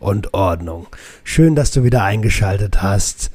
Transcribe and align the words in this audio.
und 0.00 0.34
Ordnung. 0.34 0.88
Schön, 1.22 1.54
dass 1.54 1.70
du 1.70 1.84
wieder 1.84 2.02
eingeschaltet 2.02 2.82
hast. 2.82 3.30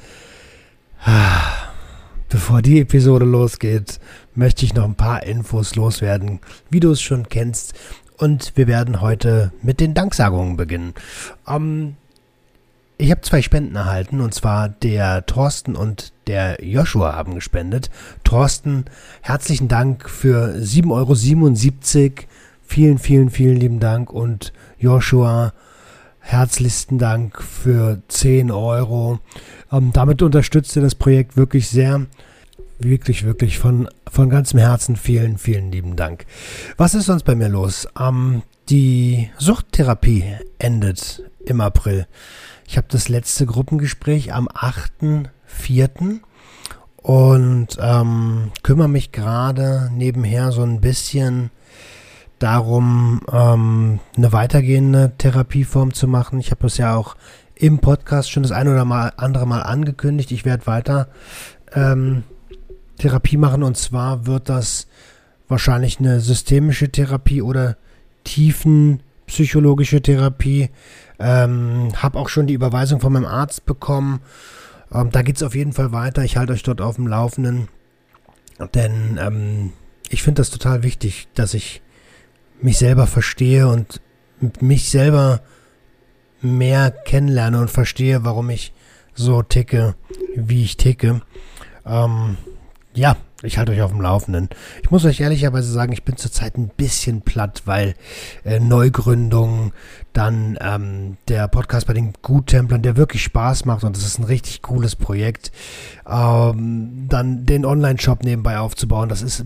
Bevor 2.28 2.62
die 2.62 2.82
Episode 2.82 3.26
losgeht, 3.26 4.00
möchte 4.34 4.66
ich 4.66 4.73
noch 4.73 4.84
ein 4.84 4.96
paar 4.96 5.23
Infos 5.23 5.76
loswerden, 5.76 6.40
wie 6.70 6.82
du 6.82 6.92
es 6.92 7.02
schon 7.02 7.30
kennst. 7.30 7.73
Und 8.18 8.54
wir 8.56 8.68
werden 8.68 9.00
heute 9.00 9.54
mit 9.62 9.80
den 9.80 9.94
Danksagungen 9.94 10.58
beginnen. 10.58 10.94
Ähm, 11.48 11.96
ich 12.98 13.12
habe 13.12 13.22
zwei 13.22 13.42
Spenden 13.42 13.76
erhalten, 13.76 14.22
und 14.22 14.34
zwar 14.34 14.70
der 14.70 15.26
Thorsten 15.26 15.76
und 15.76 16.14
der 16.28 16.64
Joshua 16.64 17.14
haben 17.14 17.36
gespendet. 17.36 17.90
Thorsten, 18.23 18.86
herzlichen 19.22 19.68
Dank 19.68 20.09
für 20.09 20.56
7,77 20.56 20.90
Euro. 22.04 22.28
Vielen, 22.68 22.98
vielen, 22.98 23.30
vielen 23.30 23.58
lieben 23.58 23.80
Dank. 23.80 24.12
Und 24.12 24.54
Joshua, 24.80 25.54
herzlichsten 26.26 26.98
Dank 26.98 27.42
für 27.42 28.02
10 28.08 28.50
Euro. 28.50 29.20
Ähm, 29.72 29.92
damit 29.94 30.23
unterstützt 30.23 30.76
ihr 30.76 30.82
das 30.82 30.95
Projekt 30.95 31.38
wirklich 31.38 31.70
sehr. 31.70 32.08
Wirklich, 32.80 33.23
wirklich 33.23 33.59
von, 33.59 33.88
von 34.12 34.30
ganzem 34.30 34.59
Herzen 34.59 34.95
vielen, 34.98 35.38
vielen 35.38 35.72
lieben 35.72 35.95
Dank. 35.95 36.26
Was 36.78 36.95
ist 36.95 37.06
sonst 37.06 37.23
bei 37.23 37.36
mir 37.36 37.48
los? 37.48 37.88
Ähm, 37.98 38.42
die 38.70 39.30
Suchttherapie 39.38 40.26
endet 40.58 41.23
im 41.45 41.62
April. 41.62 42.08
Ich 42.67 42.78
habe 42.78 42.88
das 42.89 43.08
letzte 43.08 43.45
Gruppengespräch 43.45 44.34
am 44.34 44.48
8.4. 44.48 46.20
und 46.98 47.67
ähm, 47.80 48.52
kümmere 48.64 48.89
mich 48.89 49.12
gerade 49.12 49.92
nebenher 49.94 50.52
so 50.52 50.64
ein 50.64 50.82
bisschen 50.82 51.52
darum, 52.39 53.22
ähm, 53.31 54.00
eine 54.16 54.33
weitergehende 54.33 55.14
Therapieform 55.17 55.94
zu 55.94 56.08
machen. 56.08 56.39
Ich 56.39 56.52
habe 56.52 56.67
es 56.67 56.77
ja 56.77 56.95
auch 56.95 57.16
im 57.55 57.80
Podcast 57.80 58.30
schon 58.30 58.44
das 58.44 58.52
ein 58.52 58.67
oder 58.67 58.86
mal, 58.86 59.14
andere 59.17 59.47
Mal 59.47 59.61
angekündigt. 59.61 60.31
Ich 60.31 60.45
werde 60.45 60.67
weiter 60.67 61.08
ähm, 61.73 62.23
Therapie 62.97 63.38
machen 63.38 63.64
und 63.64 63.77
zwar 63.77 64.25
wird 64.25 64.50
das 64.50 64.88
wahrscheinlich 65.47 66.00
eine 66.00 66.19
systemische 66.19 66.92
Therapie 66.92 67.42
oder 67.42 67.77
tiefenpsychologische 68.23 70.02
Therapie. 70.02 70.70
Ähm, 71.20 71.92
habe 71.95 72.20
auch 72.20 72.30
schon 72.30 72.47
die 72.47 72.53
Überweisung 72.53 72.99
von 72.99 73.14
meinem 73.14 73.25
Arzt 73.25 73.66
bekommen. 73.66 74.20
Ähm, 74.92 75.11
da 75.11 75.22
geht 75.22 75.38
es 75.38 75.44
auf 75.44 75.55
jeden 75.55 75.73
Fall 75.73 75.92
weiter. 75.92 76.23
Ich 76.23 76.38
halte 76.38 76.53
euch 76.53 76.64
dort 76.64 76.81
auf 76.81 76.95
dem 76.95 77.08
Laufenden. 77.08 77.70
Denn 78.73 79.20
ähm, 79.22 79.73
ich 80.09 80.23
finde 80.23 80.42
das 80.42 80.49
total 80.49 80.83
wichtig, 80.83 81.27
dass 81.36 81.53
ich 81.53 81.81
mich 82.61 82.78
selber 82.78 83.08
verstehe 83.08 83.67
und 83.67 84.02
mich 84.61 84.89
selber 84.89 85.42
mehr 86.42 86.92
kennenlerne 86.92 87.59
und 87.59 87.72
verstehe, 87.72 88.23
warum 88.23 88.50
ich 88.50 88.73
so 89.14 89.42
ticke, 89.42 89.95
wie 90.36 90.64
ich 90.64 90.78
ticke. 90.78 91.22
Ähm, 91.86 92.38
ja, 92.94 93.17
ich 93.43 93.58
halte 93.58 93.71
euch 93.73 93.82
auf 93.82 93.92
dem 93.92 94.02
Laufenden. 94.02 94.49
Ich 94.82 94.92
muss 94.92 95.05
euch 95.05 95.20
ehrlicherweise 95.20 95.71
sagen, 95.71 95.92
ich 95.92 96.04
bin 96.04 96.17
zurzeit 96.17 96.58
ein 96.58 96.70
bisschen 96.70 97.21
platt, 97.21 97.64
weil 97.66 97.95
äh, 98.43 98.60
Neugründung, 98.60 99.73
dann 100.14 100.58
ähm, 100.61 101.17
der 101.27 101.48
Podcast 101.48 101.87
bei 101.87 101.93
den 101.93 102.14
Guttemplern, 102.22 102.82
der 102.82 102.95
wirklich 102.95 103.23
Spaß 103.23 103.66
macht 103.66 103.83
und 103.83 103.95
das 103.95 104.05
ist 104.05 104.17
ein 104.17 104.23
richtig 104.26 104.61
cooles 104.61 104.95
Projekt. 104.95 105.52
Ähm, 106.10 107.08
dann 107.10 107.45
den 107.45 107.66
Online-Shop 107.66 108.23
nebenbei 108.23 108.58
aufzubauen, 108.60 109.10
das 109.10 109.22
ist 109.22 109.43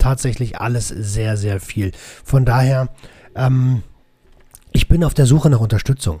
tatsächlich 0.00 0.60
alles 0.60 0.88
sehr, 0.88 1.36
sehr 1.36 1.60
viel. 1.60 1.92
Von 2.24 2.44
daher, 2.44 2.88
ähm, 3.36 3.82
ich 4.72 4.88
bin 4.88 5.04
auf 5.04 5.14
der 5.14 5.26
Suche 5.26 5.50
nach 5.50 5.60
Unterstützung. 5.60 6.20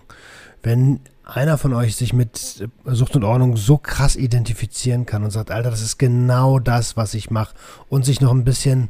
Wenn 0.62 1.00
einer 1.24 1.58
von 1.58 1.74
euch 1.74 1.96
sich 1.96 2.12
mit 2.12 2.68
Sucht 2.84 3.16
und 3.16 3.24
Ordnung 3.24 3.56
so 3.56 3.78
krass 3.78 4.16
identifizieren 4.16 5.06
kann 5.06 5.22
und 5.22 5.30
sagt, 5.30 5.50
Alter, 5.50 5.70
das 5.70 5.80
ist 5.80 5.98
genau 5.98 6.58
das, 6.58 6.96
was 6.96 7.14
ich 7.14 7.30
mache 7.30 7.54
und 7.88 8.04
sich 8.04 8.20
noch 8.20 8.32
ein 8.32 8.44
bisschen 8.44 8.88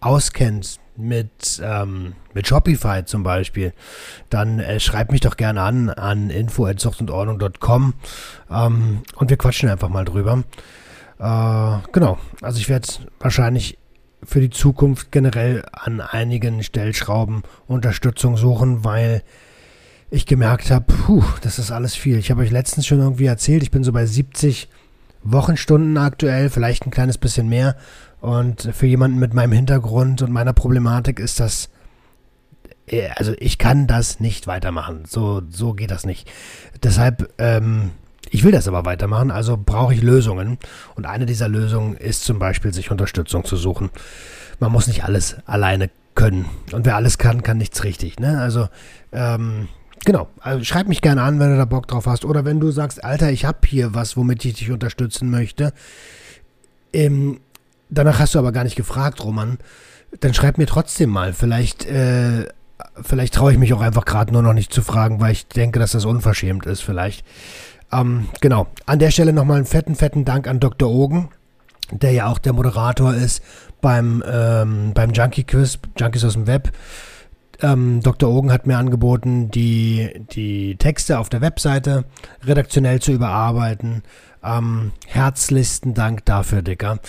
auskennt 0.00 0.78
mit, 0.96 1.60
ähm, 1.62 2.14
mit 2.34 2.48
Shopify 2.48 3.04
zum 3.04 3.22
Beispiel, 3.22 3.72
dann 4.30 4.58
äh, 4.58 4.80
schreibt 4.80 5.12
mich 5.12 5.20
doch 5.20 5.36
gerne 5.36 5.62
an 5.62 5.90
an 5.90 6.30
info.suchtundordnung.com 6.30 7.94
ähm, 8.50 9.02
und 9.14 9.30
wir 9.30 9.36
quatschen 9.36 9.68
einfach 9.68 9.88
mal 9.88 10.04
drüber. 10.04 10.42
Äh, 11.18 11.78
genau, 11.92 12.18
also 12.42 12.58
ich 12.58 12.68
werde 12.68 12.88
wahrscheinlich 13.20 13.78
für 14.22 14.40
die 14.40 14.50
Zukunft 14.50 15.12
generell 15.12 15.64
an 15.72 16.00
einigen 16.00 16.62
Stellschrauben 16.62 17.42
Unterstützung 17.66 18.36
suchen, 18.36 18.84
weil 18.84 19.22
ich 20.10 20.26
gemerkt 20.26 20.70
habe, 20.70 20.86
puh, 20.86 21.24
das 21.42 21.58
ist 21.58 21.70
alles 21.70 21.94
viel. 21.94 22.18
Ich 22.18 22.30
habe 22.30 22.42
euch 22.42 22.50
letztens 22.50 22.86
schon 22.86 23.00
irgendwie 23.00 23.26
erzählt, 23.26 23.62
ich 23.62 23.70
bin 23.70 23.84
so 23.84 23.92
bei 23.92 24.06
70 24.06 24.68
Wochenstunden 25.22 25.96
aktuell, 25.98 26.50
vielleicht 26.50 26.86
ein 26.86 26.90
kleines 26.90 27.18
bisschen 27.18 27.48
mehr. 27.48 27.76
Und 28.20 28.70
für 28.72 28.86
jemanden 28.86 29.18
mit 29.18 29.34
meinem 29.34 29.52
Hintergrund 29.52 30.22
und 30.22 30.32
meiner 30.32 30.52
Problematik 30.52 31.20
ist 31.20 31.40
das, 31.40 31.68
äh, 32.86 33.08
also 33.14 33.32
ich 33.38 33.58
kann 33.58 33.86
das 33.86 34.20
nicht 34.20 34.46
weitermachen. 34.46 35.04
So, 35.06 35.42
so 35.50 35.74
geht 35.74 35.90
das 35.90 36.06
nicht. 36.06 36.30
Deshalb 36.82 37.32
ähm, 37.38 37.90
ich 38.30 38.44
will 38.44 38.52
das 38.52 38.68
aber 38.68 38.84
weitermachen, 38.84 39.30
also 39.30 39.56
brauche 39.56 39.94
ich 39.94 40.02
Lösungen. 40.02 40.58
Und 40.94 41.06
eine 41.06 41.26
dieser 41.26 41.48
Lösungen 41.48 41.96
ist 41.96 42.24
zum 42.24 42.38
Beispiel, 42.38 42.72
sich 42.72 42.90
Unterstützung 42.90 43.44
zu 43.44 43.56
suchen. 43.56 43.90
Man 44.60 44.72
muss 44.72 44.86
nicht 44.86 45.04
alles 45.04 45.36
alleine 45.46 45.90
können. 46.18 46.46
Und 46.72 46.84
wer 46.84 46.96
alles 46.96 47.18
kann, 47.18 47.42
kann 47.42 47.58
nichts 47.58 47.84
richtig. 47.84 48.18
Ne? 48.18 48.40
Also, 48.40 48.68
ähm, 49.12 49.68
genau. 50.04 50.28
Also 50.40 50.64
schreib 50.64 50.88
mich 50.88 51.00
gerne 51.00 51.22
an, 51.22 51.38
wenn 51.38 51.50
du 51.50 51.56
da 51.56 51.64
Bock 51.64 51.86
drauf 51.86 52.06
hast. 52.06 52.24
Oder 52.24 52.44
wenn 52.44 52.58
du 52.58 52.70
sagst, 52.72 53.04
Alter, 53.04 53.30
ich 53.30 53.44
habe 53.44 53.58
hier 53.66 53.94
was, 53.94 54.16
womit 54.16 54.44
ich 54.44 54.54
dich 54.54 54.70
unterstützen 54.70 55.30
möchte. 55.30 55.72
Ähm, 56.92 57.40
danach 57.88 58.18
hast 58.18 58.34
du 58.34 58.40
aber 58.40 58.50
gar 58.50 58.64
nicht 58.64 58.76
gefragt, 58.76 59.22
Roman. 59.22 59.58
Dann 60.20 60.34
schreib 60.34 60.58
mir 60.58 60.66
trotzdem 60.66 61.10
mal. 61.10 61.32
Vielleicht, 61.32 61.86
äh, 61.86 62.48
vielleicht 63.00 63.34
traue 63.34 63.52
ich 63.52 63.58
mich 63.58 63.72
auch 63.72 63.80
einfach 63.80 64.04
gerade 64.04 64.32
nur 64.32 64.42
noch 64.42 64.54
nicht 64.54 64.72
zu 64.72 64.82
fragen, 64.82 65.20
weil 65.20 65.32
ich 65.32 65.46
denke, 65.46 65.78
dass 65.78 65.92
das 65.92 66.04
unverschämt 66.04 66.66
ist, 66.66 66.80
vielleicht. 66.80 67.24
Ähm, 67.92 68.28
genau. 68.40 68.66
An 68.86 68.98
der 68.98 69.10
Stelle 69.10 69.32
nochmal 69.32 69.56
einen 69.56 69.66
fetten, 69.66 69.94
fetten 69.94 70.24
Dank 70.24 70.46
an 70.46 70.60
Dr. 70.60 70.90
Ogen, 70.90 71.28
der 71.90 72.12
ja 72.12 72.26
auch 72.26 72.38
der 72.38 72.52
Moderator 72.52 73.14
ist 73.14 73.42
beim, 73.80 74.22
ähm, 74.30 74.92
beim 74.94 75.12
Junkie 75.12 75.44
Quiz, 75.44 75.78
Junkies 75.96 76.24
aus 76.24 76.34
dem 76.34 76.46
Web. 76.46 76.72
Ähm, 77.60 78.00
Dr. 78.02 78.30
Ogen 78.30 78.52
hat 78.52 78.66
mir 78.66 78.78
angeboten, 78.78 79.50
die, 79.50 80.24
die 80.32 80.76
Texte 80.76 81.18
auf 81.18 81.28
der 81.28 81.40
Webseite 81.40 82.04
redaktionell 82.44 83.00
zu 83.00 83.12
überarbeiten. 83.12 84.02
Ähm, 84.44 84.92
herzlichsten 85.06 85.94
Dank 85.94 86.24
dafür, 86.24 86.62
Dicker. 86.62 87.00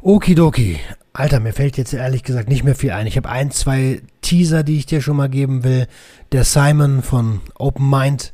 Okidoki. 0.00 0.78
Alter, 1.12 1.40
mir 1.40 1.52
fällt 1.52 1.76
jetzt 1.76 1.94
ehrlich 1.94 2.24
gesagt 2.24 2.48
nicht 2.48 2.64
mehr 2.64 2.74
viel 2.74 2.90
ein. 2.90 3.06
Ich 3.06 3.16
habe 3.16 3.28
ein, 3.28 3.50
zwei 3.50 4.02
Teaser, 4.20 4.62
die 4.62 4.78
ich 4.78 4.86
dir 4.86 5.00
schon 5.00 5.16
mal 5.16 5.28
geben 5.28 5.64
will. 5.64 5.86
Der 6.32 6.44
Simon 6.44 7.02
von 7.02 7.40
Open 7.56 7.88
Mind 7.88 8.32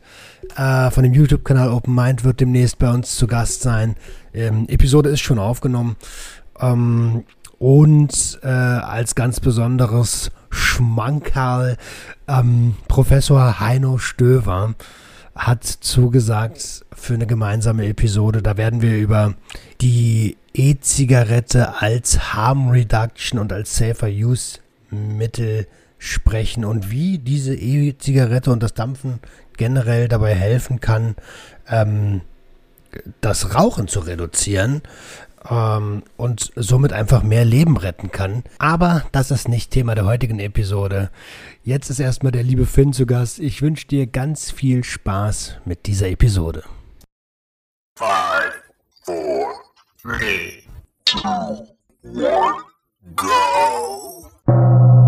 äh, 0.57 0.91
von 0.91 1.05
dem 1.05 1.13
YouTube-Kanal 1.13 1.71
Open 1.71 1.95
Mind 1.95 2.25
wird 2.25 2.41
demnächst 2.41 2.79
bei 2.79 2.91
uns 2.91 3.17
zu 3.17 3.27
Gast 3.27 3.63
sein. 3.63 3.97
Ähm, 4.35 4.67
Episode 4.69 5.11
ist 5.11 5.21
schon 5.21 5.39
aufgenommen. 5.39 5.97
Ähm, 6.59 7.25
und 7.59 8.39
äh, 8.43 8.47
als 8.49 9.15
ganz 9.15 9.41
besonderes 9.41 10.31
Schmankerl 10.51 11.77
ähm, 12.27 12.75
Professor 12.89 13.61
Heino 13.61 13.99
Stöver 13.99 14.75
hat 15.35 15.65
zugesagt 15.65 16.85
für 16.93 17.15
eine 17.15 17.27
gemeinsame 17.27 17.87
Episode. 17.87 18.43
Da 18.43 18.57
werden 18.57 18.83
wir 18.83 18.97
über 18.97 19.35
die 19.81 20.37
E-Zigarette 20.55 21.81
als 21.81 22.35
Harm 22.35 22.69
Reduction 22.71 23.39
und 23.39 23.53
als 23.53 23.77
Safer 23.77 24.09
Use 24.09 24.59
Mittel 24.91 25.67
sprechen 25.99 26.65
und 26.65 26.91
wie 26.91 27.19
diese 27.19 27.55
E-Zigarette 27.55 28.51
und 28.51 28.63
das 28.63 28.75
Dampfen 28.75 29.21
generell 29.61 30.09
dabei 30.09 30.35
helfen 30.35 30.81
kann, 30.81 31.17
ähm, 31.69 32.23
das 33.21 33.55
Rauchen 33.55 33.89
zu 33.89 34.01
reduzieren. 34.01 34.81
ähm, 35.49 36.03
und 36.17 36.53
somit 36.55 36.93
einfach 36.93 37.23
mehr 37.23 37.45
Leben 37.47 37.77
retten 37.79 38.11
kann. 38.11 38.45
Aber 38.59 39.05
das 39.13 39.31
ist 39.31 39.49
nicht 39.49 39.71
Thema 39.71 39.95
der 39.95 40.05
heutigen 40.05 40.39
Episode. 40.39 41.11
Jetzt 41.63 41.89
ist 41.89 41.99
erstmal 41.99 42.33
der 42.33 42.43
liebe 42.43 42.67
Finn 42.67 42.93
zu 42.93 43.07
Gast. 43.07 43.39
Ich 43.39 43.63
wünsche 43.63 43.87
dir 43.87 44.07
ganz 44.07 44.51
viel 44.51 44.85
Spaß 44.85 45.57
mit 45.65 45.87
dieser 45.87 46.09
Episode. 46.09 46.65
Five, 47.97 48.53
four, 49.05 49.47
three, 50.03 50.63
two, 51.07 51.67
one, 52.03 52.57
go! 53.17 55.00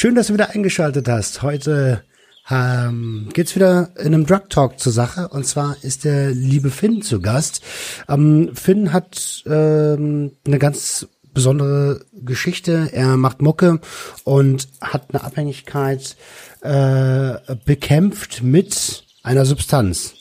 Schön, 0.00 0.14
dass 0.14 0.28
du 0.28 0.34
wieder 0.34 0.50
eingeschaltet 0.50 1.08
hast. 1.08 1.42
Heute 1.42 2.04
ähm, 2.48 3.30
geht's 3.32 3.56
wieder 3.56 3.90
in 3.98 4.14
einem 4.14 4.26
Drug 4.26 4.48
Talk 4.48 4.78
zur 4.78 4.92
Sache. 4.92 5.26
Und 5.26 5.44
zwar 5.44 5.76
ist 5.82 6.04
der 6.04 6.30
liebe 6.30 6.70
Finn 6.70 7.02
zu 7.02 7.20
Gast. 7.20 7.62
Ähm, 8.08 8.52
Finn 8.54 8.92
hat 8.92 9.42
ähm, 9.46 10.36
eine 10.46 10.60
ganz 10.60 11.08
besondere 11.34 12.02
Geschichte. 12.12 12.90
Er 12.92 13.16
macht 13.16 13.42
Mucke 13.42 13.80
und 14.22 14.68
hat 14.80 15.12
eine 15.12 15.24
Abhängigkeit 15.24 16.14
äh, 16.60 17.56
bekämpft 17.64 18.44
mit 18.44 19.02
einer 19.24 19.46
Substanz. 19.46 20.14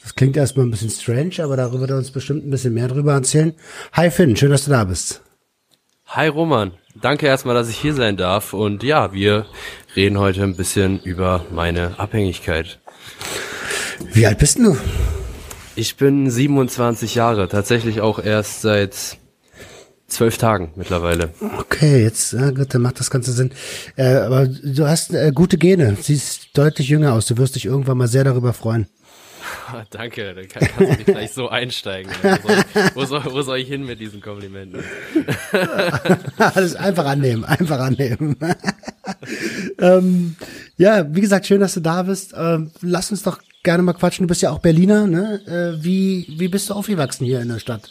Das 0.00 0.14
klingt 0.14 0.36
erstmal 0.36 0.64
ein 0.64 0.70
bisschen 0.70 0.90
strange, 0.90 1.42
aber 1.42 1.56
darüber 1.56 1.80
wird 1.80 1.90
er 1.90 1.96
uns 1.96 2.12
bestimmt 2.12 2.46
ein 2.46 2.50
bisschen 2.50 2.72
mehr 2.72 2.86
drüber 2.86 3.14
erzählen. 3.14 3.52
Hi 3.94 4.12
Finn, 4.12 4.36
schön, 4.36 4.52
dass 4.52 4.66
du 4.66 4.70
da 4.70 4.84
bist. 4.84 5.22
Hi 6.12 6.26
Roman, 6.28 6.72
danke 6.98 7.26
erstmal, 7.26 7.54
dass 7.54 7.68
ich 7.68 7.76
hier 7.76 7.92
sein 7.92 8.16
darf. 8.16 8.54
Und 8.54 8.82
ja, 8.82 9.12
wir 9.12 9.44
reden 9.94 10.18
heute 10.18 10.42
ein 10.42 10.56
bisschen 10.56 11.00
über 11.02 11.44
meine 11.52 11.98
Abhängigkeit. 11.98 12.78
Wie 14.14 14.24
alt 14.24 14.38
bist 14.38 14.58
du? 14.58 14.74
Ich 15.76 15.96
bin 15.96 16.30
27 16.30 17.14
Jahre, 17.14 17.46
tatsächlich 17.50 18.00
auch 18.00 18.18
erst 18.18 18.62
seit 18.62 19.18
zwölf 20.06 20.38
Tagen 20.38 20.72
mittlerweile. 20.76 21.34
Okay, 21.58 22.02
jetzt 22.04 22.32
ja 22.32 22.52
gut, 22.52 22.72
dann 22.72 22.80
macht 22.80 23.00
das 23.00 23.10
Ganze 23.10 23.32
Sinn. 23.32 23.50
Äh, 23.96 24.14
aber 24.14 24.46
du 24.46 24.88
hast 24.88 25.12
äh, 25.12 25.30
gute 25.34 25.58
Gene, 25.58 25.94
siehst 26.00 26.56
deutlich 26.56 26.88
jünger 26.88 27.12
aus. 27.12 27.26
Du 27.26 27.36
wirst 27.36 27.54
dich 27.54 27.66
irgendwann 27.66 27.98
mal 27.98 28.08
sehr 28.08 28.24
darüber 28.24 28.54
freuen. 28.54 28.86
Danke, 29.90 30.34
dann 30.34 30.48
kann, 30.48 30.62
kannst 30.62 30.80
du 30.80 30.84
nicht 30.84 31.06
gleich 31.06 31.32
so 31.32 31.48
einsteigen. 31.48 32.10
Wo 32.22 32.48
soll, 32.48 32.64
wo, 32.94 33.04
soll, 33.04 33.24
wo 33.32 33.42
soll 33.42 33.58
ich 33.58 33.68
hin 33.68 33.84
mit 33.84 34.00
diesen 34.00 34.20
Komplimenten? 34.20 34.82
Alles 36.38 36.74
einfach 36.76 37.06
annehmen, 37.06 37.44
einfach 37.44 37.78
annehmen. 37.78 38.36
ähm, 39.80 40.36
ja, 40.76 41.14
wie 41.14 41.20
gesagt, 41.20 41.46
schön, 41.46 41.60
dass 41.60 41.74
du 41.74 41.80
da 41.80 42.02
bist. 42.02 42.34
Ähm, 42.36 42.70
lass 42.80 43.10
uns 43.10 43.22
doch 43.22 43.40
gerne 43.62 43.82
mal 43.82 43.94
quatschen. 43.94 44.24
Du 44.24 44.28
bist 44.28 44.42
ja 44.42 44.50
auch 44.50 44.60
Berliner, 44.60 45.06
ne? 45.06 45.40
Äh, 45.46 45.84
wie, 45.84 46.26
wie 46.38 46.48
bist 46.48 46.70
du 46.70 46.74
aufgewachsen 46.74 47.24
hier 47.24 47.40
in 47.40 47.48
der 47.48 47.58
Stadt? 47.58 47.90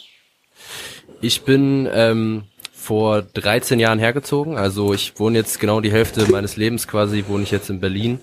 Ich 1.20 1.42
bin 1.42 1.88
ähm, 1.92 2.44
vor 2.88 3.20
13 3.20 3.80
Jahren 3.80 3.98
hergezogen. 3.98 4.56
Also 4.56 4.94
ich 4.94 5.12
wohne 5.18 5.36
jetzt 5.36 5.60
genau 5.60 5.82
die 5.82 5.92
Hälfte 5.92 6.24
meines 6.30 6.56
Lebens 6.56 6.88
quasi, 6.88 7.22
wohne 7.28 7.42
ich 7.42 7.50
jetzt 7.50 7.68
in 7.68 7.80
Berlin 7.80 8.18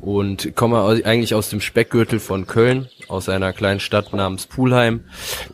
und 0.00 0.56
komme 0.56 0.82
eigentlich 1.04 1.36
aus 1.36 1.50
dem 1.50 1.60
Speckgürtel 1.60 2.18
von 2.18 2.48
Köln, 2.48 2.88
aus 3.06 3.28
einer 3.28 3.52
kleinen 3.52 3.78
Stadt 3.78 4.12
namens 4.12 4.46
Pulheim. 4.46 5.04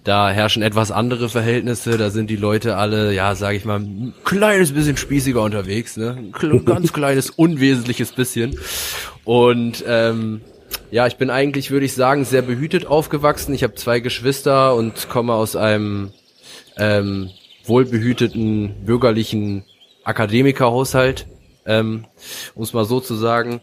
Da 0.03 0.31
herrschen 0.31 0.63
etwas 0.63 0.91
andere 0.91 1.29
Verhältnisse, 1.29 1.99
da 1.99 2.09
sind 2.09 2.31
die 2.31 2.37
Leute 2.37 2.79
alle, 2.79 3.13
ja, 3.13 3.35
sage 3.35 3.59
ich 3.59 3.67
mal, 3.67 3.81
ein 3.81 4.15
kleines 4.25 4.73
bisschen 4.73 4.97
spießiger 4.97 5.43
unterwegs, 5.43 5.99
ne? 5.99 6.17
Ein 6.17 6.65
ganz 6.65 6.95
kleines, 6.95 7.29
unwesentliches 7.29 8.13
bisschen. 8.13 8.59
Und 9.25 9.85
ähm, 9.87 10.41
ja, 10.91 11.07
ich 11.07 11.17
bin 11.17 11.29
eigentlich, 11.29 11.71
würde 11.71 11.85
ich 11.85 11.93
sagen, 11.93 12.25
sehr 12.25 12.41
behütet 12.41 12.87
aufgewachsen. 12.87 13.53
Ich 13.53 13.63
habe 13.63 13.75
zwei 13.75 14.01
Geschwister 14.01 14.75
und 14.75 15.11
komme 15.11 15.35
aus 15.35 15.55
einem 15.55 16.13
ähm, 16.79 17.29
wohlbehüteten 17.65 18.85
bürgerlichen 18.85 19.65
Akademikerhaushalt, 20.05 21.27
ähm, 21.67 22.05
um 22.55 22.63
es 22.63 22.73
mal 22.73 22.85
so 22.85 23.01
zu 23.01 23.15
sagen. 23.15 23.61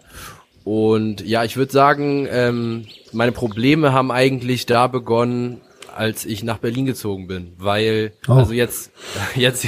Und 0.64 1.26
ja, 1.26 1.44
ich 1.44 1.58
würde 1.58 1.72
sagen, 1.72 2.28
ähm, 2.30 2.86
meine 3.12 3.32
Probleme 3.32 3.94
haben 3.94 4.12
eigentlich 4.12 4.66
da 4.66 4.88
begonnen, 4.88 5.62
als 5.96 6.26
ich 6.26 6.44
nach 6.44 6.58
Berlin 6.58 6.86
gezogen 6.86 7.28
bin, 7.28 7.54
weil 7.58 8.14
oh. 8.28 8.34
also 8.34 8.54
jetzt 8.54 8.92
jetzt 9.36 9.68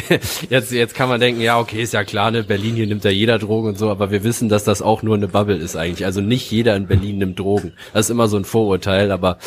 jetzt 0.49 0.71
jetzt 0.71 0.95
kann 0.95 1.09
man 1.09 1.19
denken, 1.19 1.41
ja 1.41 1.59
okay, 1.59 1.81
ist 1.81 1.93
ja 1.93 2.03
klar, 2.03 2.31
ne 2.31 2.43
Berlin 2.43 2.75
hier 2.75 2.87
nimmt 2.87 3.03
ja 3.03 3.11
jeder 3.11 3.39
Drogen 3.39 3.69
und 3.69 3.77
so, 3.77 3.89
aber 3.89 4.11
wir 4.11 4.23
wissen, 4.23 4.49
dass 4.49 4.63
das 4.63 4.81
auch 4.81 5.03
nur 5.03 5.15
eine 5.15 5.27
Bubble 5.27 5.57
ist 5.57 5.75
eigentlich. 5.75 6.05
Also 6.05 6.21
nicht 6.21 6.49
jeder 6.51 6.75
in 6.75 6.87
Berlin 6.87 7.17
nimmt 7.17 7.39
Drogen. 7.39 7.73
Das 7.93 8.05
ist 8.05 8.09
immer 8.09 8.27
so 8.27 8.37
ein 8.37 8.45
Vorurteil, 8.45 9.11
aber 9.11 9.37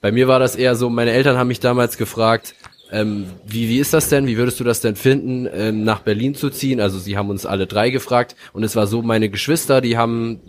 bei 0.00 0.12
mir 0.12 0.28
war 0.28 0.38
das 0.38 0.56
eher 0.56 0.76
so, 0.76 0.90
meine 0.90 1.12
Eltern 1.12 1.38
haben 1.38 1.48
mich 1.48 1.60
damals 1.60 1.96
gefragt, 1.96 2.54
ähm, 2.92 3.26
wie, 3.46 3.68
wie 3.68 3.78
ist 3.78 3.94
das 3.94 4.08
denn? 4.08 4.26
Wie 4.26 4.36
würdest 4.36 4.60
du 4.60 4.64
das 4.64 4.80
denn 4.80 4.96
finden, 4.96 5.48
ähm, 5.52 5.84
nach 5.84 6.00
Berlin 6.00 6.34
zu 6.34 6.50
ziehen? 6.50 6.80
Also 6.80 6.98
sie 6.98 7.16
haben 7.16 7.30
uns 7.30 7.46
alle 7.46 7.66
drei 7.66 7.90
gefragt 7.90 8.36
und 8.52 8.62
es 8.62 8.76
war 8.76 8.86
so, 8.86 9.02
meine 9.02 9.28
Geschwister, 9.28 9.80
die 9.80 9.96
haben 9.96 10.40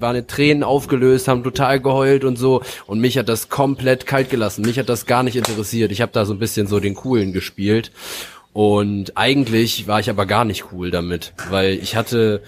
waren 0.00 0.16
in 0.16 0.26
Tränen 0.26 0.64
aufgelöst, 0.64 1.28
haben 1.28 1.44
total 1.44 1.80
geheult 1.80 2.24
und 2.24 2.36
so 2.36 2.62
und 2.86 2.98
mich 2.98 3.16
hat 3.16 3.28
das 3.28 3.48
komplett 3.48 4.06
kalt 4.06 4.28
gelassen. 4.28 4.62
Mich 4.62 4.78
hat 4.78 4.88
das 4.88 5.06
gar 5.06 5.22
nicht 5.22 5.36
interessiert. 5.36 5.92
Ich 5.92 6.00
habe 6.00 6.10
da 6.12 6.24
so 6.24 6.34
ein 6.34 6.40
bisschen 6.40 6.66
so 6.66 6.80
den 6.80 6.94
coolen 6.94 7.32
gespielt 7.32 7.92
und 8.52 9.16
eigentlich 9.16 9.86
war 9.86 10.00
ich 10.00 10.10
aber 10.10 10.26
gar 10.26 10.44
nicht 10.44 10.72
cool 10.72 10.90
damit, 10.90 11.32
weil 11.48 11.74
ich 11.74 11.94
hatte 11.96 12.42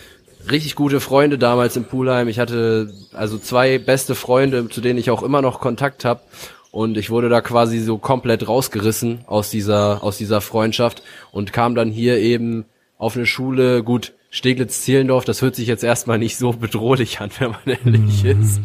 richtig 0.51 0.75
gute 0.75 1.01
Freunde 1.01 1.39
damals 1.39 1.77
im 1.77 1.85
Poolheim. 1.85 2.29
Ich 2.29 2.39
hatte 2.39 2.93
also 3.13 3.39
zwei 3.39 3.79
beste 3.79 4.15
Freunde, 4.15 4.69
zu 4.69 4.81
denen 4.81 4.99
ich 4.99 5.11
auch 5.11 5.23
immer 5.23 5.43
noch 5.43 5.61
Kontakt 5.61 6.05
habe 6.05 6.21
und 6.71 6.97
ich 6.97 7.11
wurde 7.11 7.29
da 7.29 7.41
quasi 7.41 7.79
so 7.79 7.99
komplett 7.99 8.49
rausgerissen 8.49 9.21
aus 9.27 9.51
dieser 9.51 10.03
aus 10.03 10.19
dieser 10.19 10.41
Freundschaft 10.41 11.03
und 11.33 11.53
kam 11.53 11.75
dann 11.75 11.91
hier 11.91 12.19
eben 12.19 12.67
auf 12.99 13.17
eine 13.17 13.27
Schule, 13.27 13.83
gut, 13.83 14.15
Steglitz-Zehlendorf, 14.31 15.25
das 15.25 15.43
hört 15.43 15.55
sich 15.55 15.67
jetzt 15.67 15.85
erstmal 15.85 16.19
nicht 16.19 16.37
so 16.37 16.53
bedrohlich 16.53 17.21
an, 17.21 17.31
wenn 17.39 17.51
man 17.51 17.61
ehrlich 17.67 18.25
mm. 18.25 18.43
ist. 18.43 18.61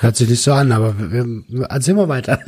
Hört 0.00 0.16
sich 0.16 0.28
nicht 0.28 0.42
so 0.42 0.52
an, 0.52 0.72
aber 0.72 0.94
wir, 0.98 1.26
erzähl 1.68 1.94
mal 1.94 2.08
weiter. 2.08 2.40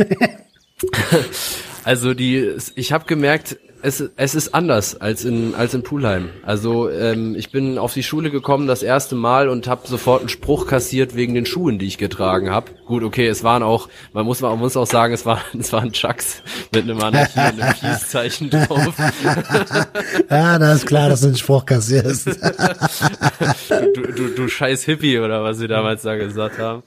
also 1.85 2.15
die, 2.15 2.57
ich 2.75 2.93
habe 2.93 3.05
gemerkt, 3.07 3.57
es, 3.87 4.03
es 4.17 4.35
ist 4.35 4.53
anders 4.53 5.01
als 5.01 5.25
in, 5.25 5.55
als 5.55 5.73
in 5.73 5.85
Pulheim. 5.85 6.31
Also 6.43 6.91
ähm, 6.91 7.37
ich 7.37 7.53
bin 7.53 7.79
auf 7.79 7.95
die 7.95 8.03
Schule 8.03 8.33
gekommen 8.33 8.67
das 8.67 8.83
erste 8.83 9.15
Mal 9.15 9.49
und 9.49 9.69
habe 9.69 9.87
sofort 9.87 10.23
einen 10.23 10.29
Spruch 10.29 10.67
kassiert 10.67 11.15
wegen 11.15 11.35
den 11.35 11.47
Schuhen, 11.47 11.79
die 11.79 11.87
ich 11.87 11.97
getragen 11.97 12.51
habe. 12.51 12.73
Gut, 12.85 13.05
okay, 13.05 13.29
es 13.29 13.45
waren 13.45 13.63
auch, 13.63 13.89
man 14.13 14.27
muss, 14.27 14.41
man 14.41 14.59
muss 14.59 14.77
auch 14.77 14.89
sagen, 14.89 15.15
es, 15.15 15.25
war, 15.25 15.41
es 15.59 15.73
waren 15.73 15.93
Chucks 15.93 16.43
mit 16.75 16.83
einem 16.83 17.01
Anarchie 17.01 17.39
und 17.39 17.61
einem 17.61 17.75
Peace-Zeichen 17.75 18.51
drauf. 18.51 18.95
ja, 20.31 20.59
da 20.59 20.73
ist 20.73 20.87
klar, 20.87 21.09
dass 21.09 21.21
du 21.21 21.29
einen 21.29 21.37
Spruch 21.37 21.65
kassierst. 21.65 22.27
du, 22.27 22.33
du, 23.95 24.13
du, 24.13 24.29
du 24.35 24.49
scheiß 24.49 24.83
Hippie 24.83 25.21
oder 25.21 25.45
was 25.45 25.59
sie 25.59 25.69
damals 25.69 26.03
da 26.03 26.17
gesagt 26.17 26.59
haben. 26.59 26.83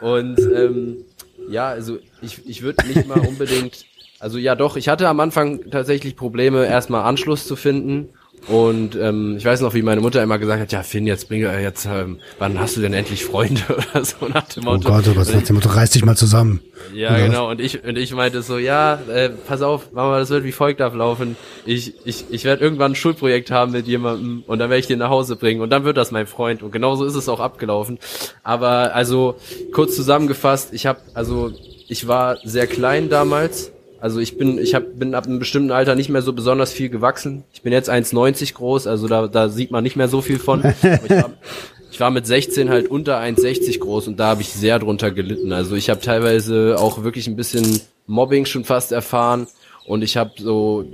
Und 0.00 0.40
ähm, 0.40 1.04
ja, 1.48 1.68
also 1.68 1.98
ich, 2.20 2.44
ich 2.48 2.62
würde 2.62 2.84
nicht 2.88 3.06
mal 3.06 3.20
unbedingt 3.20 3.84
also 4.22 4.38
ja 4.38 4.54
doch, 4.54 4.76
ich 4.76 4.88
hatte 4.88 5.08
am 5.08 5.18
Anfang 5.20 5.70
tatsächlich 5.70 6.14
Probleme, 6.16 6.64
erstmal 6.64 7.02
Anschluss 7.02 7.46
zu 7.46 7.56
finden. 7.56 8.10
Und 8.48 8.96
ähm, 8.96 9.36
ich 9.36 9.44
weiß 9.44 9.60
noch, 9.60 9.72
wie 9.74 9.82
meine 9.82 10.00
Mutter 10.00 10.20
immer 10.20 10.36
gesagt 10.38 10.60
hat, 10.60 10.72
ja 10.72 10.82
Finn, 10.82 11.06
jetzt 11.06 11.28
bring 11.28 11.44
äh, 11.44 11.62
jetzt, 11.62 11.86
ähm, 11.86 12.18
wann 12.40 12.58
hast 12.58 12.76
du 12.76 12.80
denn 12.80 12.92
endlich 12.92 13.24
Freunde 13.24 13.62
oder 13.68 14.04
so 14.04 14.26
nach 14.26 14.48
dem 14.48 14.64
Motto. 14.64 14.88
Oh 14.88 14.92
Gott, 14.92 15.04
oh 15.08 15.14
Gott, 15.14 15.32
nach 15.32 15.42
dem 15.42 15.54
Motto, 15.54 15.68
reiß 15.68 15.90
dich 15.90 16.04
mal 16.04 16.16
zusammen. 16.16 16.60
Ja, 16.92 17.10
oder 17.10 17.26
genau. 17.26 17.50
Und 17.50 17.60
ich 17.60 17.84
und 17.84 17.96
ich 17.96 18.12
meinte 18.14 18.42
so, 18.42 18.58
ja, 18.58 18.98
äh, 19.08 19.28
pass 19.28 19.62
auf, 19.62 19.92
Mama, 19.92 20.18
das 20.18 20.30
wird 20.30 20.42
wie 20.42 20.50
folgt 20.50 20.80
ablaufen. 20.80 21.36
Ich 21.66 21.94
ich 22.04 22.24
ich 22.30 22.44
werde 22.44 22.64
irgendwann 22.64 22.92
ein 22.92 22.96
Schulprojekt 22.96 23.52
haben 23.52 23.70
mit 23.70 23.86
jemandem 23.86 24.42
und 24.48 24.58
dann 24.58 24.70
werde 24.70 24.80
ich 24.80 24.88
den 24.88 24.98
nach 24.98 25.10
Hause 25.10 25.36
bringen 25.36 25.60
und 25.60 25.70
dann 25.70 25.84
wird 25.84 25.96
das 25.96 26.10
mein 26.10 26.26
Freund. 26.26 26.64
Und 26.64 26.72
genauso 26.72 27.04
ist 27.04 27.14
es 27.14 27.28
auch 27.28 27.38
abgelaufen. 27.38 28.00
Aber 28.42 28.92
also 28.94 29.36
kurz 29.72 29.94
zusammengefasst, 29.94 30.72
ich 30.72 30.86
habe 30.86 30.98
also 31.14 31.52
ich 31.86 32.08
war 32.08 32.38
sehr 32.42 32.66
klein 32.66 33.08
damals 33.08 33.70
also 34.02 34.18
ich 34.18 34.36
bin, 34.36 34.58
ich 34.58 34.74
hab, 34.74 34.98
bin 34.98 35.14
ab 35.14 35.26
einem 35.26 35.38
bestimmten 35.38 35.70
Alter 35.70 35.94
nicht 35.94 36.08
mehr 36.08 36.22
so 36.22 36.32
besonders 36.32 36.72
viel 36.72 36.88
gewachsen. 36.88 37.44
Ich 37.52 37.62
bin 37.62 37.72
jetzt 37.72 37.88
1,90 37.88 38.52
groß, 38.54 38.88
also 38.88 39.06
da, 39.06 39.28
da 39.28 39.48
sieht 39.48 39.70
man 39.70 39.84
nicht 39.84 39.94
mehr 39.94 40.08
so 40.08 40.20
viel 40.22 40.40
von. 40.40 40.60
ich, 40.82 40.82
war, 41.08 41.30
ich 41.92 42.00
war 42.00 42.10
mit 42.10 42.26
16 42.26 42.68
halt 42.68 42.88
unter 42.88 43.20
1,60 43.20 43.78
groß 43.78 44.08
und 44.08 44.18
da 44.18 44.26
habe 44.26 44.42
ich 44.42 44.48
sehr 44.48 44.80
drunter 44.80 45.12
gelitten. 45.12 45.52
Also 45.52 45.76
ich 45.76 45.88
habe 45.88 46.00
teilweise 46.00 46.78
auch 46.80 47.04
wirklich 47.04 47.28
ein 47.28 47.36
bisschen 47.36 47.80
Mobbing 48.08 48.44
schon 48.44 48.64
fast 48.64 48.90
erfahren 48.90 49.46
und 49.86 50.02
ich 50.02 50.16
habe 50.16 50.32
so 50.36 50.84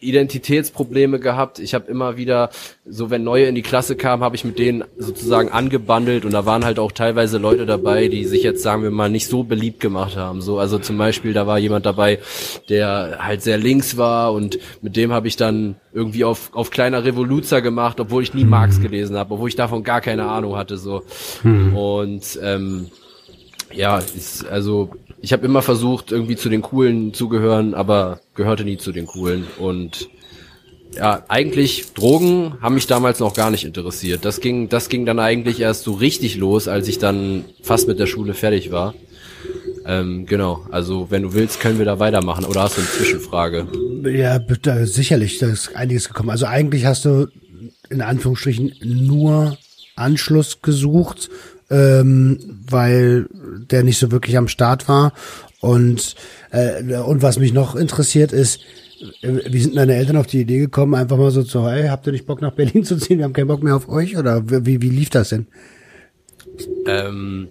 Identitätsprobleme 0.00 1.18
gehabt. 1.18 1.58
Ich 1.58 1.74
habe 1.74 1.90
immer 1.90 2.16
wieder, 2.16 2.50
so 2.86 3.10
wenn 3.10 3.24
neue 3.24 3.46
in 3.46 3.54
die 3.54 3.62
Klasse 3.62 3.96
kamen, 3.96 4.22
habe 4.22 4.36
ich 4.36 4.44
mit 4.44 4.58
denen 4.58 4.84
sozusagen 4.96 5.50
angebandelt 5.50 6.24
und 6.24 6.32
da 6.32 6.46
waren 6.46 6.64
halt 6.64 6.78
auch 6.78 6.92
teilweise 6.92 7.38
Leute 7.38 7.66
dabei, 7.66 8.08
die 8.08 8.24
sich 8.24 8.42
jetzt, 8.42 8.62
sagen 8.62 8.82
wir 8.82 8.90
mal, 8.90 9.10
nicht 9.10 9.26
so 9.26 9.42
beliebt 9.42 9.80
gemacht 9.80 10.16
haben. 10.16 10.40
So, 10.40 10.58
also 10.58 10.78
zum 10.78 10.98
Beispiel, 10.98 11.32
da 11.32 11.46
war 11.46 11.58
jemand 11.58 11.84
dabei, 11.84 12.20
der 12.68 13.18
halt 13.20 13.42
sehr 13.42 13.58
links 13.58 13.96
war 13.96 14.32
und 14.32 14.58
mit 14.82 14.96
dem 14.96 15.12
habe 15.12 15.26
ich 15.26 15.36
dann 15.36 15.76
irgendwie 15.92 16.24
auf, 16.24 16.50
auf 16.54 16.70
kleiner 16.70 17.04
Revoluzer 17.04 17.60
gemacht, 17.60 17.98
obwohl 17.98 18.22
ich 18.22 18.34
nie 18.34 18.44
Marx 18.44 18.80
gelesen 18.80 19.16
habe, 19.16 19.34
obwohl 19.34 19.48
ich 19.48 19.56
davon 19.56 19.82
gar 19.82 20.00
keine 20.00 20.26
Ahnung 20.28 20.56
hatte. 20.56 20.76
So. 20.76 21.02
Hm. 21.42 21.76
Und 21.76 22.38
ähm, 22.42 22.86
Ja, 23.72 23.98
ist, 23.98 24.46
also 24.46 24.90
ich 25.20 25.32
habe 25.32 25.44
immer 25.44 25.62
versucht, 25.62 26.12
irgendwie 26.12 26.36
zu 26.36 26.48
den 26.48 26.62
Coolen 26.62 27.12
zu 27.12 27.28
gehören, 27.28 27.74
aber 27.74 28.20
gehörte 28.34 28.64
nie 28.64 28.76
zu 28.76 28.92
den 28.92 29.06
Coolen. 29.06 29.46
Und 29.58 30.08
ja, 30.94 31.24
eigentlich 31.28 31.92
Drogen 31.92 32.54
haben 32.60 32.74
mich 32.74 32.86
damals 32.86 33.18
noch 33.20 33.34
gar 33.34 33.50
nicht 33.50 33.64
interessiert. 33.64 34.24
Das 34.24 34.40
ging, 34.40 34.68
das 34.68 34.88
ging 34.88 35.06
dann 35.06 35.18
eigentlich 35.18 35.60
erst 35.60 35.84
so 35.84 35.92
richtig 35.92 36.36
los, 36.36 36.68
als 36.68 36.88
ich 36.88 36.98
dann 36.98 37.44
fast 37.62 37.88
mit 37.88 37.98
der 37.98 38.06
Schule 38.06 38.34
fertig 38.34 38.70
war. 38.70 38.94
Ähm, 39.84 40.26
genau, 40.26 40.66
also 40.70 41.10
wenn 41.10 41.22
du 41.22 41.32
willst, 41.32 41.60
können 41.60 41.78
wir 41.78 41.86
da 41.86 41.98
weitermachen. 41.98 42.44
Oder 42.44 42.62
hast 42.62 42.76
du 42.76 42.80
eine 42.80 42.90
Zwischenfrage? 42.90 43.66
Ja, 44.04 44.38
da, 44.38 44.86
sicherlich, 44.86 45.38
da 45.38 45.48
ist 45.48 45.74
einiges 45.74 46.08
gekommen. 46.08 46.30
Also 46.30 46.46
eigentlich 46.46 46.84
hast 46.84 47.04
du 47.04 47.28
in 47.90 48.02
Anführungsstrichen 48.02 48.74
nur 48.82 49.56
Anschluss 49.96 50.62
gesucht, 50.62 51.30
ähm, 51.70 52.38
weil 52.68 53.28
der 53.70 53.82
nicht 53.82 53.98
so 53.98 54.10
wirklich 54.10 54.36
am 54.36 54.48
Start 54.48 54.88
war. 54.88 55.12
Und, 55.60 56.14
äh, 56.50 56.96
und 56.98 57.22
was 57.22 57.38
mich 57.38 57.52
noch 57.52 57.74
interessiert 57.74 58.32
ist, 58.32 58.60
äh, 59.22 59.40
wie 59.50 59.60
sind 59.60 59.76
deine 59.76 59.96
Eltern 59.96 60.16
auf 60.16 60.26
die 60.26 60.40
Idee 60.40 60.58
gekommen, 60.58 60.94
einfach 60.94 61.16
mal 61.16 61.30
so 61.30 61.42
zu, 61.42 61.68
hey, 61.68 61.88
habt 61.88 62.06
ihr 62.06 62.12
nicht 62.12 62.26
Bock 62.26 62.40
nach 62.40 62.52
Berlin 62.52 62.84
zu 62.84 62.96
ziehen? 62.96 63.18
Wir 63.18 63.24
haben 63.24 63.32
keinen 63.32 63.48
Bock 63.48 63.62
mehr 63.62 63.76
auf 63.76 63.88
euch? 63.88 64.16
Oder 64.16 64.42
wie, 64.48 64.80
wie 64.82 64.90
lief 64.90 65.10
das 65.10 65.30
denn? 65.30 65.46
Ähm, 66.86 67.48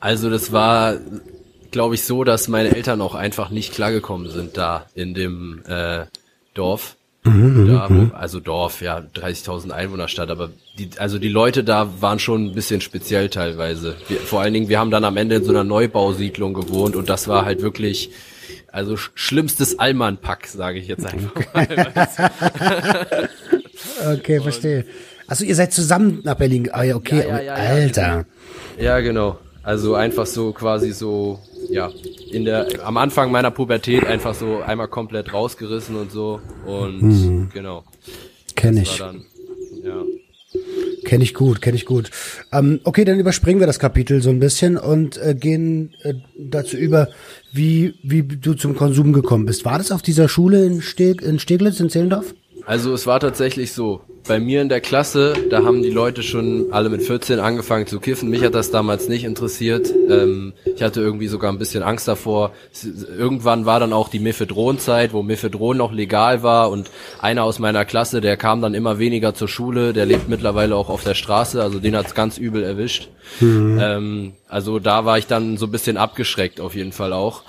also 0.00 0.30
das 0.30 0.52
war, 0.52 0.96
glaube 1.70 1.94
ich, 1.94 2.04
so, 2.04 2.24
dass 2.24 2.48
meine 2.48 2.74
Eltern 2.74 3.00
auch 3.00 3.14
einfach 3.14 3.50
nicht 3.50 3.72
klargekommen 3.72 4.30
sind 4.30 4.56
da 4.56 4.86
in 4.94 5.14
dem 5.14 5.62
äh, 5.66 6.04
Dorf. 6.54 6.96
Mhm, 7.28 7.68
da, 7.68 7.88
mhm, 7.88 8.10
wo, 8.10 8.16
also 8.16 8.40
Dorf, 8.40 8.80
ja, 8.80 8.98
30.000 9.14 9.70
Einwohnerstadt, 9.70 10.30
aber 10.30 10.50
die, 10.78 10.90
also 10.98 11.18
die 11.18 11.28
Leute 11.28 11.64
da 11.64 11.88
waren 12.00 12.18
schon 12.18 12.46
ein 12.46 12.54
bisschen 12.54 12.80
speziell 12.80 13.28
teilweise. 13.28 13.96
Wir, 14.08 14.18
vor 14.18 14.40
allen 14.40 14.54
Dingen, 14.54 14.68
wir 14.68 14.78
haben 14.78 14.90
dann 14.90 15.04
am 15.04 15.16
Ende 15.16 15.36
in 15.36 15.44
so 15.44 15.50
einer 15.50 15.64
Neubausiedlung 15.64 16.54
gewohnt 16.54 16.96
und 16.96 17.08
das 17.08 17.28
war 17.28 17.44
halt 17.44 17.62
wirklich, 17.62 18.10
also 18.72 18.96
schlimmstes 18.96 19.78
Allmann-Pack, 19.78 20.46
sage 20.46 20.78
ich 20.78 20.88
jetzt 20.88 21.06
einfach 21.06 21.34
mal. 21.54 23.28
okay, 24.18 24.40
verstehe. 24.40 24.84
Also 25.26 25.44
ihr 25.44 25.54
seid 25.54 25.72
zusammen 25.72 26.20
nach 26.24 26.36
Berlin, 26.36 26.70
ah 26.72 26.82
ja, 26.82 26.96
okay, 26.96 27.20
ja, 27.20 27.40
ja, 27.40 27.40
ja, 27.42 27.54
Alter. 27.54 28.24
Ja, 28.80 29.00
genau. 29.00 29.38
Also 29.68 29.94
einfach 29.94 30.24
so 30.24 30.52
quasi 30.52 30.92
so, 30.92 31.40
ja, 31.68 31.90
in 32.30 32.46
der, 32.46 32.68
am 32.86 32.96
Anfang 32.96 33.30
meiner 33.30 33.50
Pubertät 33.50 34.06
einfach 34.06 34.34
so 34.34 34.62
einmal 34.62 34.88
komplett 34.88 35.34
rausgerissen 35.34 35.94
und 35.94 36.10
so. 36.10 36.40
Und 36.64 37.02
mhm. 37.02 37.50
genau. 37.52 37.84
Kenn 38.56 38.78
ich. 38.78 38.96
Dann, 38.96 39.26
ja. 39.84 40.02
Kenne 41.04 41.22
ich 41.22 41.34
gut, 41.34 41.60
kenne 41.60 41.76
ich 41.76 41.84
gut. 41.84 42.10
Ähm, 42.50 42.80
okay, 42.84 43.04
dann 43.04 43.18
überspringen 43.18 43.60
wir 43.60 43.66
das 43.66 43.78
Kapitel 43.78 44.22
so 44.22 44.30
ein 44.30 44.40
bisschen 44.40 44.78
und 44.78 45.18
äh, 45.18 45.34
gehen 45.34 45.92
äh, 46.02 46.14
dazu 46.38 46.78
über, 46.78 47.08
wie, 47.52 47.92
wie 48.02 48.22
du 48.22 48.54
zum 48.54 48.74
Konsum 48.74 49.12
gekommen 49.12 49.44
bist. 49.44 49.66
War 49.66 49.76
das 49.76 49.92
auf 49.92 50.00
dieser 50.00 50.30
Schule 50.30 50.64
in, 50.64 50.80
Steg 50.80 51.20
in 51.20 51.38
Steglitz, 51.38 51.78
in 51.78 51.90
Zehlendorf? 51.90 52.34
Also 52.64 52.94
es 52.94 53.06
war 53.06 53.20
tatsächlich 53.20 53.74
so. 53.74 54.00
Bei 54.28 54.38
mir 54.40 54.60
in 54.60 54.68
der 54.68 54.82
Klasse, 54.82 55.32
da 55.48 55.64
haben 55.64 55.82
die 55.82 55.88
Leute 55.88 56.22
schon 56.22 56.66
alle 56.70 56.90
mit 56.90 57.02
14 57.02 57.40
angefangen 57.40 57.86
zu 57.86 57.98
kiffen. 57.98 58.28
Mich 58.28 58.44
hat 58.44 58.54
das 58.54 58.70
damals 58.70 59.08
nicht 59.08 59.24
interessiert. 59.24 59.90
Ähm, 60.10 60.52
ich 60.66 60.82
hatte 60.82 61.00
irgendwie 61.00 61.28
sogar 61.28 61.50
ein 61.50 61.58
bisschen 61.58 61.82
Angst 61.82 62.06
davor. 62.06 62.52
Irgendwann 63.16 63.64
war 63.64 63.80
dann 63.80 63.94
auch 63.94 64.10
die 64.10 64.18
Mephedron-Zeit, 64.18 65.14
wo 65.14 65.22
Mephedron 65.22 65.78
noch 65.78 65.92
legal 65.92 66.42
war 66.42 66.70
und 66.70 66.90
einer 67.20 67.44
aus 67.44 67.58
meiner 67.58 67.86
Klasse, 67.86 68.20
der 68.20 68.36
kam 68.36 68.60
dann 68.60 68.74
immer 68.74 68.98
weniger 68.98 69.32
zur 69.32 69.48
Schule. 69.48 69.94
Der 69.94 70.04
lebt 70.04 70.28
mittlerweile 70.28 70.76
auch 70.76 70.90
auf 70.90 71.02
der 71.02 71.14
Straße, 71.14 71.62
also 71.62 71.78
den 71.78 71.96
hat's 71.96 72.14
ganz 72.14 72.36
übel 72.36 72.62
erwischt. 72.62 73.08
Mhm. 73.40 73.78
Ähm, 73.80 74.32
also 74.46 74.78
da 74.78 75.06
war 75.06 75.16
ich 75.16 75.26
dann 75.26 75.56
so 75.56 75.66
ein 75.66 75.72
bisschen 75.72 75.96
abgeschreckt 75.96 76.60
auf 76.60 76.74
jeden 76.74 76.92
Fall 76.92 77.14
auch. 77.14 77.44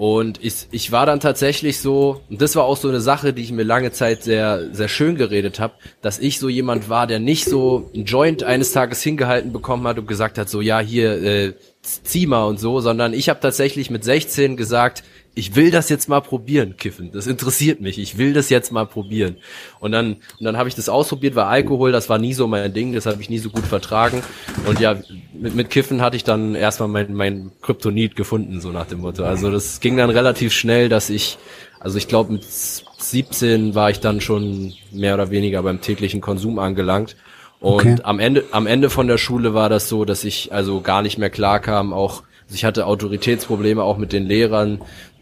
Und 0.00 0.42
ich, 0.42 0.66
ich 0.70 0.92
war 0.92 1.04
dann 1.04 1.20
tatsächlich 1.20 1.78
so, 1.78 2.22
und 2.30 2.40
das 2.40 2.56
war 2.56 2.64
auch 2.64 2.78
so 2.78 2.88
eine 2.88 3.02
Sache, 3.02 3.34
die 3.34 3.42
ich 3.42 3.52
mir 3.52 3.64
lange 3.64 3.92
Zeit 3.92 4.22
sehr, 4.22 4.72
sehr 4.72 4.88
schön 4.88 5.16
geredet 5.16 5.60
habe, 5.60 5.74
dass 6.00 6.18
ich 6.18 6.38
so 6.38 6.48
jemand 6.48 6.88
war, 6.88 7.06
der 7.06 7.18
nicht 7.18 7.44
so 7.44 7.90
ein 7.94 8.06
Joint 8.06 8.42
eines 8.42 8.72
Tages 8.72 9.02
hingehalten 9.02 9.52
bekommen 9.52 9.86
hat 9.86 9.98
und 9.98 10.08
gesagt 10.08 10.38
hat, 10.38 10.48
so 10.48 10.62
ja, 10.62 10.80
hier, 10.80 11.22
äh, 11.22 11.52
zieh 11.82 12.26
mal 12.26 12.44
und 12.44 12.58
so, 12.58 12.80
sondern 12.80 13.12
ich 13.12 13.28
habe 13.28 13.40
tatsächlich 13.40 13.90
mit 13.90 14.02
16 14.02 14.56
gesagt, 14.56 15.02
ich 15.34 15.54
will 15.54 15.70
das 15.70 15.88
jetzt 15.88 16.08
mal 16.08 16.20
probieren, 16.20 16.76
kiffen. 16.76 17.12
Das 17.12 17.26
interessiert 17.26 17.80
mich. 17.80 17.98
Ich 17.98 18.18
will 18.18 18.32
das 18.32 18.50
jetzt 18.50 18.72
mal 18.72 18.84
probieren. 18.84 19.36
Und 19.78 19.92
dann, 19.92 20.14
und 20.38 20.44
dann 20.44 20.56
habe 20.56 20.68
ich 20.68 20.74
das 20.74 20.88
ausprobiert, 20.88 21.36
weil 21.36 21.44
Alkohol, 21.44 21.92
das 21.92 22.08
war 22.08 22.18
nie 22.18 22.34
so 22.34 22.48
mein 22.48 22.72
Ding, 22.72 22.92
das 22.92 23.06
habe 23.06 23.22
ich 23.22 23.30
nie 23.30 23.38
so 23.38 23.48
gut 23.48 23.64
vertragen. 23.64 24.22
Und 24.66 24.80
ja, 24.80 24.96
mit, 25.32 25.54
mit 25.54 25.70
Kiffen 25.70 26.02
hatte 26.02 26.16
ich 26.16 26.24
dann 26.24 26.54
erstmal 26.56 26.88
mein, 26.88 27.14
mein 27.14 27.52
Kryptonit 27.62 28.16
gefunden, 28.16 28.60
so 28.60 28.70
nach 28.70 28.86
dem 28.86 29.00
Motto. 29.00 29.22
Also 29.24 29.50
das 29.52 29.80
ging 29.80 29.96
dann 29.96 30.10
relativ 30.10 30.52
schnell, 30.52 30.88
dass 30.88 31.10
ich, 31.10 31.38
also 31.78 31.96
ich 31.96 32.08
glaube 32.08 32.32
mit 32.32 32.44
17 32.44 33.74
war 33.76 33.90
ich 33.90 34.00
dann 34.00 34.20
schon 34.20 34.74
mehr 34.90 35.14
oder 35.14 35.30
weniger 35.30 35.62
beim 35.62 35.80
täglichen 35.80 36.20
Konsum 36.20 36.58
angelangt. 36.58 37.16
Und 37.60 37.74
okay. 37.74 37.96
am 38.02 38.18
Ende, 38.18 38.44
am 38.50 38.66
Ende 38.66 38.90
von 38.90 39.06
der 39.06 39.18
Schule 39.18 39.54
war 39.54 39.68
das 39.68 39.88
so, 39.88 40.04
dass 40.04 40.24
ich 40.24 40.52
also 40.52 40.80
gar 40.80 41.02
nicht 41.02 41.18
mehr 41.18 41.30
klar 41.30 41.60
kam, 41.60 41.92
auch 41.92 42.24
also 42.50 42.56
ich 42.56 42.64
hatte 42.64 42.86
Autoritätsprobleme 42.86 43.80
auch 43.80 43.96
mit 43.96 44.12
den 44.12 44.26
Lehrern 44.26 44.80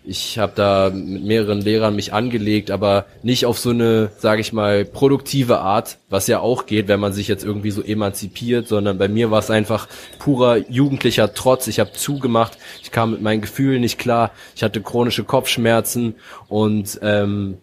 ich 0.09 0.39
habe 0.39 0.53
da 0.55 0.91
mit 0.91 1.23
mehreren 1.23 1.61
Lehrern 1.61 1.95
mich 1.95 2.15
angelegt, 2.15 2.71
aber 2.71 3.05
nicht 3.23 3.45
auf 3.45 3.59
so 3.59 3.71
eine, 3.71 4.11
sage 4.17 4.41
ich 4.41 4.55
mal, 4.55 4.87
produktive 4.87 5.61
Art, 5.61 5.99
was 6.09 6.27
ja 6.29 6.41
auch 6.41 6.65
geht, 6.65 6.89
wenn 6.89 6.99
man 6.99 7.13
sich 7.13 7.29
jetzt 7.29 7.45
irgendwie 7.45 7.71
so 7.71 7.83
emanzipiert, 7.83 8.69
sondern 8.69 8.97
bei 8.97 9.09
mir 9.09 9.31
war 9.31 9.41
es 9.41 9.51
einfach 9.51 9.87
purer 10.19 10.57
jugendlicher 10.71 11.35
Trotz. 11.35 11.67
Ich 11.67 11.79
habe 11.79 11.93
zugemacht, 11.93 12.57
ich 12.83 12.91
kam 12.91 13.11
mit 13.11 13.21
meinen 13.21 13.43
Gefühlen 13.43 13.83
nicht 13.83 13.99
klar, 13.99 14.31
ich 14.57 14.63
hatte 14.63 14.81
chronische 14.81 15.25
Kopfschmerzen 15.25 16.15
und 16.49 16.99
ähm, 17.03 17.59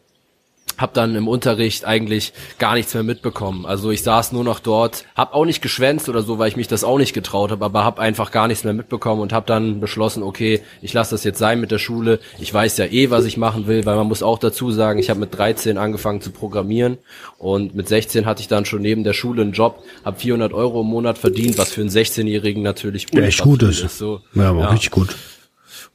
habe 0.78 0.92
dann 0.94 1.16
im 1.16 1.28
Unterricht 1.28 1.86
eigentlich 1.86 2.34
gar 2.60 2.76
nichts 2.76 2.94
mehr 2.94 3.04
mitbekommen. 3.04 3.66
Also 3.66 3.92
ich 3.92 4.04
saß 4.04 4.32
nur 4.32 4.44
noch 4.44 4.60
dort, 4.60 5.06
habe 5.16 5.34
auch 5.34 5.46
nicht 5.46 5.62
geschwänzt 5.62 6.10
oder 6.10 6.22
so, 6.22 6.40
weil 6.40 6.50
ich 6.50 6.58
mich 6.58 6.68
das 6.68 6.84
auch 6.84 6.98
nicht 6.98 7.14
getraut 7.14 7.52
habe, 7.52 7.64
aber 7.64 7.84
habe 7.84 8.02
einfach 8.02 8.32
gar 8.32 8.48
nichts 8.48 8.64
mehr 8.64 8.74
mitbekommen 8.74 9.22
und 9.22 9.34
habe 9.34 9.46
dann 9.46 9.80
beschlossen, 9.80 10.24
okay, 10.24 10.62
ich 10.82 10.94
lasse 10.94 11.12
das 11.12 11.24
jetzt 11.24 11.40
sein 11.40 11.60
mit 11.60 11.72
der 11.72 11.80
Schule. 11.80 12.20
Ich 12.40 12.54
weiß 12.54 12.78
ja 12.78 12.86
eh, 12.86 13.10
was 13.10 13.26
ich 13.26 13.38
machen 13.38 13.68
will, 13.68 13.86
weil 13.86 13.96
man 13.96 14.08
muss 14.08 14.24
auch 14.24 14.40
dazu 14.40 14.72
sagen, 14.72 15.00
ich 15.00 15.10
habe 15.10 15.20
mit 15.20 15.38
13 15.38 15.78
angefangen 15.78 16.22
zu 16.22 16.32
programmieren 16.32 16.98
und 17.38 17.76
mit 17.76 17.88
16 17.88 18.26
hatte 18.26 18.42
ich 18.42 18.48
dann 18.48 18.66
schon 18.66 18.82
neben 18.82 19.04
der 19.04 19.14
Schule 19.14 19.42
einen 19.42 19.54
Job, 19.54 19.84
habe 20.04 20.20
400 20.20 20.54
Euro 20.54 20.82
im 20.82 20.88
Monat 20.88 21.18
verdient, 21.18 21.58
was 21.58 21.72
für 21.72 21.82
einen 21.82 21.90
16-Jährigen 21.90 22.64
natürlich 22.64 23.08
ja, 23.14 23.22
echt 23.22 23.42
gut 23.42 23.64
ist. 23.64 23.84
ist 23.84 23.98
so. 23.98 24.22
Ja, 24.34 24.50
aber 24.50 24.62
ja. 24.62 24.70
richtig 24.70 24.92
gut 24.92 25.16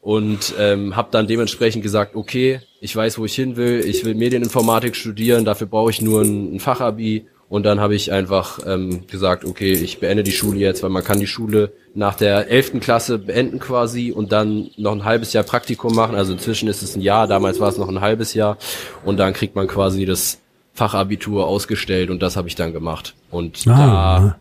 und 0.01 0.55
ähm, 0.59 0.97
habe 0.97 1.09
dann 1.11 1.27
dementsprechend 1.27 1.83
gesagt, 1.83 2.17
okay, 2.17 2.61
ich 2.81 2.95
weiß, 2.95 3.19
wo 3.19 3.25
ich 3.25 3.35
hin 3.35 3.57
will, 3.57 3.85
ich 3.85 4.05
will 4.05 4.15
Medieninformatik 4.15 4.97
studieren, 4.97 5.45
dafür 5.45 5.67
brauche 5.67 5.91
ich 5.91 6.01
nur 6.01 6.23
ein, 6.23 6.57
ein 6.57 6.61
Fachabi 6.61 7.27
und 7.51 7.65
dann 7.65 7.81
habe 7.81 7.95
ich 7.97 8.13
einfach 8.13 8.61
ähm, 8.65 9.07
gesagt, 9.09 9.45
okay, 9.45 9.73
ich 9.73 9.99
beende 9.99 10.23
die 10.23 10.33
Schule 10.33 10.61
jetzt, 10.61 10.83
weil 10.83 10.91
man 10.91 11.05
kann 11.05 11.19
die 11.19 11.27
Schule 11.27 11.73
nach 11.95 12.15
der 12.15 12.49
elften 12.49 12.81
Klasse 12.81 13.19
beenden 13.19 13.59
quasi 13.59 14.13
und 14.13 14.33
dann 14.33 14.71
noch 14.77 14.93
ein 14.93 15.05
halbes 15.05 15.33
Jahr 15.33 15.43
Praktikum 15.45 15.95
machen. 15.95 16.15
Also 16.15 16.33
inzwischen 16.33 16.69
ist 16.69 16.83
es 16.83 16.95
ein 16.95 17.03
Jahr, 17.03 17.27
damals 17.27 17.59
war 17.59 17.69
es 17.69 17.77
noch 17.77 17.89
ein 17.89 18.01
halbes 18.01 18.35
Jahr 18.35 18.57
und 19.05 19.19
dann 19.19 19.33
kriegt 19.33 19.57
man 19.57 19.67
quasi 19.67 20.07
das 20.07 20.39
Fachabitur 20.75 21.47
ausgestellt 21.47 22.09
und 22.09 22.23
das 22.23 22.37
habe 22.37 22.49
ich 22.49 22.55
dann 22.55 22.73
gemacht. 22.73 23.15
Und 23.31 23.67
ah. 23.67 24.39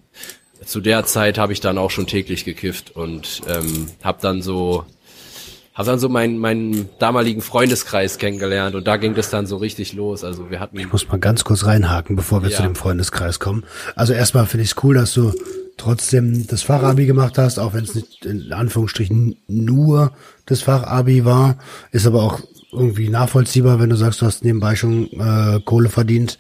da 0.60 0.66
zu 0.66 0.80
der 0.80 1.04
Zeit 1.06 1.38
habe 1.38 1.52
ich 1.52 1.62
dann 1.62 1.78
auch 1.80 1.90
schon 1.90 2.06
täglich 2.06 2.46
gekifft 2.46 2.96
und 2.96 3.42
ähm, 3.48 3.88
habe 4.04 4.20
dann 4.22 4.42
so 4.42 4.86
habe 5.74 5.90
dann 5.90 6.00
so 6.00 6.10
meinen 6.10 6.38
meinen 6.38 6.90
damaligen 7.00 7.42
Freundeskreis 7.42 8.18
kennengelernt 8.18 8.76
und 8.76 8.88
da 8.88 8.98
ging 8.98 9.16
das 9.16 9.30
dann 9.30 9.46
so 9.46 9.58
richtig 9.58 9.94
los. 9.94 10.24
Also 10.24 10.50
wir 10.50 10.60
hatten. 10.60 10.78
Ich 10.80 10.92
muss 10.92 11.08
mal 11.08 11.20
ganz 11.20 11.44
kurz 11.44 11.66
reinhaken, 11.66 12.16
bevor 12.16 12.44
wir 12.44 12.50
ja. 12.50 12.58
zu 12.58 12.64
dem 12.64 12.76
Freundeskreis 12.76 13.40
kommen. 13.40 13.64
Also 13.96 14.14
erstmal 14.14 14.46
finde 14.46 14.64
ich 14.64 14.72
es 14.72 14.84
cool, 14.84 14.96
dass 14.96 15.14
du 15.14 15.34
trotzdem 15.78 16.46
das 16.48 16.62
Fachabi 16.62 17.06
gemacht 17.06 17.38
hast, 17.38 17.58
auch 17.58 17.74
wenn 17.74 17.86
es 17.86 17.96
nicht 17.96 18.26
in 18.26 18.52
Anführungsstrichen 18.52 19.38
nur 19.48 20.12
das 20.46 20.62
Fachabi 20.62 21.26
war, 21.26 21.58
ist 21.92 22.06
aber 22.06 22.24
auch 22.24 22.42
irgendwie 22.72 23.10
nachvollziehbar, 23.10 23.80
wenn 23.80 23.90
du 23.90 23.96
sagst, 23.96 24.22
du 24.22 24.26
hast 24.26 24.44
nebenbei 24.44 24.76
schon 24.76 25.10
äh, 25.14 25.60
Kohle 25.64 25.90
verdient 25.90 26.38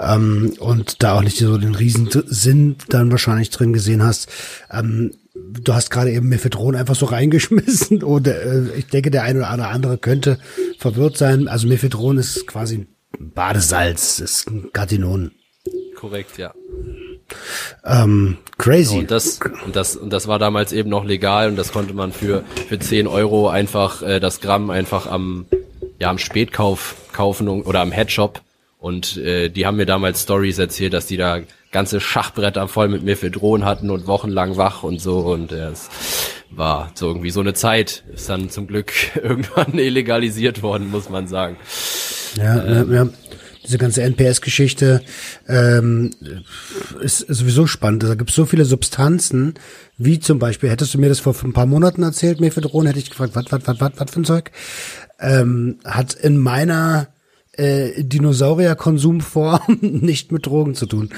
ähm, 0.00 0.54
und 0.58 1.02
da 1.02 1.14
auch 1.14 1.22
nicht 1.22 1.38
so 1.38 1.58
den 1.58 1.74
Riesensinn 1.74 2.76
dann 2.88 3.10
wahrscheinlich 3.10 3.50
drin 3.50 3.72
gesehen 3.72 4.02
hast. 4.02 4.28
Ähm, 4.70 5.12
du 5.48 5.74
hast 5.74 5.90
gerade 5.90 6.10
eben 6.12 6.28
Mephedron 6.28 6.76
einfach 6.76 6.94
so 6.94 7.06
reingeschmissen 7.06 8.02
oder 8.02 8.42
äh, 8.42 8.78
ich 8.78 8.86
denke, 8.86 9.10
der 9.10 9.22
eine 9.22 9.40
oder 9.40 9.68
andere 9.68 9.98
könnte 9.98 10.38
verwirrt 10.78 11.16
sein. 11.16 11.48
Also 11.48 11.66
Mephedron 11.68 12.18
ist 12.18 12.46
quasi 12.46 12.86
Badesalz, 13.18 14.20
ist 14.20 14.48
ein 14.48 14.72
Katinon. 14.72 15.32
Korrekt, 15.96 16.38
ja. 16.38 16.54
Ähm, 17.84 18.38
crazy. 18.58 18.98
Und 18.98 19.10
das, 19.10 19.38
und 19.64 19.76
das, 19.76 19.96
und 19.96 20.12
das 20.12 20.26
war 20.26 20.38
damals 20.38 20.72
eben 20.72 20.88
noch 20.88 21.04
legal 21.04 21.48
und 21.48 21.56
das 21.56 21.72
konnte 21.72 21.94
man 21.94 22.12
für, 22.12 22.44
für 22.68 22.78
10 22.78 23.06
Euro 23.06 23.48
einfach, 23.48 24.02
äh, 24.02 24.20
das 24.20 24.40
Gramm 24.40 24.70
einfach 24.70 25.06
am, 25.06 25.46
ja, 25.98 26.10
am 26.10 26.18
Spätkauf 26.18 26.96
kaufen 27.12 27.48
oder 27.48 27.80
am 27.80 27.92
Headshop. 27.92 28.40
Und 28.78 29.18
äh, 29.18 29.50
die 29.50 29.66
haben 29.66 29.76
mir 29.76 29.86
damals 29.86 30.22
Stories 30.22 30.58
erzählt, 30.58 30.94
dass 30.94 31.06
die 31.06 31.18
da 31.18 31.40
ganze 31.70 32.00
Schachbretter 32.00 32.68
voll 32.68 32.88
mit 32.88 33.02
Mephedron 33.02 33.64
hatten 33.64 33.90
und 33.90 34.06
wochenlang 34.06 34.56
wach 34.56 34.82
und 34.82 35.00
so 35.00 35.18
und 35.20 35.52
es 35.52 35.88
war. 36.50 36.90
So 36.94 37.08
irgendwie 37.08 37.30
so 37.30 37.40
eine 37.40 37.54
Zeit 37.54 38.04
ist 38.12 38.28
dann 38.28 38.50
zum 38.50 38.66
Glück 38.66 38.92
irgendwann 39.22 39.78
illegalisiert 39.78 40.62
worden, 40.62 40.90
muss 40.90 41.08
man 41.08 41.28
sagen. 41.28 41.56
Ja, 42.36 42.64
ähm, 42.64 42.92
ja, 42.92 43.08
diese 43.64 43.78
ganze 43.78 44.02
NPS-Geschichte 44.02 45.02
ähm, 45.48 46.10
ist, 47.00 47.20
ist 47.22 47.38
sowieso 47.38 47.66
spannend. 47.66 48.02
Da 48.02 48.14
gibt 48.14 48.30
es 48.30 48.36
so 48.36 48.46
viele 48.46 48.64
Substanzen, 48.64 49.54
wie 49.98 50.18
zum 50.18 50.38
Beispiel, 50.38 50.70
hättest 50.70 50.94
du 50.94 50.98
mir 50.98 51.08
das 51.08 51.20
vor 51.20 51.34
ein 51.44 51.52
paar 51.52 51.66
Monaten 51.66 52.02
erzählt, 52.02 52.40
Mephedron, 52.40 52.86
hätte 52.86 52.98
ich 52.98 53.10
gefragt, 53.10 53.36
was, 53.36 53.44
was, 53.50 53.66
was, 53.66 53.80
was, 53.80 53.92
was 53.96 54.10
für 54.10 54.20
ein 54.20 54.24
Zeug? 54.24 54.50
Ähm, 55.20 55.78
hat 55.84 56.14
in 56.14 56.38
meiner 56.38 57.08
äh, 57.52 58.02
Dinosaurierkonsumform 58.02 59.78
nicht 59.80 60.32
mit 60.32 60.46
Drogen 60.46 60.74
zu 60.74 60.86
tun. 60.86 61.10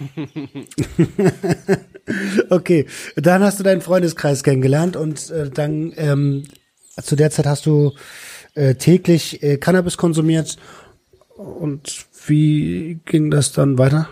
okay, 2.50 2.86
dann 3.16 3.42
hast 3.42 3.58
du 3.58 3.62
deinen 3.62 3.80
Freundeskreis 3.80 4.42
kennengelernt 4.42 4.96
und 4.96 5.30
äh, 5.30 5.50
dann 5.50 5.92
ähm, 5.96 6.44
zu 7.00 7.16
der 7.16 7.30
Zeit 7.30 7.46
hast 7.46 7.66
du 7.66 7.92
äh, 8.54 8.74
täglich 8.74 9.42
äh, 9.42 9.58
Cannabis 9.58 9.96
konsumiert 9.96 10.56
und 11.36 12.06
wie 12.26 12.98
ging 13.04 13.30
das 13.30 13.52
dann 13.52 13.78
weiter? 13.78 14.08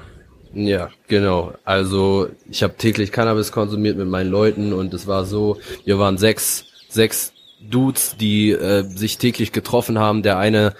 Ja, 0.55 0.91
genau. 1.09 1.53
Also 1.65 2.29
ich 2.49 2.63
habe 2.63 2.77
täglich 2.77 3.11
Cannabis 3.11 3.51
konsumiert 3.51 3.97
mit 3.97 4.09
meinen 4.09 4.31
Leuten 4.31 4.73
und 4.73 4.95
es 4.95 5.07
war 5.07 5.25
so, 5.25 5.59
wir 5.85 5.99
waren 5.99 6.17
sechs, 6.17 6.67
sechs 6.89 7.33
Dudes, 7.69 8.17
die 8.19 8.51
äh, 8.51 8.85
sich 8.85 9.19
täglich 9.19 9.53
getroffen 9.53 9.99
haben. 9.99 10.23
Der 10.23 10.39
eine, 10.39 10.75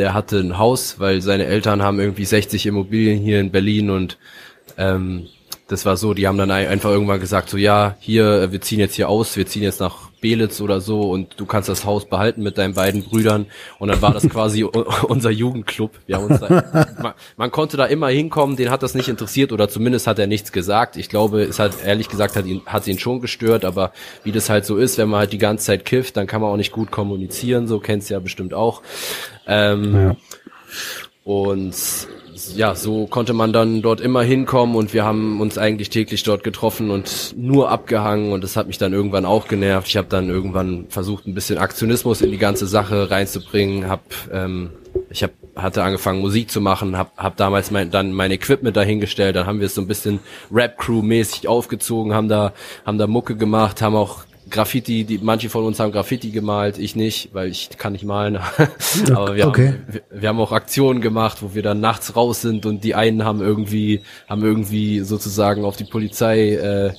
der 0.00 0.14
hatte 0.14 0.38
ein 0.38 0.56
Haus, 0.56 0.98
weil 0.98 1.20
seine 1.20 1.44
Eltern 1.44 1.82
haben 1.82 2.00
irgendwie 2.00 2.24
60 2.24 2.64
Immobilien 2.64 3.18
hier 3.18 3.38
in 3.38 3.50
Berlin 3.50 3.90
und 3.90 4.18
ähm, 4.78 5.28
das 5.70 5.86
war 5.86 5.96
so, 5.96 6.14
die 6.14 6.26
haben 6.26 6.36
dann 6.36 6.50
einfach 6.50 6.90
irgendwann 6.90 7.20
gesagt, 7.20 7.48
so 7.48 7.56
ja, 7.56 7.94
hier, 8.00 8.50
wir 8.50 8.60
ziehen 8.60 8.80
jetzt 8.80 8.96
hier 8.96 9.08
aus, 9.08 9.36
wir 9.36 9.46
ziehen 9.46 9.62
jetzt 9.62 9.78
nach 9.78 10.10
Belitz 10.20 10.60
oder 10.60 10.80
so 10.80 11.02
und 11.02 11.38
du 11.38 11.46
kannst 11.46 11.68
das 11.68 11.84
Haus 11.84 12.08
behalten 12.08 12.42
mit 12.42 12.58
deinen 12.58 12.74
beiden 12.74 13.04
Brüdern 13.04 13.46
und 13.78 13.86
dann 13.86 14.02
war 14.02 14.12
das 14.12 14.28
quasi 14.28 14.64
unser 14.64 15.30
Jugendclub. 15.30 15.92
Wir 16.08 16.16
haben 16.16 16.24
uns 16.24 16.40
da, 16.40 16.88
man, 17.00 17.12
man, 17.36 17.50
konnte 17.52 17.76
da 17.76 17.84
immer 17.84 18.08
hinkommen, 18.08 18.56
den 18.56 18.68
hat 18.68 18.82
das 18.82 18.94
nicht 18.94 19.08
interessiert 19.08 19.52
oder 19.52 19.68
zumindest 19.68 20.08
hat 20.08 20.18
er 20.18 20.26
nichts 20.26 20.50
gesagt. 20.50 20.96
Ich 20.96 21.08
glaube, 21.08 21.42
es 21.42 21.60
hat 21.60 21.84
ehrlich 21.84 22.08
gesagt 22.08 22.34
hat 22.34 22.46
ihn 22.46 22.62
hat 22.66 22.88
ihn 22.88 22.98
schon 22.98 23.20
gestört, 23.20 23.64
aber 23.64 23.92
wie 24.24 24.32
das 24.32 24.50
halt 24.50 24.66
so 24.66 24.76
ist, 24.76 24.98
wenn 24.98 25.08
man 25.08 25.20
halt 25.20 25.32
die 25.32 25.38
ganze 25.38 25.66
Zeit 25.66 25.84
kifft, 25.84 26.16
dann 26.16 26.26
kann 26.26 26.40
man 26.40 26.50
auch 26.50 26.56
nicht 26.56 26.72
gut 26.72 26.90
kommunizieren. 26.90 27.68
So 27.68 27.78
kennst 27.78 28.10
du 28.10 28.14
ja 28.14 28.20
bestimmt 28.20 28.54
auch. 28.54 28.82
Ähm, 29.46 29.94
ja. 29.94 30.16
Und 31.22 31.76
ja, 32.54 32.74
so 32.74 33.06
konnte 33.06 33.32
man 33.32 33.52
dann 33.52 33.82
dort 33.82 34.00
immer 34.00 34.22
hinkommen 34.22 34.76
und 34.76 34.92
wir 34.92 35.04
haben 35.04 35.40
uns 35.40 35.58
eigentlich 35.58 35.90
täglich 35.90 36.22
dort 36.22 36.44
getroffen 36.44 36.90
und 36.90 37.34
nur 37.36 37.70
abgehangen 37.70 38.32
und 38.32 38.44
das 38.44 38.56
hat 38.56 38.66
mich 38.66 38.78
dann 38.78 38.92
irgendwann 38.92 39.24
auch 39.24 39.48
genervt. 39.48 39.88
Ich 39.88 39.96
habe 39.96 40.08
dann 40.08 40.28
irgendwann 40.28 40.86
versucht, 40.88 41.26
ein 41.26 41.34
bisschen 41.34 41.58
Aktionismus 41.58 42.20
in 42.22 42.30
die 42.30 42.38
ganze 42.38 42.66
Sache 42.66 43.10
reinzubringen, 43.10 43.88
hab 43.88 44.02
ähm, 44.32 44.70
ich 45.10 45.22
hab, 45.22 45.30
hatte 45.56 45.82
angefangen 45.82 46.20
Musik 46.20 46.50
zu 46.50 46.60
machen, 46.60 46.96
hab, 46.96 47.16
hab 47.16 47.36
damals 47.36 47.70
mein, 47.70 47.90
dann 47.90 48.12
mein 48.12 48.30
Equipment 48.30 48.76
dahingestellt, 48.76 49.36
dann 49.36 49.46
haben 49.46 49.60
wir 49.60 49.66
es 49.66 49.74
so 49.74 49.80
ein 49.80 49.86
bisschen 49.86 50.20
Rap-Crew-mäßig 50.52 51.48
aufgezogen, 51.48 52.14
haben 52.14 52.28
da, 52.28 52.52
haben 52.84 52.98
da 52.98 53.06
Mucke 53.06 53.36
gemacht, 53.36 53.82
haben 53.82 53.96
auch 53.96 54.24
Graffiti, 54.50 55.04
die 55.04 55.18
manche 55.18 55.48
von 55.48 55.64
uns 55.64 55.80
haben 55.80 55.92
Graffiti 55.92 56.30
gemalt, 56.30 56.78
ich 56.78 56.96
nicht, 56.96 57.30
weil 57.32 57.48
ich 57.48 57.70
kann 57.78 57.92
nicht 57.92 58.04
malen. 58.04 58.38
Aber 59.14 59.36
wir, 59.36 59.46
okay. 59.46 59.68
haben, 59.68 59.84
wir, 59.88 60.02
wir, 60.10 60.28
haben 60.28 60.40
auch 60.40 60.52
Aktionen 60.52 61.00
gemacht, 61.00 61.38
wo 61.42 61.54
wir 61.54 61.62
dann 61.62 61.80
nachts 61.80 62.16
raus 62.16 62.42
sind 62.42 62.66
und 62.66 62.84
die 62.84 62.94
einen 62.94 63.24
haben 63.24 63.40
irgendwie 63.40 64.02
haben 64.28 64.42
irgendwie 64.42 65.00
sozusagen 65.00 65.64
auf 65.64 65.76
die 65.76 65.84
Polizei 65.84 66.54
äh, 66.54 66.92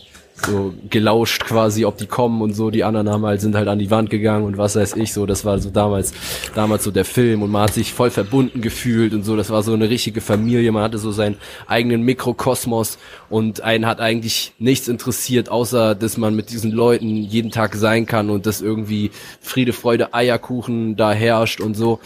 so 0.46 0.74
gelauscht 0.90 1.46
quasi, 1.46 1.86
ob 1.86 1.98
die 1.98 2.08
kommen 2.08 2.42
und 2.42 2.54
so. 2.54 2.72
Die 2.72 2.84
anderen 2.84 3.10
haben 3.10 3.26
halt, 3.26 3.42
sind 3.42 3.56
halt 3.56 3.68
an 3.68 3.80
die 3.80 3.92
Wand 3.92 4.10
gegangen 4.10 4.46
und 4.46 4.58
was 4.58 4.76
weiß 4.76 4.96
ich 4.96 5.14
so. 5.14 5.26
Das 5.26 5.46
war 5.46 5.60
so 5.60 5.70
damals, 5.70 6.14
damals 6.56 6.84
so 6.84 6.92
der 6.92 7.06
Film 7.06 7.42
und 7.42 7.52
man 7.52 7.64
hat 7.64 7.74
sich 7.74 7.94
voll 7.94 8.10
verbunden 8.10 8.62
gefühlt 8.62 9.14
und 9.14 9.24
so. 9.24 9.36
Das 9.36 9.50
war 9.50 9.64
so 9.64 9.74
eine 9.74 9.90
richtige 9.90 10.22
Familie. 10.22 10.72
Man 10.72 10.84
hatte 10.84 10.98
so 10.98 11.12
seinen 11.12 11.38
eigenen 11.68 12.04
Mikrokosmos 12.04 12.98
und 13.30 13.62
einen 13.62 13.86
hat 13.86 14.00
eigentlich 14.00 14.54
nichts 14.60 14.88
interessiert, 14.88 15.50
außer 15.50 15.96
dass 15.96 16.18
man 16.18 16.36
mit 16.36 16.52
diesen 16.52 16.72
Leuten 16.72 17.18
jeden 17.18 17.52
Tag 17.52 17.76
sein 17.76 18.06
kann 18.06 18.30
und 18.30 18.46
dass 18.46 18.62
irgendwie 18.62 19.12
Friede, 19.40 19.74
Freude, 19.74 20.14
Eierkuchen 20.14 20.96
da 20.96 21.12
herrscht 21.12 21.62
und 21.62 21.76
so. 21.76 22.00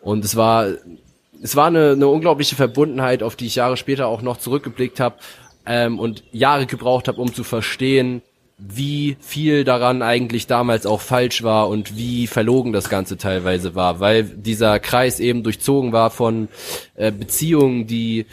Und 0.00 0.24
es 0.24 0.36
war, 0.36 0.66
es 1.42 1.56
war 1.56 1.66
eine, 1.66 1.92
eine 1.92 2.08
unglaubliche 2.08 2.56
Verbundenheit, 2.56 3.22
auf 3.22 3.36
die 3.36 3.46
ich 3.46 3.56
Jahre 3.56 3.76
später 3.76 4.06
auch 4.06 4.22
noch 4.22 4.38
zurückgeblickt 4.38 5.00
habe 5.00 5.16
ähm, 5.66 5.98
und 5.98 6.24
Jahre 6.32 6.66
gebraucht 6.66 7.08
habe, 7.08 7.20
um 7.20 7.32
zu 7.32 7.44
verstehen, 7.44 8.22
wie 8.58 9.16
viel 9.20 9.64
daran 9.64 10.02
eigentlich 10.02 10.46
damals 10.46 10.86
auch 10.86 11.00
falsch 11.00 11.42
war 11.42 11.68
und 11.68 11.96
wie 11.96 12.26
verlogen 12.26 12.72
das 12.72 12.88
Ganze 12.88 13.16
teilweise 13.16 13.74
war, 13.74 13.98
weil 13.98 14.24
dieser 14.24 14.78
Kreis 14.78 15.20
eben 15.20 15.42
durchzogen 15.42 15.92
war 15.92 16.10
von 16.10 16.48
äh, 16.94 17.10
Beziehungen, 17.10 17.86
die 17.86 18.26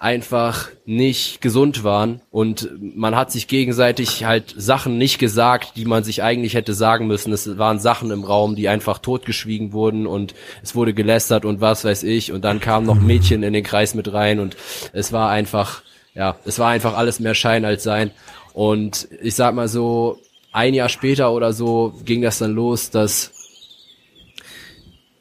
einfach 0.00 0.70
nicht 0.86 1.42
gesund 1.42 1.84
waren. 1.84 2.22
Und 2.30 2.70
man 2.80 3.14
hat 3.14 3.30
sich 3.30 3.48
gegenseitig 3.48 4.24
halt 4.24 4.54
Sachen 4.56 4.96
nicht 4.96 5.18
gesagt, 5.18 5.76
die 5.76 5.84
man 5.84 6.04
sich 6.04 6.22
eigentlich 6.22 6.54
hätte 6.54 6.72
sagen 6.72 7.06
müssen. 7.06 7.34
Es 7.34 7.58
waren 7.58 7.78
Sachen 7.78 8.10
im 8.10 8.24
Raum, 8.24 8.56
die 8.56 8.68
einfach 8.68 8.98
totgeschwiegen 8.98 9.74
wurden 9.74 10.06
und 10.06 10.34
es 10.62 10.74
wurde 10.74 10.94
gelästert 10.94 11.44
und 11.44 11.60
was 11.60 11.84
weiß 11.84 12.02
ich. 12.04 12.32
Und 12.32 12.46
dann 12.46 12.60
kam 12.60 12.84
noch 12.84 12.98
Mädchen 12.98 13.42
in 13.42 13.52
den 13.52 13.62
Kreis 13.62 13.94
mit 13.94 14.10
rein 14.10 14.40
und 14.40 14.56
es 14.94 15.12
war 15.12 15.28
einfach 15.28 15.82
ja, 16.14 16.36
es 16.44 16.58
war 16.58 16.68
einfach 16.68 16.96
alles 16.96 17.20
mehr 17.20 17.34
Schein 17.34 17.64
als 17.64 17.82
Sein. 17.82 18.10
Und 18.52 19.08
ich 19.22 19.34
sag 19.34 19.54
mal 19.54 19.68
so, 19.68 20.18
ein 20.52 20.74
Jahr 20.74 20.88
später 20.88 21.32
oder 21.32 21.52
so 21.52 21.94
ging 22.04 22.22
das 22.22 22.38
dann 22.38 22.52
los, 22.52 22.90
dass 22.90 23.32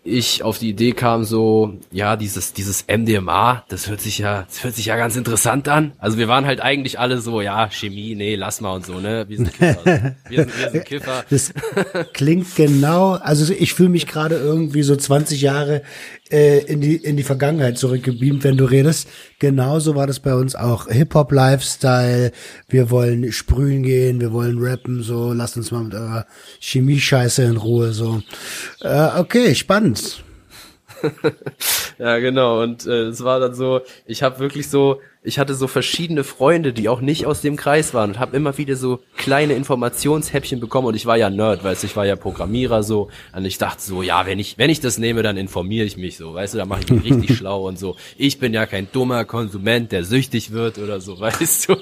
ich 0.03 0.43
auf 0.43 0.57
die 0.57 0.69
Idee 0.69 0.93
kam, 0.93 1.23
so, 1.23 1.77
ja, 1.91 2.15
dieses, 2.15 2.53
dieses 2.53 2.85
MDMA, 2.87 3.63
das 3.67 3.87
hört 3.89 4.01
sich 4.01 4.17
ja, 4.17 4.43
das 4.43 4.63
hört 4.63 4.73
sich 4.73 4.85
ja 4.85 4.95
ganz 4.97 5.15
interessant 5.15 5.67
an. 5.67 5.91
Also 5.99 6.17
wir 6.17 6.27
waren 6.27 6.45
halt 6.45 6.61
eigentlich 6.61 6.99
alle 6.99 7.19
so, 7.19 7.41
ja, 7.41 7.69
Chemie, 7.69 8.15
nee, 8.15 8.35
lass 8.35 8.61
mal 8.61 8.73
und 8.73 8.85
so, 8.85 8.99
ne? 8.99 9.25
Wir 9.27 9.37
sind 9.37 9.53
Kiffer. 9.53 10.15
wir, 10.29 10.43
sind, 10.43 10.59
wir 10.59 10.71
sind 10.71 10.85
Kiffer. 10.85 11.25
Das 11.29 11.53
klingt 12.13 12.55
genau, 12.55 13.11
also 13.11 13.53
ich 13.53 13.73
fühle 13.73 13.89
mich 13.89 14.07
gerade 14.07 14.35
irgendwie 14.35 14.83
so 14.83 14.95
20 14.95 15.41
Jahre 15.41 15.83
äh, 16.31 16.59
in 16.65 16.81
die 16.81 16.95
in 16.95 17.17
die 17.17 17.23
Vergangenheit 17.23 17.77
zurückgebeamt, 17.77 18.43
wenn 18.43 18.57
du 18.57 18.65
redest. 18.65 19.07
Genauso 19.39 19.95
war 19.95 20.07
das 20.07 20.19
bei 20.19 20.33
uns 20.33 20.55
auch. 20.55 20.87
Hip-Hop 20.87 21.31
Lifestyle, 21.31 22.31
wir 22.67 22.91
wollen 22.91 23.31
sprühen 23.31 23.83
gehen, 23.83 24.21
wir 24.21 24.31
wollen 24.31 24.57
rappen, 24.59 25.01
so, 25.01 25.33
lasst 25.33 25.57
uns 25.57 25.71
mal 25.71 25.83
mit 25.83 25.93
eurer 25.93 26.25
Chemie-Scheiße 26.59 27.43
in 27.43 27.57
Ruhe, 27.57 27.91
so. 27.93 28.21
Äh, 28.81 29.19
okay, 29.19 29.55
spannend. 29.55 30.23
ja, 31.97 32.19
genau. 32.19 32.61
Und 32.61 32.85
äh, 32.85 33.07
es 33.07 33.23
war 33.23 33.39
dann 33.39 33.53
so, 33.53 33.81
ich 34.05 34.23
habe 34.23 34.39
wirklich 34.39 34.69
so, 34.69 34.99
ich 35.29 35.37
hatte 35.37 35.53
so 35.53 35.67
verschiedene 35.67 36.23
Freunde, 36.23 36.73
die 36.73 36.89
auch 36.89 37.01
nicht 37.01 37.27
aus 37.27 37.41
dem 37.41 37.55
Kreis 37.55 37.93
waren 37.93 38.11
und 38.11 38.19
habe 38.19 38.35
immer 38.35 38.57
wieder 38.57 38.75
so 38.75 38.99
kleine 39.15 39.53
Informationshäppchen 39.53 40.59
bekommen 40.59 40.87
und 40.87 40.95
ich 40.95 41.05
war 41.05 41.17
ja 41.17 41.29
Nerd, 41.29 41.63
weißt 41.63 41.83
du, 41.83 41.87
ich 41.87 41.95
war 41.95 42.05
ja 42.05 42.15
Programmierer 42.15 42.81
so 42.81 43.09
und 43.33 43.45
ich 43.45 43.59
dachte 43.59 43.81
so, 43.81 44.01
ja, 44.01 44.25
wenn 44.25 44.39
ich 44.39 44.57
wenn 44.57 44.71
ich 44.71 44.79
das 44.79 44.97
nehme, 44.97 45.21
dann 45.21 45.37
informiere 45.37 45.85
ich 45.85 45.97
mich 45.97 46.17
so, 46.17 46.33
weißt 46.33 46.55
du, 46.55 46.57
da 46.57 46.65
mache 46.65 46.81
ich 46.81 46.89
mich 46.89 47.03
richtig 47.05 47.37
schlau 47.37 47.67
und 47.67 47.77
so. 47.77 47.95
Ich 48.17 48.39
bin 48.39 48.53
ja 48.55 48.65
kein 48.65 48.91
dummer 48.91 49.23
Konsument, 49.23 49.91
der 49.91 50.03
süchtig 50.03 50.51
wird 50.51 50.79
oder 50.79 50.99
so, 50.99 51.19
weißt 51.19 51.69
du. 51.69 51.75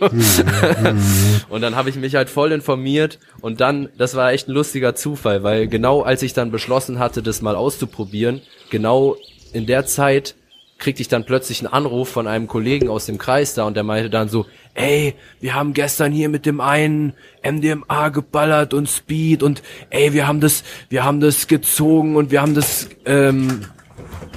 und 1.50 1.62
dann 1.62 1.76
habe 1.78 1.90
ich 1.90 1.96
mich 1.96 2.16
halt 2.16 2.30
voll 2.30 2.52
informiert 2.52 3.18
und 3.40 3.62
dann, 3.62 3.88
das 3.98 4.16
war 4.16 4.34
echt 4.34 4.50
ein 4.50 4.54
lustiger 4.54 4.94
Zufall, 4.94 5.44
weil 5.44 5.68
genau 5.68 6.02
als 6.02 6.22
ich 6.22 6.34
dann 6.34 6.52
beschlossen 6.52 7.00
hatte, 7.00 7.24
das 7.24 7.42
mal 7.42 7.56
auszuprobieren, 7.56 8.42
genau 8.70 9.16
in 9.54 9.66
der 9.66 9.86
Zeit 9.86 10.36
kriegte 10.78 11.02
ich 11.02 11.08
dann 11.08 11.26
plötzlich 11.26 11.60
einen 11.60 11.74
Anruf 11.74 12.10
von 12.10 12.28
einem 12.28 12.48
Kollegen 12.48 12.90
aus 12.90 13.06
dem 13.06 13.18
Kreis 13.18 13.54
da 13.54 13.64
und 13.64 13.76
der 13.76 13.84
meinte 13.84 14.10
dann 14.10 14.30
so, 14.30 14.46
ey, 14.74 15.16
wir 15.40 15.56
haben 15.56 15.74
gestern 15.74 16.12
hier 16.12 16.30
mit 16.30 16.46
dem 16.46 16.62
einen 16.62 17.14
MDMA 17.44 18.10
geballert 18.10 18.74
und 18.74 18.88
Speed 18.88 19.44
und 19.44 19.64
ey, 19.90 20.14
wir 20.14 20.28
haben 20.28 20.40
das, 20.40 20.64
wir 20.90 21.04
haben 21.04 21.20
das 21.20 21.48
gezogen 21.48 22.16
und 22.16 22.32
wir 22.32 22.42
haben 22.42 22.54
das 22.54 22.90
ähm, 23.06 23.66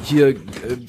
hier 0.03 0.29
äh, 0.29 0.37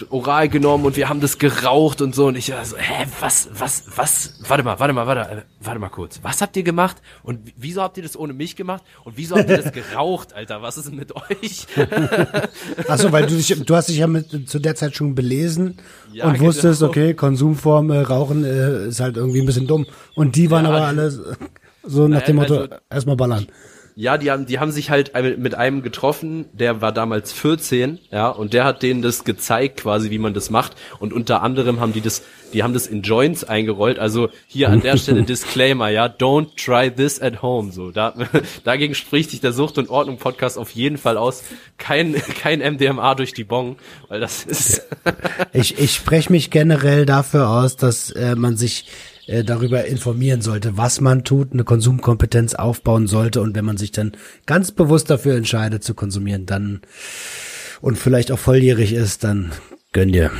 oral 0.09 0.49
genommen 0.49 0.85
und 0.85 0.95
wir 0.95 1.09
haben 1.09 1.21
das 1.21 1.37
geraucht 1.37 2.01
und 2.01 2.15
so. 2.15 2.27
Und 2.27 2.35
ich 2.35 2.53
so, 2.63 2.77
hä, 2.77 3.05
was, 3.19 3.49
was, 3.57 3.83
was, 3.95 4.39
warte 4.47 4.63
mal, 4.63 4.79
warte 4.79 4.93
mal, 4.93 5.07
warte, 5.07 5.31
äh, 5.31 5.41
warte 5.59 5.79
mal 5.79 5.89
kurz, 5.89 6.19
was 6.23 6.41
habt 6.41 6.55
ihr 6.57 6.63
gemacht? 6.63 6.97
Und 7.23 7.53
wieso 7.57 7.81
habt 7.81 7.97
ihr 7.97 8.03
das 8.03 8.17
ohne 8.17 8.33
mich 8.33 8.55
gemacht? 8.55 8.83
Und 9.03 9.17
wieso 9.17 9.35
habt 9.35 9.49
ihr 9.49 9.57
das 9.57 9.71
geraucht, 9.91 10.33
Alter, 10.33 10.61
was 10.61 10.77
ist 10.77 10.87
denn 10.87 10.95
mit 10.95 11.15
euch? 11.15 11.67
Achso, 12.87 13.11
weil 13.11 13.25
du 13.25 13.35
dich, 13.35 13.63
du 13.63 13.75
hast 13.75 13.89
dich 13.89 13.97
ja 13.97 14.07
mit, 14.07 14.49
zu 14.49 14.59
der 14.59 14.75
Zeit 14.75 14.95
schon 14.95 15.15
belesen 15.15 15.77
ja, 16.11 16.25
und 16.25 16.39
wusstest, 16.39 16.79
genau. 16.79 16.91
okay, 16.91 17.13
Konsumform, 17.13 17.91
äh, 17.91 17.99
Rauchen 17.99 18.43
äh, 18.43 18.87
ist 18.87 18.99
halt 18.99 19.17
irgendwie 19.17 19.41
ein 19.41 19.45
bisschen 19.45 19.67
dumm. 19.67 19.85
Und 20.15 20.35
die 20.35 20.49
waren 20.51 20.65
ja, 20.65 20.71
aber 20.71 20.87
alle 20.87 21.11
so 21.83 22.07
nach 22.07 22.21
dem 22.21 22.35
Motto, 22.35 22.57
also, 22.57 22.75
erstmal 22.89 23.15
ballern 23.15 23.47
Ja, 23.95 24.17
die 24.17 24.31
haben, 24.31 24.45
die 24.45 24.59
haben 24.59 24.71
sich 24.71 24.89
halt 24.89 25.11
mit 25.37 25.55
einem 25.55 25.81
getroffen, 25.81 26.45
der 26.53 26.81
war 26.81 26.91
damals 26.91 27.31
14, 27.33 27.99
ja, 28.11 28.29
und 28.29 28.53
der 28.53 28.63
hat 28.63 28.83
denen 28.83 29.01
das 29.01 29.23
gezeigt, 29.23 29.81
quasi, 29.81 30.09
wie 30.09 30.17
man 30.17 30.33
das 30.33 30.49
macht. 30.49 30.75
Und 30.99 31.13
unter 31.13 31.41
anderem 31.41 31.79
haben 31.79 31.93
die 31.93 32.01
das, 32.01 32.23
die 32.53 32.63
haben 32.63 32.73
das 32.73 32.87
in 32.87 33.01
Joints 33.01 33.43
eingerollt. 33.43 33.99
Also 33.99 34.29
hier 34.47 34.69
an 34.69 34.81
der 34.81 34.97
Stelle 34.97 35.23
Disclaimer, 35.31 35.89
ja, 35.89 36.05
don't 36.05 36.55
try 36.55 36.89
this 36.89 37.21
at 37.21 37.41
home. 37.41 37.71
So, 37.71 37.91
da, 37.91 38.13
dagegen 38.63 38.95
spricht 38.95 39.31
sich 39.31 39.41
der 39.41 39.53
Sucht 39.53 39.77
und 39.77 39.89
Ordnung 39.89 40.17
Podcast 40.17 40.57
auf 40.57 40.71
jeden 40.71 40.97
Fall 40.97 41.17
aus. 41.17 41.43
Kein, 41.77 42.13
kein 42.41 42.59
MDMA 42.59 43.15
durch 43.15 43.33
die 43.33 43.43
Bong, 43.43 43.77
weil 44.07 44.19
das 44.19 44.43
ist. 44.43 44.87
ich 45.53 45.79
ich 45.79 45.93
spreche 45.93 46.31
mich 46.31 46.49
generell 46.49 47.05
dafür 47.05 47.49
aus, 47.49 47.75
dass 47.75 48.11
äh, 48.11 48.35
man 48.35 48.57
sich 48.57 48.85
äh, 49.31 49.43
darüber 49.43 49.85
informieren 49.85 50.41
sollte, 50.41 50.77
was 50.77 51.01
man 51.01 51.23
tut, 51.23 51.53
eine 51.53 51.63
Konsumkompetenz 51.63 52.53
aufbauen 52.53 53.07
sollte 53.07 53.41
und 53.41 53.55
wenn 53.55 53.65
man 53.65 53.77
sich 53.77 53.91
dann 53.91 54.11
ganz 54.45 54.71
bewusst 54.71 55.09
dafür 55.09 55.35
entscheidet 55.35 55.83
zu 55.83 55.93
konsumieren, 55.93 56.45
dann 56.45 56.81
und 57.81 57.97
vielleicht 57.97 58.31
auch 58.31 58.39
volljährig 58.39 58.93
ist, 58.93 59.23
dann 59.23 59.51
gönn 59.91 60.11
dir. 60.11 60.31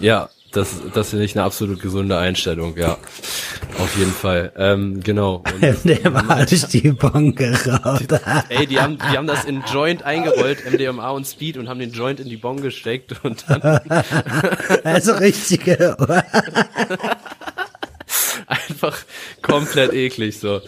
Ja, 0.00 0.30
das, 0.56 0.68
das 0.94 1.10
finde 1.10 1.26
ich 1.26 1.36
eine 1.36 1.44
absolut 1.44 1.82
gesunde 1.82 2.16
Einstellung, 2.16 2.76
ja. 2.78 2.96
Auf 3.78 3.96
jeden 3.98 4.12
Fall. 4.12 4.52
Ähm, 4.56 5.02
genau. 5.02 5.42
Und, 5.60 5.84
MDMA 5.84 6.46
durch 6.46 6.64
die 6.68 6.92
Bon 6.92 7.34
geraucht. 7.34 8.06
Ey, 8.48 8.66
die 8.66 8.80
haben, 8.80 8.96
die 8.96 9.16
haben 9.18 9.26
das 9.26 9.44
in 9.44 9.62
Joint 9.70 10.02
eingerollt, 10.02 10.64
MDMA 10.70 11.10
und 11.10 11.26
Speed, 11.26 11.58
und 11.58 11.68
haben 11.68 11.78
den 11.78 11.92
Joint 11.92 12.20
in 12.20 12.28
die 12.28 12.38
Bon 12.38 12.60
gesteckt 12.60 13.22
und 13.22 13.44
dann. 13.48 13.60
also 14.84 15.12
richtige. 15.12 15.96
einfach 18.68 18.96
komplett 19.42 19.92
eklig 19.92 20.38
so. 20.38 20.60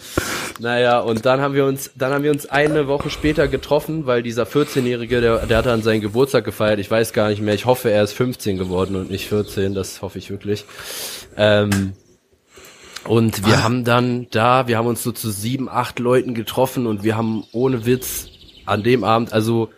Naja, 0.59 0.99
und 0.99 1.25
dann 1.25 1.39
haben 1.39 1.53
wir 1.53 1.65
uns, 1.65 1.91
dann 1.95 2.11
haben 2.11 2.23
wir 2.23 2.31
uns 2.31 2.45
eine 2.45 2.87
Woche 2.87 3.09
später 3.09 3.47
getroffen, 3.47 4.05
weil 4.05 4.23
dieser 4.23 4.43
14-Jährige, 4.43 5.21
der, 5.21 5.45
der 5.45 5.57
hat 5.57 5.65
dann 5.65 5.81
seinen 5.81 6.01
Geburtstag 6.01 6.43
gefeiert. 6.43 6.79
Ich 6.79 6.91
weiß 6.91 7.13
gar 7.13 7.29
nicht 7.29 7.41
mehr. 7.41 7.53
Ich 7.53 7.65
hoffe, 7.65 7.89
er 7.89 8.03
ist 8.03 8.13
15 8.13 8.57
geworden 8.57 8.95
und 8.95 9.09
nicht 9.09 9.27
14. 9.29 9.73
Das 9.73 10.01
hoffe 10.01 10.19
ich 10.19 10.29
wirklich. 10.29 10.65
Ähm, 11.37 11.93
und 13.05 13.45
wir 13.45 13.59
ah. 13.59 13.63
haben 13.63 13.85
dann 13.85 14.27
da, 14.31 14.67
wir 14.67 14.77
haben 14.77 14.87
uns 14.87 15.01
so 15.01 15.11
zu 15.11 15.31
sieben, 15.31 15.69
acht 15.69 15.99
Leuten 15.99 16.33
getroffen 16.33 16.85
und 16.85 17.03
wir 17.03 17.15
haben 17.15 17.45
ohne 17.53 17.85
Witz 17.85 18.27
an 18.65 18.83
dem 18.83 19.03
Abend, 19.03 19.33
also 19.33 19.69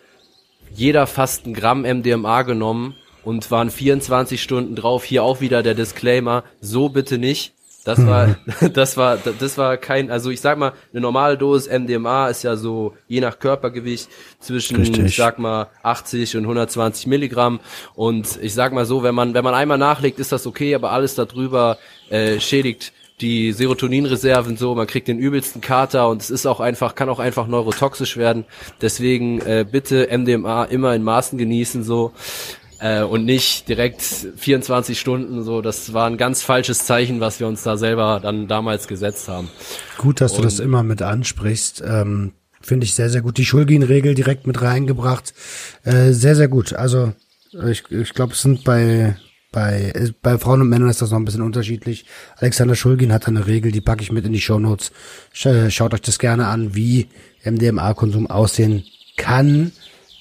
jeder 0.73 1.05
fast 1.05 1.45
ein 1.45 1.53
Gramm 1.53 1.81
MDMA 1.81 2.41
genommen 2.41 2.95
und 3.23 3.51
waren 3.51 3.69
24 3.69 4.41
Stunden 4.41 4.75
drauf. 4.75 5.03
Hier 5.03 5.23
auch 5.23 5.41
wieder 5.41 5.63
der 5.63 5.75
Disclaimer, 5.75 6.43
so 6.59 6.89
bitte 6.89 7.17
nicht. 7.17 7.53
Das 7.83 8.05
war, 8.05 8.35
das 8.73 8.97
war, 8.97 9.17
das 9.17 9.57
war 9.57 9.77
kein, 9.77 10.11
also 10.11 10.29
ich 10.29 10.41
sag 10.41 10.57
mal, 10.57 10.73
eine 10.91 11.01
normale 11.01 11.37
Dosis 11.37 11.71
MDMA 11.71 12.29
ist 12.29 12.43
ja 12.43 12.55
so, 12.55 12.95
je 13.07 13.21
nach 13.21 13.39
Körpergewicht, 13.39 14.09
zwischen, 14.39 14.77
Richtig. 14.77 15.05
ich 15.05 15.15
sag 15.15 15.39
mal, 15.39 15.67
80 15.83 16.37
und 16.37 16.43
120 16.43 17.07
Milligramm. 17.07 17.59
Und 17.95 18.39
ich 18.41 18.53
sag 18.53 18.73
mal 18.73 18.85
so, 18.85 19.03
wenn 19.03 19.15
man, 19.15 19.33
wenn 19.33 19.43
man 19.43 19.53
einmal 19.53 19.77
nachlegt, 19.77 20.19
ist 20.19 20.31
das 20.31 20.45
okay, 20.45 20.75
aber 20.75 20.91
alles 20.91 21.15
darüber 21.15 21.77
äh, 22.09 22.39
schädigt 22.39 22.93
die 23.21 23.53
Serotoninreserven 23.53 24.57
so, 24.57 24.73
man 24.73 24.87
kriegt 24.87 25.07
den 25.07 25.19
übelsten 25.19 25.61
Kater 25.61 26.09
und 26.09 26.21
es 26.21 26.29
ist 26.29 26.45
auch 26.45 26.59
einfach, 26.59 26.95
kann 26.95 27.09
auch 27.09 27.19
einfach 27.19 27.47
neurotoxisch 27.47 28.17
werden. 28.17 28.45
Deswegen 28.81 29.39
äh, 29.41 29.65
bitte 29.69 30.09
MDMA 30.11 30.65
immer 30.65 30.95
in 30.95 31.03
Maßen 31.03 31.37
genießen 31.37 31.83
so 31.83 32.13
äh, 32.81 33.03
und 33.03 33.25
nicht 33.25 33.69
direkt 33.69 34.01
24 34.01 34.99
Stunden 34.99 35.43
so. 35.43 35.61
Das 35.61 35.93
war 35.93 36.07
ein 36.07 36.17
ganz 36.17 36.41
falsches 36.41 36.85
Zeichen, 36.85 37.19
was 37.19 37.39
wir 37.39 37.47
uns 37.47 37.63
da 37.63 37.77
selber 37.77 38.19
dann 38.21 38.47
damals 38.47 38.87
gesetzt 38.87 39.27
haben. 39.27 39.49
Gut, 39.97 40.19
dass 40.19 40.33
und, 40.33 40.39
du 40.39 40.43
das 40.43 40.59
immer 40.59 40.83
mit 40.83 41.01
ansprichst. 41.01 41.83
Ähm, 41.85 42.33
Finde 42.59 42.85
ich 42.85 42.93
sehr, 42.93 43.09
sehr 43.09 43.21
gut. 43.21 43.37
Die 43.37 43.45
Schulgin-Regel 43.45 44.13
direkt 44.13 44.45
mit 44.45 44.61
reingebracht. 44.61 45.33
Äh, 45.83 46.11
sehr, 46.11 46.35
sehr 46.35 46.47
gut. 46.47 46.73
Also 46.73 47.13
ich, 47.67 47.89
ich 47.89 48.13
glaube, 48.13 48.33
es 48.33 48.41
sind 48.41 48.63
bei 48.63 49.15
bei, 49.51 49.91
bei 50.21 50.37
Frauen 50.37 50.61
und 50.61 50.69
Männern 50.69 50.89
ist 50.89 51.01
das 51.01 51.11
noch 51.11 51.17
ein 51.19 51.25
bisschen 51.25 51.41
unterschiedlich. 51.41 52.05
Alexander 52.37 52.75
Schulgin 52.75 53.11
hat 53.11 53.27
eine 53.27 53.47
Regel, 53.47 53.73
die 53.73 53.81
packe 53.81 54.01
ich 54.01 54.11
mit 54.11 54.25
in 54.25 54.31
die 54.31 54.39
Show 54.39 54.59
Notes. 54.59 54.93
Schaut 55.33 55.93
euch 55.93 56.01
das 56.01 56.19
gerne 56.19 56.47
an, 56.47 56.73
wie 56.73 57.09
MDMA-Konsum 57.43 58.27
aussehen 58.27 58.85
kann 59.17 59.73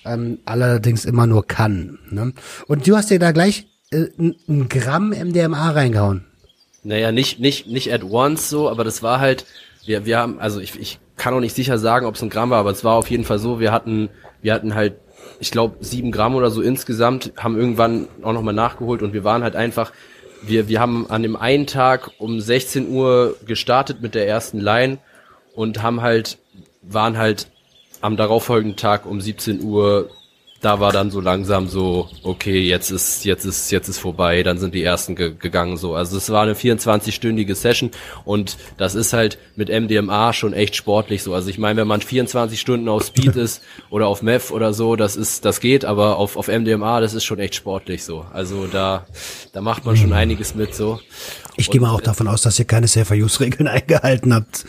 ähm, 0.04 0.38
allerdings 0.44 1.04
immer 1.04 1.26
nur 1.26 1.46
kann. 1.46 1.98
Ne? 2.10 2.32
Und 2.66 2.86
du 2.86 2.96
hast 2.96 3.10
dir 3.10 3.18
da 3.18 3.32
gleich 3.32 3.66
äh, 3.90 4.06
ein 4.18 4.68
Gramm 4.68 5.10
MDMA 5.10 5.70
reingehauen. 5.70 6.24
Naja, 6.82 7.12
nicht, 7.12 7.40
nicht, 7.40 7.66
nicht 7.66 7.92
at 7.92 8.04
once 8.04 8.48
so, 8.48 8.70
aber 8.70 8.84
das 8.84 9.02
war 9.02 9.20
halt, 9.20 9.44
wir, 9.84 10.06
wir 10.06 10.18
haben, 10.18 10.38
also 10.38 10.60
ich, 10.60 10.78
ich 10.80 10.98
kann 11.16 11.34
auch 11.34 11.40
nicht 11.40 11.54
sicher 11.54 11.78
sagen, 11.78 12.06
ob 12.06 12.14
es 12.14 12.22
ein 12.22 12.30
Gramm 12.30 12.50
war, 12.50 12.58
aber 12.58 12.70
es 12.70 12.84
war 12.84 12.94
auf 12.94 13.10
jeden 13.10 13.24
Fall 13.24 13.38
so, 13.38 13.60
wir 13.60 13.72
hatten, 13.72 14.08
wir 14.40 14.54
hatten 14.54 14.74
halt, 14.74 14.94
ich 15.38 15.50
glaube, 15.50 15.76
sieben 15.80 16.12
Gramm 16.12 16.34
oder 16.34 16.50
so 16.50 16.62
insgesamt, 16.62 17.32
haben 17.36 17.58
irgendwann 17.58 18.08
auch 18.22 18.32
nochmal 18.32 18.54
nachgeholt 18.54 19.02
und 19.02 19.12
wir 19.12 19.24
waren 19.24 19.42
halt 19.42 19.56
einfach, 19.56 19.92
wir, 20.42 20.68
wir 20.68 20.80
haben 20.80 21.10
an 21.10 21.22
dem 21.22 21.36
einen 21.36 21.66
Tag 21.66 22.10
um 22.18 22.40
16 22.40 22.88
Uhr 22.88 23.36
gestartet 23.46 24.00
mit 24.00 24.14
der 24.14 24.26
ersten 24.26 24.58
Line 24.58 24.98
und 25.54 25.82
haben 25.82 26.00
halt, 26.00 26.38
waren 26.82 27.18
halt 27.18 27.48
am 28.00 28.16
darauffolgenden 28.16 28.76
Tag 28.76 29.06
um 29.06 29.20
17 29.20 29.62
Uhr, 29.62 30.10
da 30.60 30.78
war 30.78 30.92
dann 30.92 31.10
so 31.10 31.20
langsam 31.20 31.68
so, 31.68 32.10
okay, 32.22 32.60
jetzt 32.60 32.90
ist, 32.90 33.24
jetzt 33.24 33.46
ist, 33.46 33.70
jetzt 33.70 33.88
ist 33.88 33.98
vorbei, 33.98 34.42
dann 34.42 34.58
sind 34.58 34.74
die 34.74 34.82
ersten 34.82 35.16
ge 35.16 35.32
gegangen 35.38 35.78
so. 35.78 35.94
Also 35.94 36.18
es 36.18 36.28
war 36.28 36.42
eine 36.42 36.52
24-stündige 36.52 37.54
Session 37.54 37.90
und 38.24 38.58
das 38.76 38.94
ist 38.94 39.14
halt 39.14 39.38
mit 39.56 39.70
MDMA 39.70 40.34
schon 40.34 40.52
echt 40.52 40.76
sportlich 40.76 41.22
so. 41.22 41.32
Also 41.32 41.48
ich 41.48 41.56
meine, 41.56 41.80
wenn 41.80 41.88
man 41.88 42.02
24 42.02 42.60
Stunden 42.60 42.88
auf 42.90 43.04
Speed 43.04 43.36
ist 43.36 43.62
oder 43.90 44.06
auf 44.06 44.20
Meth 44.20 44.50
oder 44.50 44.74
so, 44.74 44.96
das 44.96 45.16
ist, 45.16 45.46
das 45.46 45.60
geht, 45.60 45.86
aber 45.86 46.16
auf, 46.18 46.36
auf 46.36 46.48
MDMA, 46.48 47.00
das 47.00 47.14
ist 47.14 47.24
schon 47.24 47.38
echt 47.38 47.54
sportlich 47.54 48.04
so. 48.04 48.26
Also 48.30 48.66
da, 48.66 49.06
da 49.54 49.62
macht 49.62 49.86
man 49.86 49.96
schon 49.96 50.12
einiges 50.12 50.54
mit 50.54 50.74
so. 50.74 51.00
Ich 51.56 51.70
gehe 51.70 51.80
mal 51.80 51.90
auch 51.90 52.02
davon 52.02 52.28
aus, 52.28 52.42
dass 52.42 52.58
ihr 52.58 52.66
keine 52.66 52.86
Safer-Use-Regeln 52.86 53.66
eingehalten 53.68 54.34
habt. 54.34 54.66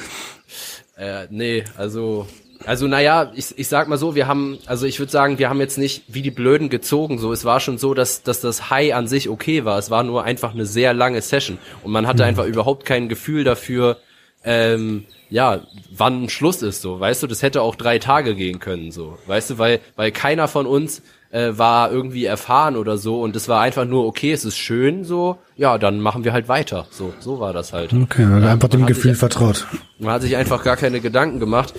Äh, 0.96 1.28
nee, 1.32 1.66
also 1.76 2.28
also 2.66 2.88
naja, 2.88 3.32
ich, 3.36 3.58
ich 3.58 3.68
sag 3.68 3.88
mal 3.88 3.98
so, 3.98 4.16
wir 4.16 4.28
haben, 4.28 4.60
also 4.66 4.86
ich 4.86 5.00
würde 5.00 5.12
sagen, 5.12 5.40
wir 5.40 5.50
haben 5.50 5.60
jetzt 5.60 5.78
nicht 5.78 6.04
wie 6.08 6.22
die 6.22 6.32
Blöden 6.32 6.70
gezogen. 6.70 7.18
So, 7.18 7.32
es 7.32 7.46
war 7.46 7.60
schon 7.60 7.78
so, 7.78 7.94
dass, 7.94 8.24
dass 8.24 8.42
das 8.42 8.70
High 8.70 8.94
an 8.94 9.08
sich 9.08 9.30
okay 9.30 9.66
war. 9.66 9.78
Es 9.78 9.90
war 9.90 10.04
nur 10.04 10.24
einfach 10.24 10.54
eine 10.54 10.66
sehr 10.66 10.94
lange 10.94 11.22
Session 11.22 11.58
und 11.84 11.92
man 11.92 12.08
hatte 12.08 12.24
mhm. 12.24 12.30
einfach 12.30 12.46
überhaupt 12.46 12.86
kein 12.86 13.10
Gefühl 13.10 13.44
dafür, 13.44 13.98
ähm, 14.44 15.06
ja, 15.30 15.62
wann 15.96 16.30
Schluss 16.30 16.62
ist. 16.62 16.82
So, 16.82 17.00
weißt 17.00 17.24
du, 17.24 17.28
das 17.28 17.42
hätte 17.42 17.62
auch 17.62 17.76
drei 17.76 18.00
Tage 18.00 18.36
gehen 18.36 18.60
können. 18.60 18.92
So, 18.92 19.18
weißt 19.28 19.52
du, 19.52 19.58
weil 19.58 19.80
weil 19.96 20.12
keiner 20.12 20.48
von 20.48 20.66
uns 20.66 21.02
äh, 21.32 21.52
war 21.54 21.92
irgendwie 21.92 22.26
erfahren 22.26 22.76
oder 22.76 22.98
so 22.98 23.22
und 23.22 23.36
es 23.36 23.48
war 23.48 23.62
einfach 23.62 23.86
nur 23.86 24.06
okay, 24.06 24.34
es 24.34 24.44
ist 24.44 24.58
schön 24.58 25.06
so, 25.06 25.38
ja, 25.56 25.78
dann 25.78 26.02
machen 26.02 26.24
wir 26.24 26.34
halt 26.34 26.48
weiter. 26.50 26.88
So, 26.92 27.14
so 27.20 27.40
war 27.40 27.54
das 27.54 27.72
halt. 27.72 27.94
Okay, 27.94 28.26
also 28.26 28.48
einfach 28.48 28.68
dem 28.70 28.86
Gefühl 28.86 29.12
sich, 29.12 29.20
vertraut. 29.20 29.68
Man 30.00 30.14
hat 30.14 30.22
sich 30.22 30.36
einfach 30.36 30.64
gar 30.64 30.76
keine 30.76 31.00
Gedanken 31.00 31.40
gemacht 31.40 31.74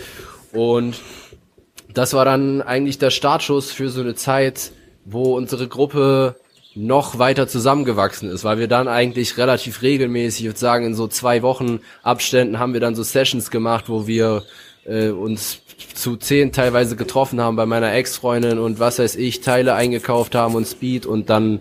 und 0.52 0.96
das 1.92 2.14
war 2.14 2.24
dann 2.24 2.62
eigentlich 2.62 2.98
der 2.98 3.10
Startschuss 3.10 3.70
für 3.70 3.88
so 3.88 4.00
eine 4.00 4.14
Zeit, 4.14 4.72
wo 5.04 5.36
unsere 5.36 5.68
Gruppe 5.68 6.36
noch 6.74 7.18
weiter 7.18 7.48
zusammengewachsen 7.48 8.30
ist, 8.30 8.44
weil 8.44 8.58
wir 8.58 8.68
dann 8.68 8.88
eigentlich 8.88 9.36
relativ 9.36 9.82
regelmäßig, 9.82 10.40
ich 10.42 10.46
würde 10.46 10.58
sagen, 10.58 10.86
in 10.86 10.94
so 10.94 11.06
zwei 11.06 11.42
Wochen 11.42 11.80
Abständen 12.02 12.58
haben 12.58 12.72
wir 12.72 12.80
dann 12.80 12.94
so 12.94 13.02
Sessions 13.02 13.50
gemacht, 13.50 13.88
wo 13.88 14.06
wir 14.06 14.44
äh, 14.84 15.08
uns 15.08 15.60
zu 15.94 16.16
zehn 16.16 16.52
teilweise 16.52 16.96
getroffen 16.96 17.40
haben 17.40 17.56
bei 17.56 17.66
meiner 17.66 17.92
Ex-Freundin 17.92 18.58
und 18.58 18.78
was 18.78 18.98
weiß 18.98 19.16
ich, 19.16 19.40
Teile 19.40 19.74
eingekauft 19.74 20.34
haben 20.34 20.54
und 20.54 20.66
Speed 20.66 21.04
und 21.04 21.28
dann 21.28 21.60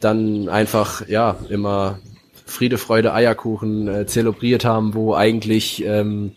dann 0.00 0.48
einfach 0.48 1.08
ja 1.08 1.36
immer 1.48 1.98
Friede, 2.46 2.78
Freude, 2.78 3.12
Eierkuchen 3.12 3.88
äh, 3.88 4.06
zelebriert 4.06 4.64
haben, 4.64 4.94
wo 4.94 5.14
eigentlich 5.14 5.84
ähm, 5.84 6.32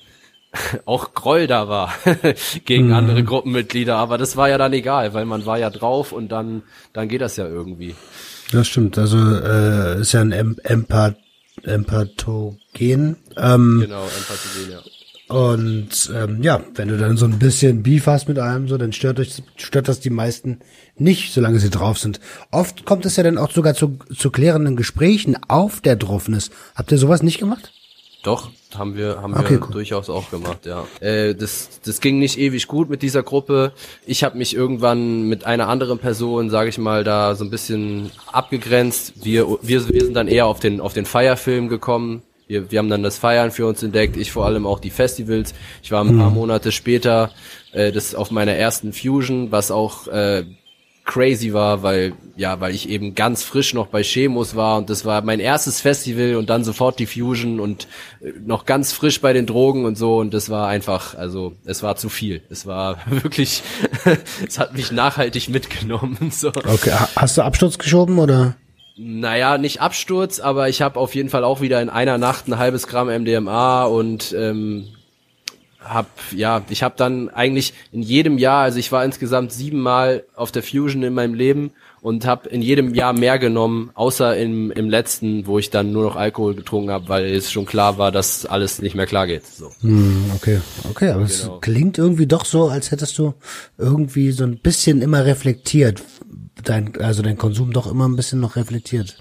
auch 0.85 1.13
Groll 1.13 1.47
da 1.47 1.67
war 1.67 1.93
gegen 2.65 2.87
mhm. 2.87 2.93
andere 2.93 3.23
Gruppenmitglieder, 3.23 3.95
aber 3.95 4.17
das 4.17 4.35
war 4.37 4.49
ja 4.49 4.57
dann 4.57 4.73
egal, 4.73 5.13
weil 5.13 5.25
man 5.25 5.45
war 5.45 5.57
ja 5.57 5.69
drauf 5.69 6.11
und 6.11 6.31
dann, 6.31 6.63
dann 6.93 7.07
geht 7.07 7.21
das 7.21 7.37
ja 7.37 7.47
irgendwie. 7.47 7.95
Das 8.51 8.67
stimmt, 8.67 8.97
also 8.97 9.17
äh, 9.17 10.01
ist 10.01 10.11
ja 10.11 10.21
ein 10.21 10.31
em 10.31 10.57
Empath 10.63 11.15
Empathogen. 11.63 13.17
Ähm, 13.37 13.79
genau, 13.81 14.03
Empathogen, 14.03 14.71
ja. 14.71 14.79
Und 15.31 16.11
ähm, 16.13 16.43
ja, 16.43 16.61
wenn 16.75 16.89
du 16.89 16.97
dann 16.97 17.15
so 17.15 17.25
ein 17.25 17.39
bisschen 17.39 17.83
Beef 17.83 18.05
hast 18.05 18.27
mit 18.27 18.37
einem, 18.37 18.67
so, 18.67 18.77
dann 18.77 18.91
stört 18.91 19.17
euch 19.17 19.41
stört 19.55 19.87
das 19.87 20.01
die 20.01 20.09
meisten 20.09 20.59
nicht, 20.97 21.33
solange 21.33 21.59
sie 21.59 21.69
drauf 21.69 21.99
sind. 21.99 22.19
Oft 22.51 22.85
kommt 22.85 23.05
es 23.05 23.15
ja 23.15 23.23
dann 23.23 23.37
auch 23.37 23.51
sogar 23.51 23.73
zu, 23.73 23.97
zu 24.13 24.29
klärenden 24.29 24.75
Gesprächen 24.75 25.37
auf 25.47 25.79
der 25.79 25.95
Draufness. 25.95 26.51
Habt 26.75 26.91
ihr 26.91 26.97
sowas 26.97 27.23
nicht 27.23 27.39
gemacht? 27.39 27.71
Doch, 28.23 28.51
haben 28.77 28.95
wir, 28.95 29.21
haben 29.21 29.33
okay, 29.33 29.51
wir 29.51 29.61
cool. 29.61 29.71
durchaus 29.71 30.09
auch 30.09 30.29
gemacht, 30.29 30.65
ja. 30.65 30.85
Äh, 30.99 31.35
das, 31.35 31.81
das 31.85 32.01
ging 32.01 32.19
nicht 32.19 32.37
ewig 32.37 32.67
gut 32.67 32.89
mit 32.89 33.01
dieser 33.01 33.23
Gruppe. 33.23 33.73
Ich 34.05 34.23
habe 34.23 34.37
mich 34.37 34.55
irgendwann 34.55 35.23
mit 35.23 35.45
einer 35.45 35.67
anderen 35.67 35.99
Person, 35.99 36.49
sage 36.49 36.69
ich 36.69 36.77
mal, 36.77 37.03
da 37.03 37.35
so 37.35 37.43
ein 37.43 37.49
bisschen 37.49 38.11
abgegrenzt. 38.31 39.13
Wir, 39.23 39.47
wir, 39.61 39.87
wir 39.89 40.03
sind 40.03 40.13
dann 40.15 40.27
eher 40.27 40.47
auf 40.47 40.59
den, 40.59 40.81
auf 40.81 40.93
den 40.93 41.05
Feierfilm 41.05 41.69
gekommen. 41.69 42.21
Wir, 42.47 42.69
wir 42.69 42.79
haben 42.79 42.89
dann 42.89 43.03
das 43.03 43.17
Feiern 43.17 43.51
für 43.51 43.65
uns 43.65 43.81
entdeckt, 43.81 44.17
ich 44.17 44.31
vor 44.31 44.45
allem 44.45 44.65
auch 44.65 44.79
die 44.79 44.89
Festivals. 44.89 45.53
Ich 45.83 45.91
war 45.91 46.03
ein 46.03 46.17
paar 46.17 46.31
Monate 46.31 46.73
später 46.73 47.31
äh, 47.71 47.91
das 47.93 48.13
auf 48.13 48.31
meiner 48.31 48.53
ersten 48.53 48.91
Fusion, 48.91 49.51
was 49.51 49.71
auch 49.71 50.07
äh, 50.07 50.43
crazy 51.11 51.51
war, 51.51 51.83
weil 51.83 52.13
ja, 52.37 52.61
weil 52.61 52.73
ich 52.73 52.87
eben 52.87 53.15
ganz 53.15 53.43
frisch 53.43 53.73
noch 53.73 53.87
bei 53.87 54.01
Chemos 54.01 54.55
war 54.55 54.77
und 54.77 54.89
das 54.89 55.03
war 55.03 55.21
mein 55.23 55.41
erstes 55.41 55.81
Festival 55.81 56.35
und 56.37 56.49
dann 56.49 56.63
sofort 56.63 56.99
die 56.99 57.05
Fusion 57.05 57.59
und 57.59 57.87
äh, 58.21 58.31
noch 58.45 58.65
ganz 58.65 58.93
frisch 58.93 59.19
bei 59.19 59.33
den 59.33 59.45
Drogen 59.45 59.83
und 59.83 59.97
so 59.97 60.17
und 60.17 60.33
das 60.33 60.49
war 60.49 60.69
einfach, 60.69 61.15
also 61.15 61.53
es 61.65 61.83
war 61.83 61.97
zu 61.97 62.07
viel. 62.07 62.41
Es 62.49 62.65
war 62.65 62.97
wirklich, 63.09 63.61
es 64.47 64.57
hat 64.57 64.73
mich 64.73 64.91
nachhaltig 64.91 65.49
mitgenommen. 65.49 66.17
So. 66.31 66.47
Okay, 66.47 66.93
hast 67.15 67.37
du 67.37 67.41
Absturz 67.41 67.77
geschoben 67.77 68.17
oder? 68.17 68.55
Naja, 68.97 69.57
nicht 69.57 69.81
Absturz, 69.81 70.39
aber 70.39 70.69
ich 70.69 70.81
habe 70.81 70.97
auf 70.99 71.13
jeden 71.13 71.29
Fall 71.29 71.43
auch 71.43 71.59
wieder 71.61 71.81
in 71.81 71.89
einer 71.89 72.17
Nacht 72.17 72.47
ein 72.47 72.57
halbes 72.57 72.87
Gramm 72.87 73.09
MDMA 73.09 73.83
und 73.83 74.33
ähm, 74.37 74.87
hab 75.83 76.07
ja, 76.31 76.63
ich 76.69 76.83
habe 76.83 76.95
dann 76.97 77.29
eigentlich 77.29 77.73
in 77.91 78.01
jedem 78.01 78.37
Jahr, 78.37 78.63
also 78.63 78.79
ich 78.79 78.91
war 78.91 79.03
insgesamt 79.03 79.51
siebenmal 79.51 80.23
auf 80.35 80.51
der 80.51 80.63
Fusion 80.63 81.03
in 81.03 81.13
meinem 81.13 81.33
Leben 81.33 81.71
und 82.01 82.25
habe 82.25 82.49
in 82.49 82.61
jedem 82.61 82.93
Jahr 82.93 83.13
mehr 83.13 83.39
genommen, 83.39 83.91
außer 83.93 84.37
im, 84.37 84.71
im 84.71 84.89
letzten, 84.89 85.45
wo 85.47 85.59
ich 85.59 85.69
dann 85.69 85.91
nur 85.91 86.03
noch 86.03 86.15
Alkohol 86.15 86.55
getrunken 86.55 86.91
habe, 86.91 87.09
weil 87.09 87.25
es 87.25 87.51
schon 87.51 87.65
klar 87.65 87.97
war, 87.97 88.11
dass 88.11 88.45
alles 88.45 88.81
nicht 88.81 88.95
mehr 88.95 89.05
klar 89.05 89.27
geht. 89.27 89.45
So. 89.45 89.71
Hm, 89.81 90.31
okay, 90.35 90.61
okay, 90.89 91.09
aber 91.09 91.25
genau. 91.25 91.55
es 91.55 91.61
klingt 91.61 91.97
irgendwie 91.97 92.27
doch 92.27 92.45
so, 92.45 92.69
als 92.69 92.91
hättest 92.91 93.17
du 93.17 93.33
irgendwie 93.77 94.31
so 94.31 94.43
ein 94.43 94.59
bisschen 94.59 95.01
immer 95.01 95.25
reflektiert, 95.25 96.01
dein, 96.63 96.99
also 96.99 97.21
dein 97.21 97.37
Konsum 97.37 97.71
doch 97.71 97.89
immer 97.89 98.07
ein 98.07 98.15
bisschen 98.15 98.39
noch 98.39 98.55
reflektiert. 98.55 99.17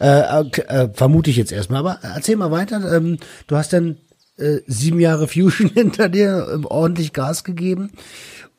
Äh, 0.00 0.40
äh, 0.40 0.88
vermute 0.92 1.30
ich 1.30 1.36
jetzt 1.36 1.52
erstmal, 1.52 1.80
aber 1.80 1.98
erzähl 2.02 2.36
mal 2.36 2.50
weiter. 2.50 2.96
Ähm, 2.96 3.18
du 3.46 3.56
hast 3.56 3.72
dann 3.72 3.98
äh, 4.36 4.58
sieben 4.66 5.00
Jahre 5.00 5.28
Fusion 5.28 5.68
hinter 5.74 6.08
dir, 6.08 6.60
äh, 6.62 6.66
ordentlich 6.66 7.12
Gas 7.12 7.44
gegeben. 7.44 7.90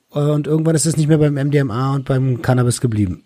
Und 0.09 0.47
irgendwann 0.47 0.75
ist 0.75 0.85
es 0.85 0.95
nicht 0.95 1.07
mehr 1.07 1.17
beim 1.17 1.33
MDMA 1.33 1.95
und 1.95 2.05
beim 2.05 2.41
Cannabis 2.41 2.79
geblieben. 2.79 3.25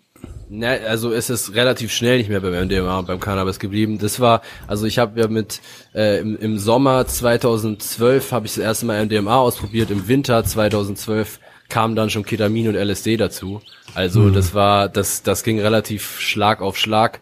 Ne, 0.52 0.80
also 0.88 1.12
es 1.12 1.30
ist 1.30 1.54
relativ 1.54 1.92
schnell 1.92 2.18
nicht 2.18 2.28
mehr 2.28 2.40
beim 2.40 2.64
MDMA 2.64 2.98
und 2.98 3.06
beim 3.06 3.20
Cannabis 3.20 3.60
geblieben. 3.60 3.98
Das 3.98 4.18
war, 4.18 4.42
also 4.66 4.84
ich 4.84 4.98
habe 4.98 5.20
ja 5.20 5.28
mit 5.28 5.60
äh, 5.94 6.18
im, 6.18 6.36
im 6.36 6.58
Sommer 6.58 7.06
2012 7.06 8.32
habe 8.32 8.46
ich 8.46 8.54
das 8.54 8.64
erste 8.64 8.86
Mal 8.86 9.06
MDMA 9.06 9.36
ausprobiert. 9.36 9.92
Im 9.92 10.08
Winter 10.08 10.42
2012 10.42 11.38
kamen 11.68 11.94
dann 11.94 12.10
schon 12.10 12.24
Ketamin 12.24 12.66
und 12.66 12.74
LSD 12.74 13.16
dazu. 13.16 13.60
Also 13.94 14.22
mhm. 14.22 14.32
das 14.32 14.52
war, 14.52 14.88
das 14.88 15.22
das 15.22 15.44
ging 15.44 15.60
relativ 15.60 16.18
Schlag 16.18 16.60
auf 16.62 16.76
Schlag 16.76 17.20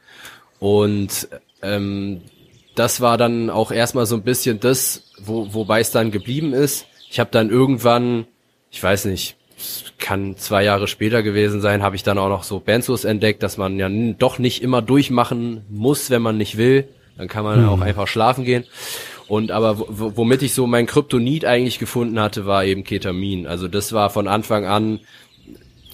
und 0.59 1.29
ähm, 1.61 2.23
das 2.79 3.01
war 3.01 3.19
dann 3.19 3.51
auch 3.51 3.73
erstmal 3.73 4.07
so 4.07 4.15
ein 4.15 4.23
bisschen 4.23 4.61
das, 4.61 5.03
wo, 5.19 5.53
wobei 5.53 5.81
es 5.81 5.91
dann 5.91 6.11
geblieben 6.11 6.53
ist. 6.53 6.87
Ich 7.11 7.19
habe 7.19 7.31
dann 7.33 7.51
irgendwann, 7.51 8.27
ich 8.71 8.83
weiß 8.83 9.07
nicht, 9.07 9.37
kann 9.99 10.37
zwei 10.37 10.63
Jahre 10.63 10.87
später 10.87 11.23
gewesen 11.23 11.61
sein, 11.61 11.83
habe 11.83 11.97
ich 11.97 12.05
dann 12.05 12.19
auch 12.19 12.29
noch 12.29 12.45
so 12.45 12.61
Benzos 12.61 13.05
entdeckt, 13.05 13.43
dass 13.43 13.57
man 13.57 13.79
ja 13.79 13.89
doch 13.89 14.39
nicht 14.39 14.63
immer 14.63 14.83
durchmachen 14.83 15.65
muss, 15.69 16.11
wenn 16.11 16.23
man 16.23 16.37
nicht 16.37 16.57
will. 16.57 16.89
Dann 17.17 17.27
kann 17.27 17.43
man 17.45 17.63
hm. 17.63 17.69
auch 17.69 17.81
einfach 17.81 18.07
schlafen 18.07 18.45
gehen. 18.45 18.65
Und 19.27 19.51
aber 19.51 19.77
womit 19.89 20.43
ich 20.43 20.55
so 20.55 20.67
mein 20.67 20.87
Kryptonit 20.87 21.45
eigentlich 21.45 21.79
gefunden 21.79 22.21
hatte, 22.21 22.47
war 22.47 22.65
eben 22.65 22.85
Ketamin. 22.85 23.47
Also 23.47 23.69
das 23.69 23.93
war 23.93 24.09
von 24.09 24.29
Anfang 24.29 24.65
an 24.65 25.01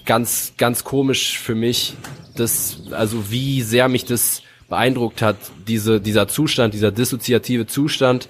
ganz, 0.04 0.52
ganz 0.58 0.84
komisch 0.84 1.38
für 1.38 1.54
mich, 1.54 1.94
das, 2.36 2.82
also 2.90 3.30
wie 3.30 3.62
sehr 3.62 3.88
mich 3.88 4.04
das 4.04 4.42
beeindruckt 4.74 5.22
hat, 5.22 5.36
diese, 5.68 6.00
dieser 6.00 6.26
Zustand, 6.26 6.74
dieser 6.74 6.90
dissoziative 6.90 7.66
Zustand. 7.66 8.28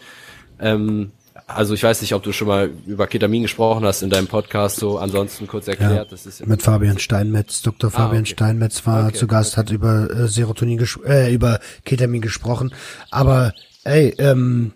Ähm, 0.61 1.13
also 1.47 1.73
ich 1.73 1.83
weiß 1.83 2.03
nicht, 2.03 2.15
ob 2.15 2.23
du 2.23 2.33
schon 2.33 2.49
mal 2.49 2.71
über 2.87 3.07
Ketamin 3.07 3.43
gesprochen 3.43 3.85
hast 3.85 4.03
in 4.03 4.11
deinem 4.11 4.27
Podcast, 4.27 4.77
so 4.77 4.99
ansonsten 4.99 5.47
kurz 5.47 5.69
erklärt. 5.69 5.95
Ja, 5.95 6.05
das 6.05 6.27
ist 6.27 6.47
mit 6.47 6.63
Fabian 6.63 6.99
Steinmetz, 6.99 7.63
Dr. 7.63 7.89
Ah, 7.89 7.97
Fabian 7.97 8.23
okay. 8.23 8.33
Steinmetz 8.33 8.87
war 8.87 9.09
okay, 9.09 9.17
zu 9.17 9.27
Gast, 9.27 9.57
hat 9.57 9.71
über 9.71 10.11
äh, 10.11 10.29
Serotonin, 10.29 10.85
äh, 11.07 11.33
über 11.33 11.61
Ketamin 11.87 12.21
gesprochen. 12.21 12.75
Aber 13.11 13.55
ey, 13.85 14.15
ähm, 14.19 14.73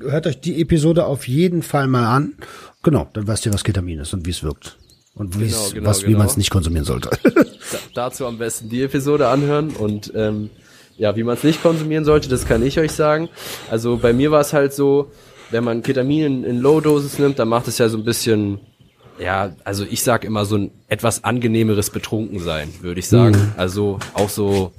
hört 0.00 0.26
euch 0.26 0.40
die 0.40 0.60
Episode 0.60 1.04
auf 1.04 1.28
jeden 1.28 1.62
Fall 1.62 1.86
mal 1.86 2.06
an. 2.06 2.34
Genau, 2.82 3.08
dann 3.12 3.26
weißt 3.26 3.44
ihr, 3.44 3.52
was 3.52 3.64
Ketamin 3.64 4.00
ist 4.00 4.14
und 4.14 4.26
wie 4.26 4.30
es 4.30 4.42
wirkt. 4.42 4.78
Und 5.14 5.32
genau, 5.32 5.68
genau, 5.72 5.88
was, 5.88 6.00
genau. 6.00 6.10
wie 6.10 6.16
man 6.16 6.26
es 6.26 6.36
nicht 6.36 6.50
konsumieren 6.50 6.84
sollte. 6.84 7.10
da, 7.24 7.78
dazu 7.94 8.26
am 8.26 8.38
besten 8.38 8.68
die 8.68 8.82
Episode 8.82 9.28
anhören 9.28 9.70
und 9.70 10.12
ähm, 10.14 10.50
ja, 11.00 11.16
wie 11.16 11.24
man 11.24 11.34
es 11.34 11.44
nicht 11.44 11.62
konsumieren 11.62 12.04
sollte, 12.04 12.28
das 12.28 12.46
kann 12.46 12.62
ich 12.62 12.78
euch 12.78 12.92
sagen. 12.92 13.30
Also 13.70 13.96
bei 13.96 14.12
mir 14.12 14.30
war 14.30 14.42
es 14.42 14.52
halt 14.52 14.74
so, 14.74 15.10
wenn 15.50 15.64
man 15.64 15.82
Ketamin 15.82 16.26
in, 16.26 16.44
in 16.44 16.58
Low-Dosis 16.58 17.18
nimmt, 17.18 17.38
dann 17.38 17.48
macht 17.48 17.68
es 17.68 17.78
ja 17.78 17.88
so 17.88 17.96
ein 17.96 18.04
bisschen, 18.04 18.60
ja, 19.18 19.56
also 19.64 19.86
ich 19.88 20.02
sag 20.02 20.24
immer 20.24 20.44
so 20.44 20.58
ein 20.58 20.70
etwas 20.88 21.24
angenehmeres 21.24 21.88
Betrunkensein, 21.88 22.68
würde 22.82 23.00
ich 23.00 23.08
sagen. 23.08 23.34
Mhm. 23.34 23.52
Also 23.56 23.98
auch 24.12 24.28
so, 24.28 24.72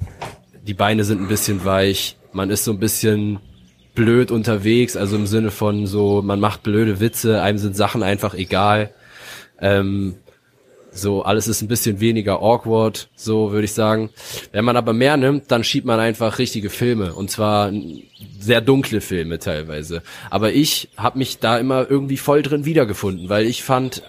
die 0.64 0.74
Beine 0.74 1.02
sind 1.02 1.20
ein 1.20 1.26
bisschen 1.26 1.64
weich, 1.64 2.16
man 2.32 2.50
ist 2.50 2.62
so 2.62 2.70
ein 2.70 2.78
bisschen 2.78 3.40
blöd 3.96 4.30
unterwegs, 4.30 4.96
also 4.96 5.16
im 5.16 5.26
Sinne 5.26 5.50
von 5.50 5.88
so, 5.88 6.22
man 6.22 6.38
macht 6.38 6.62
blöde 6.62 7.00
Witze, 7.00 7.42
einem 7.42 7.58
sind 7.58 7.74
Sachen 7.76 8.04
einfach 8.04 8.34
egal. 8.34 8.94
Ähm, 9.60 10.14
so, 10.94 11.22
alles 11.22 11.48
ist 11.48 11.62
ein 11.62 11.68
bisschen 11.68 12.00
weniger 12.00 12.42
awkward, 12.42 13.08
so 13.14 13.50
würde 13.50 13.64
ich 13.64 13.72
sagen. 13.72 14.10
Wenn 14.52 14.64
man 14.64 14.76
aber 14.76 14.92
mehr 14.92 15.16
nimmt, 15.16 15.50
dann 15.50 15.64
schiebt 15.64 15.86
man 15.86 15.98
einfach 15.98 16.38
richtige 16.38 16.68
Filme. 16.68 17.14
Und 17.14 17.30
zwar 17.30 17.72
sehr 18.38 18.60
dunkle 18.60 19.00
Filme 19.00 19.38
teilweise. 19.38 20.02
Aber 20.28 20.52
ich 20.52 20.90
habe 20.98 21.18
mich 21.18 21.38
da 21.38 21.58
immer 21.58 21.90
irgendwie 21.90 22.18
voll 22.18 22.42
drin 22.42 22.66
wiedergefunden, 22.66 23.30
weil 23.30 23.46
ich 23.46 23.62
fand, 23.62 24.02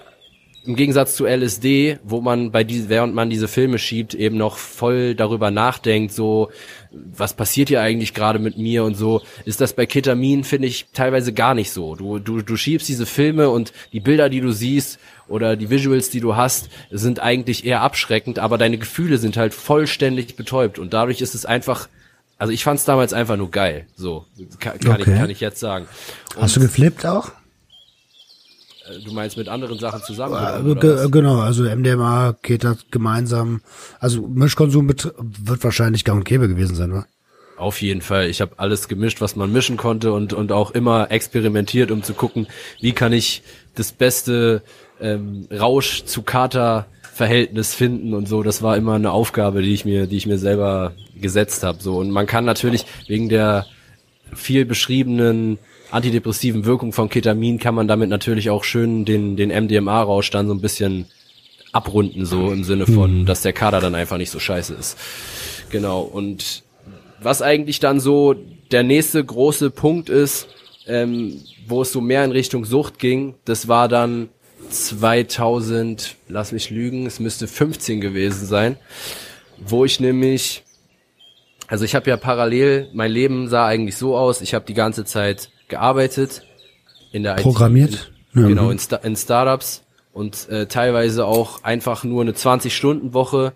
im 0.65 0.75
Gegensatz 0.75 1.15
zu 1.15 1.25
LSD, 1.25 1.99
wo 2.03 2.21
man 2.21 2.51
bei 2.51 2.63
die, 2.63 2.87
während 2.87 3.13
man 3.13 3.29
diese 3.29 3.49
Filme 3.49 3.77
schiebt, 3.77 4.13
eben 4.13 4.37
noch 4.37 4.57
voll 4.57 5.13
darüber 5.13 5.51
nachdenkt, 5.51 6.13
so, 6.13 6.51
was 6.91 7.33
passiert 7.33 7.67
hier 7.67 7.81
eigentlich 7.81 8.13
gerade 8.13 8.39
mit 8.39 8.57
mir 8.57 8.85
und 8.85 8.95
so, 8.95 9.21
ist 9.43 9.59
das 9.59 9.73
bei 9.73 9.85
Ketamin, 9.85 10.43
finde 10.43 10.69
ich, 10.69 10.87
teilweise 10.93 11.33
gar 11.33 11.53
nicht 11.53 11.71
so. 11.71 11.95
Du, 11.95 12.19
du, 12.19 12.41
du 12.41 12.55
schiebst 12.55 12.87
diese 12.87 13.05
Filme 13.05 13.49
und 13.49 13.73
die 13.91 13.99
Bilder, 13.99 14.29
die 14.29 14.39
du 14.39 14.51
siehst 14.51 14.99
oder 15.27 15.55
die 15.55 15.69
Visuals, 15.69 16.09
die 16.09 16.19
du 16.19 16.35
hast, 16.35 16.69
sind 16.91 17.19
eigentlich 17.19 17.65
eher 17.65 17.81
abschreckend, 17.81 18.39
aber 18.39 18.57
deine 18.57 18.77
Gefühle 18.77 19.17
sind 19.17 19.37
halt 19.37 19.53
vollständig 19.53 20.35
betäubt 20.35 20.79
und 20.79 20.93
dadurch 20.93 21.21
ist 21.21 21.35
es 21.35 21.45
einfach, 21.45 21.87
also 22.37 22.51
ich 22.51 22.63
fand 22.63 22.79
es 22.79 22.85
damals 22.85 23.13
einfach 23.13 23.37
nur 23.37 23.51
geil, 23.51 23.87
so, 23.95 24.25
kann, 24.59 24.79
kann 24.79 25.01
okay. 25.01 25.11
ich, 25.13 25.19
kann 25.19 25.29
ich 25.29 25.39
jetzt 25.39 25.59
sagen. 25.59 25.87
Und 26.35 26.43
Hast 26.43 26.55
du 26.55 26.59
geflippt 26.59 27.05
auch? 27.05 27.31
Äh, 28.85 28.99
du 29.03 29.13
meinst 29.13 29.37
mit 29.37 29.47
anderen 29.47 29.79
Sachen 29.79 30.01
zusammen? 30.03 30.33
Oder, 30.65 31.09
genau, 31.09 31.39
also 31.39 31.63
MDMA 31.63 32.35
das 32.59 32.85
gemeinsam. 32.91 33.61
Also 33.99 34.27
Mischkonsum 34.27 34.89
wird 34.89 35.63
wahrscheinlich 35.63 36.03
gang 36.03 36.19
und 36.19 36.25
gäbe 36.25 36.47
gewesen 36.47 36.75
sein, 36.75 36.91
oder? 36.91 37.05
Auf 37.57 37.81
jeden 37.81 38.01
Fall. 38.01 38.29
Ich 38.29 38.41
habe 38.41 38.53
alles 38.57 38.87
gemischt, 38.87 39.21
was 39.21 39.35
man 39.35 39.51
mischen 39.51 39.77
konnte 39.77 40.11
und, 40.11 40.33
und 40.33 40.51
auch 40.51 40.71
immer 40.71 41.11
experimentiert, 41.11 41.91
um 41.91 42.03
zu 42.03 42.13
gucken, 42.13 42.47
wie 42.81 42.93
kann 42.93 43.13
ich 43.13 43.43
das 43.75 43.91
beste 43.91 44.63
ähm, 45.03 45.47
Rausch 45.51 46.05
zu 46.05 46.23
Kater 46.23 46.87
Verhältnis 47.13 47.75
finden 47.75 48.15
und 48.15 48.27
so. 48.27 48.41
Das 48.41 48.63
war 48.63 48.75
immer 48.75 48.95
eine 48.95 49.11
Aufgabe, 49.11 49.61
die 49.61 49.73
ich 49.73 49.85
mir, 49.85 50.07
die 50.07 50.17
ich 50.17 50.25
mir 50.25 50.39
selber 50.39 50.93
gesetzt 51.15 51.63
habe. 51.63 51.77
So 51.81 51.97
und 51.99 52.09
man 52.09 52.25
kann 52.25 52.45
natürlich 52.45 52.85
wegen 53.07 53.29
der 53.29 53.67
viel 54.33 54.65
beschriebenen 54.65 55.59
antidepressiven 55.91 56.65
Wirkung 56.65 56.91
von 56.91 57.07
Ketamin 57.07 57.59
kann 57.59 57.75
man 57.75 57.87
damit 57.87 58.09
natürlich 58.09 58.49
auch 58.49 58.63
schön 58.63 59.05
den, 59.05 59.35
den 59.35 59.49
MDMA-Rausch 59.49 60.31
dann 60.31 60.47
so 60.47 60.53
ein 60.55 60.61
bisschen 60.61 61.05
abrunden, 61.71 62.25
so 62.25 62.51
im 62.51 62.63
Sinne 62.63 62.87
von, 62.87 63.21
mhm. 63.21 63.25
dass 63.27 63.43
der 63.43 63.53
Kader 63.53 63.79
dann 63.79 63.93
einfach 63.93 64.17
nicht 64.17 64.31
so 64.31 64.39
scheiße 64.39 64.73
ist. 64.73 64.97
Genau. 65.69 66.01
Und 66.01 66.63
was 67.21 67.43
eigentlich 67.43 67.79
dann 67.79 67.99
so 67.99 68.35
der 68.71 68.81
nächste 68.81 69.23
große 69.23 69.69
Punkt 69.69 70.09
ist, 70.09 70.47
ähm, 70.87 71.41
wo 71.67 71.83
es 71.83 71.91
so 71.91 72.01
mehr 72.01 72.25
in 72.25 72.31
Richtung 72.31 72.65
Sucht 72.65 72.97
ging, 72.97 73.35
das 73.45 73.67
war 73.67 73.87
dann 73.87 74.29
2000, 74.73 76.15
lass 76.27 76.51
mich 76.51 76.69
lügen, 76.69 77.05
es 77.05 77.19
müsste 77.19 77.47
15 77.47 78.01
gewesen 78.01 78.45
sein, 78.45 78.77
wo 79.57 79.85
ich 79.85 79.99
nämlich, 79.99 80.63
also 81.67 81.85
ich 81.85 81.95
habe 81.95 82.09
ja 82.09 82.17
parallel, 82.17 82.89
mein 82.93 83.11
Leben 83.11 83.47
sah 83.47 83.67
eigentlich 83.67 83.97
so 83.97 84.17
aus, 84.17 84.41
ich 84.41 84.53
habe 84.53 84.65
die 84.65 84.73
ganze 84.73 85.05
Zeit 85.05 85.49
gearbeitet 85.67 86.43
in 87.11 87.23
der 87.23 87.35
Programmiert? 87.35 88.11
IT, 88.33 88.35
in, 88.35 88.47
genau, 88.47 88.69
in, 88.69 88.79
Sta 88.79 88.97
in 88.97 89.15
Startups 89.15 89.83
und 90.11 90.49
äh, 90.49 90.67
teilweise 90.67 91.25
auch 91.25 91.63
einfach 91.63 92.03
nur 92.03 92.21
eine 92.21 92.31
20-Stunden-Woche. 92.31 93.53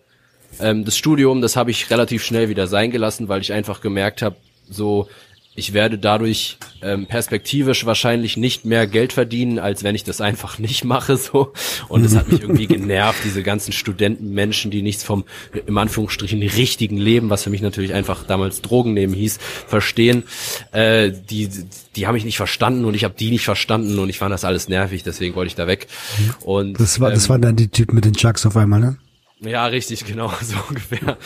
Ähm, 0.60 0.86
das 0.86 0.98
Studium, 0.98 1.42
das 1.42 1.56
habe 1.56 1.72
ich 1.72 1.90
relativ 1.90 2.24
schnell 2.24 2.50
wieder 2.50 2.68
sein 2.68 2.92
gelassen, 2.92 3.28
weil 3.28 3.42
ich 3.42 3.54
einfach 3.54 3.82
gemerkt 3.82 4.22
habe, 4.22 4.38
so 4.70 5.08
ich 5.58 5.74
werde 5.74 5.98
dadurch 5.98 6.60
ähm, 6.84 7.08
perspektivisch 7.08 7.88
wahrscheinlich 7.88 8.38
nicht 8.38 8.64
mehr 8.64 8.86
Geld 8.86 9.12
verdienen, 9.12 9.58
als 9.58 9.84
wenn 9.84 9.96
ich 9.96 10.04
das 10.04 10.22
einfach 10.22 10.60
nicht 10.60 10.84
mache 10.84 11.18
so. 11.18 11.52
Und 11.90 12.06
es 12.06 12.16
hat 12.16 12.32
mich 12.32 12.42
irgendwie 12.42 12.68
genervt, 12.68 13.20
diese 13.26 13.42
ganzen 13.42 13.72
Studentenmenschen, 13.72 14.70
die 14.70 14.84
nichts 14.84 15.04
vom 15.04 15.26
im 15.66 15.78
Anführungsstrichen 15.78 16.42
richtigen 16.44 16.98
Leben, 16.98 17.32
was 17.32 17.44
für 17.44 17.50
mich 17.50 17.62
natürlich 17.62 17.96
einfach 17.96 18.24
damals 18.24 18.62
Drogen 18.62 18.94
nehmen 18.94 19.16
hieß, 19.16 19.40
verstehen. 19.68 20.24
Äh, 20.72 21.12
die 21.12 21.50
die 21.96 22.06
haben 22.06 22.14
mich 22.14 22.26
nicht 22.26 22.38
verstanden 22.38 22.86
und 22.86 22.94
ich 22.94 23.04
habe 23.04 23.16
die 23.18 23.32
nicht 23.32 23.44
verstanden 23.44 23.98
und 23.98 24.10
ich 24.10 24.20
fand 24.20 24.32
das 24.32 24.46
alles 24.46 24.70
nervig, 24.70 25.02
deswegen 25.02 25.34
wollte 25.34 25.48
ich 25.48 25.56
da 25.56 25.66
weg. 25.66 25.88
Und 26.42 26.80
Das 26.80 27.00
war, 27.00 27.10
das 27.10 27.24
ähm, 27.26 27.30
waren 27.30 27.42
dann 27.42 27.56
die 27.56 27.70
Typen 27.70 27.96
mit 27.96 28.06
den 28.06 28.14
Chucks 28.14 28.46
auf 28.46 28.56
einmal, 28.56 28.80
ne? 28.80 28.98
ja, 29.40 29.66
richtig, 29.66 30.06
genau, 30.08 30.32
so 30.42 30.56
ungefähr. 30.70 31.18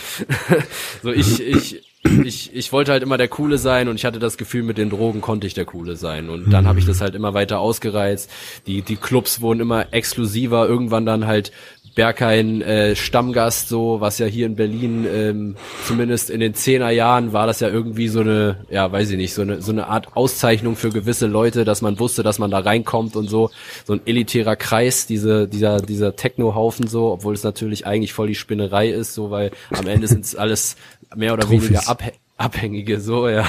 so 1.04 1.12
ich, 1.12 1.42
ich, 1.42 1.84
ich, 2.04 2.56
ich 2.56 2.74
wollte 2.74 2.92
halt 2.92 3.04
immer 3.04 3.18
der 3.18 3.28
Coole 3.28 3.58
sein 3.58 3.88
und 3.88 3.96
ich 3.96 4.06
hatte 4.06 4.20
das 4.20 4.38
Gefühl, 4.38 4.64
mit 4.64 4.78
den 4.78 4.90
Drogen 4.90 5.22
konnte 5.22 5.46
ich 5.46 5.54
der 5.54 5.66
Coole 5.66 5.96
sein. 5.96 6.30
Und 6.30 6.52
dann 6.52 6.68
habe 6.68 6.80
ich 6.80 6.86
das 6.86 7.02
halt 7.02 7.14
immer 7.14 7.34
weiter 7.34 7.60
ausgereizt. 7.60 8.30
Die, 8.66 8.82
die 8.82 8.96
Clubs 8.96 9.42
wurden 9.42 9.60
immer 9.60 9.94
exklusiver, 9.94 10.68
irgendwann 10.68 11.06
dann 11.06 11.28
halt 11.28 11.52
Berghain 11.94 12.62
äh, 12.62 12.96
Stammgast, 12.96 13.68
so, 13.68 14.00
was 14.00 14.18
ja 14.18 14.26
hier 14.26 14.46
in 14.46 14.56
Berlin, 14.56 15.06
ähm, 15.12 15.56
zumindest 15.86 16.30
in 16.30 16.40
den 16.40 16.54
zehner 16.54 16.90
Jahren 16.90 17.34
war 17.34 17.48
das 17.48 17.60
ja 17.60 17.68
irgendwie 17.68 18.08
so 18.08 18.22
eine, 18.22 18.66
ja, 18.70 18.90
weiß 18.90 19.12
ich 19.12 19.18
nicht, 19.18 19.34
so 19.34 19.42
eine, 19.42 19.62
so 19.62 19.72
eine 19.72 19.88
Art 19.88 20.16
Auszeichnung 20.16 20.78
für 20.78 20.90
gewisse 20.90 21.28
Leute, 21.28 21.66
dass 21.66 21.82
man 21.82 22.00
wusste, 22.00 22.24
dass 22.24 22.40
man 22.40 22.50
da 22.50 22.60
reinkommt 22.60 23.16
und 23.16 23.30
so. 23.30 23.52
So 23.86 23.94
ein 23.94 24.02
elitärer 24.06 24.56
Kreis, 24.56 25.06
diese, 25.06 25.48
dieser, 25.48 25.82
dieser 25.82 26.16
Techno-Haufen 26.16 26.88
so, 26.88 27.12
obwohl 27.12 27.34
es 27.34 27.44
natürlich 27.44 27.86
eigentlich 27.86 28.14
voll 28.14 28.28
die 28.28 28.36
Spinnerei 28.36 28.90
ist, 28.90 29.14
so, 29.14 29.30
weil 29.30 29.52
am 29.72 29.88
Ende 29.88 30.08
sind 30.08 30.24
es 30.24 30.36
alles 30.36 30.78
mehr 31.16 31.34
oder 31.34 31.46
Profis. 31.46 31.70
weniger 31.70 31.88
Abhä 31.88 32.12
Abhängige, 32.38 33.00
so, 33.00 33.30
ja. 33.30 33.48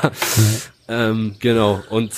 Ähm, 0.86 1.36
genau. 1.38 1.80
Und 1.88 2.12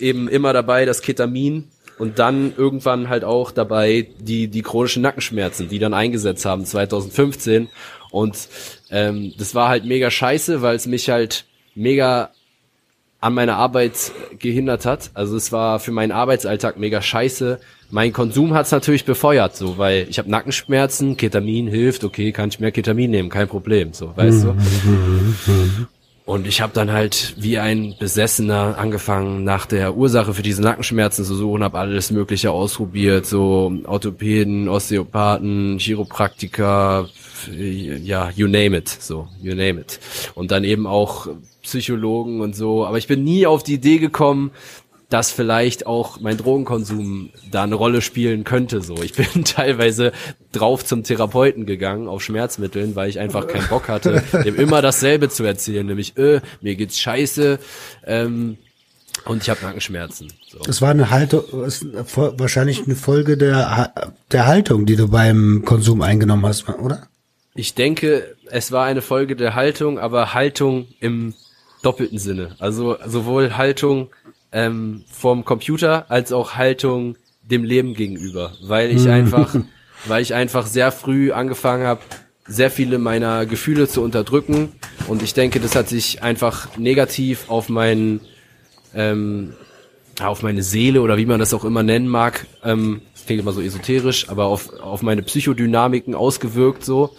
eben 0.00 0.26
immer 0.26 0.52
dabei 0.52 0.84
das 0.84 1.02
Ketamin 1.02 1.68
und 1.98 2.18
dann 2.18 2.52
irgendwann 2.56 3.08
halt 3.08 3.24
auch 3.24 3.52
dabei 3.52 4.08
die, 4.18 4.48
die 4.48 4.62
chronischen 4.62 5.02
Nackenschmerzen, 5.02 5.68
die 5.68 5.78
dann 5.78 5.94
eingesetzt 5.94 6.44
haben 6.44 6.64
2015. 6.64 7.68
Und 8.10 8.48
ähm, 8.90 9.32
das 9.38 9.54
war 9.54 9.68
halt 9.68 9.84
mega 9.84 10.10
scheiße, 10.10 10.62
weil 10.62 10.76
es 10.76 10.86
mich 10.86 11.08
halt 11.10 11.44
mega 11.74 12.30
an 13.20 13.34
meiner 13.34 13.56
Arbeit 13.56 14.12
gehindert 14.38 14.84
hat. 14.84 15.10
Also 15.14 15.36
es 15.36 15.52
war 15.52 15.80
für 15.80 15.92
meinen 15.92 16.12
Arbeitsalltag 16.12 16.78
mega 16.78 17.00
scheiße. 17.00 17.60
Mein 17.90 18.12
Konsum 18.12 18.54
hat 18.54 18.66
es 18.66 18.72
natürlich 18.72 19.04
befeuert, 19.04 19.56
so, 19.56 19.78
weil 19.78 20.06
ich 20.08 20.18
habe 20.18 20.30
Nackenschmerzen, 20.30 21.16
Ketamin 21.16 21.68
hilft, 21.68 22.02
okay, 22.04 22.32
kann 22.32 22.48
ich 22.48 22.58
mehr 22.58 22.72
Ketamin 22.72 23.10
nehmen, 23.10 23.28
kein 23.28 23.48
Problem, 23.48 23.92
so, 23.92 24.12
weißt 24.16 24.44
du. 24.44 24.56
Und 26.24 26.48
ich 26.48 26.60
habe 26.60 26.72
dann 26.74 26.90
halt 26.90 27.34
wie 27.38 27.58
ein 27.58 27.94
Besessener 28.00 28.76
angefangen, 28.78 29.44
nach 29.44 29.64
der 29.64 29.96
Ursache 29.96 30.34
für 30.34 30.42
diese 30.42 30.60
Nackenschmerzen 30.60 31.24
zu 31.24 31.36
suchen, 31.36 31.62
habe 31.62 31.78
alles 31.78 32.10
Mögliche 32.10 32.50
ausprobiert, 32.50 33.26
so 33.26 33.72
Orthopäden, 33.84 34.68
Osteopathen, 34.68 35.78
Chiropraktiker, 35.78 37.08
ja, 37.56 38.30
you 38.34 38.48
name 38.48 38.76
it, 38.76 38.88
so, 38.88 39.28
you 39.40 39.54
name 39.54 39.80
it. 39.80 40.00
Und 40.34 40.50
dann 40.50 40.64
eben 40.64 40.88
auch 40.88 41.28
Psychologen 41.62 42.40
und 42.40 42.56
so. 42.56 42.86
Aber 42.86 42.98
ich 42.98 43.06
bin 43.06 43.22
nie 43.22 43.46
auf 43.46 43.62
die 43.62 43.74
Idee 43.74 43.98
gekommen, 43.98 44.50
dass 45.08 45.30
vielleicht 45.30 45.86
auch 45.86 46.20
mein 46.20 46.36
Drogenkonsum 46.36 47.30
da 47.50 47.62
eine 47.62 47.76
Rolle 47.76 48.00
spielen 48.00 48.44
könnte. 48.44 48.80
So, 48.80 49.02
ich 49.02 49.12
bin 49.12 49.44
teilweise 49.44 50.12
drauf 50.52 50.84
zum 50.84 51.04
Therapeuten 51.04 51.66
gegangen 51.66 52.08
auf 52.08 52.22
Schmerzmitteln, 52.22 52.96
weil 52.96 53.08
ich 53.08 53.18
einfach 53.18 53.46
keinen 53.46 53.68
Bock 53.68 53.88
hatte, 53.88 54.22
dem 54.44 54.56
immer 54.56 54.82
dasselbe 54.82 55.28
zu 55.28 55.44
erzählen, 55.44 55.86
nämlich, 55.86 56.16
äh, 56.16 56.40
mir 56.60 56.74
geht's 56.74 56.98
scheiße 56.98 57.58
ähm, 58.04 58.58
und 59.24 59.42
ich 59.42 59.50
habe 59.50 59.60
Nackenschmerzen. 59.62 60.32
So. 60.48 60.58
Das 60.58 60.82
war 60.82 60.90
eine 60.90 61.10
Haltung, 61.10 61.44
wahrscheinlich 61.50 62.84
eine 62.84 62.96
Folge 62.96 63.36
der, 63.36 63.92
der 64.32 64.46
Haltung, 64.46 64.86
die 64.86 64.96
du 64.96 65.08
beim 65.08 65.62
Konsum 65.64 66.02
eingenommen 66.02 66.46
hast, 66.46 66.68
oder? 66.68 67.08
Ich 67.54 67.74
denke, 67.74 68.36
es 68.50 68.70
war 68.70 68.84
eine 68.84 69.02
Folge 69.02 69.34
der 69.34 69.54
Haltung, 69.54 69.98
aber 69.98 70.34
Haltung 70.34 70.88
im 71.00 71.34
doppelten 71.82 72.18
Sinne. 72.18 72.54
Also 72.58 72.98
sowohl 73.06 73.56
Haltung 73.56 74.10
ähm, 74.52 75.04
vom 75.10 75.44
Computer 75.44 76.10
als 76.10 76.32
auch 76.32 76.54
Haltung 76.54 77.16
dem 77.42 77.64
Leben 77.64 77.94
gegenüber, 77.94 78.52
weil 78.62 78.90
ich 78.90 79.08
einfach, 79.08 79.54
weil 80.06 80.22
ich 80.22 80.34
einfach 80.34 80.66
sehr 80.66 80.92
früh 80.92 81.32
angefangen 81.32 81.86
habe, 81.86 82.00
sehr 82.48 82.70
viele 82.70 82.98
meiner 82.98 83.46
Gefühle 83.46 83.88
zu 83.88 84.02
unterdrücken. 84.02 84.72
Und 85.08 85.22
ich 85.22 85.34
denke, 85.34 85.60
das 85.60 85.74
hat 85.74 85.88
sich 85.88 86.22
einfach 86.22 86.76
negativ 86.76 87.48
auf 87.48 87.68
meinen 87.68 88.20
ähm, 88.94 89.54
auf 90.20 90.42
meine 90.42 90.62
Seele 90.62 91.02
oder 91.02 91.16
wie 91.16 91.26
man 91.26 91.38
das 91.38 91.52
auch 91.52 91.64
immer 91.64 91.82
nennen 91.82 92.08
mag, 92.08 92.46
ähm, 92.64 93.02
das 93.12 93.26
klingt 93.26 93.42
immer 93.42 93.52
so 93.52 93.60
esoterisch, 93.60 94.28
aber 94.28 94.46
auf, 94.46 94.72
auf 94.80 95.02
meine 95.02 95.22
Psychodynamiken 95.22 96.14
ausgewirkt 96.14 96.84
so. 96.84 97.14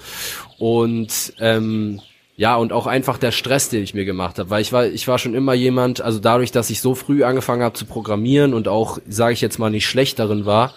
Und 0.57 1.33
ähm, 1.39 2.01
ja, 2.39 2.55
und 2.55 2.71
auch 2.71 2.85
einfach 2.85 3.17
der 3.17 3.31
Stress, 3.31 3.69
den 3.69 3.81
ich 3.81 3.95
mir 3.95 4.05
gemacht 4.05 4.37
habe, 4.37 4.51
weil 4.51 4.61
ich 4.61 4.71
war, 4.71 4.85
ich 4.85 5.07
war 5.07 5.17
schon 5.17 5.33
immer 5.33 5.55
jemand, 5.55 6.01
also 6.01 6.19
dadurch, 6.19 6.51
dass 6.51 6.69
ich 6.69 6.81
so 6.81 6.93
früh 6.93 7.23
angefangen 7.23 7.63
habe 7.63 7.73
zu 7.73 7.85
programmieren 7.85 8.53
und 8.53 8.67
auch, 8.67 8.99
sage 9.09 9.33
ich 9.33 9.41
jetzt 9.41 9.57
mal, 9.57 9.71
nicht 9.71 9.87
schlecht 9.87 10.19
darin 10.19 10.45
war, 10.45 10.75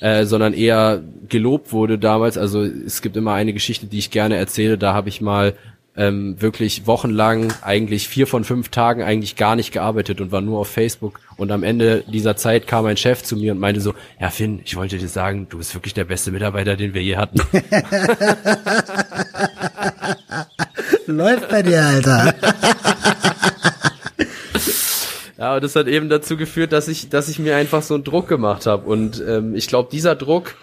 äh, 0.00 0.24
sondern 0.24 0.54
eher 0.54 1.02
gelobt 1.28 1.72
wurde 1.72 1.98
damals. 1.98 2.38
Also 2.38 2.62
es 2.62 3.02
gibt 3.02 3.18
immer 3.18 3.34
eine 3.34 3.52
Geschichte, 3.52 3.84
die 3.86 3.98
ich 3.98 4.10
gerne 4.10 4.36
erzähle. 4.36 4.78
Da 4.78 4.94
habe 4.94 5.10
ich 5.10 5.20
mal 5.20 5.52
ähm, 5.94 6.40
wirklich 6.40 6.86
wochenlang, 6.86 7.52
eigentlich 7.60 8.08
vier 8.08 8.26
von 8.26 8.42
fünf 8.44 8.70
Tagen 8.70 9.02
eigentlich 9.02 9.36
gar 9.36 9.56
nicht 9.56 9.72
gearbeitet 9.72 10.22
und 10.22 10.32
war 10.32 10.40
nur 10.40 10.58
auf 10.58 10.68
Facebook. 10.68 11.20
Und 11.36 11.52
am 11.52 11.62
Ende 11.62 12.02
dieser 12.08 12.34
Zeit 12.36 12.66
kam 12.66 12.84
mein 12.84 12.96
Chef 12.96 13.22
zu 13.22 13.36
mir 13.36 13.52
und 13.52 13.58
meinte 13.58 13.82
so, 13.82 13.92
ja 14.18 14.30
Finn, 14.30 14.60
ich 14.64 14.74
wollte 14.74 14.96
dir 14.96 15.08
sagen, 15.08 15.48
du 15.50 15.58
bist 15.58 15.74
wirklich 15.74 15.92
der 15.92 16.04
beste 16.04 16.32
Mitarbeiter, 16.32 16.76
den 16.76 16.94
wir 16.94 17.02
je 17.02 17.16
hatten. 17.16 17.40
Läuft 21.06 21.48
bei 21.48 21.62
dir, 21.62 21.84
Alter. 21.84 22.34
Ja, 25.44 25.56
und 25.56 25.64
das 25.64 25.76
hat 25.76 25.88
eben 25.88 26.08
dazu 26.08 26.38
geführt, 26.38 26.72
dass 26.72 26.88
ich, 26.88 27.10
dass 27.10 27.28
ich 27.28 27.38
mir 27.38 27.56
einfach 27.56 27.82
so 27.82 27.92
einen 27.92 28.04
Druck 28.04 28.28
gemacht 28.28 28.64
habe. 28.64 28.88
Und 28.88 29.22
ähm, 29.26 29.54
ich 29.54 29.66
glaube, 29.66 29.90
dieser 29.92 30.14
Druck, 30.14 30.54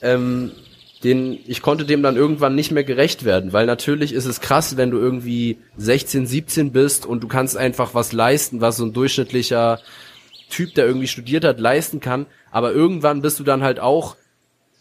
ähm, 0.00 0.52
den, 1.02 1.38
ich 1.46 1.60
konnte 1.60 1.84
dem 1.84 2.02
dann 2.02 2.16
irgendwann 2.16 2.54
nicht 2.54 2.70
mehr 2.70 2.84
gerecht 2.84 3.24
werden, 3.24 3.52
weil 3.52 3.66
natürlich 3.66 4.12
ist 4.12 4.26
es 4.26 4.40
krass, 4.40 4.76
wenn 4.76 4.90
du 4.90 4.98
irgendwie 4.98 5.58
16, 5.76 6.26
17 6.26 6.72
bist 6.72 7.04
und 7.04 7.22
du 7.22 7.28
kannst 7.28 7.56
einfach 7.56 7.94
was 7.94 8.12
leisten, 8.12 8.60
was 8.60 8.76
so 8.76 8.84
ein 8.84 8.92
durchschnittlicher 8.92 9.80
Typ, 10.50 10.74
der 10.74 10.86
irgendwie 10.86 11.08
studiert 11.08 11.44
hat, 11.44 11.58
leisten 11.58 12.00
kann. 12.00 12.26
Aber 12.50 12.72
irgendwann 12.72 13.22
bist 13.22 13.40
du 13.40 13.44
dann 13.44 13.62
halt 13.62 13.80
auch 13.80 14.16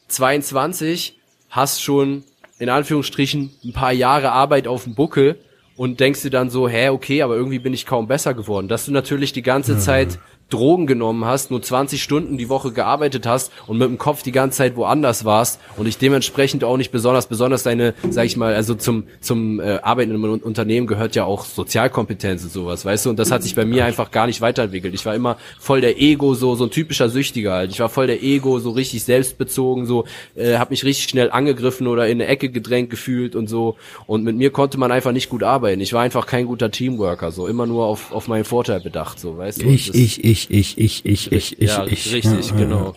22, 0.07 1.19
hast 1.49 1.81
schon 1.81 2.23
in 2.59 2.69
Anführungsstrichen 2.69 3.51
ein 3.63 3.73
paar 3.73 3.91
Jahre 3.91 4.31
Arbeit 4.31 4.67
auf 4.67 4.83
dem 4.83 4.95
Buckel 4.95 5.37
und 5.75 5.99
denkst 5.99 6.23
dir 6.23 6.31
dann 6.31 6.49
so, 6.49 6.67
hä, 6.67 6.89
okay, 6.89 7.21
aber 7.21 7.35
irgendwie 7.35 7.59
bin 7.59 7.73
ich 7.73 7.85
kaum 7.85 8.07
besser 8.07 8.33
geworden. 8.33 8.67
Dass 8.67 8.85
du 8.85 8.91
natürlich 8.91 9.31
die 9.31 9.43
ganze 9.43 9.77
Zeit 9.77 10.17
Drogen 10.49 10.87
genommen 10.87 11.25
hast, 11.25 11.51
nur 11.51 11.61
20 11.61 12.01
Stunden 12.01 12.37
die 12.37 12.47
Woche 12.47 12.71
gearbeitet 12.71 13.25
hast 13.27 13.51
und 13.67 13.77
mit 13.77 13.87
dem 13.89 13.97
Kopf 13.97 14.23
die 14.23 14.31
ganze 14.31 14.59
Zeit 14.59 14.75
woanders 14.77 15.25
warst 15.25 15.59
und 15.75 15.87
ich 15.87 15.97
dementsprechend 15.97 16.63
auch 16.63 16.77
nicht 16.77 16.91
besonders, 16.91 17.27
besonders 17.27 17.63
deine, 17.63 17.93
sag 18.09 18.25
ich 18.25 18.37
mal, 18.37 18.53
also 18.53 18.73
zum, 18.75 19.03
zum 19.19 19.59
äh, 19.59 19.79
Arbeiten 19.83 20.11
im 20.15 20.23
Un- 20.23 20.39
Unternehmen 20.41 20.87
gehört 20.87 21.15
ja 21.15 21.25
auch 21.25 21.43
Sozialkompetenz 21.45 22.43
und 22.43 22.51
sowas, 22.53 22.85
weißt 22.85 23.05
du, 23.05 23.09
und 23.09 23.19
das 23.19 23.29
hat 23.31 23.43
sich 23.43 23.55
bei 23.55 23.65
mir 23.65 23.83
einfach 23.85 24.09
gar 24.11 24.25
nicht 24.27 24.39
weiterentwickelt. 24.41 24.93
Ich 24.93 25.05
war 25.05 25.15
immer 25.15 25.37
voll 25.59 25.81
der 25.81 26.01
Ego, 26.01 26.33
so, 26.33 26.55
so 26.55 26.63
ein 26.65 26.71
typischer 26.71 27.09
Süchtiger 27.09 27.51
halt. 27.53 27.71
Ich 27.71 27.79
war 27.79 27.89
voll 27.89 28.07
der 28.07 28.23
Ego, 28.23 28.59
so 28.59 28.69
richtig 28.71 29.03
selbstbezogen, 29.03 29.85
so, 29.85 30.05
äh, 30.35 30.57
hab 30.57 30.69
mich 30.71 30.83
richtig 30.85 31.09
schnell 31.09 31.29
angegriffen 31.29 31.87
oder 31.87 32.07
in 32.07 32.21
eine 32.21 32.27
Ecke 32.27 32.49
gedrängt 32.49 32.89
gefühlt 32.89 33.35
und 33.35 33.47
so 33.49 33.75
und 34.05 34.23
mit 34.23 34.37
mir 34.37 34.51
konnte 34.51 34.77
man 34.77 34.91
einfach 34.91 35.11
nicht 35.11 35.29
gut 35.29 35.43
arbeiten. 35.43 35.81
Ich 35.81 35.91
war 35.93 36.01
einfach 36.03 36.25
kein 36.25 36.45
guter 36.45 36.71
Teamworker, 36.71 37.31
so, 37.31 37.47
immer 37.47 37.65
nur 37.65 37.85
auf, 37.85 38.11
auf 38.13 38.27
meinen 38.27 38.45
Vorteil 38.45 38.79
bedacht, 38.79 39.19
so, 39.19 39.37
weißt 39.37 39.61
du. 39.61 39.65
Ich, 39.67 39.87
das- 39.87 39.95
ich, 39.95 40.23
ich, 40.37 40.77
ich, 40.77 40.77
ich, 40.77 41.05
ich, 41.05 41.31
ich, 41.31 41.59
ich, 41.59 41.69
ja, 41.69 41.85
ich. 41.85 42.13
richtig, 42.13 42.45
Ja, 42.45 42.55
ja, 42.55 42.55
genau. 42.57 42.95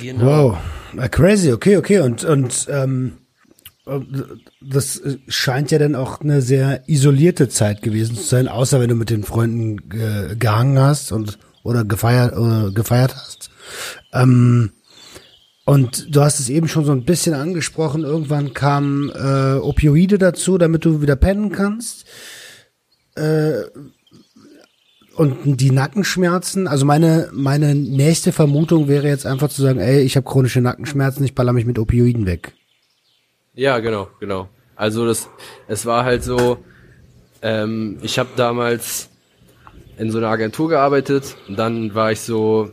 Genau. 0.00 0.24
Wow, 0.24 0.58
Ah, 0.96 1.08
crazy, 1.08 1.52
okay, 1.52 1.76
okay. 1.76 2.00
Und, 2.00 2.24
und 2.24 2.66
ähm, 2.70 3.12
das 4.60 5.00
scheint 5.26 5.70
ja 5.70 5.78
dann 5.78 5.94
auch 5.94 6.20
eine 6.20 6.42
sehr 6.42 6.88
isolierte 6.88 7.48
Zeit 7.48 7.82
gewesen 7.82 8.16
zu 8.16 8.22
sein, 8.22 8.48
außer 8.48 8.80
wenn 8.80 8.88
du 8.88 8.94
mit 8.94 9.10
den 9.10 9.24
Freunden 9.24 9.88
gehangen 9.88 10.78
hast 10.78 11.12
und 11.12 11.38
oder 11.64 11.84
gefeiert 11.84 12.36
oder 12.36 12.70
gefeiert 12.70 13.14
hast. 13.14 13.50
Ähm, 14.12 14.72
und 15.64 16.14
du 16.14 16.20
hast 16.20 16.40
es 16.40 16.48
eben 16.48 16.68
schon 16.68 16.84
so 16.84 16.92
ein 16.92 17.04
bisschen 17.04 17.34
angesprochen. 17.34 18.02
Irgendwann 18.02 18.52
kamen 18.52 19.10
äh, 19.10 19.58
Opioide 19.60 20.18
dazu, 20.18 20.58
damit 20.58 20.84
du 20.84 21.00
wieder 21.02 21.16
pennen 21.16 21.52
kannst. 21.52 22.04
Äh, 23.14 23.62
und 25.16 25.60
die 25.60 25.70
Nackenschmerzen, 25.70 26.66
also 26.68 26.84
meine, 26.84 27.30
meine 27.32 27.74
nächste 27.74 28.32
Vermutung 28.32 28.88
wäre 28.88 29.08
jetzt 29.08 29.26
einfach 29.26 29.48
zu 29.48 29.62
sagen, 29.62 29.78
ey, 29.78 30.00
ich 30.00 30.16
habe 30.16 30.28
chronische 30.28 30.60
Nackenschmerzen, 30.60 31.24
ich 31.24 31.34
baller 31.34 31.52
mich 31.52 31.66
mit 31.66 31.78
Opioiden 31.78 32.26
weg. 32.26 32.54
Ja, 33.54 33.78
genau, 33.80 34.08
genau. 34.20 34.48
Also 34.76 35.06
das, 35.06 35.28
es 35.68 35.84
war 35.86 36.04
halt 36.04 36.24
so, 36.24 36.58
Ähm, 37.42 37.98
ich 38.02 38.20
habe 38.20 38.30
damals 38.36 39.08
in 39.98 40.12
so 40.12 40.18
einer 40.18 40.28
Agentur 40.28 40.68
gearbeitet 40.68 41.36
und 41.48 41.58
dann 41.58 41.92
war 41.92 42.12
ich 42.12 42.20
so, 42.20 42.70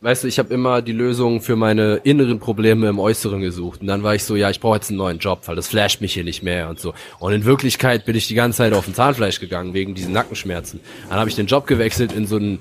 weißt 0.00 0.24
du, 0.24 0.28
ich 0.28 0.38
habe 0.38 0.52
immer 0.52 0.82
die 0.82 0.92
Lösung 0.92 1.40
für 1.40 1.56
meine 1.56 1.96
inneren 2.04 2.38
Probleme 2.38 2.88
im 2.88 2.98
Äußeren 2.98 3.40
gesucht. 3.40 3.80
Und 3.80 3.86
dann 3.86 4.02
war 4.02 4.14
ich 4.14 4.24
so, 4.24 4.36
ja, 4.36 4.50
ich 4.50 4.60
brauche 4.60 4.76
jetzt 4.76 4.90
einen 4.90 4.98
neuen 4.98 5.18
Job, 5.18 5.42
weil 5.46 5.56
das 5.56 5.68
flasht 5.68 6.00
mich 6.00 6.14
hier 6.14 6.24
nicht 6.24 6.42
mehr 6.42 6.68
und 6.68 6.78
so. 6.78 6.94
Und 7.18 7.32
in 7.32 7.44
Wirklichkeit 7.44 8.04
bin 8.04 8.14
ich 8.14 8.28
die 8.28 8.34
ganze 8.34 8.58
Zeit 8.58 8.72
auf 8.72 8.84
den 8.84 8.94
Zahnfleisch 8.94 9.40
gegangen 9.40 9.74
wegen 9.74 9.94
diesen 9.94 10.12
Nackenschmerzen. 10.12 10.80
Dann 11.08 11.18
habe 11.18 11.30
ich 11.30 11.36
den 11.36 11.46
Job 11.46 11.66
gewechselt 11.66 12.12
in 12.12 12.26
so 12.26 12.36
einen 12.36 12.60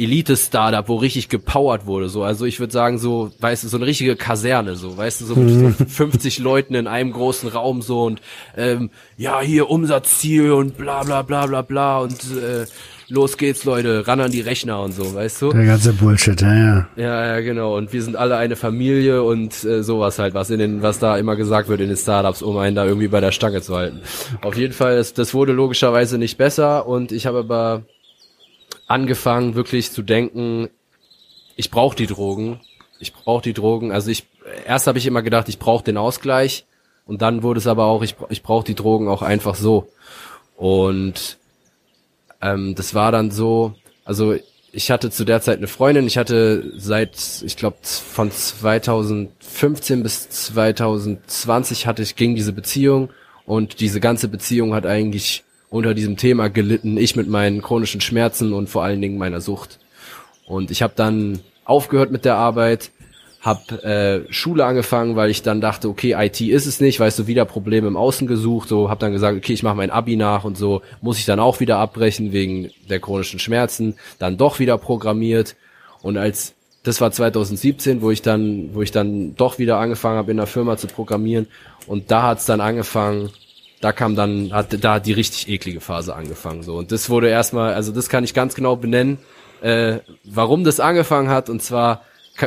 Elite-Startup, 0.00 0.88
wo 0.88 0.96
richtig 0.96 1.28
gepowert 1.28 1.86
wurde, 1.86 2.08
so. 2.08 2.22
Also 2.22 2.46
ich 2.46 2.58
würde 2.58 2.72
sagen, 2.72 2.98
so, 2.98 3.30
weißt 3.38 3.64
du, 3.64 3.68
so 3.68 3.76
eine 3.76 3.86
richtige 3.86 4.16
Kaserne, 4.16 4.74
so, 4.76 4.96
weißt 4.96 5.20
du, 5.20 5.26
so 5.26 5.36
mit 5.36 5.78
so 5.78 5.84
50 5.84 6.38
Leuten 6.38 6.74
in 6.74 6.86
einem 6.86 7.12
großen 7.12 7.48
Raum, 7.50 7.82
so 7.82 8.04
und 8.04 8.20
ähm, 8.56 8.90
ja, 9.18 9.40
hier 9.40 9.68
Umsatzziel 9.68 10.52
und 10.52 10.78
bla 10.78 11.02
bla 11.02 11.22
bla 11.22 11.46
bla 11.46 11.62
bla 11.62 11.98
und 11.98 12.12
äh, 12.12 12.66
los 13.10 13.36
geht's, 13.36 13.64
Leute, 13.64 14.06
ran 14.06 14.20
an 14.20 14.30
die 14.30 14.40
Rechner 14.40 14.80
und 14.80 14.92
so, 14.92 15.14
weißt 15.14 15.42
du? 15.42 15.52
Der 15.52 15.66
ganze 15.66 15.92
Bullshit, 15.92 16.40
ja, 16.40 16.54
ja. 16.54 16.88
Ja, 16.96 17.26
ja, 17.26 17.40
genau. 17.40 17.76
Und 17.76 17.92
wir 17.92 18.02
sind 18.02 18.16
alle 18.16 18.36
eine 18.36 18.56
Familie 18.56 19.22
und 19.22 19.64
äh, 19.64 19.82
sowas 19.82 20.18
halt, 20.18 20.34
was 20.34 20.50
in 20.50 20.58
den, 20.58 20.82
was 20.82 20.98
da 20.98 21.18
immer 21.18 21.36
gesagt 21.36 21.68
wird 21.68 21.80
in 21.80 21.88
den 21.88 21.96
Startups, 21.96 22.42
um 22.42 22.56
einen 22.56 22.76
da 22.76 22.84
irgendwie 22.86 23.08
bei 23.08 23.20
der 23.20 23.32
Stange 23.32 23.60
zu 23.62 23.76
halten. 23.76 24.00
Auf 24.42 24.56
jeden 24.56 24.72
Fall, 24.72 24.96
das, 24.96 25.12
das 25.12 25.34
wurde 25.34 25.52
logischerweise 25.52 26.18
nicht 26.18 26.38
besser 26.38 26.86
und 26.86 27.12
ich 27.12 27.26
habe 27.26 27.38
aber 27.38 27.82
angefangen, 28.86 29.54
wirklich 29.54 29.90
zu 29.92 30.02
denken, 30.02 30.68
ich 31.56 31.70
brauche 31.70 31.96
die 31.96 32.06
Drogen. 32.06 32.60
Ich 32.98 33.12
brauche 33.12 33.42
die 33.42 33.54
Drogen. 33.54 33.92
Also 33.92 34.10
ich 34.10 34.26
erst 34.66 34.86
habe 34.86 34.98
ich 34.98 35.06
immer 35.06 35.22
gedacht, 35.22 35.48
ich 35.48 35.58
brauche 35.58 35.84
den 35.84 35.96
Ausgleich 35.96 36.66
und 37.06 37.22
dann 37.22 37.42
wurde 37.42 37.58
es 37.58 37.66
aber 37.66 37.84
auch, 37.84 38.02
ich, 38.02 38.16
ich 38.28 38.42
brauche 38.42 38.64
die 38.64 38.74
Drogen 38.74 39.08
auch 39.08 39.22
einfach 39.22 39.54
so. 39.54 39.88
Und 40.56 41.38
ähm, 42.40 42.74
das 42.74 42.94
war 42.94 43.12
dann 43.12 43.30
so, 43.30 43.74
also 44.04 44.34
ich 44.72 44.90
hatte 44.90 45.10
zu 45.10 45.24
der 45.24 45.40
Zeit 45.40 45.58
eine 45.58 45.66
Freundin, 45.66 46.06
ich 46.06 46.16
hatte 46.16 46.72
seit, 46.76 47.42
ich 47.44 47.56
glaube, 47.56 47.78
von 47.82 48.30
2015 48.30 50.02
bis 50.02 50.28
2020 50.30 51.86
hatte 51.86 52.02
ich, 52.02 52.16
ging 52.16 52.34
diese 52.34 52.52
Beziehung 52.52 53.10
und 53.46 53.80
diese 53.80 54.00
ganze 54.00 54.28
Beziehung 54.28 54.74
hat 54.74 54.86
eigentlich 54.86 55.44
unter 55.70 55.94
diesem 55.94 56.16
Thema 56.16 56.48
gelitten, 56.48 56.96
ich 56.96 57.16
mit 57.16 57.28
meinen 57.28 57.62
chronischen 57.62 58.00
Schmerzen 58.00 58.52
und 58.52 58.68
vor 58.68 58.82
allen 58.82 59.00
Dingen 59.00 59.18
meiner 59.18 59.40
Sucht. 59.40 59.78
Und 60.46 60.70
ich 60.70 60.82
habe 60.82 60.92
dann 60.96 61.40
aufgehört 61.64 62.10
mit 62.10 62.24
der 62.24 62.36
Arbeit, 62.36 62.90
habe 63.40 63.82
äh, 64.28 64.32
Schule 64.32 64.66
angefangen, 64.66 65.16
weil 65.16 65.30
ich 65.30 65.42
dann 65.42 65.62
dachte, 65.62 65.88
okay, 65.88 66.14
IT 66.18 66.40
ist 66.42 66.66
es 66.66 66.80
nicht, 66.80 67.00
weißt 67.00 67.18
du, 67.20 67.26
wieder 67.26 67.46
Probleme 67.46 67.88
im 67.88 67.96
Außen 67.96 68.26
gesucht, 68.26 68.68
so 68.68 68.90
habe 68.90 69.00
dann 69.00 69.12
gesagt, 69.12 69.36
okay, 69.36 69.54
ich 69.54 69.62
mache 69.62 69.76
mein 69.76 69.90
Abi 69.90 70.16
nach 70.16 70.44
und 70.44 70.58
so, 70.58 70.82
muss 71.00 71.18
ich 71.18 71.24
dann 71.24 71.40
auch 71.40 71.58
wieder 71.58 71.78
abbrechen 71.78 72.32
wegen 72.32 72.70
der 72.90 73.00
chronischen 73.00 73.38
Schmerzen, 73.38 73.94
dann 74.18 74.36
doch 74.36 74.58
wieder 74.58 74.76
programmiert 74.76 75.56
und 76.02 76.18
als 76.18 76.54
das 76.82 77.00
war 77.00 77.12
2017, 77.12 78.00
wo 78.00 78.10
ich 78.10 78.22
dann, 78.22 78.74
wo 78.74 78.82
ich 78.82 78.90
dann 78.90 79.34
doch 79.36 79.58
wieder 79.58 79.78
angefangen 79.78 80.16
habe 80.16 80.30
in 80.30 80.38
der 80.38 80.46
Firma 80.46 80.76
zu 80.76 80.86
programmieren 80.86 81.46
und 81.86 82.10
da 82.10 82.22
hat's 82.22 82.44
dann 82.44 82.60
angefangen, 82.60 83.30
da 83.80 83.92
kam 83.92 84.16
dann, 84.16 84.52
hat 84.52 84.84
da 84.84 84.94
hat 84.94 85.06
die 85.06 85.12
richtig 85.12 85.48
eklige 85.48 85.80
Phase 85.80 86.14
angefangen 86.14 86.62
so. 86.62 86.76
Und 86.76 86.92
das 86.92 87.08
wurde 87.08 87.28
erstmal, 87.28 87.72
also 87.72 87.92
das 87.92 88.10
kann 88.10 88.24
ich 88.24 88.34
ganz 88.34 88.54
genau 88.54 88.76
benennen, 88.76 89.18
äh, 89.62 89.98
warum 90.24 90.64
das 90.64 90.80
angefangen 90.80 91.30
hat 91.30 91.48
und 91.48 91.62
zwar 91.62 92.02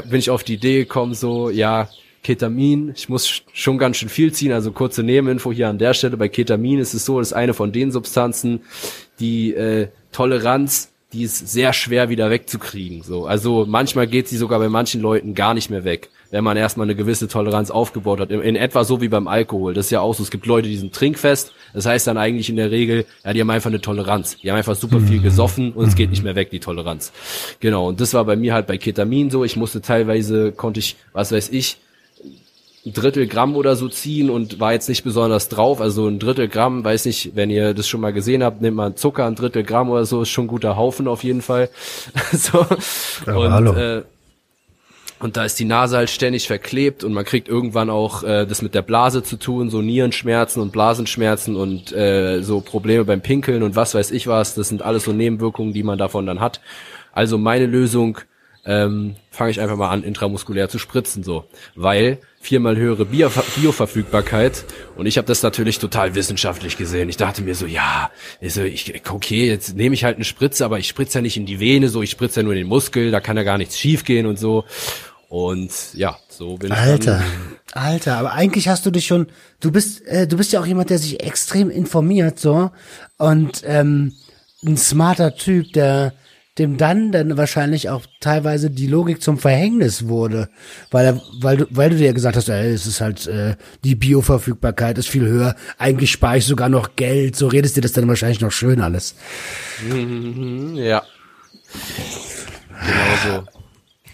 bin 0.09 0.19
ich 0.19 0.29
auf 0.29 0.43
die 0.43 0.55
Idee 0.55 0.79
gekommen, 0.79 1.13
so, 1.13 1.49
ja, 1.49 1.89
Ketamin, 2.23 2.93
ich 2.95 3.09
muss 3.09 3.43
schon 3.51 3.77
ganz 3.77 3.97
schön 3.97 4.09
viel 4.09 4.31
ziehen, 4.31 4.53
also 4.53 4.71
kurze 4.71 5.03
Nebeninfo 5.03 5.51
hier 5.51 5.67
an 5.67 5.77
der 5.77 5.93
Stelle, 5.93 6.17
bei 6.17 6.29
Ketamin 6.29 6.79
ist 6.79 6.93
es 6.93 7.05
so, 7.05 7.19
das 7.19 7.29
ist 7.29 7.34
eine 7.34 7.53
von 7.53 7.71
den 7.71 7.91
Substanzen, 7.91 8.61
die 9.19 9.53
äh, 9.53 9.89
Toleranz, 10.11 10.93
die 11.11 11.23
ist 11.23 11.49
sehr 11.49 11.73
schwer 11.73 12.09
wieder 12.09 12.29
wegzukriegen, 12.29 13.03
so, 13.03 13.25
also 13.25 13.65
manchmal 13.67 14.07
geht 14.07 14.29
sie 14.29 14.38
sogar 14.38 14.59
bei 14.59 14.69
manchen 14.69 15.01
Leuten 15.01 15.36
gar 15.36 15.53
nicht 15.53 15.69
mehr 15.69 15.84
weg 15.84 16.09
wenn 16.34 16.43
man 16.43 16.57
erstmal 16.57 16.88
eine 16.88 16.95
gewisse 16.95 17.27
Toleranz 17.27 17.69
aufgebaut 17.69 18.19
hat. 18.19 18.31
In, 18.31 18.41
in, 18.41 18.55
etwa 18.55 18.84
so 18.84 19.01
wie 19.01 19.07
beim 19.07 19.27
Alkohol. 19.27 19.75
Das 19.75 19.86
ist 19.86 19.91
ja 19.91 20.01
auch 20.01 20.15
so, 20.15 20.23
es 20.23 20.31
gibt 20.31 20.47
Leute, 20.47 20.67
die 20.67 20.77
sind 20.77 20.91
trinkfest. 20.91 21.53
Das 21.74 21.86
heißt 21.86 22.07
dann 22.07 22.17
eigentlich 22.17 22.49
in 22.49 22.55
der 22.55 22.71
Regel, 22.71 23.05
ja, 23.24 23.34
die 23.34 23.41
haben 23.41 23.49
einfach 23.49 23.69
eine 23.69 23.82
Toleranz. 23.82 24.38
Die 24.38 24.49
haben 24.49 24.57
einfach 24.57 24.76
super 24.76 24.99
viel 24.99 25.19
mhm. 25.19 25.24
gesoffen 25.24 25.71
und 25.74 25.88
es 25.88 25.95
geht 25.95 26.09
nicht 26.09 26.24
mehr 26.24 26.36
weg, 26.36 26.51
die 26.51 26.59
Toleranz. 26.59 27.11
Genau. 27.59 27.88
Und 27.88 27.99
das 27.99 28.13
war 28.13 28.26
bei 28.26 28.36
mir 28.36 28.53
halt 28.53 28.67
bei 28.67 28.78
Ketamin 28.78 29.30
so. 29.30 29.43
Ich 29.43 29.55
musste 29.55 29.82
teilweise, 29.82 30.51
konnte 30.51 30.80
ich, 30.80 30.95
was 31.13 31.32
weiß 31.32 31.49
ich, 31.49 31.78
ein 32.86 32.93
Drittel 32.93 33.28
Gramm 33.28 33.55
oder 33.55 33.76
so 33.76 33.88
ziehen 33.88 34.30
und 34.30 34.59
war 34.59 34.74
jetzt 34.74 34.89
nicht 34.89 35.03
besonders 35.03 35.47
drauf. 35.47 35.80
Also 35.80 36.07
ein 36.07 36.19
Drittel 36.19 36.49
Gramm, 36.49 36.84
weiß 36.84 37.05
nicht, 37.05 37.36
wenn 37.36 37.49
ihr 37.49 37.74
das 37.74 37.88
schon 37.88 38.01
mal 38.01 38.11
gesehen 38.11 38.43
habt, 38.43 38.61
nehmt 38.61 38.76
mal 38.76 38.95
Zucker, 38.95 39.26
ein 39.26 39.36
Drittel 39.36 39.63
Gramm 39.63 39.89
oder 39.89 40.05
so, 40.05 40.21
ist 40.21 40.30
schon 40.30 40.45
ein 40.45 40.49
guter 40.49 40.76
Haufen 40.76 41.07
auf 41.07 41.24
jeden 41.24 41.41
Fall. 41.41 41.69
so. 42.34 42.65
Ja, 43.26 43.36
und 43.36 43.51
hallo. 43.51 43.74
Äh, 43.74 44.03
und 45.24 45.38
da 45.38 45.45
ist 45.45 45.57
die 45.57 45.63
Nase 45.63 45.95
halt 45.95 46.09
ständig 46.09 46.47
verklebt 46.47 47.05
und 47.05 47.13
man 47.13 47.24
kriegt 47.24 47.47
irgendwann 47.47 47.89
auch 47.89 48.24
äh, 48.24 48.45
das 48.45 48.61
mit 48.61 48.76
der 48.76 48.82
Blase 48.82 49.24
zu 49.24 49.38
tun, 49.38 49.69
so 49.69 49.82
Nierenschmerzen 49.82 50.61
und 50.61 50.74
Blasenschmerzen 50.74 51.55
und 51.55 51.93
äh, 51.93 52.41
so 52.41 52.59
Probleme 52.59 53.05
beim 53.05 53.21
Pinkeln 53.21 53.63
und 53.63 53.78
was 53.78 53.95
weiß 53.95 54.11
ich 54.11 54.28
was. 54.28 54.53
Das 54.53 54.67
sind 54.67 54.82
alles 54.82 55.05
so 55.05 55.13
Nebenwirkungen, 55.13 55.71
die 55.71 55.84
man 55.84 55.97
davon 55.97 56.26
dann 56.26 56.41
hat. 56.41 56.59
Also 57.13 57.38
meine 57.38 57.67
Lösung, 57.67 58.19
ähm, 58.65 59.15
fange 59.30 59.51
ich 59.51 59.59
einfach 59.59 59.76
mal 59.76 59.89
an, 59.89 60.03
intramuskulär 60.03 60.69
zu 60.69 60.80
spritzen, 60.80 61.24
so. 61.24 61.45
Weil 61.76 62.19
viermal 62.39 62.76
höhere 62.76 63.05
Bio 63.05 63.30
Bioverfügbarkeit 63.55 64.65
und 64.97 65.05
ich 65.05 65.17
habe 65.17 65.28
das 65.28 65.41
natürlich 65.41 65.80
total 65.80 66.15
wissenschaftlich 66.15 66.78
gesehen. 66.78 67.07
Ich 67.07 67.17
dachte 67.17 67.41
mir 67.41 67.55
so, 67.55 67.65
ja, 67.65 68.11
also 68.41 68.63
ich, 68.63 69.01
okay, 69.09 69.47
jetzt 69.47 69.76
nehme 69.76 69.95
ich 69.95 70.03
halt 70.03 70.15
eine 70.15 70.26
Spritze, 70.26 70.65
aber 70.65 70.80
ich 70.80 70.88
spritze 70.88 71.19
ja 71.19 71.21
nicht 71.21 71.38
in 71.38 71.45
die 71.45 71.59
Vene, 71.61 71.88
so 71.88 72.01
ich 72.01 72.11
spritze 72.11 72.41
ja 72.41 72.43
nur 72.43 72.53
in 72.53 72.59
den 72.59 72.67
Muskel, 72.67 73.11
da 73.11 73.21
kann 73.21 73.38
ja 73.38 73.43
gar 73.43 73.57
nichts 73.57 73.80
schiefgehen 73.80 74.26
und 74.26 74.38
so. 74.38 74.65
Und 75.34 75.95
ja, 75.95 76.15
so 76.29 76.57
bin 76.57 76.71
Alter, 76.71 77.17
ich. 77.17 77.75
Alter, 77.75 77.81
Alter, 77.88 78.17
aber 78.17 78.34
eigentlich 78.34 78.67
hast 78.67 78.86
du 78.86 78.91
dich 78.91 79.07
schon, 79.07 79.25
du 79.61 79.71
bist, 79.71 80.05
äh, 80.05 80.27
du 80.27 80.38
bist 80.38 80.53
ja 80.53 80.59
auch 80.59 80.65
jemand, 80.67 80.91
der 80.91 80.99
sich 80.99 81.23
extrem 81.23 81.71
informiert, 81.71 82.38
so. 82.39 82.69
Und 83.17 83.63
ähm, 83.65 84.13
ein 84.63 84.77
smarter 84.77 85.34
Typ, 85.34 85.73
der 85.73 86.13
dem 86.59 86.77
dann 86.77 87.11
dann 87.11 87.36
wahrscheinlich 87.36 87.89
auch 87.89 88.03
teilweise 88.19 88.69
die 88.69 88.86
Logik 88.86 89.23
zum 89.23 89.39
Verhängnis 89.39 90.07
wurde, 90.07 90.49
weil 90.91 91.07
er, 91.07 91.21
weil 91.41 91.57
du, 91.57 91.65
weil 91.71 91.89
du 91.89 91.95
dir 91.95 92.13
gesagt 92.13 92.38
hast, 92.38 92.47
ey, 92.49 92.71
es 92.71 92.86
ist 92.86 93.01
halt 93.01 93.25
äh, 93.25 93.55
die 93.84 93.95
Bioverfügbarkeit 93.95 94.99
ist 94.99 95.09
viel 95.09 95.25
höher, 95.25 95.55
eigentlich 95.79 96.11
spare 96.11 96.38
ich 96.38 96.45
sogar 96.45 96.69
noch 96.69 96.95
Geld, 96.95 97.36
so 97.36 97.47
redest 97.47 97.75
dir 97.75 97.81
das 97.81 97.93
dann 97.93 98.07
wahrscheinlich 98.07 98.41
noch 98.41 98.51
schön 98.51 98.81
alles. 98.81 99.15
Mhm, 99.81 100.75
ja. 100.75 101.01
Genau 102.86 103.41
so. 103.41 103.53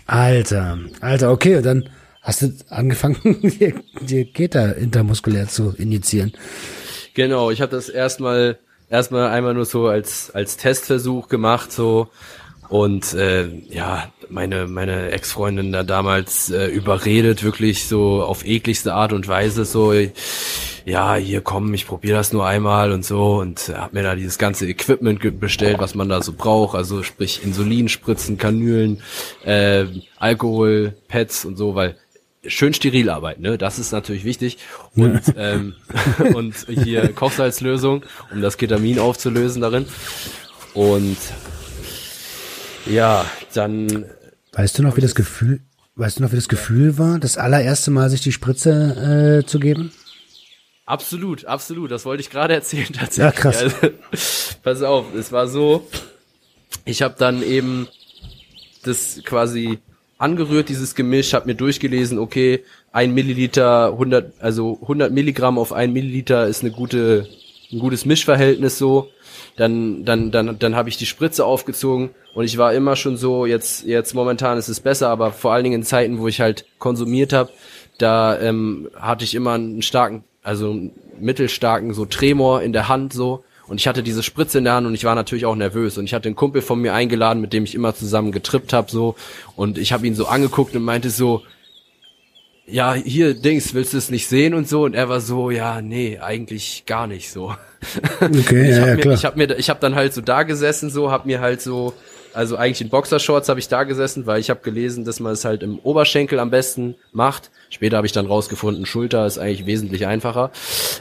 Alter, 0.10 0.80
Alter, 1.02 1.32
okay, 1.32 1.58
und 1.58 1.66
dann 1.66 1.90
hast 2.22 2.42
du 2.42 2.52
angefangen, 2.70 3.18
dir, 3.42 3.76
dir 4.02 4.26
Keta 4.26 4.72
intermuskulär 4.72 5.48
zu 5.48 5.74
injizieren. 5.78 6.34
Genau, 7.14 7.52
ich 7.52 7.62
habe 7.62 7.72
das 7.72 7.90
erstmal 7.90 8.58
erstmal 8.90 9.30
einmal 9.30 9.54
nur 9.54 9.66
so 9.66 9.88
als 9.88 10.32
als 10.32 10.58
Testversuch 10.58 11.28
gemacht 11.28 11.72
so 11.72 12.10
und 12.70 13.14
äh, 13.16 13.48
ja 13.70 14.12
meine 14.30 14.68
meine 14.68 15.12
Ex-Freundin 15.12 15.72
da 15.72 15.84
damals 15.84 16.52
äh, 16.52 16.68
überredet 16.68 17.44
wirklich 17.44 17.86
so 17.88 18.24
auf 18.24 18.46
ekligste 18.46 18.94
Art 18.94 19.12
und 19.12 19.28
Weise 19.28 19.66
so 19.66 19.92
ja 20.86 21.16
hier 21.16 21.42
komm 21.42 21.74
ich 21.74 21.88
probiere 21.88 22.18
das 22.18 22.32
nur 22.32 22.46
einmal 22.46 22.92
und 22.92 23.04
so 23.04 23.38
und 23.40 23.72
hab 23.76 23.94
mir 23.94 24.04
da 24.04 24.16
dieses 24.16 24.38
ganze 24.38 24.68
Equipment 24.68 25.40
bestellt 25.40 25.80
was 25.80 25.96
man 25.96 26.10
da 26.10 26.22
so 26.22 26.34
braucht 26.34 26.76
also 26.76 27.02
sprich 27.02 27.44
Insulinspritzen 27.44 28.38
Kanülen 28.38 29.02
äh, 29.44 29.86
Alkohol 30.18 30.94
Pads 31.08 31.46
und 31.46 31.58
so 31.58 31.74
weil 31.74 31.96
schön 32.46 32.74
steril 32.74 33.10
arbeiten, 33.10 33.42
ne? 33.42 33.58
Das 33.58 33.80
ist 33.80 33.92
natürlich 33.92 34.24
wichtig. 34.24 34.60
Und, 34.96 35.22
ähm, 35.36 35.76
und 36.34 36.56
hier 36.70 37.12
Kochsalzlösung, 37.12 38.04
um 38.32 38.42
das 38.42 38.58
Ketamin 38.58 38.98
aufzulösen 38.98 39.62
darin. 39.62 39.86
Und 40.74 41.18
ja, 42.90 43.26
dann. 43.54 44.06
Weißt 44.54 44.78
du 44.78 44.84
noch, 44.84 44.98
wie 44.98 45.02
das 45.02 45.16
Gefühl, 45.16 45.62
weißt 45.96 46.20
du 46.20 46.24
noch, 46.24 46.32
wie 46.32 46.38
das 46.38 46.50
Gefühl 46.50 46.98
war, 46.98 47.20
das 47.20 47.38
allererste 47.38 47.92
Mal 47.92 48.10
sich 48.10 48.22
die 48.22 48.32
Spritze 48.32 49.42
äh, 49.42 49.46
zu 49.46 49.60
geben? 49.60 49.92
Absolut, 50.86 51.46
absolut. 51.46 51.92
Das 51.92 52.06
wollte 52.06 52.22
ich 52.22 52.30
gerade 52.30 52.56
erzählen 52.56 52.88
tatsächlich. 52.94 53.20
Ja, 53.20 53.32
krass. 53.32 53.62
Also, 53.64 53.76
pass 54.64 54.82
auf, 54.82 55.14
es 55.14 55.32
war 55.32 55.48
so, 55.48 55.88
ich 56.86 57.02
habe 57.02 57.16
dann 57.18 57.44
eben 57.44 57.88
das 58.84 59.22
quasi 59.24 59.80
angerührt, 60.18 60.70
dieses 60.70 60.96
Gemisch, 60.96 61.34
habe 61.34 61.48
mir 61.48 61.56
durchgelesen, 61.56 62.18
okay, 62.18 62.64
ein 62.92 63.14
Milliliter, 63.14 63.92
100, 63.92 64.34
also 64.42 64.80
100 64.82 65.12
Milligramm 65.12 65.58
auf 65.58 65.74
ein 65.74 65.94
Milliliter 65.94 66.48
ist 66.48 66.62
eine 66.62 66.72
gute, 66.72 67.28
ein 67.72 67.80
gutes 67.80 68.06
Mischverhältnis 68.06 68.78
so. 68.78 69.10
Dann, 69.60 70.06
dann, 70.06 70.32
dann, 70.32 70.58
dann 70.58 70.76
habe 70.78 70.88
ich 70.88 70.96
die 70.96 71.06
Spritze 71.06 71.44
aufgezogen 71.44 72.12
und 72.34 72.46
ich 72.46 72.58
war 72.58 72.74
immer 72.74 72.96
schon 72.96 73.18
so, 73.18 73.46
jetzt, 73.46 73.86
jetzt 73.86 74.14
momentan 74.14 74.58
ist 74.58 74.70
es 74.70 74.80
besser, 74.80 75.10
aber 75.10 75.34
vor 75.34 75.52
allen 75.52 75.66
Dingen 75.66 75.82
in 75.82 75.84
Zeiten, 75.84 76.20
wo 76.20 76.30
ich 76.30 76.40
halt 76.40 76.64
konsumiert 76.78 77.34
habe, 77.34 77.52
da 77.98 78.40
ähm, 78.40 78.90
hatte 78.96 79.26
ich 79.26 79.36
immer 79.36 79.56
einen 79.56 79.82
starken, 79.82 80.24
also 80.44 80.72
einen 80.72 80.92
mittelstarken 81.20 81.94
so 81.94 82.06
Tremor 82.06 82.62
in 82.62 82.72
der 82.72 82.88
Hand 82.88 83.12
so. 83.12 83.44
Und 83.68 83.82
ich 83.82 83.88
hatte 83.90 84.02
diese 84.02 84.24
Spritze 84.24 84.60
in 84.60 84.64
der 84.64 84.76
Hand 84.76 84.88
und 84.88 84.96
ich 84.96 85.04
war 85.04 85.14
natürlich 85.14 85.46
auch 85.46 85.56
nervös. 85.56 85.98
Und 85.98 86.06
ich 86.06 86.14
hatte 86.14 86.30
einen 86.30 86.38
Kumpel 86.38 86.62
von 86.62 86.80
mir 86.80 86.94
eingeladen, 86.94 87.42
mit 87.42 87.52
dem 87.52 87.66
ich 87.66 87.76
immer 87.76 87.94
zusammen 87.94 88.32
getrippt 88.32 88.72
habe 88.72 88.90
so. 88.90 89.16
Und 89.58 89.78
ich 89.78 89.92
habe 89.92 90.08
ihn 90.08 90.16
so 90.16 90.26
angeguckt 90.26 90.74
und 90.74 90.84
meinte 90.84 91.10
so, 91.10 91.44
ja, 92.72 92.94
hier, 92.94 93.34
Dings, 93.34 93.74
willst 93.74 93.94
du 93.94 93.98
es 93.98 94.10
nicht 94.10 94.28
sehen 94.28 94.54
und 94.54 94.68
so? 94.68 94.84
Und 94.84 94.94
er 94.94 95.10
war 95.10 95.22
so, 95.22 95.52
ja, 95.52 95.82
nee, 95.82 96.20
eigentlich 96.20 96.84
gar 96.86 97.08
nicht 97.08 97.32
so. 97.32 97.56
Okay, 98.20 98.70
ich 98.72 98.76
ja, 98.76 98.82
hab 98.82 98.88
ja, 98.88 98.96
mir, 98.96 99.02
klar. 99.02 99.14
Ich 99.14 99.26
habe 99.26 99.38
mir, 99.38 99.58
ich 99.58 99.70
habe 99.70 99.80
dann 99.80 99.96
halt 99.96 100.14
so 100.14 100.20
da 100.20 100.44
gesessen, 100.44 100.90
so, 100.90 101.12
hab 101.12 101.26
mir 101.26 101.40
halt 101.40 101.62
so, 101.62 101.94
also 102.34 102.58
eigentlich 102.58 102.82
in 102.82 102.90
Boxershorts 102.90 103.50
habe 103.50 103.60
ich 103.60 103.68
da 103.68 103.84
gesessen, 103.84 104.26
weil 104.26 104.40
ich 104.40 104.50
habe 104.50 104.62
gelesen, 104.62 105.06
dass 105.06 105.20
man 105.20 105.34
es 105.34 105.46
halt 105.46 105.64
im 105.64 105.80
Oberschenkel 105.80 106.40
am 106.40 106.50
besten 106.50 106.96
macht. 107.12 107.50
Später 107.70 107.98
habe 107.98 108.08
ich 108.08 108.14
dann 108.14 108.26
rausgefunden, 108.26 108.86
Schulter 108.86 109.26
ist 109.26 109.38
eigentlich 109.38 109.66
wesentlich 109.66 110.08
einfacher. 110.08 110.52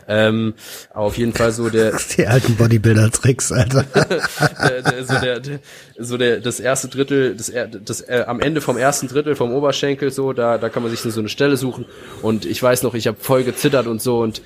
Ähm, 0.06 0.54
auf 0.92 1.16
jeden 1.18 1.32
Fall 1.32 1.52
so 1.52 1.68
der, 1.68 1.98
Die 2.16 2.26
alten 2.26 2.56
Bodybuilder-Tricks, 2.56 3.52
Alter. 3.52 3.84
der, 3.94 4.82
der, 4.82 5.04
so 5.04 5.18
der, 5.18 5.40
der, 5.40 5.60
so 5.98 6.16
der, 6.16 6.40
das 6.40 6.60
erste 6.60 6.88
Drittel, 6.88 7.36
das, 7.36 7.52
das 7.84 8.00
äh, 8.02 8.24
am 8.26 8.40
Ende 8.40 8.60
vom 8.60 8.76
ersten 8.76 9.08
Drittel 9.08 9.34
vom 9.34 9.52
Oberschenkel 9.52 10.10
so, 10.10 10.32
da, 10.32 10.58
da 10.58 10.68
kann 10.68 10.82
man 10.82 10.90
sich 10.90 11.00
so 11.00 11.20
eine 11.20 11.28
Stelle 11.28 11.56
suchen. 11.56 11.86
Und 12.22 12.44
ich 12.44 12.62
weiß 12.62 12.82
noch, 12.82 12.94
ich 12.94 13.06
habe 13.06 13.18
voll 13.20 13.44
gezittert 13.44 13.86
und 13.86 14.02
so 14.02 14.20
und 14.20 14.42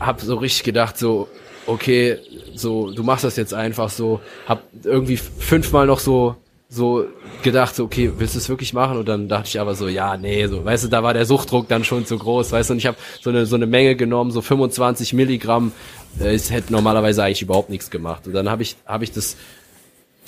habe 0.00 0.22
so 0.22 0.36
richtig 0.36 0.64
gedacht 0.64 0.98
so, 0.98 1.28
okay, 1.66 2.18
so 2.54 2.90
du 2.90 3.02
machst 3.02 3.24
das 3.24 3.36
jetzt 3.36 3.54
einfach 3.54 3.88
so, 3.90 4.20
hab 4.46 4.62
irgendwie 4.84 5.16
fünfmal 5.16 5.86
noch 5.86 5.98
so 5.98 6.36
so 6.72 7.04
gedacht, 7.42 7.74
so, 7.74 7.84
okay, 7.84 8.10
willst 8.16 8.34
du 8.34 8.38
es 8.38 8.48
wirklich 8.48 8.72
machen? 8.72 8.96
Und 8.96 9.06
dann 9.06 9.28
dachte 9.28 9.46
ich 9.46 9.60
aber 9.60 9.74
so, 9.74 9.88
ja, 9.88 10.16
nee, 10.16 10.46
so, 10.46 10.64
weißt 10.64 10.84
du, 10.84 10.88
da 10.88 11.02
war 11.02 11.12
der 11.12 11.26
Suchtdruck 11.26 11.68
dann 11.68 11.84
schon 11.84 12.06
zu 12.06 12.16
groß, 12.16 12.50
weißt 12.50 12.70
du, 12.70 12.72
und 12.72 12.78
ich 12.78 12.86
habe 12.86 12.96
so 13.20 13.28
eine, 13.28 13.44
so 13.44 13.56
eine 13.56 13.66
Menge 13.66 13.94
genommen, 13.94 14.30
so 14.30 14.40
25 14.40 15.12
Milligramm, 15.12 15.72
äh, 16.18 16.34
es 16.34 16.50
hätte 16.50 16.72
normalerweise 16.72 17.22
eigentlich 17.24 17.42
überhaupt 17.42 17.68
nichts 17.68 17.90
gemacht. 17.90 18.26
Und 18.26 18.32
dann 18.32 18.48
habe 18.48 18.62
ich, 18.62 18.76
habe 18.86 19.04
ich 19.04 19.12
das, 19.12 19.36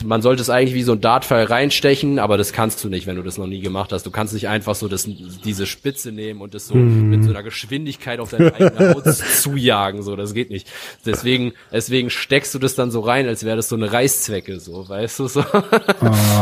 man 0.02 0.22
sollte 0.22 0.42
es 0.42 0.50
eigentlich 0.50 0.74
wie 0.74 0.82
so 0.82 0.92
ein 0.92 1.00
Dartpfeil 1.00 1.44
reinstechen, 1.44 2.18
aber 2.18 2.36
das 2.36 2.52
kannst 2.52 2.82
du 2.82 2.88
nicht, 2.88 3.06
wenn 3.06 3.16
du 3.16 3.22
das 3.22 3.38
noch 3.38 3.46
nie 3.46 3.60
gemacht 3.60 3.92
hast. 3.92 4.04
Du 4.04 4.10
kannst 4.10 4.34
nicht 4.34 4.48
einfach 4.48 4.74
so 4.74 4.88
das, 4.88 5.08
diese 5.44 5.66
Spitze 5.66 6.10
nehmen 6.10 6.40
und 6.40 6.54
das 6.54 6.66
so 6.66 6.74
mit 6.74 7.22
so 7.22 7.30
einer 7.30 7.42
Geschwindigkeit 7.42 8.18
auf 8.18 8.30
deine 8.30 8.54
eigene 8.54 8.94
Haut 8.94 9.06
zujagen, 9.40 10.02
so, 10.02 10.16
das 10.16 10.34
geht 10.34 10.50
nicht. 10.50 10.66
Deswegen, 11.06 11.52
deswegen 11.72 12.10
steckst 12.10 12.54
du 12.54 12.58
das 12.58 12.74
dann 12.74 12.90
so 12.90 13.00
rein, 13.00 13.28
als 13.28 13.44
wäre 13.44 13.56
das 13.56 13.68
so 13.68 13.76
eine 13.76 13.92
Reißzwecke, 13.92 14.58
so, 14.58 14.88
weißt 14.88 15.20
du, 15.20 15.28
so. 15.28 15.44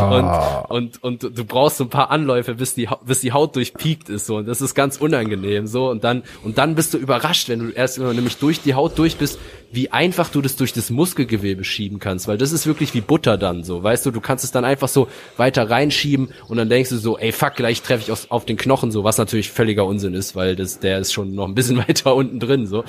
Und, 0.09 0.69
und, 0.69 1.03
und 1.03 1.23
du 1.37 1.45
brauchst 1.45 1.77
so 1.77 1.83
ein 1.83 1.89
paar 1.89 2.09
Anläufe, 2.09 2.55
bis 2.55 2.73
die, 2.73 2.89
bis 3.05 3.21
die 3.21 3.33
Haut 3.33 3.55
durchpiekt 3.55 4.09
ist, 4.09 4.25
so. 4.25 4.37
Und 4.37 4.47
das 4.47 4.61
ist 4.61 4.73
ganz 4.73 4.97
unangenehm, 4.97 5.67
so. 5.67 5.89
Und 5.89 6.03
dann, 6.03 6.23
und 6.43 6.57
dann 6.57 6.73
bist 6.73 6.93
du 6.93 6.97
überrascht, 6.97 7.49
wenn 7.49 7.59
du 7.59 7.69
erst 7.69 7.99
nämlich 7.99 8.37
durch 8.37 8.61
die 8.61 8.73
Haut 8.73 8.97
durch 8.97 9.17
bist, 9.17 9.37
wie 9.71 9.91
einfach 9.91 10.29
du 10.29 10.41
das 10.41 10.55
durch 10.55 10.71
das 10.71 10.89
Muskelgewebe 10.89 11.63
schieben 11.63 11.99
kannst, 11.99 12.27
weil 12.27 12.37
das 12.37 12.51
ist 12.51 12.67
wirklich 12.67 12.93
wie 12.93 13.01
Butter 13.01 13.37
dann, 13.43 13.63
so. 13.63 13.83
Weißt 13.83 14.05
du, 14.05 14.11
du 14.11 14.21
kannst 14.21 14.43
es 14.43 14.51
dann 14.51 14.65
einfach 14.65 14.87
so 14.87 15.07
weiter 15.37 15.69
reinschieben 15.69 16.29
und 16.47 16.57
dann 16.57 16.69
denkst 16.69 16.89
du 16.89 16.97
so, 16.97 17.17
ey, 17.17 17.31
fuck, 17.31 17.55
gleich 17.55 17.81
treffe 17.81 18.03
ich 18.03 18.11
aus, 18.11 18.31
auf 18.31 18.45
den 18.45 18.57
Knochen, 18.57 18.91
so, 18.91 19.03
was 19.03 19.17
natürlich 19.17 19.51
völliger 19.51 19.85
Unsinn 19.85 20.13
ist, 20.13 20.35
weil 20.35 20.55
das, 20.55 20.79
der 20.79 20.99
ist 20.99 21.13
schon 21.13 21.35
noch 21.35 21.47
ein 21.47 21.55
bisschen 21.55 21.77
weiter 21.87 22.15
unten 22.15 22.39
drin, 22.39 22.65
so. 22.65 22.83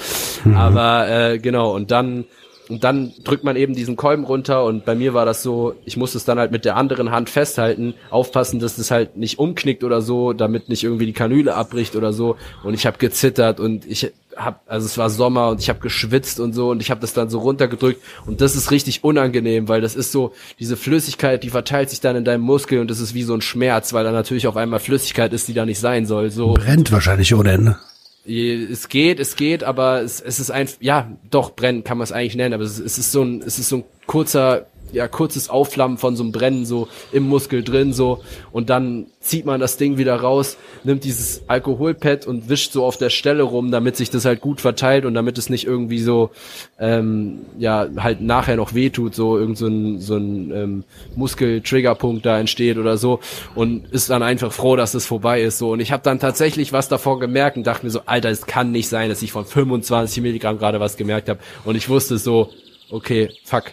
Aber, 0.55 1.09
äh, 1.09 1.39
genau, 1.39 1.75
und 1.75 1.91
dann, 1.91 2.25
und 2.69 2.83
dann 2.83 3.13
drückt 3.25 3.45
man 3.45 3.57
eben 3.57 3.75
diesen 3.75 3.97
Kolben 3.97 4.25
runter 4.25 4.65
und 4.65 4.87
bei 4.87 4.95
mir 4.95 5.13
war 5.13 5.27
das 5.27 5.43
so, 5.43 5.75
ich 5.85 5.97
musste 5.97 6.17
es 6.17 6.25
dann 6.25 6.39
halt 6.39 6.51
mit 6.51 6.65
der 6.65 6.77
anderen 6.77 7.11
Hand 7.11 7.29
festhalten, 7.29 7.95
aufpassen, 8.11 8.59
dass 8.59 8.77
das 8.77 8.91
halt 8.91 9.17
nicht 9.17 9.39
umknickt 9.39 9.85
oder 9.85 10.01
so, 10.01 10.33
damit 10.33 10.71
nicht 10.71 10.83
irgendwie 10.83 11.07
die 11.07 11.13
Kanüle 11.13 11.55
abbricht 11.55 11.95
oder 11.95 12.13
so. 12.13 12.37
Und 12.63 12.73
ich 12.73 12.87
habe 12.87 12.97
gezittert 12.97 13.61
und 13.61 13.85
ich 13.87 14.13
hab, 14.37 14.63
also 14.67 14.87
es 14.87 14.99
war 14.99 15.11
Sommer 15.11 15.49
und 15.49 15.61
ich 15.61 15.69
habe 15.69 15.81
geschwitzt 15.81 16.41
und 16.41 16.53
so 16.53 16.71
und 16.71 16.81
ich 16.81 16.91
habe 16.91 17.01
das 17.01 17.13
dann 17.13 17.31
so 17.31 17.39
runtergedrückt 17.39 18.03
und 18.27 18.41
das 18.41 18.57
ist 18.57 18.71
richtig 18.71 19.05
unangenehm, 19.05 19.69
weil 19.69 19.81
das 19.81 19.97
ist 19.97 20.13
so, 20.13 20.33
diese 20.59 20.77
Flüssigkeit, 20.77 21.43
die 21.43 21.51
verteilt 21.51 21.91
sich 21.91 22.01
dann 22.01 22.17
in 22.17 22.25
deinem 22.25 22.43
Muskel 22.43 22.81
und 22.81 22.91
das 22.91 23.01
ist 23.01 23.15
wie 23.15 23.23
so 23.23 23.35
ein 23.35 23.41
Schmerz, 23.41 23.93
weil 23.93 24.05
da 24.05 24.13
natürlich 24.13 24.47
auf 24.47 24.57
einmal 24.57 24.81
Flüssigkeit 24.81 25.33
ist, 25.33 25.49
die 25.49 25.55
da 25.55 25.67
nicht 25.67 25.81
sein 25.81 26.07
soll. 26.07 26.31
So 26.31 26.55
Brennt 26.55 26.93
wahrscheinlich 26.93 27.35
ohne 27.35 27.53
Ende. 27.53 27.79
es 28.27 28.89
geht, 28.89 29.21
es 29.21 29.37
geht, 29.37 29.65
aber 29.65 30.03
es, 30.03 30.21
es 30.21 30.41
ist 30.41 30.51
ein, 30.51 30.69
ja, 30.81 31.11
doch, 31.31 31.55
brennen 31.55 31.85
kann 31.85 31.99
man 31.99 32.05
es 32.05 32.13
eigentlich 32.13 32.37
nennen, 32.37 32.55
aber 32.55 32.65
es, 32.65 32.79
es 32.79 32.99
ist 32.99 33.13
so 33.13 33.23
ein, 33.23 33.43
es 33.43 33.59
ist 33.59 33.69
so 33.69 33.79
ein 33.79 33.85
kurzer, 34.07 34.67
ja, 34.93 35.09
kurzes 35.09 35.51
Aufflammen 35.51 35.99
von 35.99 36.17
so 36.17 36.23
einem 36.23 36.33
Brennen 36.33 36.67
so 36.67 36.89
im 37.13 37.29
Muskel 37.29 37.63
drin, 37.63 37.93
so, 37.93 38.23
und 38.53 38.71
dann 38.71 39.07
zieht 39.21 39.47
man 39.47 39.59
das 39.59 39.77
Ding 39.79 39.97
wieder 39.97 40.17
raus, 40.17 40.59
nimmt 40.85 41.03
dieses 41.03 41.43
Alkoholpad 41.49 42.27
und 42.27 42.49
wischt 42.49 42.73
so 42.73 42.85
auf 42.85 42.99
der 42.99 43.11
Stelle 43.11 43.43
rum, 43.43 43.71
damit 43.71 43.97
sich 43.97 44.11
das 44.11 44.25
halt 44.25 44.41
gut 44.41 44.61
verteilt 44.61 45.05
und 45.07 45.15
damit 45.15 45.39
es 45.39 45.49
nicht 45.49 45.67
irgendwie 45.67 45.99
so, 45.99 46.31
ähm, 46.79 47.41
ja, 47.59 47.89
halt 47.97 48.21
nachher 48.21 48.57
noch 48.57 48.75
wehtut, 48.75 49.15
so 49.15 49.39
irgend 49.39 49.57
so 49.57 49.67
ein, 49.67 50.01
so 50.01 50.17
ein 50.17 50.51
ähm, 50.53 50.85
Muskel-Triggerpunkt 51.17 52.27
da 52.27 52.39
entsteht 52.39 52.77
oder 52.77 52.99
so. 52.99 53.21
Und 53.55 53.91
ist 53.93 54.11
dann 54.11 54.23
einfach 54.23 54.53
froh, 54.53 54.77
dass 54.77 54.93
es 54.95 55.07
vorbei 55.07 55.41
ist, 55.43 55.59
so, 55.59 55.73
und 55.73 55.81
ich 55.81 55.91
habe 55.91 56.03
dann 56.03 56.21
tatsächlich 56.21 56.73
was 56.73 56.89
davon 56.89 57.19
gemerkt 57.19 57.57
und 57.57 57.67
dachte 57.67 57.87
mir 57.87 57.91
so, 57.91 58.03
Alter, 58.05 58.29
es 58.29 58.47
kann 58.47 58.73
nicht 58.73 58.89
sein, 58.89 59.09
dass 59.09 59.23
ich 59.23 59.33
von 59.33 59.47
25 59.47 60.23
Milligramm 60.23 60.59
gerade 60.59 60.81
was 60.81 60.97
gemerkt 60.97 61.29
habe 61.31 61.41
und 61.65 61.77
ich 61.77 61.89
wusste 61.89 62.19
so, 62.19 62.51
okay, 62.91 63.31
fuck, 63.45 63.73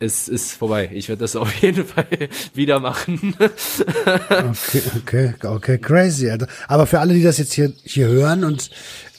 es 0.00 0.28
ist 0.28 0.52
vorbei. 0.52 0.90
Ich 0.92 1.08
werde 1.08 1.20
das 1.20 1.36
auf 1.36 1.52
jeden 1.62 1.84
Fall 1.86 2.06
wieder 2.54 2.80
machen. 2.80 3.36
Okay, 3.36 4.82
okay, 4.96 5.34
okay, 5.44 5.78
crazy, 5.78 6.30
Alter. 6.30 6.48
Aber 6.66 6.86
für 6.86 6.98
alle, 6.98 7.14
die 7.14 7.22
das 7.22 7.38
jetzt 7.38 7.52
hier, 7.52 7.72
hier 7.84 8.08
hören 8.08 8.44
und 8.44 8.70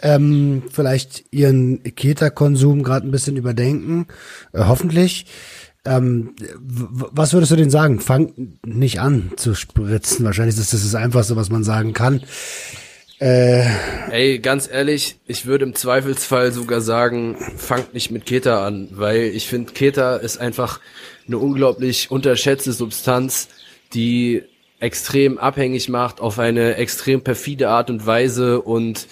ähm, 0.02 0.64
vielleicht 0.72 1.24
ihren 1.32 1.84
Keta-Konsum 1.84 2.84
gerade 2.84 3.08
ein 3.08 3.12
bisschen 3.12 3.38
überdenken, 3.38 4.08
äh, 4.54 4.64
hoffentlich, 4.66 5.28
ähm, 5.86 6.36
was 6.60 7.34
würdest 7.34 7.52
du 7.52 7.56
denen 7.56 7.72
sagen? 7.72 8.00
Fang 8.00 8.58
nicht 8.66 9.00
an 9.00 9.32
zu 9.36 9.56
spritzen. 9.56 10.26
Wahrscheinlich 10.26 10.58
ist 10.58 10.74
das 10.74 10.84
das 10.84 10.96
Einfachste, 10.96 11.36
was 11.36 11.50
man 11.50 11.64
sagen 11.64 11.94
kann. 11.94 12.22
Ey, 13.24 14.40
ganz 14.40 14.68
ehrlich, 14.68 15.20
ich 15.28 15.46
würde 15.46 15.66
im 15.66 15.76
Zweifelsfall 15.76 16.52
sogar 16.52 16.82
sagen, 16.82 17.38
fangt 17.56 17.94
nicht 17.94 18.10
mit 18.10 18.26
Keta 18.26 18.66
an, 18.66 18.88
weil 18.94 19.26
ich 19.26 19.48
finde, 19.48 19.74
Keta 19.74 20.16
ist 20.16 20.40
einfach 20.40 20.80
eine 21.28 21.38
unglaublich 21.38 22.10
unterschätzte 22.10 22.72
Substanz, 22.72 23.50
die 23.94 24.42
extrem 24.80 25.38
abhängig 25.38 25.88
macht 25.88 26.20
auf 26.20 26.40
eine 26.40 26.78
extrem 26.78 27.22
perfide 27.22 27.70
Art 27.70 27.92
und 27.92 28.08
Weise 28.08 28.60
und 28.60 29.06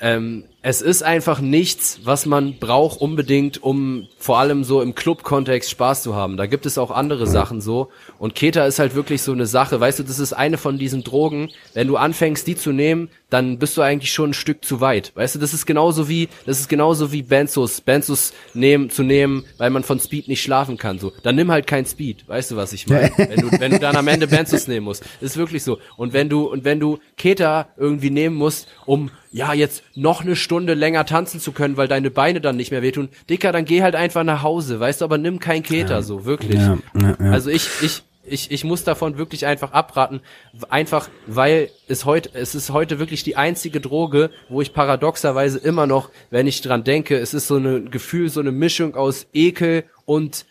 ähm, 0.00 0.44
es 0.60 0.82
ist 0.82 1.02
einfach 1.02 1.40
nichts, 1.40 2.00
was 2.04 2.26
man 2.26 2.58
braucht 2.58 3.00
unbedingt, 3.00 3.62
um 3.62 4.08
vor 4.18 4.38
allem 4.38 4.64
so 4.64 4.82
im 4.82 4.94
Club-Kontext 4.94 5.70
Spaß 5.70 6.02
zu 6.02 6.14
haben. 6.14 6.36
Da 6.36 6.46
gibt 6.46 6.66
es 6.66 6.78
auch 6.78 6.90
andere 6.90 7.26
Sachen 7.26 7.60
so. 7.60 7.88
Und 8.18 8.34
Keta 8.34 8.66
ist 8.66 8.78
halt 8.78 8.94
wirklich 8.94 9.22
so 9.22 9.32
eine 9.32 9.46
Sache. 9.46 9.80
Weißt 9.80 10.00
du, 10.00 10.02
das 10.02 10.18
ist 10.18 10.32
eine 10.32 10.58
von 10.58 10.76
diesen 10.76 11.04
Drogen. 11.04 11.50
Wenn 11.74 11.86
du 11.86 11.96
anfängst, 11.96 12.46
die 12.46 12.56
zu 12.56 12.72
nehmen, 12.72 13.08
dann 13.30 13.58
bist 13.58 13.76
du 13.76 13.82
eigentlich 13.82 14.12
schon 14.12 14.30
ein 14.30 14.34
Stück 14.34 14.64
zu 14.64 14.80
weit. 14.80 15.12
Weißt 15.14 15.36
du, 15.36 15.38
das 15.38 15.54
ist 15.54 15.64
genauso 15.64 16.08
wie, 16.08 16.28
das 16.44 16.60
ist 16.60 16.68
genauso 16.68 17.12
wie 17.12 17.22
Benzos, 17.22 17.80
Benzos 17.80 18.32
nehmen, 18.52 18.90
zu 18.90 19.04
nehmen, 19.04 19.44
weil 19.58 19.70
man 19.70 19.84
von 19.84 20.00
Speed 20.00 20.28
nicht 20.28 20.42
schlafen 20.42 20.76
kann, 20.76 20.98
so. 20.98 21.12
Dann 21.22 21.36
nimm 21.36 21.50
halt 21.50 21.66
kein 21.66 21.86
Speed. 21.86 22.28
Weißt 22.28 22.50
du, 22.50 22.56
was 22.56 22.72
ich 22.72 22.88
meine? 22.88 23.12
wenn 23.16 23.40
du, 23.40 23.60
wenn 23.60 23.70
du 23.70 23.78
dann 23.78 23.96
am 23.96 24.08
Ende 24.08 24.26
Benzos 24.26 24.66
nehmen 24.66 24.84
musst. 24.84 25.04
ist 25.20 25.36
wirklich 25.36 25.62
so. 25.62 25.78
Und 25.96 26.12
wenn 26.12 26.28
du, 26.28 26.46
und 26.46 26.64
wenn 26.64 26.80
du 26.80 26.98
Keta 27.16 27.68
irgendwie 27.76 28.10
nehmen 28.10 28.36
musst, 28.36 28.66
um, 28.86 29.10
ja, 29.30 29.52
jetzt 29.52 29.82
noch 29.94 30.22
eine 30.22 30.36
Stunde 30.36 30.74
länger 30.74 31.04
tanzen 31.04 31.40
zu 31.40 31.52
können, 31.52 31.76
weil 31.76 31.88
deine 31.88 32.10
Beine 32.10 32.40
dann 32.40 32.56
nicht 32.56 32.70
mehr 32.70 32.82
wehtun, 32.82 33.08
Dicker, 33.28 33.52
dann 33.52 33.64
geh 33.64 33.82
halt 33.82 33.94
einfach 33.94 34.24
nach 34.24 34.42
Hause, 34.42 34.80
weißt 34.80 35.00
du, 35.00 35.04
aber 35.04 35.18
nimm 35.18 35.38
kein 35.38 35.62
Keta, 35.62 36.02
so, 36.02 36.24
wirklich. 36.24 36.60
Ja, 36.60 36.78
ja, 36.94 37.16
ja. 37.20 37.30
Also 37.30 37.50
ich, 37.50 37.68
ich, 37.82 38.02
ich, 38.24 38.50
ich 38.50 38.64
muss 38.64 38.84
davon 38.84 39.18
wirklich 39.18 39.46
einfach 39.46 39.72
abraten, 39.72 40.20
einfach 40.68 41.08
weil 41.26 41.70
es 41.88 42.04
heute, 42.04 42.30
es 42.34 42.54
ist 42.54 42.70
heute 42.70 42.98
wirklich 42.98 43.22
die 43.22 43.36
einzige 43.36 43.80
Droge, 43.80 44.30
wo 44.48 44.60
ich 44.60 44.72
paradoxerweise 44.72 45.58
immer 45.58 45.86
noch, 45.86 46.10
wenn 46.30 46.46
ich 46.46 46.60
dran 46.60 46.84
denke, 46.84 47.16
es 47.16 47.34
ist 47.34 47.48
so 47.48 47.56
ein 47.56 47.90
Gefühl, 47.90 48.28
so 48.28 48.40
eine 48.40 48.52
Mischung 48.52 48.94
aus 48.94 49.26
Ekel 49.32 49.84
und 50.04 50.46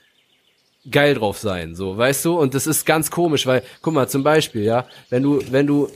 geil 0.90 1.16
drauf 1.16 1.38
sein, 1.38 1.76
so, 1.76 1.98
weißt 1.98 2.26
du? 2.26 2.40
Und 2.40 2.54
das 2.54 2.68
ist 2.68 2.86
ganz 2.86 3.12
komisch, 3.12 3.46
weil, 3.46 3.64
guck 3.82 3.94
mal, 3.94 4.08
zum 4.08 4.24
Beispiel, 4.24 4.64
ja, 4.64 4.86
wenn 5.10 5.24
du, 5.24 5.42
wenn 5.52 5.68
du 5.68 5.90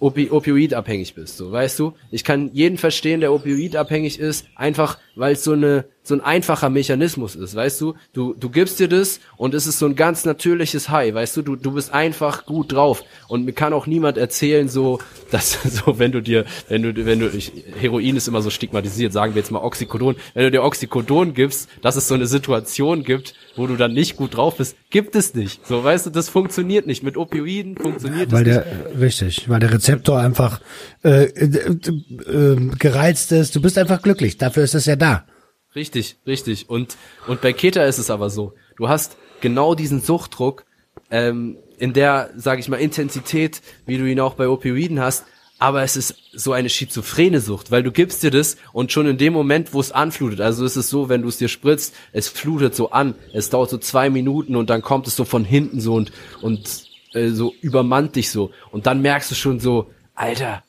Opi 0.00 0.30
Opioidabhängig 0.30 1.14
bist, 1.14 1.36
so, 1.36 1.50
weißt 1.52 1.78
du? 1.78 1.94
Ich 2.10 2.24
kann 2.24 2.50
jeden 2.52 2.78
verstehen, 2.78 3.20
der 3.20 3.32
Opioidabhängig 3.32 4.18
ist, 4.18 4.46
einfach, 4.54 4.98
weil 5.14 5.34
es 5.34 5.44
so 5.44 5.52
eine, 5.52 5.84
so 6.06 6.14
ein 6.14 6.20
einfacher 6.20 6.68
Mechanismus 6.68 7.34
ist, 7.34 7.54
weißt 7.54 7.80
du? 7.80 7.94
Du, 8.12 8.34
du 8.34 8.50
gibst 8.50 8.78
dir 8.78 8.88
das 8.88 9.20
und 9.38 9.54
es 9.54 9.66
ist 9.66 9.78
so 9.78 9.86
ein 9.86 9.96
ganz 9.96 10.26
natürliches 10.26 10.90
High, 10.90 11.14
weißt 11.14 11.38
du? 11.38 11.42
Du, 11.42 11.56
du 11.56 11.72
bist 11.72 11.94
einfach 11.94 12.44
gut 12.44 12.72
drauf 12.72 13.02
und 13.26 13.46
mir 13.46 13.54
kann 13.54 13.72
auch 13.72 13.86
niemand 13.86 14.18
erzählen, 14.18 14.68
so, 14.68 15.00
dass, 15.30 15.58
so, 15.62 15.98
wenn 15.98 16.12
du 16.12 16.20
dir, 16.20 16.44
wenn 16.68 16.82
du, 16.82 17.06
wenn 17.06 17.20
du, 17.20 17.28
ich, 17.28 17.52
Heroin 17.80 18.16
ist 18.16 18.28
immer 18.28 18.42
so 18.42 18.50
stigmatisiert, 18.50 19.14
sagen 19.14 19.34
wir 19.34 19.40
jetzt 19.40 19.50
mal 19.50 19.60
Oxycodon, 19.60 20.16
wenn 20.34 20.44
du 20.44 20.50
dir 20.50 20.62
Oxycodon 20.62 21.32
gibst, 21.32 21.70
dass 21.80 21.96
es 21.96 22.06
so 22.06 22.14
eine 22.14 22.26
Situation 22.26 23.02
gibt, 23.02 23.34
wo 23.56 23.66
du 23.66 23.76
dann 23.76 23.94
nicht 23.94 24.16
gut 24.16 24.36
drauf 24.36 24.58
bist, 24.58 24.76
gibt 24.90 25.16
es 25.16 25.34
nicht. 25.34 25.66
So, 25.66 25.82
weißt 25.82 26.04
du, 26.04 26.10
das 26.10 26.28
funktioniert 26.28 26.86
nicht. 26.86 27.02
Mit 27.02 27.16
Opioiden 27.16 27.78
funktioniert 27.78 28.30
Weil 28.30 28.46
es 28.46 28.54
der, 28.54 29.00
richtig, 29.00 29.48
weil 29.48 29.60
der 29.60 29.72
Rezeptor 29.72 30.20
einfach 30.20 30.60
äh, 31.02 31.24
äh, 31.24 31.44
äh, 32.30 32.56
gereizt 32.78 33.32
ist. 33.32 33.56
Du 33.56 33.62
bist 33.62 33.78
einfach 33.78 34.02
glücklich. 34.02 34.36
Dafür 34.36 34.64
ist 34.64 34.74
es 34.74 34.84
ja 34.84 34.96
da. 34.96 35.24
Richtig, 35.74 36.16
richtig. 36.26 36.68
Und, 36.68 36.96
und 37.26 37.40
bei 37.40 37.52
Keta 37.52 37.84
ist 37.84 37.98
es 37.98 38.10
aber 38.10 38.30
so. 38.30 38.54
Du 38.76 38.88
hast 38.88 39.16
genau 39.40 39.74
diesen 39.74 40.00
Suchtdruck, 40.00 40.64
ähm, 41.10 41.58
in 41.78 41.92
der, 41.92 42.30
sage 42.36 42.60
ich 42.60 42.68
mal, 42.68 42.76
Intensität, 42.76 43.60
wie 43.86 43.98
du 43.98 44.08
ihn 44.08 44.20
auch 44.20 44.34
bei 44.34 44.48
Opioiden 44.48 45.00
hast, 45.00 45.24
aber 45.58 45.82
es 45.82 45.96
ist 45.96 46.16
so 46.32 46.52
eine 46.52 46.68
schizophrene 46.68 47.40
Sucht, 47.40 47.70
weil 47.70 47.82
du 47.82 47.92
gibst 47.92 48.22
dir 48.22 48.30
das 48.30 48.56
und 48.72 48.92
schon 48.92 49.06
in 49.06 49.18
dem 49.18 49.32
Moment, 49.32 49.72
wo 49.72 49.80
es 49.80 49.92
anflutet, 49.92 50.40
also 50.40 50.64
es 50.64 50.76
ist 50.76 50.90
so, 50.90 51.08
wenn 51.08 51.22
du 51.22 51.28
es 51.28 51.38
dir 51.38 51.48
spritzt, 51.48 51.94
es 52.12 52.28
flutet 52.28 52.74
so 52.74 52.90
an, 52.90 53.14
es 53.32 53.50
dauert 53.50 53.70
so 53.70 53.78
zwei 53.78 54.10
Minuten 54.10 54.56
und 54.56 54.70
dann 54.70 54.82
kommt 54.82 55.06
es 55.06 55.16
so 55.16 55.24
von 55.24 55.44
hinten 55.44 55.80
so 55.80 55.94
und, 55.94 56.12
und 56.42 56.86
äh, 57.12 57.28
so 57.30 57.54
übermannt 57.60 58.16
dich 58.16 58.30
so 58.30 58.50
und 58.72 58.86
dann 58.86 59.00
merkst 59.00 59.30
du 59.30 59.34
schon 59.34 59.60
so, 59.60 59.90
Alter, 60.14 60.62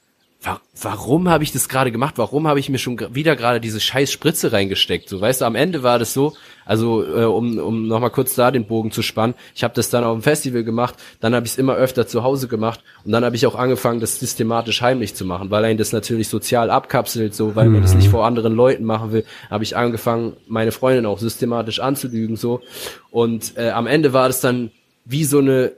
warum 0.82 1.30
habe 1.30 1.44
ich 1.44 1.52
das 1.52 1.70
gerade 1.70 1.92
gemacht? 1.92 2.16
Warum 2.18 2.48
habe 2.48 2.60
ich 2.60 2.70
mir 2.70 2.78
schon 2.78 3.00
wieder 3.14 3.36
gerade 3.36 3.60
diese 3.60 3.80
scheiß 3.80 4.12
Spritze 4.12 4.52
reingesteckt? 4.52 5.10
So, 5.10 5.22
weißt 5.22 5.42
du, 5.42 5.46
am 5.46 5.56
Ende 5.56 5.84
war 5.84 6.00
das 6.00 6.14
so, 6.14 6.34
also 6.66 7.04
äh, 7.04 7.26
um, 7.26 7.58
um 7.58 7.88
nochmal 7.88 8.10
kurz 8.10 8.36
da 8.36 8.52
den 8.52 8.66
Bogen 8.66 8.92
zu 8.92 9.02
spannen, 9.02 9.36
ich 9.56 9.64
habe 9.64 9.74
das 9.74 9.90
dann 9.90 10.04
auf 10.04 10.18
dem 10.18 10.24
Festival 10.24 10.64
gemacht, 10.64 10.96
dann 11.20 11.34
habe 11.34 11.46
ich 11.46 11.54
es 11.54 11.58
immer 11.58 11.76
öfter 11.76 12.08
zu 12.08 12.24
Hause 12.24 12.48
gemacht 12.48 12.84
und 13.04 13.12
dann 13.12 13.24
habe 13.24 13.36
ich 13.36 13.46
auch 13.48 13.56
angefangen, 13.56 14.00
das 14.00 14.20
systematisch 14.20 14.82
heimlich 14.82 15.16
zu 15.16 15.26
machen, 15.26 15.50
weil 15.52 15.66
ein 15.66 15.78
das 15.78 15.92
natürlich 15.94 16.30
sozial 16.30 16.70
abkapselt, 16.70 17.34
so, 17.34 17.56
weil 17.56 17.70
man 17.70 17.82
das 17.82 17.96
nicht 17.96 18.08
mhm. 18.08 18.12
vor 18.12 18.26
anderen 18.26 18.54
Leuten 18.54 18.84
machen 18.84 19.12
will, 19.12 19.26
habe 19.50 19.64
ich 19.64 19.78
angefangen, 19.78 20.34
meine 20.48 20.72
Freundin 20.72 21.06
auch 21.06 21.20
systematisch 21.20 21.80
anzulügen, 21.80 22.36
so. 22.36 22.62
Und 23.12 23.58
äh, 23.58 23.70
am 23.70 23.88
Ende 23.88 24.14
war 24.14 24.28
das 24.28 24.42
dann 24.42 24.72
wie 25.06 25.24
so 25.24 25.40
eine 25.40 25.72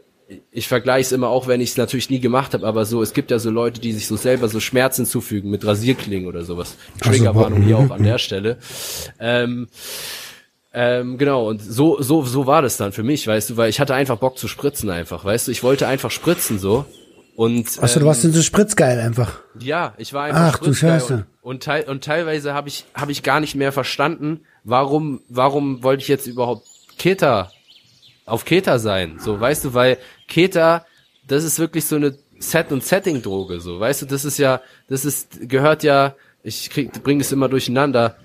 ich 0.51 0.67
vergleiche 0.67 1.07
es 1.07 1.11
immer 1.11 1.29
auch, 1.29 1.47
wenn 1.47 1.61
ich 1.61 1.71
es 1.71 1.77
natürlich 1.77 2.09
nie 2.09 2.19
gemacht 2.19 2.53
habe, 2.53 2.67
aber 2.67 2.85
so, 2.85 3.01
es 3.01 3.13
gibt 3.13 3.31
ja 3.31 3.39
so 3.39 3.49
Leute, 3.49 3.79
die 3.79 3.93
sich 3.93 4.07
so 4.07 4.17
selber 4.17 4.49
so 4.49 4.59
Schmerzen 4.59 5.05
zufügen 5.05 5.49
mit 5.49 5.65
Rasierklingen 5.65 6.27
oder 6.27 6.43
sowas. 6.43 6.75
Triggerwarnung 7.01 7.61
hier 7.61 7.77
auch 7.77 7.91
an 7.91 8.03
der 8.03 8.17
Stelle. 8.17 8.57
Ähm, 9.19 9.67
ähm, 10.73 11.17
genau, 11.17 11.47
und 11.47 11.61
so, 11.61 12.01
so, 12.01 12.23
so 12.23 12.45
war 12.45 12.61
das 12.61 12.77
dann 12.77 12.91
für 12.91 13.03
mich, 13.03 13.25
weißt 13.25 13.51
du, 13.51 13.57
weil 13.57 13.69
ich 13.69 13.79
hatte 13.79 13.95
einfach 13.95 14.17
Bock 14.17 14.37
zu 14.37 14.47
spritzen 14.47 14.89
einfach, 14.89 15.23
weißt 15.23 15.47
du, 15.47 15.51
ich 15.51 15.63
wollte 15.63 15.87
einfach 15.87 16.11
spritzen 16.11 16.59
so. 16.59 16.85
Und, 17.35 17.67
Achso, 17.81 17.99
ähm, 17.99 18.01
du 18.01 18.05
warst 18.07 18.23
denn 18.23 18.33
so 18.33 18.41
spritzgeil 18.41 18.99
einfach. 18.99 19.39
Ja, 19.59 19.93
ich 19.97 20.11
war 20.11 20.25
einfach 20.25 20.55
Ach, 20.55 20.59
du 20.59 20.73
Scheiße. 20.73 21.25
Und, 21.41 21.63
teil, 21.63 21.83
und 21.83 22.03
teilweise 22.03 22.53
habe 22.53 22.67
ich, 22.67 22.85
hab 22.93 23.09
ich 23.09 23.23
gar 23.23 23.39
nicht 23.39 23.55
mehr 23.55 23.71
verstanden, 23.71 24.41
warum, 24.63 25.21
warum 25.29 25.83
wollte 25.83 26.01
ich 26.01 26.09
jetzt 26.09 26.27
überhaupt 26.27 26.67
Keta 26.97 27.51
auf 28.27 28.43
Keta 28.43 28.77
sein, 28.77 29.19
so, 29.19 29.39
weißt 29.39 29.65
du, 29.65 29.73
weil 29.73 29.97
Keta, 30.27 30.85
das 31.27 31.43
ist 31.43 31.59
wirklich 31.59 31.85
so 31.85 31.95
eine 31.95 32.17
Set- 32.39 32.71
und 32.71 32.83
Setting-Droge, 32.83 33.59
so, 33.59 33.79
weißt 33.79 34.03
du, 34.03 34.05
das 34.05 34.25
ist 34.25 34.37
ja, 34.37 34.61
das 34.87 35.05
ist, 35.05 35.49
gehört 35.49 35.83
ja, 35.83 36.15
ich 36.43 36.69
krieg, 36.69 37.03
bringe 37.03 37.21
es 37.21 37.31
immer 37.31 37.49
durcheinander, 37.49 38.15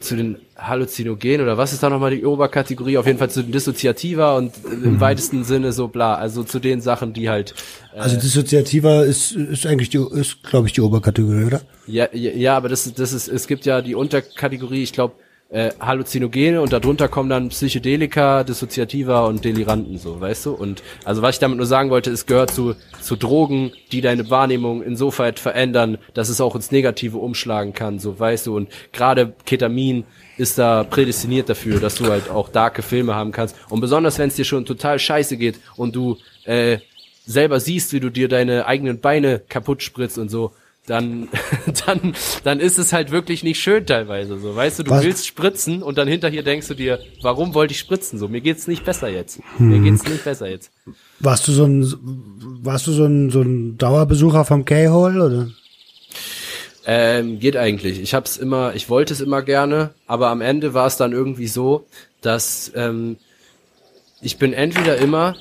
zu 0.00 0.16
den 0.16 0.38
Halluzinogenen 0.56 1.42
oder 1.42 1.58
was 1.58 1.72
ist 1.72 1.82
da 1.82 1.90
nochmal 1.90 2.12
die 2.12 2.24
Oberkategorie? 2.24 2.98
Auf 2.98 3.06
jeden 3.06 3.18
Fall 3.18 3.30
zu 3.30 3.42
den 3.42 3.52
Dissoziativa 3.52 4.36
und 4.36 4.52
im 4.64 4.94
mhm. 4.94 5.00
weitesten 5.00 5.44
Sinne 5.44 5.72
so 5.72 5.88
bla, 5.88 6.14
also 6.14 6.44
zu 6.44 6.60
den 6.60 6.80
Sachen, 6.80 7.12
die 7.12 7.28
halt. 7.28 7.54
Äh, 7.94 7.98
also 8.00 8.16
Dissoziativa 8.16 9.02
ist, 9.02 9.32
ist 9.32 9.66
eigentlich 9.66 9.90
die, 9.90 9.98
ist 9.98 10.42
glaube 10.44 10.68
ich 10.68 10.72
die 10.72 10.80
Oberkategorie, 10.80 11.44
oder? 11.44 11.62
Ja, 11.86 12.08
ja, 12.12 12.30
ja, 12.30 12.56
aber 12.56 12.68
das, 12.68 12.92
das 12.94 13.12
ist, 13.12 13.28
es 13.28 13.46
gibt 13.46 13.66
ja 13.66 13.80
die 13.82 13.94
Unterkategorie, 13.94 14.82
ich 14.82 14.92
glaube, 14.92 15.14
äh, 15.50 15.70
Halluzinogene 15.80 16.60
und 16.60 16.72
darunter 16.72 17.08
kommen 17.08 17.30
dann 17.30 17.48
Psychedelika, 17.48 18.44
Dissoziativa 18.44 19.24
und 19.24 19.44
Deliranten, 19.44 19.96
so, 19.96 20.20
weißt 20.20 20.46
du? 20.46 20.52
Und 20.52 20.82
also 21.04 21.22
was 21.22 21.36
ich 21.36 21.38
damit 21.38 21.56
nur 21.56 21.66
sagen 21.66 21.90
wollte, 21.90 22.10
es 22.10 22.26
gehört 22.26 22.50
zu, 22.50 22.74
zu 23.00 23.16
Drogen, 23.16 23.72
die 23.90 24.02
deine 24.02 24.28
Wahrnehmung 24.28 24.82
insofern 24.82 25.36
verändern, 25.36 25.98
dass 26.12 26.28
es 26.28 26.40
auch 26.40 26.54
ins 26.54 26.70
Negative 26.70 27.16
umschlagen 27.16 27.72
kann, 27.72 27.98
so, 27.98 28.18
weißt 28.18 28.46
du? 28.46 28.56
Und 28.56 28.68
gerade 28.92 29.32
Ketamin 29.46 30.04
ist 30.36 30.58
da 30.58 30.84
prädestiniert 30.84 31.48
dafür, 31.48 31.80
dass 31.80 31.94
du 31.94 32.06
halt 32.06 32.30
auch 32.30 32.50
darke 32.50 32.82
Filme 32.82 33.14
haben 33.14 33.32
kannst. 33.32 33.56
Und 33.70 33.80
besonders 33.80 34.18
wenn 34.18 34.28
es 34.28 34.36
dir 34.36 34.44
schon 34.44 34.66
total 34.66 34.98
scheiße 34.98 35.38
geht 35.38 35.58
und 35.76 35.96
du 35.96 36.18
äh, 36.44 36.78
selber 37.24 37.58
siehst, 37.60 37.92
wie 37.92 38.00
du 38.00 38.10
dir 38.10 38.28
deine 38.28 38.66
eigenen 38.66 39.00
Beine 39.00 39.40
kaputt 39.48 39.82
spritzt 39.82 40.18
und 40.18 40.28
so, 40.28 40.52
dann, 40.88 41.28
dann, 41.86 42.14
dann 42.44 42.60
ist 42.60 42.78
es 42.78 42.92
halt 42.92 43.10
wirklich 43.10 43.42
nicht 43.42 43.60
schön 43.60 43.86
teilweise 43.86 44.38
so. 44.38 44.54
Weißt 44.54 44.78
du, 44.78 44.82
du 44.82 44.90
Was? 44.90 45.04
willst 45.04 45.26
spritzen 45.26 45.82
und 45.82 45.98
dann 45.98 46.08
hinterher 46.08 46.42
denkst 46.42 46.68
du 46.68 46.74
dir, 46.74 47.00
warum 47.22 47.54
wollte 47.54 47.72
ich 47.72 47.78
spritzen? 47.78 48.18
So, 48.18 48.28
mir 48.28 48.40
geht's 48.40 48.66
nicht 48.66 48.84
besser 48.84 49.08
jetzt. 49.08 49.40
Hm. 49.56 49.68
Mir 49.68 49.78
geht's 49.80 50.04
nicht 50.04 50.24
besser 50.24 50.48
jetzt. 50.48 50.70
Warst 51.20 51.46
du 51.48 51.52
so 51.52 51.64
ein, 51.64 51.92
warst 52.62 52.86
du 52.86 52.92
so 52.92 53.04
ein, 53.04 53.30
so 53.30 53.42
ein 53.42 53.78
Dauerbesucher 53.78 54.44
vom 54.44 54.64
K-Hole 54.64 55.24
oder? 55.24 55.48
Ähm, 56.86 57.38
geht 57.38 57.56
eigentlich. 57.56 58.00
Ich 58.00 58.14
hab's 58.14 58.38
immer, 58.38 58.74
ich 58.74 58.88
wollte 58.88 59.12
es 59.12 59.20
immer 59.20 59.42
gerne, 59.42 59.90
aber 60.06 60.28
am 60.28 60.40
Ende 60.40 60.72
war 60.72 60.86
es 60.86 60.96
dann 60.96 61.12
irgendwie 61.12 61.48
so, 61.48 61.86
dass 62.22 62.72
ähm, 62.74 63.16
ich 64.22 64.38
bin 64.38 64.52
entweder 64.52 64.96
immer 64.96 65.36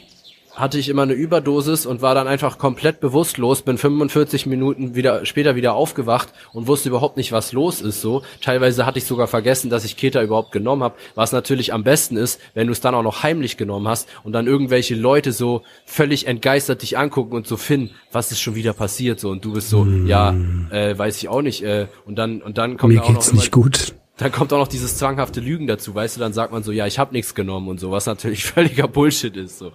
hatte 0.58 0.80
ich 0.80 0.90
immer 0.90 1.04
eine 1.04 1.14
Überdosis 1.14 1.86
und 1.86 2.02
war 2.02 2.16
dann 2.16 2.28
einfach 2.28 2.58
komplett 2.58 3.00
bewusstlos, 3.00 3.62
bin 3.62 3.78
45 3.78 4.48
Minuten 4.48 4.96
wieder 4.96 5.26
später 5.26 5.56
wieder 5.56 5.76
aufgewacht 5.76 6.30
und 6.52 6.68
wusste 6.68 6.90
überhaupt 6.90 7.16
nicht, 7.16 7.32
was 7.32 7.54
los 7.54 7.80
ist 7.80 8.02
so. 8.02 8.24
Teilweise 8.42 8.86
hatte 8.86 8.98
ich 8.98 9.06
sogar 9.06 9.28
vergessen, 9.28 9.70
dass 9.70 9.86
ich 9.86 9.98
Keta 9.98 10.22
überhaupt 10.22 10.52
genommen 10.52 10.84
habe, 10.84 10.96
was 11.14 11.32
natürlich 11.32 11.74
am 11.74 11.84
besten 11.84 12.18
ist, 12.18 12.42
wenn 12.56 12.66
du 12.68 12.74
es 12.74 12.82
dann 12.82 12.96
auch 12.96 13.04
noch 13.04 13.22
heimlich 13.22 13.56
genommen 13.58 13.88
hast 13.88 14.10
und 14.24 14.34
dann 14.34 14.48
irgendwelche 14.48 14.96
Leute 14.96 15.32
so 15.32 15.62
völlig 15.86 16.26
entgeistert 16.26 16.82
dich 16.82 16.98
angucken 16.98 17.36
und 17.36 17.46
so 17.46 17.56
finden, 17.56 17.92
was 18.12 18.32
ist 18.32 18.42
schon 18.42 18.56
wieder 18.56 18.74
passiert 18.74 19.20
so 19.20 19.30
und 19.30 19.46
du 19.46 19.54
bist 19.54 19.70
so, 19.70 19.84
mm. 19.84 20.08
ja, 20.08 20.36
äh, 20.72 20.98
weiß 20.98 21.18
ich 21.18 21.30
auch 21.30 21.44
nicht 21.44 21.64
äh, 21.64 21.88
und 22.06 22.16
dann 22.16 22.42
und 22.42 22.58
dann 22.58 22.78
kommt 22.78 22.94
Mir 22.94 23.04
auch 23.04 23.10
noch 23.10 23.34
nicht 23.34 23.52
gut 23.52 23.94
dann 24.18 24.32
kommt 24.32 24.52
auch 24.52 24.58
noch 24.58 24.68
dieses 24.68 24.98
zwanghafte 24.98 25.40
Lügen 25.40 25.68
dazu, 25.68 25.94
weißt 25.94 26.16
du, 26.16 26.20
dann 26.20 26.34
sagt 26.34 26.52
man 26.52 26.64
so, 26.64 26.72
ja, 26.72 26.88
ich 26.88 26.98
habe 26.98 27.14
nichts 27.14 27.36
genommen 27.36 27.68
und 27.68 27.80
so, 27.80 27.92
was 27.92 28.08
natürlich 28.08 28.46
völliger 28.52 28.88
Bullshit 28.88 29.36
ist. 29.38 29.60
So. 29.60 29.72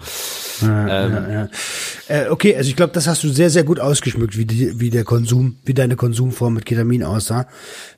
Ja, 0.61 1.07
ähm, 1.07 1.13
ja, 1.13 1.31
ja. 1.31 1.49
Äh, 2.09 2.29
okay, 2.29 2.57
also 2.57 2.69
ich 2.69 2.75
glaube, 2.75 2.93
das 2.93 3.07
hast 3.07 3.23
du 3.23 3.29
sehr, 3.29 3.51
sehr 3.51 3.63
gut 3.63 3.79
ausgeschmückt, 3.79 4.37
wie, 4.37 4.45
die, 4.45 4.81
wie 4.81 4.91
der 4.91 5.05
Konsum, 5.05 5.59
wie 5.65 5.75
deine 5.75 5.95
Konsumform 5.95 6.55
mit 6.55 6.67
Ketamin 6.67 7.05
aussah. 7.05 7.47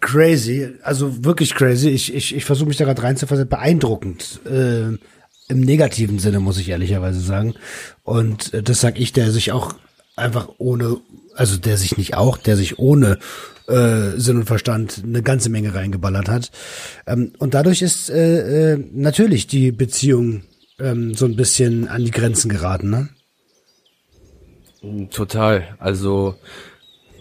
Crazy, 0.01 0.69
also 0.83 1.25
wirklich 1.25 1.55
crazy. 1.55 1.89
Ich, 1.89 2.15
ich, 2.15 2.37
ich 2.37 2.45
versuche 2.45 2.69
mich 2.69 2.77
da 2.77 2.85
gerade 2.85 3.03
reinzufassen, 3.03 3.49
beeindruckend. 3.49 4.41
Äh, 4.45 4.99
Im 5.49 5.61
negativen 5.61 6.19
Sinne, 6.19 6.41
muss 6.41 6.59
ich 6.59 6.69
ehrlicherweise 6.69 7.21
sagen. 7.21 7.55
Und 8.03 8.53
äh, 8.53 8.63
das 8.63 8.81
sag 8.81 9.01
ich, 9.01 9.15
der 9.15 9.31
sich 9.31 9.51
auch 9.53 9.75
einfach 10.15 10.49
ohne, 10.59 10.99
also 11.35 11.57
der 11.57 11.79
sich 11.79 11.97
nicht 11.97 12.15
auch, 12.17 12.37
der 12.37 12.57
sich 12.57 12.79
ohne 12.79 13.19
äh, 13.69 14.19
Sinn 14.19 14.39
und 14.39 14.45
Verstand 14.45 15.03
eine 15.05 15.23
ganze 15.23 15.51
Menge 15.51 15.75
reingeballert 15.75 16.29
hat. 16.29 16.51
Ähm, 17.07 17.33
und 17.39 17.55
dadurch 17.55 17.83
ist 17.83 18.11
äh, 18.11 18.73
äh, 18.75 18.85
natürlich 18.93 19.47
die 19.47 19.73
Beziehung 19.73 20.43
ähm, 20.79 21.15
so 21.15 21.25
ein 21.27 21.37
bisschen 21.37 21.89
an 21.89 22.05
die 22.05 22.11
Grenzen 22.11 22.49
geraten, 22.49 22.91
ne? 22.91 23.09
Total. 25.11 25.77
Also 25.79 26.35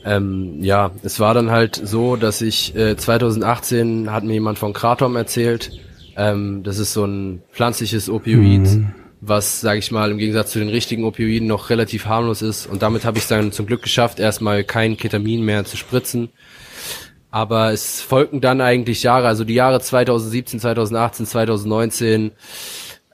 ähm, 0.04 0.58
ja, 0.62 0.92
es 1.04 1.22
war 1.22 1.34
dann 1.34 1.50
halt 1.50 1.82
so, 1.82 2.18
dass 2.18 2.42
ich 2.42 2.76
äh, 2.76 2.98
2018 2.98 4.12
hat 4.12 4.26
mir 4.26 4.34
jemand 4.34 4.60
von 4.60 4.74
Kratom 4.74 5.16
erzählt. 5.16 5.72
Ähm, 6.18 6.64
das 6.64 6.78
ist 6.78 6.92
so 6.92 7.06
ein 7.06 7.42
pflanzliches 7.54 8.10
Opioid. 8.10 8.64
Mhm 8.64 9.03
was, 9.26 9.62
sage 9.62 9.80
ich 9.80 9.92
mal, 9.92 10.12
im 10.12 10.18
Gegensatz 10.18 10.52
zu 10.52 10.60
den 10.60 10.70
richtigen 10.70 11.06
Opioiden 11.06 11.48
noch 11.48 11.70
relativ 11.70 12.06
harmlos 12.06 12.42
ist. 12.42 12.66
Und 12.68 12.82
damit 12.82 13.06
habe 13.06 13.18
ich 13.18 13.24
es 13.24 13.30
dann 13.30 13.52
zum 13.52 13.66
Glück 13.66 13.82
geschafft, 13.84 14.20
erstmal 14.20 14.64
kein 14.64 14.98
Ketamin 14.98 15.44
mehr 15.44 15.66
zu 15.66 15.78
spritzen. 15.78 16.30
Aber 17.32 17.72
es 17.72 18.02
folgten 18.02 18.42
dann 18.42 18.62
eigentlich 18.62 19.04
Jahre, 19.04 19.28
also 19.28 19.44
die 19.44 19.56
Jahre 19.56 19.80
2017, 19.80 20.60
2018, 20.60 21.26
2019, 21.26 22.32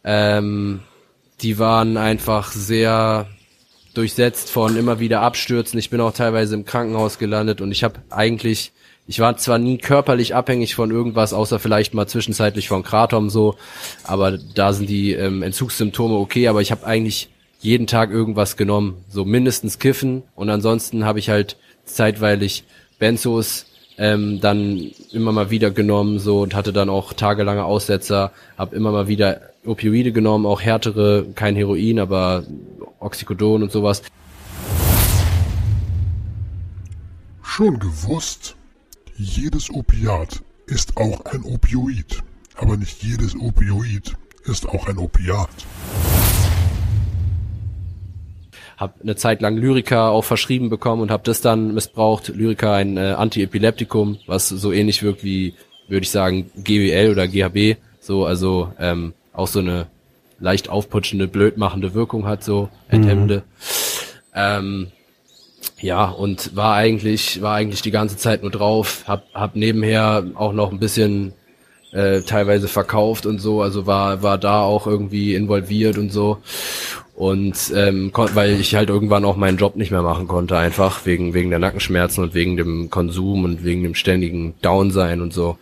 ähm, 0.04 0.82
die 1.42 1.58
waren 1.58 1.96
einfach 1.96 2.52
sehr 2.52 3.28
durchsetzt 3.94 4.50
von 4.50 4.76
immer 4.76 5.00
wieder 5.00 5.22
Abstürzen. 5.22 5.80
Ich 5.80 5.90
bin 5.90 6.02
auch 6.02 6.14
teilweise 6.14 6.56
im 6.56 6.66
Krankenhaus 6.66 7.18
gelandet 7.18 7.62
und 7.62 7.72
ich 7.72 7.84
habe 7.84 8.02
eigentlich 8.10 8.72
ich 9.10 9.20
war 9.20 9.36
zwar 9.38 9.58
nie 9.58 9.80
körperlich 9.80 10.36
abhängig 10.36 10.76
von 10.76 10.92
irgendwas, 10.92 11.34
außer 11.34 11.58
vielleicht 11.58 11.96
mal 11.96 12.06
zwischenzeitlich 12.06 12.68
von 12.68 12.84
Kratom 12.84 13.32
so, 13.32 13.56
aber 14.04 14.38
da 14.38 14.72
sind 14.72 14.88
die 14.88 15.14
ähm, 15.14 15.42
Entzugssymptome 15.42 16.14
okay, 16.14 16.48
aber 16.48 16.62
ich 16.62 16.70
habe 16.70 16.86
eigentlich 16.86 17.30
jeden 17.60 17.88
Tag 17.88 18.12
irgendwas 18.12 18.56
genommen, 18.56 19.04
so 19.10 19.26
mindestens 19.26 19.80
Kiffen 19.80 20.22
und 20.36 20.52
ansonsten 20.52 21.06
habe 21.06 21.18
ich 21.18 21.32
halt 21.32 21.58
zeitweilig 21.86 22.66
Benzos 23.00 23.66
ähm, 23.98 24.42
dann 24.42 24.92
immer 25.12 25.32
mal 25.32 25.50
wieder 25.50 25.72
genommen 25.72 26.20
so 26.20 26.42
und 26.42 26.54
hatte 26.54 26.72
dann 26.72 26.90
auch 26.90 27.14
tagelange 27.14 27.66
Aussetzer, 27.66 28.32
habe 28.60 28.76
immer 28.76 28.92
mal 28.92 29.08
wieder 29.08 29.42
Opioide 29.66 30.12
genommen, 30.12 30.46
auch 30.46 30.62
härtere, 30.62 31.26
kein 31.34 31.56
Heroin, 31.56 31.98
aber 31.98 32.44
Oxycodon 33.00 33.64
und 33.64 33.72
sowas. 33.72 34.04
Schon 37.42 37.80
gewusst? 37.80 38.56
Jedes 39.22 39.70
Opiat 39.70 40.42
ist 40.66 40.96
auch 40.96 41.26
ein 41.26 41.44
Opioid, 41.44 42.24
aber 42.56 42.78
nicht 42.78 43.04
jedes 43.04 43.36
Opioid 43.36 44.16
ist 44.46 44.66
auch 44.66 44.88
ein 44.88 44.98
Opiat. 44.98 45.50
Hab 48.78 49.02
eine 49.02 49.18
Zeit 49.18 49.42
lang 49.42 49.58
Lyrica 49.58 50.08
auch 50.08 50.24
verschrieben 50.24 50.70
bekommen 50.70 51.02
und 51.02 51.12
habe 51.12 51.24
das 51.26 51.42
dann 51.42 51.74
missbraucht. 51.74 52.30
Lyrica 52.30 52.74
ein 52.74 52.96
äh, 52.96 53.12
Antiepileptikum, 53.18 54.20
was 54.26 54.48
so 54.48 54.72
ähnlich 54.72 55.04
wirkt 55.04 55.22
wie 55.22 55.54
würde 55.90 56.04
ich 56.04 56.12
sagen, 56.12 56.50
GWL 56.56 57.12
oder 57.12 57.28
GHB, 57.28 57.78
so, 58.00 58.26
also 58.26 58.72
ähm, 58.80 59.14
auch 59.34 59.48
so 59.48 59.60
eine 59.60 59.88
leicht 60.40 60.70
aufputschende, 60.70 61.28
blödmachende 61.28 61.94
Wirkung 61.94 62.26
hat, 62.26 62.46
so 62.46 62.70
enthemmende. 62.88 63.40
Mhm. 63.40 63.44
Ähm, 64.34 64.92
ja, 65.82 66.06
und 66.06 66.56
war 66.56 66.76
eigentlich, 66.76 67.42
war 67.42 67.56
eigentlich 67.56 67.82
die 67.82 67.92
ganze 67.92 68.18
Zeit 68.18 68.42
nur 68.42 68.52
drauf, 68.52 69.04
hab, 69.08 69.34
hab 69.34 69.56
nebenher 69.56 70.26
auch 70.36 70.54
noch 70.54 70.72
ein 70.72 70.80
bisschen 70.80 71.34
äh, 71.92 72.22
teilweise 72.22 72.68
verkauft 72.68 73.26
und 73.26 73.40
so, 73.40 73.62
also 73.62 73.88
war, 73.88 74.22
war 74.22 74.38
da 74.38 74.62
auch 74.62 74.88
irgendwie 74.88 75.36
involviert 75.36 75.98
und 75.98 76.12
so. 76.12 76.38
Und 77.16 77.74
ähm, 77.76 78.14
weil 78.16 78.62
ich 78.62 78.76
halt 78.76 78.90
irgendwann 78.90 79.26
auch 79.26 79.36
meinen 79.36 79.58
Job 79.58 79.76
nicht 79.76 79.92
mehr 79.92 80.02
machen 80.02 80.28
konnte, 80.28 80.58
einfach 80.58 81.06
wegen, 81.06 81.34
wegen 81.34 81.50
der 81.50 81.60
Nackenschmerzen 81.60 82.24
und 82.24 82.34
wegen 82.34 82.56
dem 82.56 82.90
Konsum 82.90 83.44
und 83.44 83.66
wegen 83.66 83.84
dem 83.84 83.94
ständigen 83.94 84.54
Downsein 84.62 85.20
und 85.20 85.34
so. 85.34 85.58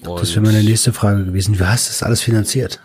Und 0.00 0.20
das 0.20 0.34
wäre 0.34 0.46
meine 0.46 0.62
nächste 0.62 0.94
Frage 0.94 1.26
gewesen. 1.26 1.58
Wie 1.58 1.64
hast 1.64 1.88
du 1.88 1.90
das 1.90 2.02
alles 2.02 2.22
finanziert? 2.22 2.80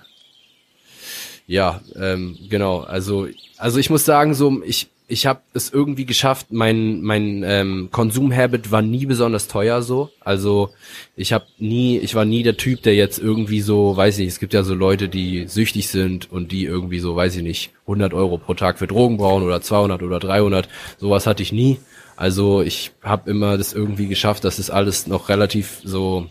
Ja, 1.48 1.80
ähm, 1.96 2.38
genau. 2.50 2.80
Also, 2.80 3.28
also 3.58 3.80
ich 3.80 3.90
muss 3.90 4.04
sagen, 4.04 4.34
so 4.34 4.62
ich 4.66 4.90
ich 5.08 5.26
habe 5.26 5.42
es 5.54 5.72
irgendwie 5.72 6.06
geschafft. 6.06 6.48
Mein 6.52 7.02
mein 7.02 7.44
ähm, 7.46 7.90
Konsumhabit 7.92 8.72
war 8.72 8.82
nie 8.82 9.06
besonders 9.06 9.48
teuer 9.48 9.82
so. 9.82 10.10
Also 10.22 10.70
ich 11.16 11.34
habe 11.34 11.46
nie, 11.58 11.98
ich 12.00 12.16
war 12.16 12.26
nie 12.26 12.44
der 12.44 12.58
Typ, 12.58 12.82
der 12.84 12.96
jetzt 12.96 13.20
irgendwie 13.20 13.62
so, 13.62 13.96
weiß 13.96 14.20
ich, 14.20 14.28
es 14.28 14.40
gibt 14.40 14.54
ja 14.54 14.64
so 14.64 14.74
Leute, 14.74 15.10
die 15.10 15.48
süchtig 15.48 15.90
sind 15.90 16.32
und 16.32 16.52
die 16.52 16.66
irgendwie 16.66 17.00
so, 17.00 17.16
weiß 17.16 17.36
ich 17.36 17.44
nicht, 17.44 17.72
100 17.82 18.14
Euro 18.14 18.38
pro 18.38 18.54
Tag 18.54 18.80
für 18.80 18.88
Drogen 18.88 19.18
brauchen 19.18 19.44
oder 19.44 19.62
200 19.62 20.02
oder 20.04 20.20
300. 20.20 20.70
Sowas 20.98 21.28
hatte 21.28 21.44
ich 21.44 21.52
nie. 21.52 21.80
Also 22.16 22.62
ich 22.62 22.92
habe 23.02 23.30
immer 23.30 23.58
das 23.58 23.74
irgendwie 23.74 24.08
geschafft, 24.08 24.44
dass 24.46 24.60
es 24.60 24.68
das 24.68 24.76
alles 24.76 25.08
noch 25.08 25.30
relativ 25.30 25.82
so 25.84 26.30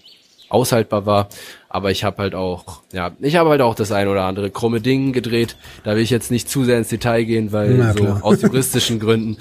aushaltbar 0.53 1.07
war. 1.07 1.28
Aber 1.68 1.90
ich 1.90 2.05
habe 2.05 2.18
halt 2.18 2.34
auch, 2.34 2.82
ja, 2.92 3.12
ich 3.20 3.36
habe 3.36 3.50
halt 3.50 3.62
auch 3.62 3.74
das 3.74 3.92
ein 3.92 4.09
oder 4.09 4.24
andere 4.24 4.50
krumme 4.50 4.80
Ding 4.80 5.12
gedreht. 5.12 5.57
Da 5.84 5.96
will 5.96 6.03
ich 6.03 6.11
jetzt 6.11 6.30
nicht 6.30 6.48
zu 6.48 6.64
sehr 6.64 6.78
ins 6.78 6.88
Detail 6.88 7.24
gehen, 7.24 7.53
weil 7.53 7.74
Na, 7.74 7.92
so 7.94 8.07
aus 8.22 8.42
juristischen 8.42 9.00
Gründen. 9.00 9.38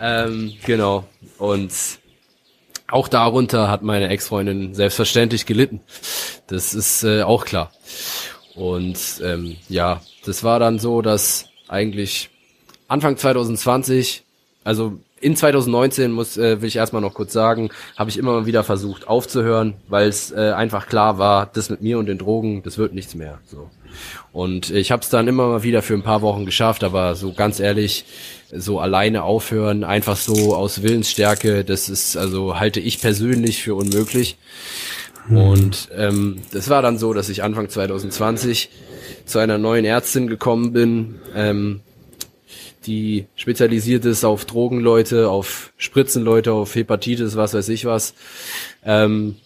Ähm, 0.00 0.54
genau. 0.64 1.04
Und 1.38 1.72
auch 2.90 3.08
darunter 3.08 3.68
hat 3.68 3.82
meine 3.82 4.08
Ex-Freundin 4.08 4.74
selbstverständlich 4.74 5.46
gelitten. 5.46 5.80
Das 6.46 6.74
ist 6.74 7.02
äh, 7.04 7.22
auch 7.22 7.44
klar. 7.44 7.72
Und 8.54 8.98
ähm, 9.22 9.56
ja, 9.68 10.00
das 10.24 10.42
war 10.42 10.58
dann 10.58 10.78
so, 10.78 11.02
dass 11.02 11.46
eigentlich 11.68 12.30
Anfang 12.88 13.16
2020, 13.16 14.24
also 14.64 14.98
in 15.20 15.36
2019 15.36 16.12
muss 16.12 16.36
äh, 16.36 16.60
will 16.60 16.68
ich 16.68 16.76
erstmal 16.76 17.02
noch 17.02 17.14
kurz 17.14 17.32
sagen, 17.32 17.70
habe 17.96 18.10
ich 18.10 18.18
immer 18.18 18.32
mal 18.32 18.46
wieder 18.46 18.64
versucht 18.64 19.08
aufzuhören, 19.08 19.74
weil 19.88 20.08
es 20.08 20.30
äh, 20.30 20.52
einfach 20.56 20.86
klar 20.86 21.18
war, 21.18 21.50
das 21.52 21.70
mit 21.70 21.82
mir 21.82 21.98
und 21.98 22.06
den 22.06 22.18
Drogen, 22.18 22.62
das 22.62 22.78
wird 22.78 22.94
nichts 22.94 23.14
mehr. 23.14 23.38
So 23.46 23.68
und 24.32 24.70
ich 24.70 24.90
habe 24.90 25.02
es 25.02 25.08
dann 25.08 25.28
immer 25.28 25.48
mal 25.48 25.62
wieder 25.62 25.82
für 25.82 25.94
ein 25.94 26.02
paar 26.02 26.22
Wochen 26.22 26.46
geschafft, 26.46 26.84
aber 26.84 27.14
so 27.14 27.32
ganz 27.32 27.60
ehrlich, 27.60 28.04
so 28.52 28.80
alleine 28.80 29.22
aufhören, 29.22 29.84
einfach 29.84 30.16
so 30.16 30.54
aus 30.54 30.82
Willensstärke, 30.82 31.64
das 31.64 31.88
ist 31.88 32.16
also 32.16 32.58
halte 32.58 32.80
ich 32.80 33.00
persönlich 33.00 33.62
für 33.62 33.74
unmöglich. 33.74 34.38
Hm. 35.26 35.36
Und 35.36 35.88
ähm, 35.96 36.38
das 36.52 36.68
war 36.70 36.82
dann 36.82 36.98
so, 36.98 37.12
dass 37.12 37.28
ich 37.28 37.42
Anfang 37.42 37.68
2020 37.68 38.70
zu 39.24 39.38
einer 39.38 39.58
neuen 39.58 39.84
Ärztin 39.84 40.26
gekommen 40.26 40.72
bin, 40.72 41.16
ähm, 41.34 41.80
die 42.88 43.26
spezialisiert 43.36 44.04
ist 44.06 44.24
auf 44.24 44.46
Drogenleute, 44.46 45.28
auf 45.28 45.72
Spritzenleute, 45.76 46.52
auf 46.52 46.74
Hepatitis, 46.74 47.36
was 47.36 47.52
weiß 47.54 47.68
ich 47.68 47.84
was. 47.84 48.14
Ähm, 48.84 49.36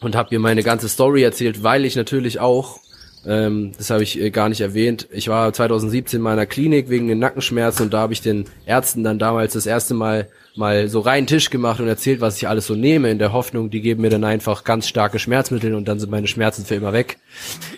und 0.00 0.16
habe 0.16 0.30
ihr 0.32 0.40
meine 0.40 0.62
ganze 0.62 0.88
Story 0.88 1.22
erzählt, 1.22 1.62
weil 1.62 1.84
ich 1.84 1.96
natürlich 1.96 2.40
auch, 2.40 2.80
ähm, 3.24 3.72
das 3.78 3.90
habe 3.90 4.02
ich 4.02 4.20
äh, 4.20 4.30
gar 4.30 4.48
nicht 4.48 4.60
erwähnt, 4.60 5.06
ich 5.12 5.28
war 5.28 5.52
2017 5.52 6.18
in 6.18 6.22
meiner 6.22 6.44
Klinik 6.44 6.90
wegen 6.90 7.06
den 7.08 7.20
Nackenschmerzen 7.20 7.84
und 7.84 7.94
da 7.94 8.00
habe 8.00 8.12
ich 8.12 8.20
den 8.20 8.46
Ärzten 8.66 9.04
dann 9.04 9.18
damals 9.18 9.54
das 9.54 9.66
erste 9.66 9.94
Mal 9.94 10.28
mal 10.56 10.88
so 10.88 11.00
reinen 11.00 11.26
Tisch 11.26 11.50
gemacht 11.50 11.80
und 11.80 11.88
erzählt, 11.88 12.20
was 12.20 12.36
ich 12.36 12.48
alles 12.48 12.66
so 12.66 12.74
nehme, 12.74 13.10
in 13.10 13.18
der 13.18 13.32
Hoffnung, 13.32 13.70
die 13.70 13.80
geben 13.80 14.02
mir 14.02 14.10
dann 14.10 14.24
einfach 14.24 14.64
ganz 14.64 14.88
starke 14.88 15.18
Schmerzmittel 15.18 15.74
und 15.74 15.86
dann 15.86 15.98
sind 15.98 16.10
meine 16.10 16.26
Schmerzen 16.26 16.64
für 16.64 16.74
immer 16.74 16.92
weg. 16.92 17.18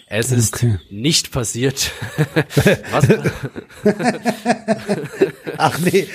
Es 0.06 0.32
ist 0.32 0.54
okay. 0.54 0.78
nicht 0.90 1.32
passiert. 1.32 1.92
was? 2.92 3.08
Ach 5.58 5.78
nee. 5.80 6.06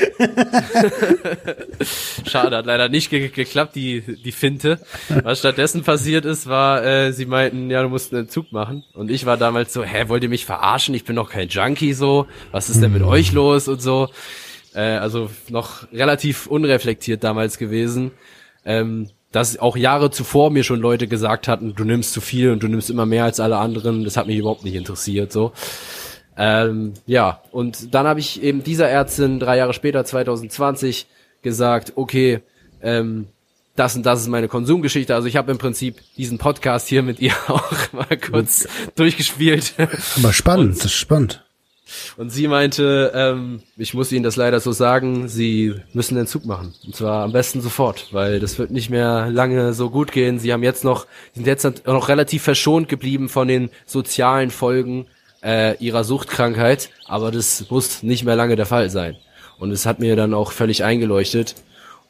Schade, 2.25 2.57
hat 2.57 2.65
leider 2.65 2.89
nicht 2.89 3.09
ge 3.09 3.27
geklappt, 3.27 3.75
die, 3.75 4.01
die 4.01 4.31
Finte. 4.31 4.79
Was 5.23 5.39
stattdessen 5.39 5.83
passiert 5.83 6.25
ist, 6.25 6.47
war, 6.47 6.83
äh, 6.83 7.11
sie 7.11 7.25
meinten, 7.25 7.69
ja, 7.69 7.83
du 7.83 7.89
musst 7.89 8.13
einen 8.13 8.23
Entzug 8.23 8.51
machen. 8.51 8.83
Und 8.93 9.11
ich 9.11 9.25
war 9.25 9.37
damals 9.37 9.73
so, 9.73 9.83
hä, 9.83 10.05
wollt 10.07 10.23
ihr 10.23 10.29
mich 10.29 10.45
verarschen? 10.45 10.95
Ich 10.95 11.03
bin 11.03 11.15
doch 11.15 11.29
kein 11.29 11.49
Junkie 11.49 11.93
so. 11.93 12.27
Was 12.51 12.69
ist 12.69 12.81
denn 12.81 12.93
mit 12.93 13.01
mhm. 13.01 13.09
euch 13.09 13.31
los 13.31 13.67
und 13.67 13.81
so? 13.81 14.09
Äh, 14.75 14.97
also 14.97 15.29
noch 15.49 15.91
relativ 15.91 16.47
unreflektiert 16.47 17.23
damals 17.23 17.57
gewesen, 17.57 18.11
ähm, 18.65 19.09
dass 19.31 19.57
auch 19.57 19.75
Jahre 19.75 20.11
zuvor 20.11 20.51
mir 20.51 20.63
schon 20.63 20.79
Leute 20.79 21.07
gesagt 21.07 21.47
hatten, 21.47 21.73
du 21.75 21.83
nimmst 21.83 22.13
zu 22.13 22.21
viel 22.21 22.51
und 22.51 22.61
du 22.61 22.67
nimmst 22.67 22.89
immer 22.89 23.05
mehr 23.05 23.23
als 23.23 23.39
alle 23.39 23.57
anderen. 23.57 24.03
Das 24.03 24.15
hat 24.15 24.27
mich 24.27 24.37
überhaupt 24.37 24.63
nicht 24.63 24.75
interessiert. 24.75 25.31
So. 25.31 25.53
Ähm, 26.37 26.93
ja, 27.05 27.41
und 27.51 27.93
dann 27.93 28.07
habe 28.07 28.19
ich 28.19 28.41
eben 28.43 28.63
dieser 28.63 28.87
Ärztin 28.87 29.39
drei 29.39 29.57
Jahre 29.57 29.73
später, 29.73 30.05
2020, 30.05 31.07
gesagt, 31.41 31.93
okay, 31.95 32.41
ähm, 32.81 33.27
das 33.75 33.95
und 33.95 34.05
das 34.05 34.21
ist 34.21 34.27
meine 34.27 34.47
Konsumgeschichte. 34.47 35.15
Also 35.15 35.27
ich 35.27 35.35
habe 35.35 35.51
im 35.51 35.57
Prinzip 35.57 35.99
diesen 36.15 36.37
Podcast 36.37 36.87
hier 36.87 37.01
mit 37.01 37.19
ihr 37.19 37.33
auch 37.47 37.71
mal 37.91 38.17
kurz 38.17 38.67
durchgespielt. 38.95 39.73
Aber 40.17 40.33
spannend, 40.33 40.73
und, 40.73 40.77
das 40.77 40.85
ist 40.85 40.93
spannend. 40.93 41.43
Und 42.17 42.29
sie 42.29 42.47
meinte, 42.47 43.11
ähm, 43.15 43.61
ich 43.77 43.93
muss 43.93 44.11
Ihnen 44.11 44.23
das 44.23 44.35
leider 44.35 44.59
so 44.59 44.71
sagen, 44.71 45.27
Sie 45.27 45.73
müssen 45.93 46.15
den 46.15 46.27
Zug 46.27 46.45
machen. 46.45 46.73
Und 46.85 46.95
zwar 46.95 47.23
am 47.23 47.31
besten 47.31 47.61
sofort, 47.61 48.07
weil 48.11 48.39
das 48.39 48.57
wird 48.59 48.71
nicht 48.71 48.89
mehr 48.89 49.29
lange 49.31 49.73
so 49.73 49.89
gut 49.89 50.11
gehen. 50.11 50.39
Sie 50.39 50.53
haben 50.53 50.63
jetzt 50.63 50.83
noch, 50.83 51.07
sind 51.33 51.47
jetzt 51.47 51.85
noch 51.85 52.09
relativ 52.09 52.43
verschont 52.43 52.89
geblieben 52.89 53.29
von 53.29 53.47
den 53.47 53.69
sozialen 53.85 54.51
Folgen 54.51 55.07
äh, 55.43 55.75
ihrer 55.77 56.03
Suchtkrankheit, 56.03 56.89
aber 57.05 57.31
das 57.31 57.69
muss 57.69 58.03
nicht 58.03 58.23
mehr 58.23 58.35
lange 58.35 58.55
der 58.55 58.65
Fall 58.65 58.89
sein. 58.89 59.17
Und 59.59 59.71
es 59.71 59.85
hat 59.85 59.99
mir 59.99 60.15
dann 60.15 60.33
auch 60.33 60.51
völlig 60.51 60.83
eingeleuchtet. 60.83 61.55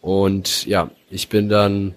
Und 0.01 0.65
ja, 0.65 0.89
ich 1.09 1.29
bin 1.29 1.49
dann 1.49 1.95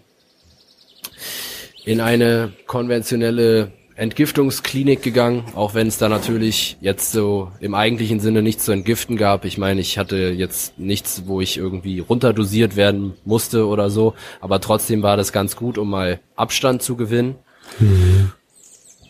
in 1.85 2.01
eine 2.01 2.53
konventionelle 2.67 3.73
Entgiftungsklinik 3.97 5.03
gegangen, 5.03 5.45
auch 5.55 5.73
wenn 5.73 5.87
es 5.87 5.97
da 5.97 6.11
natürlich 6.11 6.77
jetzt 6.83 7.13
so 7.13 7.51
im 7.61 7.75
eigentlichen 7.75 8.21
Sinne 8.21 8.43
nichts 8.43 8.67
zu 8.67 8.73
entgiften 8.73 9.17
gab. 9.17 9.47
Ich 9.47 9.57
meine, 9.57 9.81
ich 9.81 9.97
hatte 9.97 10.17
jetzt 10.17 10.79
nichts, 10.79 11.23
wo 11.27 11.41
ich 11.41 11.57
irgendwie 11.57 12.01
runterdosiert 12.01 12.77
werden 12.77 13.15
musste 13.25 13.67
oder 13.67 13.89
so, 13.89 14.15
aber 14.43 14.61
trotzdem 14.61 15.03
war 15.03 15.17
das 15.17 15.33
ganz 15.33 15.57
gut, 15.57 15.79
um 15.79 15.89
mal 15.89 16.21
Abstand 16.37 16.83
zu 16.83 16.97
gewinnen. 16.97 17.37
Mhm. 17.79 18.33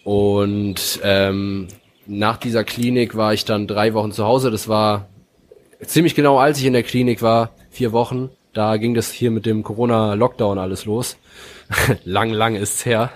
Und 0.05 1.01
ähm, 1.03 1.66
nach 2.07 2.37
dieser 2.37 2.62
Klinik 2.62 3.16
war 3.16 3.34
ich 3.34 3.45
dann 3.45 3.66
drei 3.66 3.93
Wochen 3.93 4.12
zu 4.12 4.24
Hause. 4.24 4.53
Das 4.53 4.68
war 4.68 5.09
ziemlich 5.84 6.14
genau, 6.14 6.39
als 6.39 6.61
ich 6.61 6.64
in 6.64 6.74
der 6.74 6.84
Klinik 6.84 7.22
war, 7.22 7.51
vier 7.70 7.91
Wochen. 7.91 8.30
Da 8.53 8.76
ging 8.76 8.95
das 8.95 9.11
hier 9.11 9.32
mit 9.32 9.47
dem 9.47 9.64
Corona-Lockdown 9.64 10.59
alles 10.59 10.84
los. 10.84 11.16
lang, 12.04 12.30
lang 12.30 12.56
ist's 12.56 12.84
her. 12.84 13.10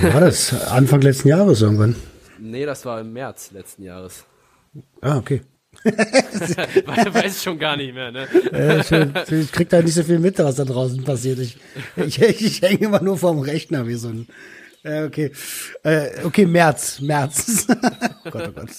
War 0.00 0.20
das 0.20 0.52
Anfang 0.68 1.00
letzten 1.00 1.28
Jahres 1.28 1.62
irgendwann? 1.62 1.96
Nee, 2.38 2.66
das 2.66 2.84
war 2.84 3.00
im 3.00 3.12
März 3.12 3.50
letzten 3.52 3.82
Jahres. 3.82 4.24
Ah, 5.00 5.18
okay. 5.18 5.42
Weiß 5.84 7.36
ich 7.36 7.42
schon 7.42 7.58
gar 7.58 7.76
nicht 7.76 7.94
mehr, 7.94 8.10
ne? 8.10 8.26
ich, 8.80 9.32
ich, 9.32 9.52
krieg 9.52 9.68
da 9.68 9.80
nicht 9.80 9.94
so 9.94 10.02
viel 10.02 10.18
mit, 10.18 10.38
was 10.38 10.56
da 10.56 10.64
draußen 10.64 11.04
passiert. 11.04 11.38
Ich, 11.38 11.58
ich, 11.96 12.20
ich 12.20 12.62
hänge 12.62 12.86
immer 12.86 13.00
nur 13.00 13.16
vorm 13.16 13.38
Rechner 13.38 13.86
wie 13.86 13.94
so 13.94 14.08
ein. 14.08 14.26
Äh, 14.82 15.04
okay. 15.04 15.32
Äh, 15.82 16.24
okay, 16.24 16.46
März. 16.46 17.00
März. 17.00 17.66
oh 18.24 18.30
Gott, 18.30 18.48
oh 18.48 18.52
Gott. 18.52 18.70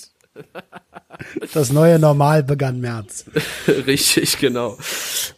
Das 1.54 1.72
neue 1.72 2.00
Normal 2.00 2.44
begann 2.44 2.80
März. 2.82 3.26
Richtig, 3.68 4.38
genau. 4.40 4.78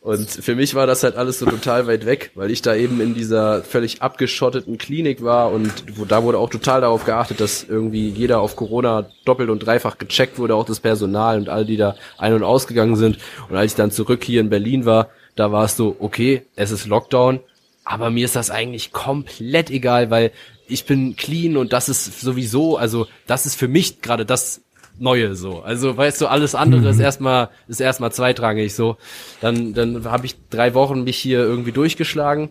Und 0.02 0.30
für 0.30 0.56
mich 0.56 0.76
war 0.76 0.88
das 0.88 1.04
halt 1.04 1.16
alles 1.16 1.40
so 1.40 1.46
total 1.46 1.88
weit 1.88 2.06
weg, 2.06 2.32
weil 2.36 2.52
ich 2.52 2.62
da 2.62 2.76
eben 2.76 3.02
in 3.02 3.14
dieser 3.14 3.64
völlig 3.64 4.02
abgeschotteten 4.02 4.78
Klinik 4.78 5.24
war 5.24 5.52
und 5.52 5.72
wo, 5.96 6.06
da 6.06 6.24
wurde 6.24 6.38
auch 6.38 6.50
total 6.50 6.82
darauf 6.82 7.06
geachtet, 7.06 7.40
dass 7.40 7.64
irgendwie 7.64 8.10
jeder 8.10 8.40
auf 8.40 8.56
Corona 8.56 9.10
doppelt 9.26 9.50
und 9.50 9.60
dreifach 9.60 9.98
gecheckt 9.98 10.38
wurde, 10.38 10.56
auch 10.56 10.66
das 10.66 10.80
Personal 10.80 11.38
und 11.38 11.50
all 11.50 11.66
die 11.66 11.78
da 11.78 11.96
ein- 12.18 12.34
und 12.34 12.44
ausgegangen 12.44 12.96
sind. 12.96 13.18
Und 13.50 13.56
als 13.56 13.72
ich 13.72 13.76
dann 13.76 13.92
zurück 13.92 14.24
hier 14.24 14.42
in 14.42 14.50
Berlin 14.50 14.86
war, 14.86 15.10
da 15.36 15.52
war 15.52 15.66
es 15.66 15.76
so, 15.76 15.96
okay, 16.00 16.44
es 16.56 16.72
ist 16.72 16.86
Lockdown, 16.86 17.40
aber 17.86 18.10
mir 18.10 18.26
ist 18.26 18.36
das 18.36 18.52
eigentlich 18.52 18.92
komplett 18.92 19.70
egal, 19.70 20.10
weil 20.10 20.32
ich 20.68 20.86
bin 20.86 21.16
clean 21.16 21.58
und 21.58 21.74
das 21.74 21.90
ist 21.90 22.22
sowieso, 22.22 22.78
also 22.78 23.08
das 23.28 23.46
ist 23.46 23.56
für 23.56 23.68
mich 23.68 24.02
gerade 24.02 24.26
das 24.26 24.62
Neue 25.00 25.36
so. 25.36 25.62
Also 25.62 25.98
weißt 25.98 26.22
du, 26.22 26.28
alles 26.28 26.56
andere 26.56 26.82
mhm. 26.82 26.88
ist 26.88 27.00
erstmal 27.00 27.50
ist 27.68 27.82
erstmal 27.82 28.12
zweitrangig 28.12 28.74
so. 28.74 28.98
Dann 29.42 29.74
dann 29.74 30.06
habe 30.06 30.26
ich 30.26 30.36
drei 30.50 30.74
Wochen 30.74 31.04
mich 31.04 31.18
hier 31.18 31.40
irgendwie 31.40 31.72
durchgeschlagen 31.72 32.50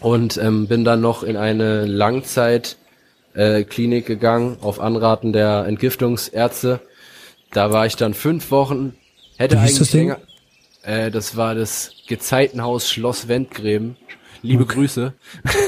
und 0.00 0.36
ähm, 0.38 0.68
bin 0.68 0.84
dann 0.84 1.00
noch 1.00 1.22
in 1.22 1.36
eine 1.36 1.84
Langzeit 1.84 2.76
äh, 3.34 3.64
Klinik 3.64 4.06
gegangen 4.06 4.58
auf 4.60 4.80
Anraten 4.80 5.32
der 5.32 5.64
Entgiftungsärzte. 5.66 6.80
Da 7.52 7.72
war 7.72 7.86
ich 7.86 7.96
dann 7.96 8.14
fünf 8.14 8.50
Wochen. 8.50 8.94
Hätte 9.36 9.56
Wie 9.56 9.60
hieß 9.60 9.68
eigentlich 9.68 9.78
das 9.78 9.90
Ding? 9.90 10.08
länger. 10.08 10.18
Äh, 10.82 11.10
das 11.10 11.36
war 11.36 11.54
das 11.54 11.92
Gezeitenhaus 12.06 12.90
Schloss 12.90 13.28
Wendgräben. 13.28 13.96
Liebe 14.42 14.66
Grüße. 14.66 15.12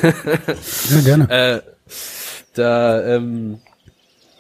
Ja, 0.03 1.01
gerne. 1.05 1.28
Äh, 1.30 1.61
da, 2.55 3.16
ähm, 3.16 3.61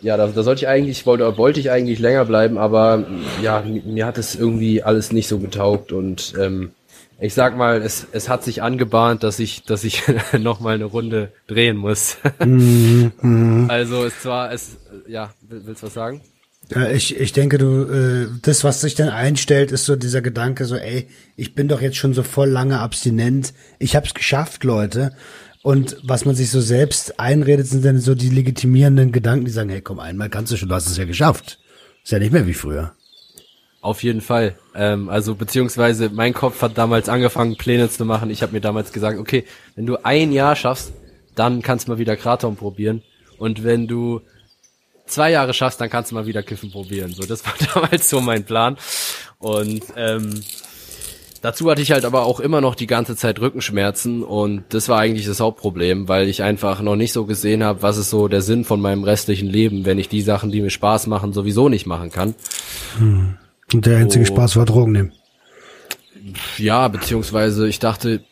ja, 0.02 0.16
da, 0.16 0.26
da 0.28 0.42
sollte 0.42 0.62
ich 0.62 0.68
eigentlich, 0.68 1.06
wollte, 1.06 1.36
wollte 1.38 1.60
ich 1.60 1.70
eigentlich 1.70 1.98
länger 1.98 2.24
bleiben, 2.24 2.58
aber 2.58 3.04
ja, 3.42 3.60
mi- 3.62 3.82
mir 3.84 4.06
hat 4.06 4.18
es 4.18 4.34
irgendwie 4.34 4.82
alles 4.82 5.12
nicht 5.12 5.28
so 5.28 5.38
getaugt 5.38 5.92
und 5.92 6.34
ähm, 6.40 6.70
ich 7.22 7.34
sag 7.34 7.54
mal, 7.56 7.82
es, 7.82 8.06
es 8.12 8.30
hat 8.30 8.42
sich 8.44 8.62
angebahnt, 8.62 9.22
dass 9.22 9.38
ich, 9.38 9.64
dass 9.64 9.84
ich 9.84 10.02
noch 10.38 10.60
mal 10.60 10.74
eine 10.74 10.84
Runde 10.86 11.32
drehen 11.48 11.76
muss. 11.76 12.16
also 13.68 14.04
es 14.04 14.24
war, 14.24 14.52
es, 14.52 14.76
ja, 15.08 15.32
will- 15.48 15.62
willst 15.64 15.82
du 15.82 15.86
was 15.86 15.94
sagen? 15.94 16.20
Äh, 16.74 16.94
ich, 16.96 17.18
ich 17.18 17.32
denke, 17.32 17.58
du, 17.58 17.84
äh, 17.84 18.26
das, 18.42 18.64
was 18.64 18.80
sich 18.80 18.94
dann 18.94 19.08
einstellt, 19.08 19.72
ist 19.72 19.84
so 19.86 19.96
dieser 19.96 20.22
Gedanke, 20.22 20.64
so, 20.64 20.76
ey, 20.76 21.08
ich 21.36 21.54
bin 21.54 21.68
doch 21.68 21.80
jetzt 21.80 21.96
schon 21.96 22.14
so 22.14 22.22
voll 22.22 22.48
lange 22.48 22.78
abstinent. 22.80 23.52
Ich 23.78 23.96
hab's 23.96 24.14
geschafft, 24.14 24.64
Leute. 24.64 25.12
Und 25.62 25.96
was 26.02 26.24
man 26.24 26.34
sich 26.34 26.50
so 26.50 26.60
selbst 26.60 27.20
einredet, 27.20 27.66
sind 27.66 27.84
dann 27.84 27.98
so 27.98 28.14
die 28.14 28.30
legitimierenden 28.30 29.12
Gedanken, 29.12 29.44
die 29.44 29.50
sagen, 29.50 29.68
hey, 29.68 29.82
komm, 29.82 29.98
einmal 30.00 30.30
kannst 30.30 30.52
du 30.52 30.56
schon, 30.56 30.68
du 30.68 30.74
hast 30.74 30.86
es 30.86 30.96
ja 30.96 31.04
geschafft. 31.04 31.58
Ist 32.02 32.12
ja 32.12 32.18
nicht 32.18 32.32
mehr 32.32 32.46
wie 32.46 32.54
früher. 32.54 32.94
Auf 33.82 34.02
jeden 34.02 34.20
Fall. 34.20 34.56
Ähm, 34.74 35.08
also 35.08 35.34
beziehungsweise 35.34 36.10
mein 36.10 36.34
Kopf 36.34 36.60
hat 36.62 36.78
damals 36.78 37.08
angefangen, 37.08 37.56
Pläne 37.56 37.90
zu 37.90 38.04
machen. 38.04 38.30
Ich 38.30 38.42
habe 38.42 38.52
mir 38.52 38.60
damals 38.60 38.92
gesagt, 38.92 39.18
okay, 39.18 39.44
wenn 39.74 39.86
du 39.86 39.98
ein 40.02 40.32
Jahr 40.32 40.56
schaffst, 40.56 40.92
dann 41.34 41.62
kannst 41.62 41.88
du 41.88 41.92
mal 41.92 41.98
wieder 41.98 42.16
Kraton 42.16 42.56
probieren. 42.56 43.02
Und 43.38 43.64
wenn 43.64 43.86
du 43.86 44.20
zwei 45.06 45.30
Jahre 45.30 45.54
schaffst, 45.54 45.80
dann 45.80 45.90
kannst 45.90 46.10
du 46.10 46.14
mal 46.14 46.26
wieder 46.26 46.42
Kiffen 46.42 46.70
probieren. 46.70 47.12
So, 47.12 47.24
das 47.24 47.44
war 47.44 47.54
damals 47.74 48.08
so 48.08 48.20
mein 48.20 48.44
Plan. 48.44 48.76
Und 49.38 49.84
ähm, 49.96 50.42
dazu 51.40 51.70
hatte 51.70 51.82
ich 51.82 51.92
halt 51.92 52.04
aber 52.04 52.24
auch 52.24 52.40
immer 52.40 52.60
noch 52.60 52.74
die 52.74 52.86
ganze 52.86 53.16
Zeit 53.16 53.40
Rückenschmerzen 53.40 54.22
und 54.22 54.64
das 54.70 54.88
war 54.88 54.98
eigentlich 54.98 55.26
das 55.26 55.40
Hauptproblem, 55.40 56.08
weil 56.08 56.28
ich 56.28 56.42
einfach 56.42 56.80
noch 56.82 56.96
nicht 56.96 57.12
so 57.12 57.24
gesehen 57.26 57.64
habe, 57.64 57.82
was 57.82 57.96
ist 57.96 58.10
so 58.10 58.28
der 58.28 58.42
Sinn 58.42 58.64
von 58.64 58.80
meinem 58.80 59.04
restlichen 59.04 59.48
Leben, 59.48 59.84
wenn 59.84 59.98
ich 59.98 60.08
die 60.08 60.22
Sachen, 60.22 60.50
die 60.50 60.60
mir 60.60 60.70
Spaß 60.70 61.06
machen, 61.06 61.32
sowieso 61.32 61.68
nicht 61.68 61.86
machen 61.86 62.10
kann. 62.10 62.34
Und 63.00 63.86
der 63.86 63.98
einzige 63.98 64.24
Oh. 64.24 64.26
Spaß 64.26 64.56
war 64.56 64.66
Drogen 64.66 64.92
nehmen. 64.92 65.12
Ja, 66.58 66.88
beziehungsweise 66.88 67.66
ich 67.68 67.78
dachte, 67.78 68.22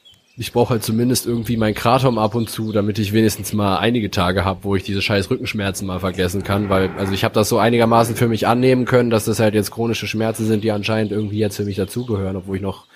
ich 0.41 0.53
brauche 0.53 0.70
halt 0.70 0.84
zumindest 0.84 1.26
irgendwie 1.26 1.57
mein 1.57 1.74
Kratom 1.74 2.16
ab 2.16 2.36
und 2.36 2.49
zu, 2.49 2.70
damit 2.70 3.01
ich 3.01 3.12
wenigstens 3.12 3.53
mal 3.53 3.78
einige 3.78 4.09
Tage 4.11 4.45
habe, 4.45 4.61
wo 4.62 4.76
ich 4.76 4.84
diese 4.84 5.03
scheiß 5.03 5.30
Rückenschmerzen 5.30 5.86
mal 5.86 5.99
vergessen 5.99 6.45
kann, 6.45 6.68
weil 6.68 6.91
also 6.97 7.12
ich 7.12 7.24
habe 7.24 7.34
das 7.34 7.49
so 7.49 7.59
einigermaßen 7.59 8.14
für 8.14 8.28
mich 8.28 8.47
annehmen 8.47 8.84
können, 8.84 9.11
dass 9.11 9.24
das 9.24 9.41
halt 9.41 9.55
jetzt 9.55 9.72
chronische 9.72 10.07
Schmerzen 10.07 10.47
sind, 10.47 10.62
die 10.62 10.70
anscheinend 10.70 11.11
irgendwie 11.11 11.39
jetzt 11.39 11.57
für 11.57 11.64
mich 11.64 11.76
dazugehören, 11.76 12.36
obwohl 12.36 12.57
ich 12.57 12.62
noch 12.62 12.86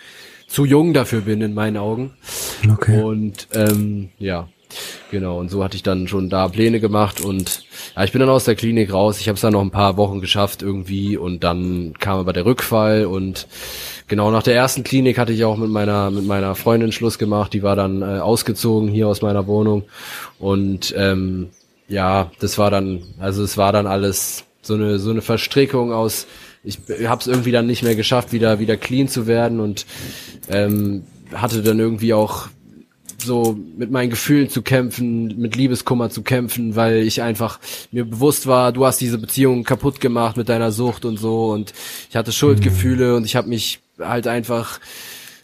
zu 0.46 0.64
jung 0.64 0.94
dafür 0.94 1.22
bin 1.22 1.40
in 1.40 1.52
meinen 1.52 1.78
Augen. 1.78 2.12
Okay. 2.70 3.02
Und 3.02 3.48
ähm, 3.54 4.10
ja, 4.18 4.48
genau. 5.10 5.40
Und 5.40 5.50
so 5.50 5.64
hatte 5.64 5.76
ich 5.76 5.82
dann 5.82 6.06
schon 6.06 6.30
da 6.30 6.46
Pläne 6.46 6.78
gemacht 6.78 7.20
und 7.20 7.64
ja, 7.96 8.04
ich 8.04 8.12
bin 8.12 8.20
dann 8.20 8.28
aus 8.28 8.44
der 8.44 8.54
Klinik 8.54 8.92
raus. 8.92 9.18
Ich 9.18 9.26
habe 9.28 9.34
es 9.34 9.40
dann 9.40 9.54
noch 9.54 9.62
ein 9.62 9.72
paar 9.72 9.96
Wochen 9.96 10.20
geschafft 10.20 10.62
irgendwie 10.62 11.16
und 11.16 11.42
dann 11.42 11.94
kam 11.98 12.20
aber 12.20 12.32
der 12.32 12.44
Rückfall 12.44 13.06
und 13.06 13.48
genau 14.12 14.30
nach 14.30 14.42
der 14.42 14.54
ersten 14.54 14.84
Klinik 14.84 15.16
hatte 15.16 15.32
ich 15.32 15.42
auch 15.42 15.56
mit 15.56 15.70
meiner 15.70 16.10
mit 16.10 16.26
meiner 16.26 16.54
Freundin 16.54 16.92
Schluss 16.92 17.18
gemacht. 17.18 17.54
Die 17.54 17.62
war 17.62 17.76
dann 17.76 18.02
äh, 18.02 18.18
ausgezogen 18.18 18.90
hier 18.90 19.08
aus 19.08 19.22
meiner 19.22 19.46
Wohnung. 19.46 19.84
Und 20.38 20.94
ähm, 20.98 21.48
ja, 21.88 22.30
das 22.38 22.58
war 22.58 22.70
dann 22.70 23.04
also 23.18 23.42
es 23.42 23.56
war 23.56 23.72
dann 23.72 23.86
alles 23.86 24.44
so 24.60 24.74
eine 24.74 24.98
so 24.98 25.10
eine 25.10 25.22
Verstrickung 25.22 25.94
aus 25.94 26.26
ich 26.62 26.78
habe 27.06 27.22
es 27.22 27.26
irgendwie 27.26 27.52
dann 27.52 27.66
nicht 27.66 27.82
mehr 27.82 27.96
geschafft, 27.96 28.34
wieder 28.34 28.58
wieder 28.58 28.76
clean 28.76 29.08
zu 29.08 29.26
werden. 29.26 29.60
Und 29.60 29.86
ähm, 30.50 31.04
hatte 31.32 31.62
dann 31.62 31.78
irgendwie 31.78 32.12
auch 32.12 32.48
so 33.16 33.56
mit 33.78 33.90
meinen 33.90 34.10
Gefühlen 34.10 34.50
zu 34.50 34.60
kämpfen, 34.60 35.40
mit 35.40 35.56
Liebeskummer 35.56 36.10
zu 36.10 36.22
kämpfen, 36.22 36.76
weil 36.76 36.96
ich 36.96 37.22
einfach 37.22 37.60
mir 37.92 38.04
bewusst 38.04 38.46
war, 38.46 38.72
du 38.72 38.84
hast 38.84 39.00
diese 39.00 39.16
Beziehung 39.16 39.64
kaputt 39.64 40.00
gemacht 40.00 40.36
mit 40.36 40.50
deiner 40.50 40.70
Sucht 40.70 41.06
und 41.06 41.18
so. 41.18 41.50
Und 41.50 41.72
ich 42.10 42.16
hatte 42.16 42.30
Schuldgefühle 42.30 43.16
und 43.16 43.24
ich 43.24 43.36
habe 43.36 43.48
mich 43.48 43.81
halt 43.98 44.26
einfach 44.26 44.80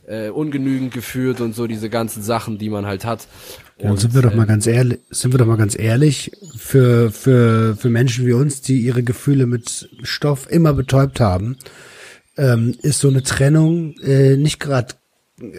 äh, 0.09 0.31
ungenügend 0.31 0.93
gefühlt 0.93 1.41
und 1.41 1.55
so 1.55 1.67
diese 1.67 1.91
ganzen 1.91 2.23
Sachen, 2.23 2.59
die 2.59 2.71
man 2.71 2.87
halt 2.87 3.05
hat. 3.05 3.29
Und 3.79 3.91
Und, 3.91 4.01
sind 4.01 4.15
wir 4.15 4.23
doch 4.23 4.35
mal 4.35 4.45
äh, 4.45 4.49
ganz 4.49 4.67
ehrlich, 4.67 4.99
sind 5.11 5.33
wir 5.33 5.39
doch 5.39 5.47
mal 5.47 5.57
ganz 5.57 5.79
ehrlich, 5.79 6.33
für, 6.57 7.11
für, 7.11 7.77
für 7.77 7.91
Menschen 7.91 8.27
wie 8.27 8.33
uns, 8.33 8.61
die 8.61 8.81
ihre 8.81 9.03
Gefühle 9.03 9.47
mit 9.47 9.89
Stoff 10.03 10.51
immer 10.51 10.73
betäubt 10.73 11.21
haben, 11.21 11.57
ähm, 12.37 12.75
ist 12.83 13.01
so 13.01 13.09
eine 13.09 13.23
Trennung 13.23 13.95
äh, 14.01 14.37
nicht 14.37 14.61
gerade, 14.61 14.95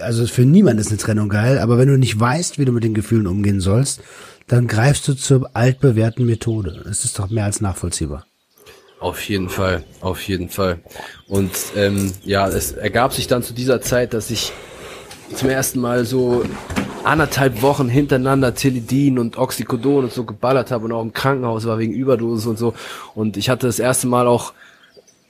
also 0.01 0.25
für 0.25 0.45
niemand 0.45 0.79
ist 0.79 0.89
eine 0.89 0.97
Trennung 0.97 1.29
geil, 1.29 1.59
aber 1.59 1.77
wenn 1.77 1.87
du 1.87 1.97
nicht 1.97 2.19
weißt, 2.19 2.59
wie 2.59 2.65
du 2.65 2.71
mit 2.71 2.83
den 2.83 2.93
Gefühlen 2.93 3.27
umgehen 3.27 3.61
sollst, 3.61 4.01
dann 4.47 4.67
greifst 4.67 5.07
du 5.07 5.13
zur 5.13 5.55
altbewährten 5.55 6.25
Methode. 6.25 6.83
Es 6.89 7.05
ist 7.05 7.19
doch 7.19 7.29
mehr 7.29 7.45
als 7.45 7.61
nachvollziehbar. 7.61 8.25
Auf 8.99 9.21
jeden 9.29 9.49
Fall, 9.49 9.83
auf 10.01 10.21
jeden 10.23 10.49
Fall. 10.49 10.79
Und 11.27 11.51
ähm, 11.75 12.11
ja, 12.25 12.47
es 12.47 12.73
ergab 12.73 13.13
sich 13.13 13.27
dann 13.27 13.43
zu 13.43 13.53
dieser 13.53 13.81
Zeit, 13.81 14.13
dass 14.13 14.29
ich 14.29 14.51
zum 15.33 15.49
ersten 15.49 15.79
Mal 15.79 16.05
so 16.05 16.43
anderthalb 17.03 17.61
Wochen 17.61 17.87
hintereinander 17.87 18.55
Tilidin 18.55 19.19
und 19.19 19.37
Oxycodon 19.37 20.05
und 20.05 20.13
so 20.13 20.25
geballert 20.25 20.71
habe 20.71 20.85
und 20.85 20.91
auch 20.91 21.01
im 21.01 21.13
Krankenhaus 21.13 21.65
war 21.65 21.79
wegen 21.79 21.93
Überdosis 21.93 22.45
und 22.45 22.57
so. 22.57 22.73
Und 23.15 23.37
ich 23.37 23.49
hatte 23.49 23.67
das 23.67 23.79
erste 23.79 24.07
Mal 24.07 24.27
auch 24.27 24.53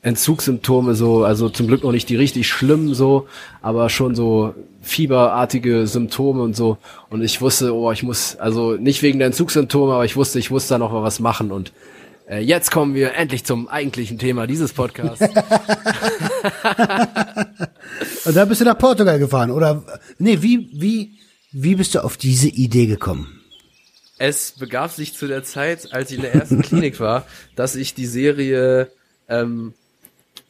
Entzugssymptome 0.01 0.95
so, 0.95 1.24
also 1.24 1.49
zum 1.49 1.67
Glück 1.67 1.84
noch 1.84 1.91
nicht 1.91 2.09
die 2.09 2.15
richtig 2.15 2.47
schlimmen 2.47 2.93
so, 2.93 3.28
aber 3.61 3.89
schon 3.89 4.15
so 4.15 4.55
fieberartige 4.82 5.86
Symptome 5.88 6.41
und 6.41 6.55
so. 6.55 6.78
Und 7.09 7.22
ich 7.22 7.41
wusste, 7.41 7.76
oh, 7.76 7.91
ich 7.91 8.01
muss, 8.01 8.38
also 8.38 8.74
nicht 8.74 9.03
wegen 9.03 9.20
der 9.20 9.28
Entzugssymptome, 9.28 9.93
aber 9.93 10.05
ich 10.05 10.15
wusste, 10.15 10.39
ich 10.39 10.49
muss 10.49 10.67
da 10.67 10.78
noch 10.78 10.91
mal 10.91 11.03
was 11.03 11.20
machen. 11.20 11.51
Und 11.51 11.72
äh, 12.30 12.39
jetzt 12.39 12.71
kommen 12.71 12.95
wir 12.95 13.15
endlich 13.15 13.43
zum 13.43 13.67
eigentlichen 13.67 14.17
Thema 14.19 14.47
dieses 14.47 14.71
Podcasts. 14.73 15.21
Und 18.25 18.36
da 18.36 18.45
bist 18.45 18.61
du 18.61 18.65
nach 18.65 18.77
Portugal 18.77 19.19
gefahren, 19.19 19.51
oder? 19.51 19.84
Nee, 20.17 20.41
wie, 20.41 20.69
wie, 20.73 21.17
wie 21.51 21.75
bist 21.75 21.95
du 21.95 22.03
auf 22.03 22.17
diese 22.17 22.47
Idee 22.47 22.86
gekommen? 22.86 23.39
es 24.19 24.51
begab 24.51 24.91
sich 24.91 25.13
zu 25.13 25.27
der 25.27 25.43
Zeit, 25.43 25.93
als 25.93 26.11
ich 26.11 26.17
in 26.17 26.23
der 26.23 26.36
ersten 26.36 26.61
Klinik 26.61 26.99
war, 26.99 27.25
dass 27.55 27.75
ich 27.75 27.95
die 27.95 28.05
Serie, 28.05 28.91
ähm, 29.30 29.73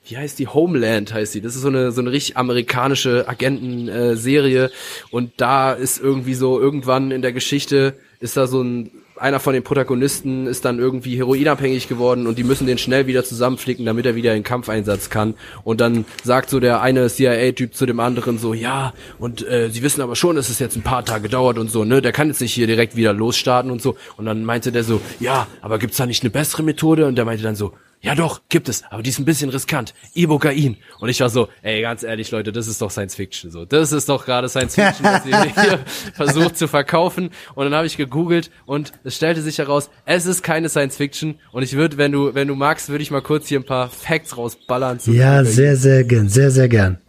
wie 0.05 0.17
heißt 0.17 0.39
die? 0.39 0.47
Homeland 0.47 1.13
heißt 1.13 1.35
die. 1.35 1.41
Das 1.41 1.55
ist 1.55 1.61
so 1.61 1.67
eine 1.67 1.91
so 1.91 2.01
eine 2.01 2.11
richtig 2.11 2.35
amerikanische 2.35 3.27
Agentenserie 3.27 4.13
äh, 4.13 4.15
Serie. 4.15 4.71
und 5.11 5.33
da 5.37 5.71
ist 5.71 6.01
irgendwie 6.01 6.33
so 6.33 6.59
irgendwann 6.59 7.11
in 7.11 7.21
der 7.21 7.31
Geschichte 7.31 7.93
ist 8.19 8.35
da 8.35 8.47
so 8.47 8.61
ein 8.61 8.91
einer 9.19 9.39
von 9.39 9.53
den 9.53 9.63
Protagonisten 9.63 10.47
ist 10.47 10.65
dann 10.65 10.79
irgendwie 10.79 11.17
heroinabhängig 11.17 11.87
geworden 11.87 12.27
und 12.27 12.37
die 12.37 12.43
müssen 12.43 12.67
den 12.67 12.77
schnell 12.77 13.07
wieder 13.07 13.23
zusammenflicken, 13.23 13.85
damit 13.85 14.05
er 14.05 14.15
wieder 14.15 14.35
in 14.35 14.43
Kampfeinsatz 14.43 15.09
kann. 15.09 15.35
Und 15.63 15.81
dann 15.81 16.05
sagt 16.23 16.49
so 16.49 16.59
der 16.59 16.81
eine 16.81 17.07
CIA-Typ 17.09 17.73
zu 17.73 17.85
dem 17.85 17.99
anderen 17.99 18.37
so, 18.37 18.53
ja, 18.53 18.93
und 19.17 19.47
äh, 19.47 19.69
sie 19.69 19.83
wissen 19.83 20.01
aber 20.01 20.15
schon, 20.15 20.35
dass 20.35 20.49
es 20.49 20.59
jetzt 20.59 20.75
ein 20.75 20.81
paar 20.81 21.05
Tage 21.05 21.29
dauert 21.29 21.57
und 21.57 21.69
so, 21.69 21.83
ne? 21.83 22.01
Der 22.01 22.11
kann 22.11 22.27
jetzt 22.27 22.41
nicht 22.41 22.53
hier 22.53 22.67
direkt 22.67 22.95
wieder 22.95 23.13
losstarten 23.13 23.71
und 23.71 23.81
so. 23.81 23.95
Und 24.17 24.25
dann 24.25 24.45
meinte 24.45 24.71
der 24.71 24.83
so, 24.83 25.01
ja, 25.19 25.47
aber 25.61 25.79
gibt's 25.79 25.97
da 25.97 26.05
nicht 26.05 26.23
eine 26.23 26.29
bessere 26.29 26.63
Methode? 26.63 27.05
Und 27.05 27.15
der 27.15 27.25
meinte 27.25 27.43
dann 27.43 27.55
so, 27.55 27.73
ja 28.01 28.15
doch, 28.15 28.41
gibt 28.47 28.69
es, 28.69 28.83
aber 28.89 29.03
die 29.03 29.09
ist 29.09 29.19
ein 29.19 29.25
bisschen 29.25 29.49
riskant. 29.49 29.93
Ibogain. 30.13 30.77
Und 30.99 31.09
ich 31.09 31.19
war 31.19 31.29
so, 31.29 31.49
ey, 31.61 31.81
ganz 31.81 32.03
ehrlich, 32.03 32.31
Leute, 32.31 32.51
das 32.53 32.67
ist 32.67 32.81
doch 32.81 32.91
Science 32.91 33.15
Fiction. 33.15 33.51
So, 33.51 33.65
das 33.65 33.91
ist 33.91 34.07
doch 34.07 34.25
gerade 34.25 34.47
Science 34.47 34.75
Fiction, 34.75 35.05
was 35.05 35.25
ihr 35.25 35.43
hier 35.43 35.79
versucht 36.13 36.57
zu 36.57 36.67
verkaufen. 36.67 37.31
Und 37.55 37.65
dann 37.65 37.73
habe 37.73 37.87
ich 37.87 37.97
gegoogelt 37.97 38.51
und 38.65 38.93
es 39.03 39.17
stellte 39.17 39.41
sich 39.41 39.57
heraus, 39.57 39.89
es 40.05 40.25
ist 40.25 40.43
keine 40.43 40.69
Science 40.69 40.95
Fiction. 40.95 41.39
Und 41.51 41.63
ich 41.63 41.73
würde, 41.73 41.97
wenn 41.97 42.11
du, 42.13 42.33
wenn 42.33 42.47
du 42.47 42.55
magst, 42.55 42.87
würde 42.89 43.01
ich 43.01 43.11
mal 43.11 43.21
kurz 43.21 43.47
hier 43.47 43.59
ein 43.59 43.65
paar 43.65 43.89
Facts 43.89 44.37
rausballern. 44.37 44.99
Ja, 45.05 45.41
Ibogain. 45.41 45.45
sehr, 45.45 45.75
sehr 45.75 46.03
gern, 46.05 46.29
sehr, 46.29 46.51
sehr 46.51 46.69
gern. 46.69 46.99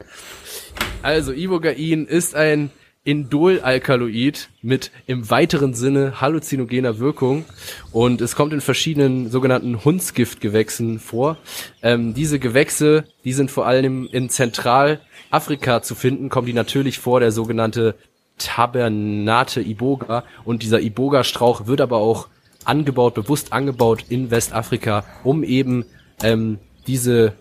Also 1.02 1.32
Ibogain 1.32 2.06
ist 2.06 2.34
ein 2.34 2.70
Indolalkaloid 3.02 4.50
mit 4.60 4.90
im 5.06 5.30
weiteren 5.30 5.72
Sinne 5.72 6.20
halluzinogener 6.20 6.98
Wirkung 6.98 7.46
und 7.92 8.20
es 8.20 8.36
kommt 8.36 8.52
in 8.52 8.60
verschiedenen 8.60 9.30
sogenannten 9.30 9.84
Hundsgiftgewächsen 9.84 10.98
vor. 10.98 11.38
Ähm, 11.82 12.12
diese 12.12 12.38
Gewächse, 12.38 13.04
die 13.24 13.32
sind 13.32 13.50
vor 13.50 13.66
allem 13.66 14.06
in 14.12 14.28
Zentralafrika 14.28 15.80
zu 15.82 15.94
finden, 15.94 16.28
kommen 16.28 16.46
die 16.46 16.52
natürlich 16.52 16.98
vor, 16.98 17.20
der 17.20 17.32
sogenannte 17.32 17.94
Tabernate 18.36 19.62
Iboga 19.62 20.24
und 20.44 20.62
dieser 20.62 20.80
Iboga-Strauch 20.80 21.66
wird 21.66 21.80
aber 21.80 21.96
auch 21.96 22.28
angebaut, 22.64 23.14
bewusst 23.14 23.54
angebaut 23.54 24.04
in 24.10 24.30
Westafrika, 24.30 25.04
um 25.24 25.42
eben 25.42 25.86
ähm, 26.22 26.58
diese 26.86 27.32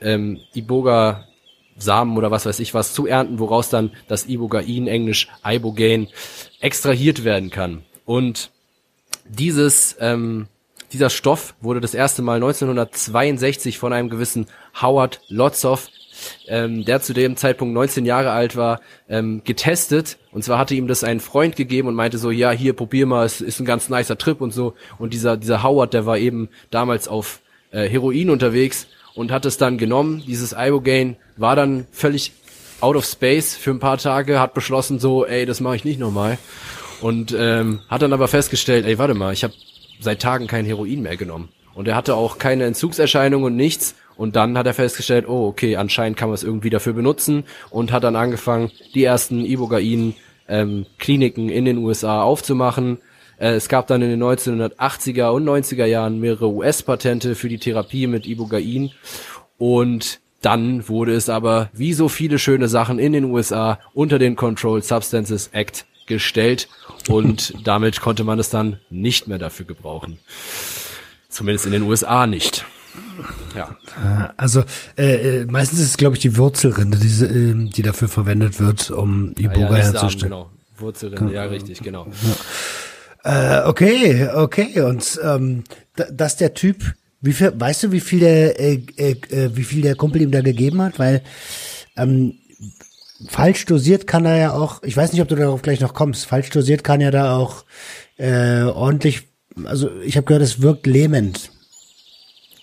ähm, 0.00 0.40
Iboga 0.54 1.24
Samen 1.76 2.16
oder 2.16 2.30
was 2.30 2.46
weiß 2.46 2.60
ich 2.60 2.74
was 2.74 2.92
zu 2.92 3.06
ernten, 3.06 3.38
woraus 3.38 3.68
dann 3.68 3.90
das 4.08 4.26
Ibogain, 4.26 4.86
englisch 4.86 5.28
Ibogaine, 5.44 6.08
extrahiert 6.60 7.24
werden 7.24 7.50
kann. 7.50 7.82
Und 8.04 8.50
dieses, 9.28 9.96
ähm, 10.00 10.46
dieser 10.92 11.10
Stoff 11.10 11.54
wurde 11.60 11.80
das 11.80 11.94
erste 11.94 12.22
Mal 12.22 12.36
1962 12.36 13.78
von 13.78 13.92
einem 13.92 14.10
gewissen 14.10 14.46
Howard 14.80 15.20
Lotzow, 15.28 15.88
ähm, 16.46 16.84
der 16.84 17.00
zu 17.00 17.12
dem 17.12 17.36
Zeitpunkt 17.36 17.74
19 17.74 18.06
Jahre 18.06 18.30
alt 18.30 18.56
war, 18.56 18.80
ähm, 19.08 19.42
getestet. 19.44 20.18
Und 20.30 20.44
zwar 20.44 20.58
hatte 20.58 20.74
ihm 20.74 20.86
das 20.86 21.02
ein 21.02 21.20
Freund 21.20 21.56
gegeben 21.56 21.88
und 21.88 21.94
meinte 21.94 22.18
so, 22.18 22.30
ja, 22.30 22.52
hier, 22.52 22.74
probier 22.74 23.06
mal, 23.06 23.24
es 23.24 23.40
ist 23.40 23.60
ein 23.60 23.66
ganz 23.66 23.88
nicer 23.88 24.16
Trip 24.16 24.40
und 24.40 24.52
so. 24.52 24.74
Und 24.98 25.12
dieser, 25.12 25.36
dieser 25.36 25.62
Howard, 25.62 25.94
der 25.94 26.06
war 26.06 26.18
eben 26.18 26.48
damals 26.70 27.08
auf 27.08 27.40
äh, 27.72 27.88
Heroin 27.88 28.30
unterwegs 28.30 28.86
und 29.14 29.30
hat 29.30 29.44
es 29.44 29.56
dann 29.56 29.78
genommen. 29.78 30.22
Dieses 30.26 30.54
Ibogaine 30.56 31.16
war 31.36 31.56
dann 31.56 31.86
völlig 31.90 32.32
out 32.80 32.96
of 32.96 33.04
space 33.04 33.54
für 33.54 33.70
ein 33.70 33.78
paar 33.78 33.98
Tage, 33.98 34.40
hat 34.40 34.54
beschlossen 34.54 34.98
so, 34.98 35.24
ey, 35.24 35.46
das 35.46 35.60
mache 35.60 35.76
ich 35.76 35.84
nicht 35.84 35.98
nochmal. 35.98 36.38
Und 37.00 37.34
ähm, 37.36 37.80
hat 37.88 38.02
dann 38.02 38.12
aber 38.12 38.28
festgestellt, 38.28 38.86
ey, 38.86 38.98
warte 38.98 39.14
mal, 39.14 39.32
ich 39.32 39.44
habe 39.44 39.54
seit 40.00 40.20
Tagen 40.20 40.46
kein 40.46 40.64
Heroin 40.64 41.02
mehr 41.02 41.16
genommen. 41.16 41.48
Und 41.74 41.88
er 41.88 41.96
hatte 41.96 42.14
auch 42.14 42.38
keine 42.38 42.64
Entzugserscheinungen 42.64 43.46
und 43.46 43.56
nichts. 43.56 43.94
Und 44.16 44.36
dann 44.36 44.56
hat 44.56 44.66
er 44.66 44.74
festgestellt, 44.74 45.26
oh, 45.28 45.48
okay, 45.48 45.76
anscheinend 45.76 46.16
kann 46.16 46.28
man 46.28 46.34
es 46.34 46.44
irgendwie 46.44 46.70
dafür 46.70 46.92
benutzen 46.92 47.44
und 47.70 47.90
hat 47.90 48.04
dann 48.04 48.14
angefangen, 48.14 48.70
die 48.94 49.02
ersten 49.02 49.44
Ibogain 49.44 50.14
ähm, 50.48 50.86
Kliniken 50.98 51.48
in 51.48 51.64
den 51.64 51.78
USA 51.78 52.22
aufzumachen. 52.22 52.98
Äh, 53.44 53.56
es 53.56 53.68
gab 53.68 53.86
dann 53.88 54.00
in 54.00 54.08
den 54.08 54.22
1980er 54.22 55.28
und 55.28 55.44
90er 55.44 55.84
Jahren 55.84 56.18
mehrere 56.18 56.48
US-Patente 56.48 57.34
für 57.34 57.50
die 57.50 57.58
Therapie 57.58 58.06
mit 58.06 58.26
Ibogain. 58.26 58.90
Und 59.58 60.20
dann 60.40 60.88
wurde 60.88 61.14
es 61.14 61.28
aber, 61.28 61.68
wie 61.74 61.92
so 61.92 62.08
viele 62.08 62.38
schöne 62.38 62.68
Sachen 62.68 62.98
in 62.98 63.12
den 63.12 63.24
USA, 63.24 63.78
unter 63.92 64.18
den 64.18 64.34
Controlled 64.34 64.84
Substances 64.84 65.50
Act 65.52 65.84
gestellt 66.06 66.68
und 67.08 67.54
damit 67.64 68.00
konnte 68.00 68.24
man 68.24 68.38
es 68.38 68.48
dann 68.48 68.78
nicht 68.88 69.28
mehr 69.28 69.38
dafür 69.38 69.66
gebrauchen. 69.66 70.18
Zumindest 71.28 71.66
in 71.66 71.72
den 71.72 71.82
USA 71.82 72.26
nicht. 72.26 72.64
Ja. 73.54 73.76
Also 74.36 74.64
äh, 74.96 75.40
äh, 75.40 75.46
meistens 75.46 75.80
ist 75.80 75.88
es, 75.90 75.96
glaube 75.96 76.16
ich, 76.16 76.22
die 76.22 76.36
Wurzelrinde, 76.36 76.98
die, 76.98 77.24
äh, 77.24 77.70
die 77.70 77.82
dafür 77.82 78.08
verwendet 78.08 78.60
wird, 78.60 78.90
um 78.90 79.32
Iboga 79.36 79.58
ja, 79.58 79.78
ja, 79.78 79.84
herzustellen. 79.84 80.32
Genau, 80.32 80.50
Wurzelrinde, 80.78 81.34
ja, 81.34 81.44
richtig, 81.44 81.80
genau. 81.80 82.06
Ja. 82.06 82.36
Äh, 83.24 83.62
okay, 83.64 84.28
okay. 84.34 84.80
Und 84.82 85.18
ähm, 85.22 85.64
dass 86.12 86.36
der 86.36 86.54
Typ, 86.54 86.94
wie 87.20 87.32
viel, 87.32 87.52
weißt 87.58 87.84
du, 87.84 87.92
wie 87.92 88.00
viel 88.00 88.20
der, 88.20 88.60
äh, 88.60 88.82
äh, 88.96 89.12
äh, 89.30 89.56
wie 89.56 89.64
viel 89.64 89.82
der 89.82 89.96
Kumpel 89.96 90.22
ihm 90.22 90.30
da 90.30 90.42
gegeben 90.42 90.82
hat? 90.82 90.98
Weil 90.98 91.22
ähm, 91.96 92.34
falsch 93.28 93.64
dosiert 93.64 94.06
kann 94.06 94.26
er 94.26 94.36
ja 94.36 94.52
auch, 94.52 94.82
ich 94.82 94.96
weiß 94.96 95.12
nicht, 95.12 95.22
ob 95.22 95.28
du 95.28 95.36
darauf 95.36 95.62
gleich 95.62 95.80
noch 95.80 95.94
kommst, 95.94 96.26
falsch 96.26 96.50
dosiert 96.50 96.84
kann 96.84 97.00
ja 97.00 97.10
da 97.10 97.36
auch 97.36 97.64
äh, 98.18 98.62
ordentlich, 98.62 99.22
also 99.64 99.90
ich 100.02 100.16
habe 100.16 100.26
gehört, 100.26 100.42
es 100.42 100.60
wirkt 100.60 100.86
lähmend. 100.86 101.50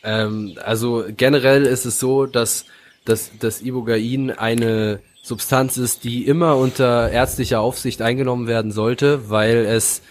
Ähm, 0.04 0.58
also 0.64 1.06
generell 1.16 1.64
ist 1.64 1.86
es 1.86 2.00
so, 2.00 2.28
dass, 2.28 2.66
dass 3.06 3.32
das 3.40 3.62
Ibogain 3.62 4.30
eine 4.30 5.00
Substanz 5.24 5.78
ist, 5.78 6.04
die 6.04 6.26
immer 6.26 6.58
unter 6.58 7.10
ärztlicher 7.10 7.62
Aufsicht 7.62 8.02
eingenommen 8.02 8.48
werden 8.48 8.72
sollte, 8.72 9.30
weil 9.30 9.66
es 9.66 10.02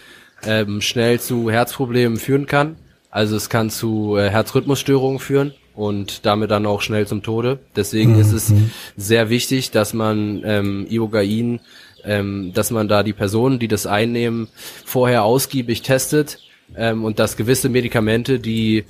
ähm, 0.45 0.81
schnell 0.81 1.19
zu 1.19 1.49
Herzproblemen 1.51 2.17
führen 2.17 2.45
kann. 2.45 2.75
Also 3.09 3.35
es 3.35 3.49
kann 3.49 3.69
zu 3.69 4.17
äh, 4.17 4.29
Herzrhythmusstörungen 4.29 5.19
führen 5.19 5.53
und 5.75 6.25
damit 6.25 6.51
dann 6.51 6.65
auch 6.65 6.81
schnell 6.81 7.07
zum 7.07 7.23
Tode. 7.23 7.59
Deswegen 7.75 8.13
mhm. 8.13 8.21
ist 8.21 8.31
es 8.31 8.49
mhm. 8.49 8.71
sehr 8.97 9.29
wichtig, 9.29 9.71
dass 9.71 9.93
man 9.93 10.41
ähm, 10.45 10.87
Iogain, 10.89 11.59
ähm, 12.03 12.51
dass 12.53 12.71
man 12.71 12.87
da 12.87 13.03
die 13.03 13.13
Personen, 13.13 13.59
die 13.59 13.67
das 13.67 13.85
einnehmen, 13.85 14.47
vorher 14.85 15.23
ausgiebig 15.23 15.81
testet 15.81 16.39
ähm, 16.75 17.03
und 17.03 17.19
dass 17.19 17.37
gewisse 17.37 17.69
Medikamente, 17.69 18.39
die 18.39 18.85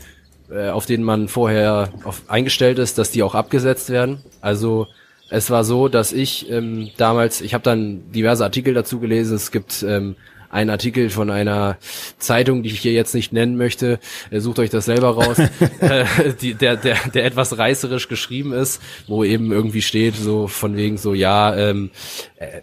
äh, 0.51 0.69
auf 0.69 0.85
denen 0.85 1.03
man 1.03 1.27
vorher 1.27 1.93
auf, 2.03 2.23
eingestellt 2.27 2.77
ist, 2.77 2.97
dass 2.97 3.11
die 3.11 3.23
auch 3.23 3.35
abgesetzt 3.35 3.89
werden. 3.89 4.21
Also 4.41 4.87
es 5.29 5.49
war 5.49 5.63
so, 5.63 5.87
dass 5.87 6.11
ich 6.11 6.49
ähm, 6.51 6.89
damals, 6.97 7.39
ich 7.39 7.53
habe 7.53 7.63
dann 7.63 8.11
diverse 8.11 8.43
Artikel 8.43 8.73
dazu 8.73 8.99
gelesen. 8.99 9.35
Es 9.35 9.51
gibt 9.51 9.81
ähm, 9.87 10.15
ein 10.51 10.69
Artikel 10.69 11.09
von 11.09 11.29
einer 11.29 11.77
Zeitung, 12.17 12.63
die 12.63 12.69
ich 12.69 12.81
hier 12.81 12.91
jetzt 12.91 13.15
nicht 13.15 13.33
nennen 13.33 13.57
möchte. 13.57 13.99
Äh, 14.29 14.39
sucht 14.39 14.59
euch 14.59 14.69
das 14.69 14.85
selber 14.85 15.15
raus. 15.15 15.39
äh, 15.79 16.05
die, 16.41 16.53
der, 16.53 16.75
der, 16.75 16.97
der 17.13 17.25
etwas 17.25 17.57
reißerisch 17.57 18.07
geschrieben 18.07 18.53
ist, 18.53 18.81
wo 19.07 19.23
eben 19.23 19.51
irgendwie 19.51 19.81
steht, 19.81 20.15
so 20.15 20.47
von 20.47 20.75
wegen 20.75 20.97
so, 20.97 21.13
ja, 21.13 21.55
ähm, 21.55 21.89
äh, 22.37 22.61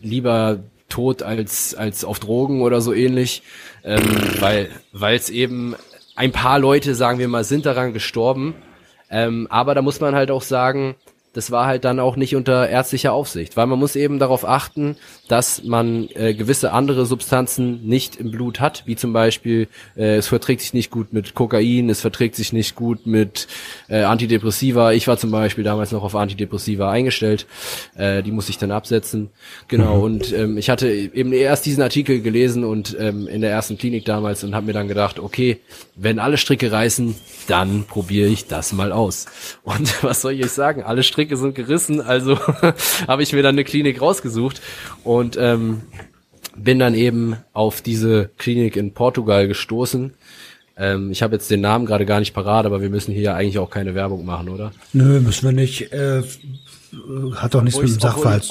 lieber 0.00 0.60
tot 0.88 1.22
als, 1.22 1.74
als 1.74 2.04
auf 2.04 2.20
Drogen 2.20 2.62
oder 2.62 2.80
so 2.80 2.92
ähnlich. 2.92 3.42
Ähm, 3.84 4.02
weil 4.40 4.68
weil 4.92 5.16
es 5.16 5.30
eben 5.30 5.74
ein 6.16 6.32
paar 6.32 6.58
Leute, 6.58 6.94
sagen 6.94 7.18
wir 7.18 7.28
mal, 7.28 7.44
sind 7.44 7.64
daran 7.64 7.94
gestorben. 7.94 8.54
Ähm, 9.10 9.46
aber 9.50 9.74
da 9.74 9.82
muss 9.82 10.00
man 10.00 10.14
halt 10.14 10.30
auch 10.30 10.42
sagen, 10.42 10.96
das 11.32 11.52
war 11.52 11.66
halt 11.66 11.84
dann 11.84 12.00
auch 12.00 12.16
nicht 12.16 12.34
unter 12.34 12.68
ärztlicher 12.68 13.12
Aufsicht, 13.12 13.56
weil 13.56 13.66
man 13.66 13.78
muss 13.78 13.94
eben 13.94 14.18
darauf 14.18 14.44
achten, 14.44 14.96
dass 15.28 15.62
man 15.62 16.08
äh, 16.14 16.34
gewisse 16.34 16.72
andere 16.72 17.06
Substanzen 17.06 17.86
nicht 17.86 18.16
im 18.16 18.32
Blut 18.32 18.58
hat, 18.58 18.82
wie 18.86 18.96
zum 18.96 19.12
Beispiel 19.12 19.68
äh, 19.96 20.16
es 20.16 20.26
verträgt 20.26 20.60
sich 20.60 20.74
nicht 20.74 20.90
gut 20.90 21.12
mit 21.12 21.34
Kokain, 21.34 21.88
es 21.88 22.00
verträgt 22.00 22.34
sich 22.34 22.52
nicht 22.52 22.74
gut 22.74 23.06
mit 23.06 23.46
äh, 23.88 24.02
Antidepressiva. 24.02 24.92
Ich 24.92 25.06
war 25.06 25.18
zum 25.18 25.30
Beispiel 25.30 25.62
damals 25.62 25.92
noch 25.92 26.02
auf 26.02 26.16
Antidepressiva 26.16 26.90
eingestellt, 26.90 27.46
äh, 27.94 28.24
die 28.24 28.32
muss 28.32 28.48
ich 28.48 28.58
dann 28.58 28.72
absetzen. 28.72 29.30
Genau, 29.68 29.98
mhm. 29.98 30.02
und 30.02 30.32
ähm, 30.32 30.58
ich 30.58 30.68
hatte 30.68 30.88
eben 30.90 31.32
erst 31.32 31.64
diesen 31.64 31.82
Artikel 31.82 32.22
gelesen 32.22 32.64
und 32.64 32.96
ähm, 32.98 33.28
in 33.28 33.40
der 33.40 33.50
ersten 33.50 33.78
Klinik 33.78 34.04
damals 34.04 34.42
und 34.42 34.56
habe 34.56 34.66
mir 34.66 34.72
dann 34.72 34.88
gedacht, 34.88 35.20
okay, 35.20 35.60
wenn 35.94 36.18
alle 36.18 36.38
Stricke 36.38 36.72
reißen, 36.72 37.14
dann 37.46 37.84
probiere 37.84 38.28
ich 38.28 38.48
das 38.48 38.72
mal 38.72 38.90
aus. 38.90 39.26
Und 39.62 40.02
was 40.02 40.22
soll 40.22 40.32
ich 40.32 40.44
euch 40.44 40.50
sagen? 40.50 40.82
Alle 40.82 41.04
Stricke 41.04 41.19
sind 41.28 41.54
gerissen, 41.54 42.00
also 42.00 42.38
habe 43.08 43.22
ich 43.22 43.32
mir 43.32 43.42
dann 43.42 43.54
eine 43.54 43.64
Klinik 43.64 44.00
rausgesucht 44.00 44.60
und 45.04 45.36
ähm, 45.38 45.82
bin 46.56 46.78
dann 46.78 46.94
eben 46.94 47.36
auf 47.52 47.82
diese 47.82 48.30
Klinik 48.38 48.76
in 48.76 48.92
Portugal 48.92 49.48
gestoßen. 49.48 50.14
Ähm, 50.76 51.10
ich 51.10 51.22
habe 51.22 51.34
jetzt 51.34 51.50
den 51.50 51.60
Namen 51.60 51.86
gerade 51.86 52.06
gar 52.06 52.20
nicht 52.20 52.34
parat, 52.34 52.66
aber 52.66 52.82
wir 52.82 52.90
müssen 52.90 53.12
hier 53.12 53.22
ja 53.22 53.34
eigentlich 53.34 53.58
auch 53.58 53.70
keine 53.70 53.94
Werbung 53.94 54.24
machen, 54.24 54.48
oder? 54.48 54.72
Nö, 54.92 55.20
müssen 55.20 55.46
wir 55.46 55.52
nicht. 55.52 55.92
Äh, 55.92 56.22
hat 57.34 57.54
doch 57.54 57.62
nichts 57.62 57.78
obwohl 57.78 57.90
mit 57.90 57.96
dem 57.96 58.00
Sachverhalt. 58.00 58.48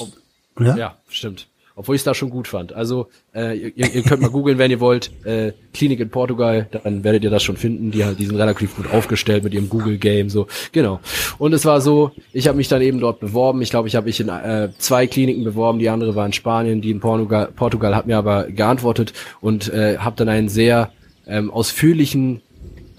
Ja? 0.58 0.76
ja, 0.76 0.98
stimmt 1.08 1.49
obwohl 1.80 1.94
ich 1.94 2.00
es 2.00 2.04
da 2.04 2.12
schon 2.12 2.28
gut 2.28 2.46
fand. 2.46 2.74
Also 2.74 3.06
äh, 3.34 3.56
ihr, 3.56 3.94
ihr 3.94 4.02
könnt 4.02 4.20
mal 4.20 4.28
googeln, 4.28 4.58
wenn 4.58 4.70
ihr 4.70 4.80
wollt, 4.80 5.10
äh, 5.24 5.52
Klinik 5.72 5.98
in 6.00 6.10
Portugal, 6.10 6.68
dann 6.84 7.04
werdet 7.04 7.24
ihr 7.24 7.30
das 7.30 7.42
schon 7.42 7.56
finden. 7.56 7.90
Die, 7.90 8.04
die 8.18 8.26
sind 8.26 8.36
relativ 8.36 8.76
gut 8.76 8.92
aufgestellt 8.92 9.44
mit 9.44 9.54
ihrem 9.54 9.70
Google 9.70 9.96
Game, 9.96 10.28
so 10.28 10.46
genau. 10.72 11.00
Und 11.38 11.54
es 11.54 11.64
war 11.64 11.80
so, 11.80 12.10
ich 12.34 12.48
habe 12.48 12.58
mich 12.58 12.68
dann 12.68 12.82
eben 12.82 13.00
dort 13.00 13.18
beworben. 13.18 13.62
Ich 13.62 13.70
glaube, 13.70 13.88
ich 13.88 13.96
habe 13.96 14.08
mich 14.08 14.20
in 14.20 14.28
äh, 14.28 14.68
zwei 14.76 15.06
Kliniken 15.06 15.42
beworben. 15.42 15.78
Die 15.78 15.88
andere 15.88 16.14
war 16.14 16.26
in 16.26 16.34
Spanien, 16.34 16.82
die 16.82 16.90
in 16.90 17.00
Portugal. 17.00 17.48
Portugal 17.56 17.96
hat 17.96 18.06
mir 18.06 18.18
aber 18.18 18.48
geantwortet 18.48 19.14
und 19.40 19.72
äh, 19.72 19.96
habe 19.96 20.16
dann 20.16 20.28
einen 20.28 20.50
sehr 20.50 20.92
ähm, 21.26 21.50
ausführlichen 21.50 22.42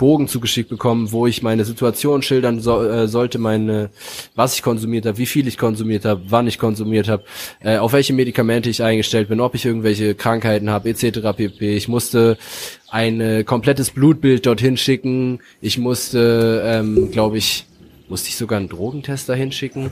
Bogen 0.01 0.27
zugeschickt 0.27 0.67
bekommen, 0.67 1.11
wo 1.11 1.27
ich 1.27 1.43
meine 1.43 1.63
Situation 1.63 2.23
schildern 2.23 2.59
so, 2.59 2.83
äh, 2.83 3.07
sollte, 3.07 3.37
meine, 3.37 3.91
was 4.33 4.55
ich 4.55 4.63
konsumiert 4.63 5.05
habe, 5.05 5.19
wie 5.19 5.27
viel 5.27 5.47
ich 5.47 5.59
konsumiert 5.59 6.05
habe, 6.05 6.23
wann 6.27 6.47
ich 6.47 6.57
konsumiert 6.57 7.07
habe, 7.07 7.23
äh, 7.59 7.77
auf 7.77 7.93
welche 7.93 8.11
Medikamente 8.11 8.67
ich 8.67 8.81
eingestellt 8.81 9.29
bin, 9.29 9.39
ob 9.39 9.53
ich 9.53 9.63
irgendwelche 9.63 10.15
Krankheiten 10.15 10.71
habe, 10.71 10.89
etc. 10.89 11.19
pp. 11.37 11.77
Ich 11.77 11.87
musste 11.87 12.39
ein 12.89 13.21
äh, 13.21 13.43
komplettes 13.43 13.91
Blutbild 13.91 14.47
dorthin 14.47 14.75
schicken. 14.75 15.37
Ich 15.61 15.77
musste, 15.77 16.63
ähm, 16.65 17.11
glaube 17.11 17.37
ich, 17.37 17.67
musste 18.09 18.29
ich 18.29 18.37
sogar 18.37 18.57
einen 18.57 18.69
Drogentest 18.69 19.29
dahin 19.29 19.51
schicken. 19.51 19.91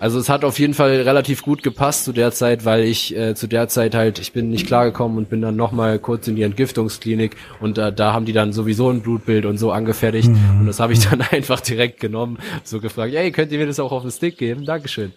Also 0.00 0.18
es 0.18 0.30
hat 0.30 0.44
auf 0.44 0.58
jeden 0.58 0.72
Fall 0.72 1.02
relativ 1.02 1.42
gut 1.42 1.62
gepasst 1.62 2.04
zu 2.04 2.12
der 2.12 2.32
Zeit, 2.32 2.64
weil 2.64 2.84
ich 2.84 3.14
äh, 3.14 3.34
zu 3.34 3.46
der 3.46 3.68
Zeit 3.68 3.94
halt, 3.94 4.18
ich 4.18 4.32
bin 4.32 4.48
nicht 4.48 4.66
klargekommen 4.66 5.18
und 5.18 5.28
bin 5.28 5.42
dann 5.42 5.56
nochmal 5.56 5.98
kurz 5.98 6.26
in 6.26 6.36
die 6.36 6.42
Entgiftungsklinik 6.42 7.36
und 7.60 7.76
äh, 7.76 7.92
da 7.92 8.14
haben 8.14 8.24
die 8.24 8.32
dann 8.32 8.54
sowieso 8.54 8.88
ein 8.88 9.02
Blutbild 9.02 9.44
und 9.44 9.58
so 9.58 9.72
angefertigt 9.72 10.30
mhm. 10.30 10.60
und 10.60 10.66
das 10.66 10.80
habe 10.80 10.94
ich 10.94 11.06
dann 11.06 11.20
einfach 11.30 11.60
direkt 11.60 12.00
genommen, 12.00 12.38
so 12.64 12.80
gefragt, 12.80 13.12
hey, 13.14 13.30
könnt 13.30 13.52
ihr 13.52 13.58
mir 13.58 13.66
das 13.66 13.78
auch 13.78 13.92
auf 13.92 14.00
den 14.00 14.10
Stick 14.10 14.38
geben? 14.38 14.64
Dankeschön. 14.64 15.12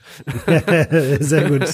Sehr 1.19 1.49
gut. 1.49 1.63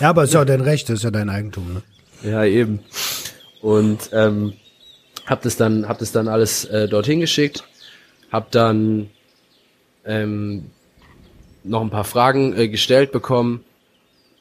Ja, 0.00 0.10
aber 0.10 0.24
ist 0.24 0.34
ja 0.34 0.44
dein 0.44 0.60
Recht, 0.60 0.90
ist 0.90 1.04
ja 1.04 1.10
dein 1.10 1.28
Eigentum. 1.28 1.74
Ne? 1.74 1.82
Ja, 2.28 2.44
eben. 2.44 2.80
Und 3.60 4.10
ähm, 4.12 4.54
hab 5.26 5.42
das 5.42 5.56
dann, 5.56 5.88
hab 5.88 5.98
das 5.98 6.10
dann 6.10 6.26
alles 6.26 6.64
äh, 6.64 6.88
dorthin 6.88 7.20
geschickt, 7.20 7.64
hab 8.32 8.50
dann 8.50 9.08
ähm, 10.04 10.64
noch 11.64 11.80
ein 11.80 11.90
paar 11.90 12.04
Fragen 12.04 12.56
äh, 12.56 12.68
gestellt 12.68 13.10
bekommen, 13.12 13.64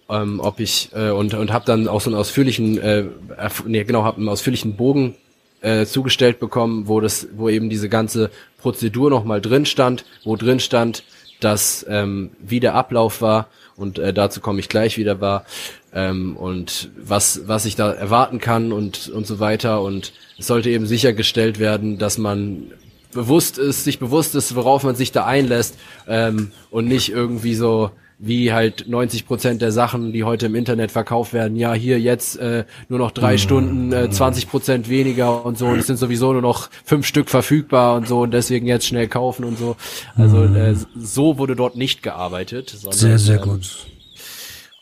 ähm, 0.09 0.39
ob 0.39 0.59
ich 0.59 0.89
äh, 0.93 1.09
und 1.09 1.33
und 1.33 1.51
habe 1.51 1.65
dann 1.65 1.87
auch 1.87 2.01
so 2.01 2.09
einen 2.09 2.19
ausführlichen, 2.19 2.77
äh, 2.77 3.05
nee, 3.65 3.83
genau, 3.83 4.03
habe 4.03 4.17
einen 4.17 4.29
ausführlichen 4.29 4.75
Bogen 4.75 5.15
äh, 5.61 5.85
zugestellt 5.85 6.39
bekommen, 6.39 6.87
wo 6.87 6.99
das, 6.99 7.27
wo 7.35 7.49
eben 7.49 7.69
diese 7.69 7.89
ganze 7.89 8.29
Prozedur 8.57 9.09
noch 9.09 9.23
mal 9.23 9.41
drin 9.41 9.65
stand, 9.65 10.05
wo 10.23 10.35
drin 10.35 10.59
stand, 10.59 11.03
dass 11.39 11.85
ähm, 11.89 12.31
wie 12.39 12.59
der 12.59 12.75
Ablauf 12.75 13.21
war 13.21 13.47
und 13.75 13.97
äh, 13.97 14.13
dazu 14.13 14.39
komme 14.41 14.59
ich 14.59 14.69
gleich 14.69 14.97
wieder 14.97 15.19
war 15.21 15.45
ähm, 15.93 16.35
und 16.37 16.89
was 16.97 17.47
was 17.47 17.65
ich 17.65 17.75
da 17.75 17.91
erwarten 17.91 18.39
kann 18.39 18.71
und 18.71 19.09
und 19.09 19.25
so 19.25 19.39
weiter. 19.39 19.81
Und 19.81 20.13
es 20.37 20.47
sollte 20.47 20.69
eben 20.69 20.85
sichergestellt 20.85 21.59
werden, 21.59 21.97
dass 21.97 22.17
man 22.17 22.71
bewusst 23.13 23.57
ist, 23.57 23.83
sich 23.83 23.99
bewusst 23.99 24.35
ist, 24.35 24.55
worauf 24.55 24.83
man 24.83 24.95
sich 24.95 25.11
da 25.11 25.25
einlässt 25.25 25.77
ähm, 26.07 26.51
und 26.71 26.87
nicht 26.87 27.11
irgendwie 27.11 27.55
so 27.55 27.91
wie 28.25 28.53
halt 28.53 28.85
90 28.87 29.27
Prozent 29.27 29.61
der 29.61 29.71
Sachen, 29.71 30.13
die 30.13 30.23
heute 30.23 30.45
im 30.45 30.55
Internet 30.55 30.91
verkauft 30.91 31.33
werden, 31.33 31.57
ja 31.57 31.73
hier 31.73 31.99
jetzt 31.99 32.37
äh, 32.37 32.63
nur 32.87 32.99
noch 32.99 33.11
drei 33.11 33.33
mhm. 33.33 33.37
Stunden, 33.37 33.91
äh, 33.91 34.09
20 34.09 34.49
Prozent 34.49 34.89
weniger 34.89 35.45
und 35.45 35.57
so 35.57 35.67
und 35.67 35.79
es 35.79 35.87
sind 35.87 35.97
sowieso 35.97 36.31
nur 36.31 36.41
noch 36.41 36.69
fünf 36.85 37.05
Stück 37.05 37.29
verfügbar 37.29 37.95
und 37.95 38.07
so 38.07 38.21
und 38.21 38.31
deswegen 38.31 38.65
jetzt 38.65 38.85
schnell 38.85 39.07
kaufen 39.07 39.43
und 39.43 39.57
so. 39.57 39.75
Also 40.15 40.37
mhm. 40.37 40.55
äh, 40.55 40.75
so 40.97 41.37
wurde 41.37 41.55
dort 41.55 41.75
nicht 41.75 42.01
gearbeitet. 42.01 42.69
Sondern, 42.69 42.97
sehr, 42.97 43.19
sehr 43.19 43.41
ähm, 43.41 43.49
gut. 43.49 43.87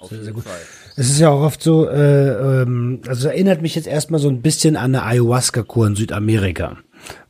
Sehr, 0.10 0.24
sehr 0.24 0.34
gut. 0.34 0.44
Fall. 0.44 0.60
Es 0.98 1.10
ist 1.10 1.20
ja 1.20 1.30
auch 1.30 1.42
oft 1.42 1.64
so, 1.64 1.88
äh, 1.88 2.62
ähm, 2.62 3.02
also 3.08 3.30
erinnert 3.30 3.62
mich 3.62 3.76
jetzt 3.76 3.88
erstmal 3.88 4.20
so 4.20 4.30
ein 4.30 4.42
bisschen 4.42 4.76
an 4.76 4.94
eine 4.94 5.04
Ayahuasca-Kur 5.04 5.88
in 5.88 5.96
Südamerika 5.96 6.78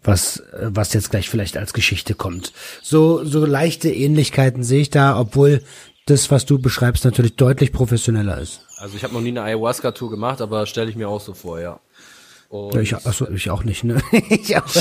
was, 0.03 0.43
was 0.61 0.93
jetzt 0.93 1.11
gleich 1.11 1.29
vielleicht 1.29 1.57
als 1.57 1.73
Geschichte 1.73 2.15
kommt. 2.15 2.53
So, 2.81 3.23
so 3.23 3.45
leichte 3.45 3.89
Ähnlichkeiten 3.89 4.63
sehe 4.63 4.81
ich 4.81 4.89
da, 4.89 5.19
obwohl 5.19 5.61
das, 6.05 6.31
was 6.31 6.45
du 6.45 6.59
beschreibst, 6.59 7.05
natürlich 7.05 7.35
deutlich 7.35 7.71
professioneller 7.71 8.39
ist. 8.39 8.61
Also 8.77 8.97
ich 8.97 9.03
habe 9.03 9.13
noch 9.13 9.21
nie 9.21 9.29
eine 9.29 9.43
Ayahuasca-Tour 9.43 10.09
gemacht, 10.09 10.41
aber 10.41 10.65
stelle 10.65 10.89
ich 10.89 10.95
mir 10.95 11.07
auch 11.07 11.21
so 11.21 11.33
vor, 11.33 11.59
ja. 11.59 11.79
Und 12.49 12.75
ja, 12.75 12.81
ich, 12.81 12.93
achso, 12.93 13.29
ich 13.29 13.49
auch 13.49 13.63
nicht, 13.63 13.85
ne? 13.85 14.01
ich 14.29 14.57
auch. 14.57 14.65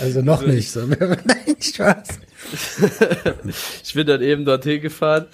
also 0.00 0.22
noch 0.22 0.40
also 0.40 0.52
nicht. 0.52 0.72
So. 0.72 0.86
Nein, 0.86 1.56
Spaß. 1.60 2.08
ich 3.84 3.94
bin 3.94 4.08
dann 4.08 4.22
eben 4.22 4.44
dorthin 4.44 4.80
gefahren 4.80 5.26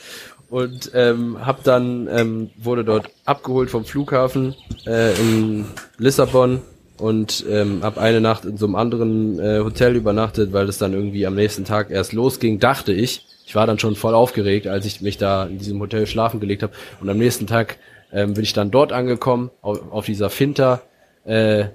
und 0.50 0.90
ähm, 0.94 1.46
hab 1.46 1.62
dann 1.62 2.08
ähm, 2.10 2.50
wurde 2.58 2.84
dort 2.84 3.08
abgeholt 3.24 3.70
vom 3.70 3.84
Flughafen 3.84 4.54
äh, 4.86 5.14
in 5.18 5.64
Lissabon 5.96 6.60
und 6.98 7.44
ähm, 7.48 7.82
habe 7.82 8.00
eine 8.00 8.20
Nacht 8.20 8.44
in 8.44 8.56
so 8.56 8.66
einem 8.66 8.74
anderen 8.74 9.38
äh, 9.38 9.60
Hotel 9.60 9.96
übernachtet, 9.96 10.52
weil 10.52 10.68
es 10.68 10.76
dann 10.78 10.92
irgendwie 10.92 11.24
am 11.24 11.36
nächsten 11.36 11.64
Tag 11.64 11.90
erst 11.90 12.12
losging, 12.12 12.58
dachte 12.58 12.92
ich. 12.92 13.26
Ich 13.46 13.54
war 13.54 13.66
dann 13.66 13.78
schon 13.78 13.96
voll 13.96 14.14
aufgeregt, 14.14 14.66
als 14.66 14.86
ich 14.86 15.00
mich 15.00 15.18
da 15.18 15.46
in 15.46 15.58
diesem 15.58 15.80
Hotel 15.80 16.06
schlafen 16.06 16.40
gelegt 16.40 16.62
habe. 16.62 16.72
Und 17.00 17.08
am 17.08 17.16
nächsten 17.16 17.46
Tag 17.46 17.78
ähm, 18.12 18.34
bin 18.34 18.42
ich 18.42 18.52
dann 18.52 18.70
dort 18.70 18.92
angekommen, 18.92 19.50
auf, 19.62 19.80
auf 19.92 20.06
dieser 20.06 20.30
Finta. 20.30 20.82
Äh, 21.24 21.66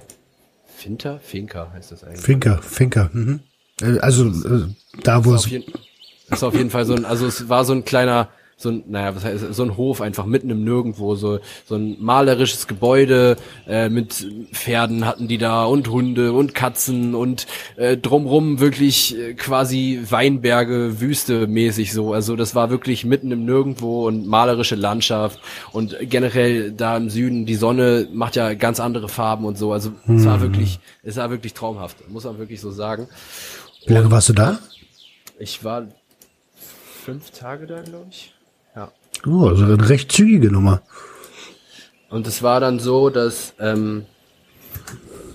Finta? 0.66 1.20
Finca 1.24 1.72
heißt 1.74 1.92
das 1.92 2.04
eigentlich. 2.04 2.22
Finca, 2.22 2.60
Finca. 2.62 3.10
Mhm. 3.12 3.40
Äh, 3.82 4.00
also 4.00 4.28
äh, 4.28 4.68
da 5.02 5.24
wo 5.26 5.34
es... 5.34 5.50
Ist 6.28 6.44
auf 6.44 6.56
jeden 6.56 6.72
Fall 6.72 6.86
so 6.86 6.96
ein, 6.96 7.06
also 7.06 7.28
es 7.28 7.50
war 7.50 7.66
so 7.66 7.74
ein 7.74 7.86
kleiner 7.86 8.30
so 8.58 8.70
ein, 8.70 8.84
naja, 8.88 9.16
was 9.16 9.26
heißt, 9.26 9.54
so 9.54 9.64
ein 9.64 9.76
Hof 9.76 10.00
einfach 10.00 10.26
mitten 10.26 10.50
im 10.50 10.64
Nirgendwo, 10.64 11.16
so, 11.16 11.40
so 11.66 11.76
ein 11.76 11.98
malerisches 12.00 12.68
Gebäude 12.68 13.36
äh, 13.68 13.90
mit 13.90 14.26
Pferden 14.54 15.06
hatten 15.06 15.28
die 15.28 15.38
da 15.38 15.66
und 15.66 15.90
Hunde 15.90 16.32
und 16.32 16.56
Katzen 16.56 17.16
und 17.16 17.48
äh, 17.76 17.98
drumrum 17.98 18.62
wirklich 18.62 19.18
äh, 19.18 19.34
quasi 19.34 20.02
Weinberge, 20.10 21.02
Wüste 21.02 21.48
mäßig 21.48 21.92
so. 21.92 22.14
Also 22.14 22.38
das 22.38 22.56
war 22.56 22.70
wirklich 22.70 23.04
mitten 23.04 23.32
im 23.32 23.44
Nirgendwo 23.44 24.08
und 24.08 24.26
malerische 24.26 24.76
Landschaft 24.76 25.40
und 25.74 25.98
generell 26.02 26.72
da 26.72 26.96
im 26.96 27.10
Süden, 27.10 27.46
die 27.46 27.56
Sonne 27.56 28.08
macht 28.14 28.38
ja 28.38 28.54
ganz 28.54 28.80
andere 28.80 29.10
Farben 29.10 29.44
und 29.44 29.58
so. 29.58 29.74
Also 29.74 29.92
hm. 30.06 30.16
es 30.16 30.26
war 30.26 30.36
hm. 30.36 30.42
wirklich, 30.42 30.80
es 31.04 31.18
war 31.18 31.30
wirklich 31.30 31.54
traumhaft, 31.54 32.10
muss 32.10 32.24
man 32.24 32.38
wirklich 32.38 32.62
so 32.62 32.72
sagen. 32.72 33.10
Wie 33.86 33.94
lange 33.94 34.10
warst 34.10 34.30
du 34.30 34.34
da? 34.34 34.60
Ich 35.38 35.64
war 35.66 35.88
fünf 37.04 37.32
Tage 37.32 37.68
da, 37.68 37.82
glaube 37.82 38.08
ich. 38.10 38.35
Oh, 39.26 39.48
also 39.48 39.66
eine 39.66 39.90
recht 39.90 40.12
zügige 40.12 40.52
Nummer. 40.52 40.82
Und 42.10 42.28
es 42.28 42.44
war 42.44 42.60
dann 42.60 42.80
so, 42.80 43.10
dass, 43.10 43.54
ähm, 43.60 44.06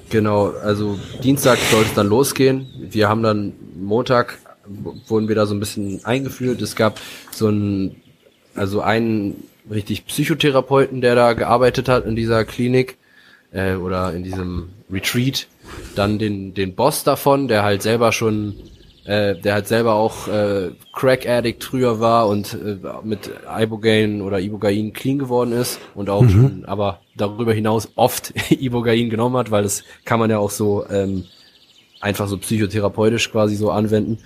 genau, 0.09 0.53
also 0.63 0.99
Dienstag 1.23 1.59
sollte 1.59 1.89
es 1.89 1.95
dann 1.95 2.09
losgehen. 2.09 2.67
Wir 2.91 3.09
haben 3.09 3.23
dann 3.23 3.53
Montag, 3.77 4.39
wurden 5.09 5.29
wir 5.29 5.35
da 5.35 5.47
so 5.47 5.55
ein 5.55 5.61
bisschen 5.61 6.05
eingeführt. 6.05 6.63
Es 6.63 6.77
gab 6.77 7.01
so 7.33 7.49
einen, 7.49 7.97
also 8.55 8.81
einen 8.81 9.45
richtig 9.71 10.07
Psychotherapeuten, 10.07 11.01
der 11.01 11.15
da 11.15 11.33
gearbeitet 11.33 11.89
hat 11.89 12.07
in 12.07 12.17
dieser 12.17 12.45
Klinik 12.45 12.97
äh, 13.53 13.75
oder 13.75 14.13
in 14.13 14.23
diesem 14.23 14.71
Retreat. 14.91 15.49
Dann 15.95 16.19
den, 16.19 16.55
den 16.55 16.75
Boss 16.75 17.05
davon, 17.05 17.49
der 17.49 17.63
halt 17.63 17.83
selber 17.83 18.13
schon 18.13 18.55
äh, 19.05 19.35
der 19.37 19.55
halt 19.55 19.69
selber 19.69 19.95
auch 19.95 20.29
äh, 20.29 20.71
Crack 20.95 21.29
Addict 21.29 21.65
früher 21.65 22.01
war 22.01 22.29
und 22.29 22.55
äh, 22.55 22.77
mit 23.03 23.31
Ibogaine 23.49 24.23
oder 24.23 24.41
Ibogain 24.41 24.93
clean 24.93 25.19
geworden 25.19 25.53
ist 25.53 25.81
und 25.95 26.11
auch 26.11 26.23
mhm. 26.23 26.31
schon, 26.31 26.65
aber 26.67 27.01
darüber 27.17 27.53
hinaus 27.53 27.89
oft 27.97 28.33
Ibogain 28.51 29.11
genommen 29.11 29.37
hat, 29.37 29.51
weil 29.51 29.63
das 29.63 29.85
kann 30.05 30.21
man 30.21 30.31
ja 30.31 30.39
auch 30.39 30.51
so 30.51 30.85
ähm, 30.91 31.25
einfach 32.01 32.29
so 32.29 32.39
psychotherapeutisch 32.39 33.31
quasi 33.31 33.55
so 33.57 33.71
anwenden 33.71 34.19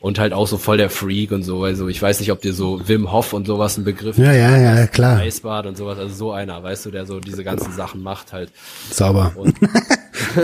und 0.00 0.18
halt 0.18 0.32
auch 0.32 0.48
so 0.48 0.56
voll 0.56 0.78
der 0.78 0.88
Freak 0.88 1.30
und 1.30 1.42
so. 1.42 1.62
Also 1.62 1.88
ich 1.88 2.00
weiß 2.00 2.20
nicht, 2.20 2.32
ob 2.32 2.40
dir 2.40 2.54
so 2.54 2.80
Wim 2.88 3.12
Hof 3.12 3.34
und 3.34 3.46
sowas 3.46 3.76
ein 3.76 3.84
Begriff 3.84 4.16
Ja, 4.16 4.32
ja, 4.32 4.56
ja, 4.56 4.86
klar. 4.86 5.18
Eisbad 5.18 5.66
und 5.66 5.76
sowas, 5.76 5.98
also 5.98 6.14
so 6.14 6.32
einer, 6.32 6.62
weißt 6.62 6.86
du, 6.86 6.90
der 6.90 7.04
so 7.04 7.20
diese 7.20 7.44
ganzen 7.44 7.72
Sachen 7.72 8.02
macht 8.02 8.32
halt. 8.32 8.50
Sauber. 8.90 9.32
Und, 9.36 9.54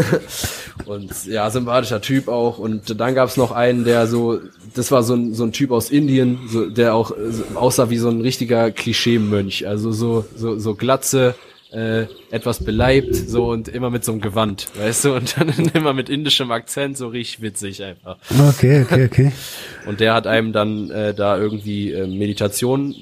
und 0.85 1.27
ja, 1.27 1.51
sympathischer 1.51 2.03
Typ 2.03 2.29
auch. 2.29 2.59
Und 2.59 3.01
dann 3.01 3.15
gab's 3.15 3.39
noch 3.39 3.51
einen, 3.51 3.85
der 3.85 4.07
so, 4.07 4.39
das 4.75 4.93
war 4.93 5.03
so 5.03 5.15
ein, 5.15 5.33
so 5.33 5.45
ein 5.45 5.53
Typ 5.53 5.71
aus 5.71 5.91
Indien, 5.91 6.39
so, 6.49 6.69
der 6.69 6.95
auch 6.95 7.13
so, 7.31 7.45
aussah 7.55 7.89
wie 7.89 7.99
so 7.99 8.11
ein 8.11 8.21
richtiger 8.21 8.71
Klischee-Mönch. 8.71 9.67
Also 9.67 9.91
so, 9.91 10.27
so, 10.37 10.59
so 10.59 10.75
glatze, 10.75 11.35
äh, 11.73 12.07
etwas 12.31 12.65
beleibt, 12.65 13.15
so 13.15 13.51
und 13.51 13.69
immer 13.69 13.91
mit 13.91 14.05
so 14.05 14.13
einem 14.13 14.21
Gewand, 14.21 14.69
weißt 14.77 15.05
du, 15.05 15.15
und 15.15 15.39
dann 15.39 15.49
immer 15.75 15.93
mit 15.93 16.09
indischem 16.09 16.51
Akzent, 16.51 16.97
so 16.97 17.09
richtig 17.09 17.43
witzig 17.43 17.83
einfach. 17.83 18.17
Okay, 18.49 18.83
okay, 18.83 19.05
okay. 19.05 19.33
Und 19.87 20.01
der 20.01 20.15
hat 20.15 20.27
einem 20.27 20.53
dann 20.53 20.91
äh, 20.91 21.15
da 21.15 21.39
irgendwie 21.39 21.93
äh, 21.93 22.07
Meditation 22.07 22.95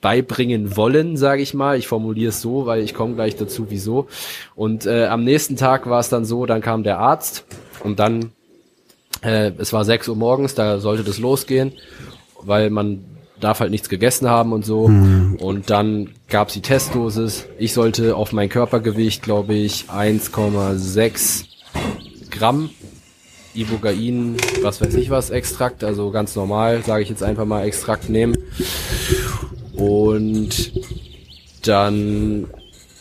beibringen 0.00 0.76
wollen, 0.76 1.16
sage 1.16 1.42
ich 1.42 1.54
mal. 1.54 1.78
Ich 1.78 1.88
formuliere 1.88 2.30
es 2.30 2.40
so, 2.40 2.66
weil 2.66 2.82
ich 2.82 2.94
komme 2.94 3.14
gleich 3.14 3.36
dazu, 3.36 3.66
wieso. 3.68 4.08
Und 4.54 4.86
äh, 4.86 5.06
am 5.06 5.24
nächsten 5.24 5.56
Tag 5.56 5.88
war 5.88 6.00
es 6.00 6.08
dann 6.08 6.24
so, 6.24 6.46
dann 6.46 6.60
kam 6.60 6.82
der 6.82 6.98
Arzt 6.98 7.44
und 7.84 7.98
dann, 7.98 8.32
äh, 9.22 9.52
es 9.58 9.72
war 9.72 9.84
6 9.84 10.08
Uhr 10.08 10.16
morgens, 10.16 10.54
da 10.54 10.78
sollte 10.78 11.04
das 11.04 11.18
losgehen, 11.18 11.72
weil 12.42 12.70
man 12.70 13.04
darf 13.40 13.60
halt 13.60 13.70
nichts 13.70 13.88
gegessen 13.88 14.28
haben 14.28 14.52
und 14.52 14.64
so. 14.64 14.88
Mhm. 14.88 15.36
Und 15.36 15.70
dann 15.70 16.10
gab's 16.28 16.52
die 16.52 16.62
Testdosis. 16.62 17.46
Ich 17.58 17.72
sollte 17.72 18.16
auf 18.16 18.32
mein 18.32 18.48
Körpergewicht, 18.48 19.22
glaube 19.22 19.54
ich, 19.54 19.86
1,6 19.90 21.44
Gramm 22.30 22.70
Ibogain, 23.54 24.36
was 24.62 24.80
weiß 24.80 24.94
ich 24.94 25.10
was, 25.10 25.30
Extrakt, 25.30 25.82
also 25.82 26.10
ganz 26.10 26.36
normal, 26.36 26.82
sage 26.84 27.02
ich 27.02 27.08
jetzt 27.08 27.22
einfach 27.22 27.44
mal, 27.44 27.64
Extrakt 27.64 28.08
nehmen. 28.08 28.36
Und 29.74 30.72
dann 31.66 32.46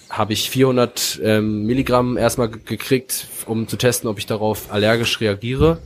habe 0.10 0.34
ich 0.34 0.50
400 0.50 1.20
ähm, 1.24 1.66
Milligramm 1.66 2.18
erstmal 2.18 2.50
gekriegt, 2.50 3.28
um 3.46 3.68
zu 3.68 3.78
testen, 3.78 4.10
ob 4.10 4.18
ich 4.18 4.26
darauf 4.26 4.72
allergisch 4.72 5.22
reagiere. 5.22 5.80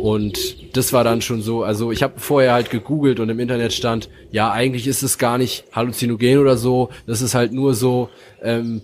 Und 0.00 0.76
das 0.76 0.92
war 0.92 1.02
dann 1.02 1.22
schon 1.22 1.42
so, 1.42 1.64
also 1.64 1.90
ich 1.90 2.02
habe 2.02 2.14
vorher 2.18 2.52
halt 2.52 2.70
gegoogelt 2.70 3.20
und 3.20 3.28
im 3.28 3.40
Internet 3.40 3.72
stand, 3.72 4.08
ja, 4.30 4.50
eigentlich 4.50 4.86
ist 4.86 5.02
es 5.02 5.18
gar 5.18 5.38
nicht 5.38 5.64
halluzinogen 5.72 6.38
oder 6.38 6.56
so, 6.56 6.90
das 7.06 7.20
ist 7.20 7.34
halt 7.34 7.52
nur 7.52 7.74
so, 7.74 8.10
ähm, 8.42 8.82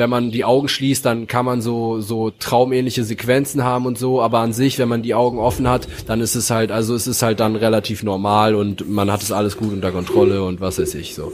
wenn 0.00 0.08
man 0.08 0.30
die 0.30 0.46
Augen 0.46 0.66
schließt, 0.66 1.04
dann 1.04 1.26
kann 1.26 1.44
man 1.44 1.60
so 1.60 2.00
so 2.00 2.30
traumähnliche 2.30 3.04
Sequenzen 3.04 3.62
haben 3.62 3.84
und 3.84 3.98
so, 3.98 4.22
aber 4.22 4.38
an 4.38 4.54
sich, 4.54 4.78
wenn 4.78 4.88
man 4.88 5.02
die 5.02 5.14
Augen 5.14 5.38
offen 5.38 5.68
hat, 5.68 5.86
dann 6.06 6.22
ist 6.22 6.34
es 6.34 6.50
halt, 6.50 6.72
also 6.72 6.94
es 6.94 7.06
ist 7.06 7.20
halt 7.22 7.38
dann 7.38 7.54
relativ 7.54 8.02
normal 8.02 8.54
und 8.54 8.88
man 8.88 9.12
hat 9.12 9.22
es 9.22 9.30
alles 9.30 9.58
gut 9.58 9.74
unter 9.74 9.92
Kontrolle 9.92 10.42
und 10.42 10.62
was 10.62 10.78
weiß 10.78 10.94
ich 10.94 11.14
so. 11.14 11.30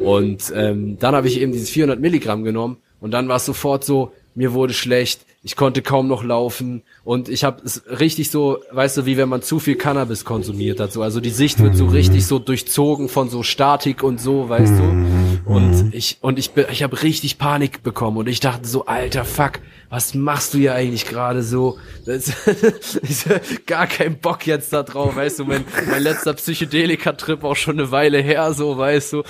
Und 0.00 0.52
ähm, 0.56 0.98
dann 0.98 1.14
habe 1.14 1.28
ich 1.28 1.40
eben 1.40 1.52
dieses 1.52 1.70
400 1.70 2.00
Milligramm 2.00 2.42
genommen 2.42 2.78
und 3.00 3.12
dann 3.12 3.28
war 3.28 3.36
es 3.36 3.46
sofort 3.46 3.84
so, 3.84 4.10
mir 4.34 4.52
wurde 4.52 4.74
schlecht, 4.74 5.20
ich 5.44 5.54
konnte 5.54 5.80
kaum 5.80 6.08
noch 6.08 6.24
laufen 6.24 6.82
und 7.04 7.28
ich 7.28 7.44
habe 7.44 7.62
es 7.64 7.84
richtig 8.00 8.30
so, 8.30 8.58
weißt 8.72 8.96
du, 8.96 9.06
wie 9.06 9.16
wenn 9.16 9.28
man 9.28 9.42
zu 9.42 9.60
viel 9.60 9.76
Cannabis 9.76 10.24
konsumiert 10.24 10.80
hat, 10.80 10.92
so 10.92 11.02
also 11.02 11.20
die 11.20 11.30
Sicht 11.30 11.60
wird 11.60 11.76
so 11.76 11.86
richtig 11.86 12.26
so 12.26 12.40
durchzogen 12.40 13.08
von 13.08 13.28
so 13.28 13.44
Statik 13.44 14.02
und 14.02 14.20
so, 14.20 14.48
weißt 14.48 14.72
du? 14.72 15.33
Und 15.46 15.94
ich 15.94 16.18
und 16.22 16.38
ich 16.38 16.52
ich 16.56 16.82
habe 16.82 17.02
richtig 17.02 17.38
Panik 17.38 17.82
bekommen 17.82 18.16
und 18.16 18.28
ich 18.28 18.40
dachte 18.40 18.66
so, 18.66 18.86
alter 18.86 19.24
Fuck, 19.24 19.60
was 19.90 20.14
machst 20.14 20.54
du 20.54 20.58
hier 20.58 20.74
eigentlich 20.74 21.06
gerade 21.06 21.42
so? 21.42 21.78
Das, 22.06 22.28
ist 23.02 23.28
gar 23.66 23.86
kein 23.86 24.18
Bock 24.18 24.46
jetzt 24.46 24.72
da 24.72 24.82
drauf, 24.82 25.16
weißt 25.16 25.40
du, 25.40 25.44
mein, 25.44 25.64
mein 25.90 26.02
letzter 26.02 26.32
Psychedelika-Trip 26.34 27.44
auch 27.44 27.56
schon 27.56 27.78
eine 27.78 27.90
Weile 27.90 28.18
her, 28.18 28.54
so, 28.54 28.78
weißt 28.78 29.12
du. 29.12 29.22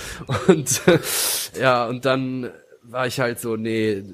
Und 0.47 0.82
ja, 1.61 1.86
und 1.86 2.05
dann 2.05 2.51
war 2.82 3.07
ich 3.07 3.19
halt 3.19 3.41
so, 3.41 3.57
nee, 3.57 4.05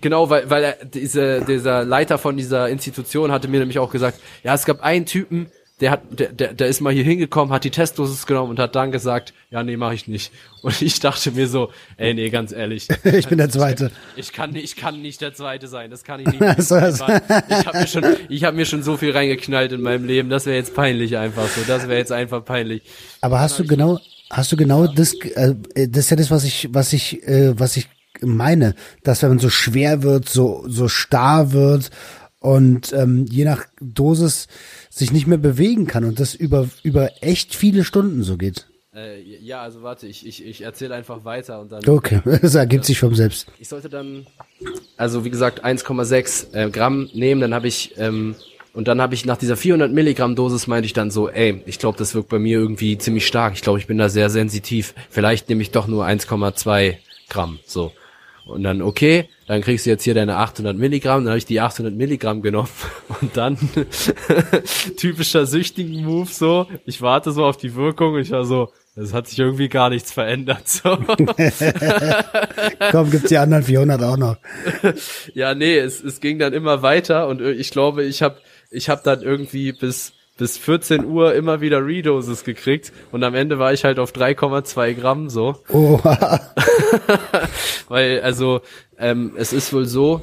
Genau, 0.00 0.28
weil, 0.28 0.50
weil 0.50 0.64
er, 0.64 0.84
diese, 0.84 1.42
dieser 1.42 1.84
Leiter 1.84 2.18
von 2.18 2.36
dieser 2.36 2.68
Institution 2.68 3.32
hatte 3.32 3.48
mir 3.48 3.60
nämlich 3.60 3.78
auch 3.78 3.90
gesagt, 3.90 4.20
ja, 4.42 4.54
es 4.54 4.66
gab 4.66 4.82
einen 4.82 5.06
Typen, 5.06 5.50
der 5.80 5.90
hat, 5.92 6.00
der, 6.18 6.28
der, 6.32 6.52
der 6.52 6.68
ist 6.68 6.80
mal 6.80 6.92
hier 6.92 7.04
hingekommen, 7.04 7.52
hat 7.54 7.64
die 7.64 7.70
Testdosis 7.70 8.26
genommen 8.26 8.50
und 8.50 8.58
hat 8.58 8.74
dann 8.76 8.92
gesagt, 8.92 9.32
ja, 9.50 9.62
nee, 9.62 9.76
mache 9.76 9.94
ich 9.94 10.06
nicht. 10.08 10.30
Und 10.62 10.80
ich 10.82 11.00
dachte 11.00 11.30
mir 11.32 11.48
so, 11.48 11.70
ey, 11.96 12.12
nee, 12.14 12.28
ganz 12.30 12.52
ehrlich. 12.52 12.86
Ich 13.04 13.28
bin 13.28 13.38
der 13.38 13.48
Zweite. 13.48 13.90
Ich 14.16 14.32
kann, 14.32 14.50
nicht- 14.50 14.64
ich 14.64 14.76
kann 14.76 15.00
nicht 15.00 15.20
der 15.20 15.32
Zweite 15.34 15.68
sein, 15.68 15.90
das 15.90 16.04
kann 16.04 16.20
ich 16.20 16.26
nicht. 16.40 16.62
So, 16.62 16.74
also- 16.74 17.04
Ich 17.48 17.66
habe 17.66 17.78
mir 17.78 17.86
schon, 17.86 18.04
ich 18.28 18.44
habe 18.44 18.56
mir 18.56 18.66
schon 18.66 18.82
so 18.82 18.96
viel 18.96 19.12
reingeknallt 19.12 19.72
in 19.72 19.80
meinem 19.80 20.04
Leben, 20.04 20.28
das 20.28 20.46
wäre 20.46 20.56
jetzt 20.56 20.74
peinlich 20.74 21.16
einfach 21.16 21.48
so, 21.48 21.62
das 21.66 21.88
wäre 21.88 21.98
jetzt 21.98 22.12
einfach 22.12 22.44
peinlich. 22.44 22.82
Aber 23.22 23.40
hast 23.40 23.58
du 23.58 23.64
genau, 23.64 23.98
hast 24.30 24.52
du 24.52 24.56
genau 24.56 24.86
das, 24.86 25.14
äh, 25.14 25.54
das 25.74 26.04
ist 26.04 26.10
ja 26.10 26.16
das, 26.16 26.30
was 26.30 26.44
ich, 26.44 26.68
was 26.72 26.92
ich, 26.92 27.22
äh, 27.26 27.58
was 27.58 27.76
ich 27.78 27.88
meine, 28.20 28.74
dass 29.02 29.22
wenn 29.22 29.30
man 29.30 29.38
so 29.38 29.48
schwer 29.48 30.02
wird, 30.02 30.28
so, 30.28 30.62
so 30.68 30.88
starr 30.88 31.52
wird 31.52 31.90
und 32.38 32.92
ähm, 32.92 33.26
je 33.30 33.44
nach 33.44 33.64
Dosis 33.80 34.46
sich 34.90 35.12
nicht 35.12 35.26
mehr 35.26 35.38
bewegen 35.38 35.86
kann 35.86 36.04
und 36.04 36.20
das 36.20 36.34
über, 36.34 36.68
über 36.82 37.22
echt 37.22 37.54
viele 37.54 37.84
Stunden 37.84 38.22
so 38.22 38.36
geht. 38.36 38.66
Äh, 38.92 39.22
ja, 39.22 39.62
also 39.62 39.82
warte, 39.82 40.08
ich, 40.08 40.26
ich, 40.26 40.44
ich 40.44 40.62
erzähle 40.62 40.96
einfach 40.96 41.24
weiter 41.24 41.60
und 41.60 41.70
dann. 41.70 41.88
Okay, 41.88 42.20
das 42.42 42.56
ergibt 42.56 42.84
sich 42.84 42.98
vom 42.98 43.14
selbst. 43.14 43.46
Ich 43.60 43.68
sollte 43.68 43.88
dann, 43.88 44.26
also 44.96 45.24
wie 45.24 45.30
gesagt, 45.30 45.64
1,6 45.64 46.54
äh, 46.54 46.70
Gramm 46.70 47.08
nehmen, 47.14 47.40
dann 47.40 47.54
habe 47.54 47.68
ich, 47.68 47.94
ähm, 47.98 48.34
und 48.72 48.88
dann 48.88 49.00
habe 49.00 49.14
ich 49.14 49.24
nach 49.24 49.36
dieser 49.36 49.56
400 49.56 49.92
Milligramm 49.92 50.34
Dosis 50.34 50.66
meinte 50.66 50.86
ich 50.86 50.92
dann 50.92 51.12
so, 51.12 51.28
ey, 51.28 51.62
ich 51.66 51.78
glaube, 51.78 51.98
das 51.98 52.14
wirkt 52.14 52.28
bei 52.28 52.40
mir 52.40 52.58
irgendwie 52.58 52.98
ziemlich 52.98 53.26
stark. 53.26 53.54
Ich 53.54 53.62
glaube, 53.62 53.78
ich 53.78 53.86
bin 53.86 53.98
da 53.98 54.08
sehr 54.08 54.28
sensitiv. 54.28 54.94
Vielleicht 55.08 55.48
nehme 55.48 55.62
ich 55.62 55.70
doch 55.70 55.86
nur 55.86 56.04
1,2 56.04 56.96
Gramm, 57.28 57.60
so. 57.64 57.92
Und 58.44 58.64
dann, 58.64 58.82
okay, 58.82 59.28
dann 59.50 59.62
kriegst 59.62 59.84
du 59.84 59.90
jetzt 59.90 60.04
hier 60.04 60.14
deine 60.14 60.36
800 60.36 60.76
Milligramm. 60.76 61.24
Dann 61.24 61.30
habe 61.30 61.38
ich 61.38 61.44
die 61.44 61.60
800 61.60 61.92
Milligramm 61.92 62.40
genommen 62.40 62.68
und 63.20 63.36
dann 63.36 63.58
typischer 64.96 65.44
süchtigen 65.44 66.04
Move 66.04 66.28
so. 66.30 66.68
Ich 66.86 67.02
warte 67.02 67.32
so 67.32 67.44
auf 67.44 67.56
die 67.56 67.74
Wirkung 67.74 68.16
ich 68.18 68.30
war 68.30 68.44
so, 68.44 68.70
es 68.94 69.12
hat 69.12 69.26
sich 69.26 69.40
irgendwie 69.40 69.68
gar 69.68 69.90
nichts 69.90 70.12
verändert. 70.12 70.68
So. 70.68 70.96
Komm, 72.92 73.10
gibt's 73.10 73.28
die 73.28 73.38
anderen 73.38 73.64
400 73.64 74.00
auch 74.04 74.16
noch. 74.16 74.36
Ja, 75.34 75.56
nee, 75.56 75.78
es, 75.78 76.00
es 76.00 76.20
ging 76.20 76.38
dann 76.38 76.52
immer 76.52 76.82
weiter 76.82 77.26
und 77.26 77.40
ich 77.40 77.72
glaube, 77.72 78.04
ich 78.04 78.22
habe 78.22 78.36
ich 78.70 78.88
hab 78.88 79.02
dann 79.02 79.20
irgendwie 79.20 79.72
bis 79.72 80.12
bis 80.40 80.56
14 80.56 81.04
Uhr 81.04 81.34
immer 81.34 81.60
wieder 81.60 81.84
Redoses 81.84 82.44
gekriegt 82.44 82.92
und 83.12 83.22
am 83.24 83.34
Ende 83.34 83.58
war 83.58 83.74
ich 83.74 83.84
halt 83.84 83.98
auf 83.98 84.12
3,2 84.12 84.94
Gramm 84.94 85.28
so, 85.28 85.56
Oh, 85.68 86.00
weil 87.88 88.22
also 88.22 88.62
ähm, 89.00 89.32
es 89.36 89.52
ist 89.52 89.72
wohl 89.72 89.86
so, 89.86 90.20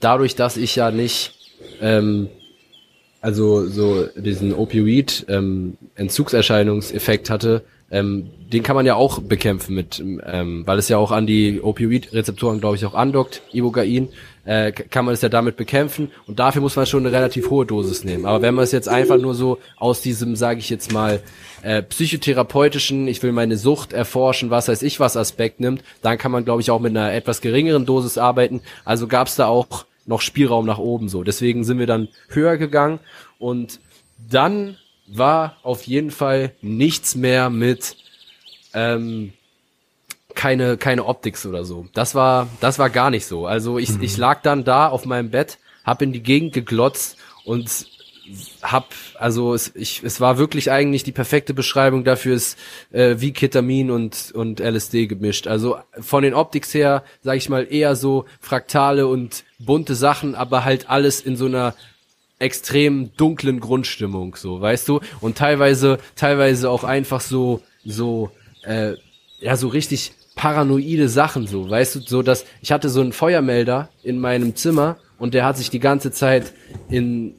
dadurch, 0.00 0.36
dass 0.36 0.56
ich 0.56 0.76
ja 0.76 0.90
nicht 0.90 1.32
ähm, 1.80 2.28
also 3.20 3.66
so 3.66 4.06
diesen 4.16 4.52
Opioid 4.52 5.24
ähm, 5.28 5.78
Entzugserscheinungseffekt 5.94 7.30
hatte, 7.30 7.64
ähm, 7.94 8.30
den 8.52 8.64
kann 8.64 8.74
man 8.74 8.86
ja 8.86 8.96
auch 8.96 9.20
bekämpfen 9.20 9.74
mit, 9.74 10.00
ähm, 10.00 10.64
weil 10.66 10.78
es 10.78 10.88
ja 10.88 10.98
auch 10.98 11.12
an 11.12 11.28
die 11.28 11.60
Opioid-Rezeptoren, 11.62 12.58
glaube 12.58 12.74
ich, 12.74 12.84
auch 12.84 12.94
andockt, 12.94 13.42
Ibogain, 13.52 14.08
äh, 14.44 14.72
kann 14.72 15.04
man 15.04 15.14
es 15.14 15.22
ja 15.22 15.28
damit 15.28 15.56
bekämpfen 15.56 16.10
und 16.26 16.40
dafür 16.40 16.60
muss 16.60 16.74
man 16.74 16.86
schon 16.86 17.06
eine 17.06 17.14
relativ 17.14 17.50
hohe 17.50 17.64
Dosis 17.64 18.02
nehmen. 18.02 18.26
Aber 18.26 18.42
wenn 18.42 18.54
man 18.54 18.64
es 18.64 18.72
jetzt 18.72 18.88
einfach 18.88 19.16
nur 19.16 19.34
so 19.34 19.58
aus 19.76 20.00
diesem, 20.00 20.34
sage 20.34 20.58
ich 20.58 20.70
jetzt 20.70 20.92
mal, 20.92 21.20
äh, 21.62 21.82
psychotherapeutischen, 21.82 23.06
ich 23.06 23.22
will 23.22 23.30
meine 23.30 23.56
Sucht 23.56 23.92
erforschen, 23.92 24.50
was 24.50 24.66
weiß 24.66 24.82
ich 24.82 24.98
was 24.98 25.16
Aspekt 25.16 25.60
nimmt, 25.60 25.84
dann 26.02 26.18
kann 26.18 26.32
man, 26.32 26.44
glaube 26.44 26.62
ich, 26.62 26.72
auch 26.72 26.80
mit 26.80 26.90
einer 26.90 27.12
etwas 27.12 27.40
geringeren 27.40 27.86
Dosis 27.86 28.18
arbeiten. 28.18 28.60
Also 28.84 29.06
gab 29.06 29.28
es 29.28 29.36
da 29.36 29.46
auch 29.46 29.86
noch 30.04 30.20
Spielraum 30.20 30.66
nach 30.66 30.78
oben 30.78 31.08
so. 31.08 31.22
Deswegen 31.22 31.62
sind 31.62 31.78
wir 31.78 31.86
dann 31.86 32.08
höher 32.28 32.56
gegangen 32.56 32.98
und 33.38 33.78
dann 34.18 34.76
war 35.06 35.56
auf 35.62 35.82
jeden 35.82 36.10
Fall 36.10 36.52
nichts 36.62 37.14
mehr 37.14 37.50
mit 37.50 37.96
ähm, 38.72 39.32
keine 40.34 40.76
keine 40.76 41.04
Optics 41.06 41.46
oder 41.46 41.64
so. 41.64 41.86
Das 41.94 42.14
war 42.14 42.48
das 42.60 42.78
war 42.78 42.90
gar 42.90 43.10
nicht 43.10 43.26
so. 43.26 43.46
Also 43.46 43.78
ich 43.78 43.90
ich 44.00 44.16
lag 44.16 44.42
dann 44.42 44.64
da 44.64 44.88
auf 44.88 45.04
meinem 45.04 45.30
Bett, 45.30 45.58
hab 45.84 46.02
in 46.02 46.12
die 46.12 46.22
Gegend 46.22 46.52
geglotzt 46.52 47.16
und 47.44 47.86
hab 48.62 48.94
also 49.18 49.54
es 49.54 49.74
ich 49.74 50.02
es 50.02 50.20
war 50.20 50.38
wirklich 50.38 50.70
eigentlich 50.70 51.04
die 51.04 51.12
perfekte 51.12 51.52
Beschreibung 51.52 52.04
dafür 52.04 52.34
ist 52.34 52.58
äh, 52.90 53.16
wie 53.18 53.32
Ketamin 53.32 53.90
und 53.90 54.32
und 54.34 54.60
LSD 54.60 55.06
gemischt. 55.06 55.46
Also 55.46 55.78
von 56.00 56.22
den 56.22 56.34
Optics 56.34 56.72
her 56.74 57.04
sage 57.22 57.38
ich 57.38 57.48
mal 57.48 57.66
eher 57.70 57.96
so 57.96 58.24
fraktale 58.40 59.06
und 59.06 59.44
bunte 59.58 59.94
Sachen, 59.94 60.34
aber 60.34 60.64
halt 60.64 60.88
alles 60.90 61.20
in 61.20 61.36
so 61.36 61.46
einer 61.46 61.74
extrem 62.44 63.10
dunklen 63.16 63.58
Grundstimmung, 63.58 64.36
so, 64.36 64.60
weißt 64.60 64.88
du? 64.88 65.00
Und 65.20 65.36
teilweise, 65.36 65.98
teilweise 66.14 66.70
auch 66.70 66.84
einfach 66.84 67.20
so, 67.20 67.62
so, 67.84 68.30
äh, 68.62 68.92
ja, 69.40 69.56
so 69.56 69.68
richtig 69.68 70.12
paranoide 70.36 71.08
Sachen, 71.08 71.46
so, 71.46 71.68
weißt 71.68 71.96
du, 71.96 72.00
so 72.00 72.22
dass 72.22 72.44
ich 72.60 72.72
hatte 72.72 72.88
so 72.88 73.00
einen 73.00 73.12
Feuermelder 73.12 73.88
in 74.02 74.18
meinem 74.18 74.54
Zimmer 74.56 74.96
und 75.18 75.34
der 75.34 75.44
hat 75.44 75.56
sich 75.56 75.70
die 75.70 75.80
ganze 75.80 76.10
Zeit 76.10 76.52
in 76.88 77.34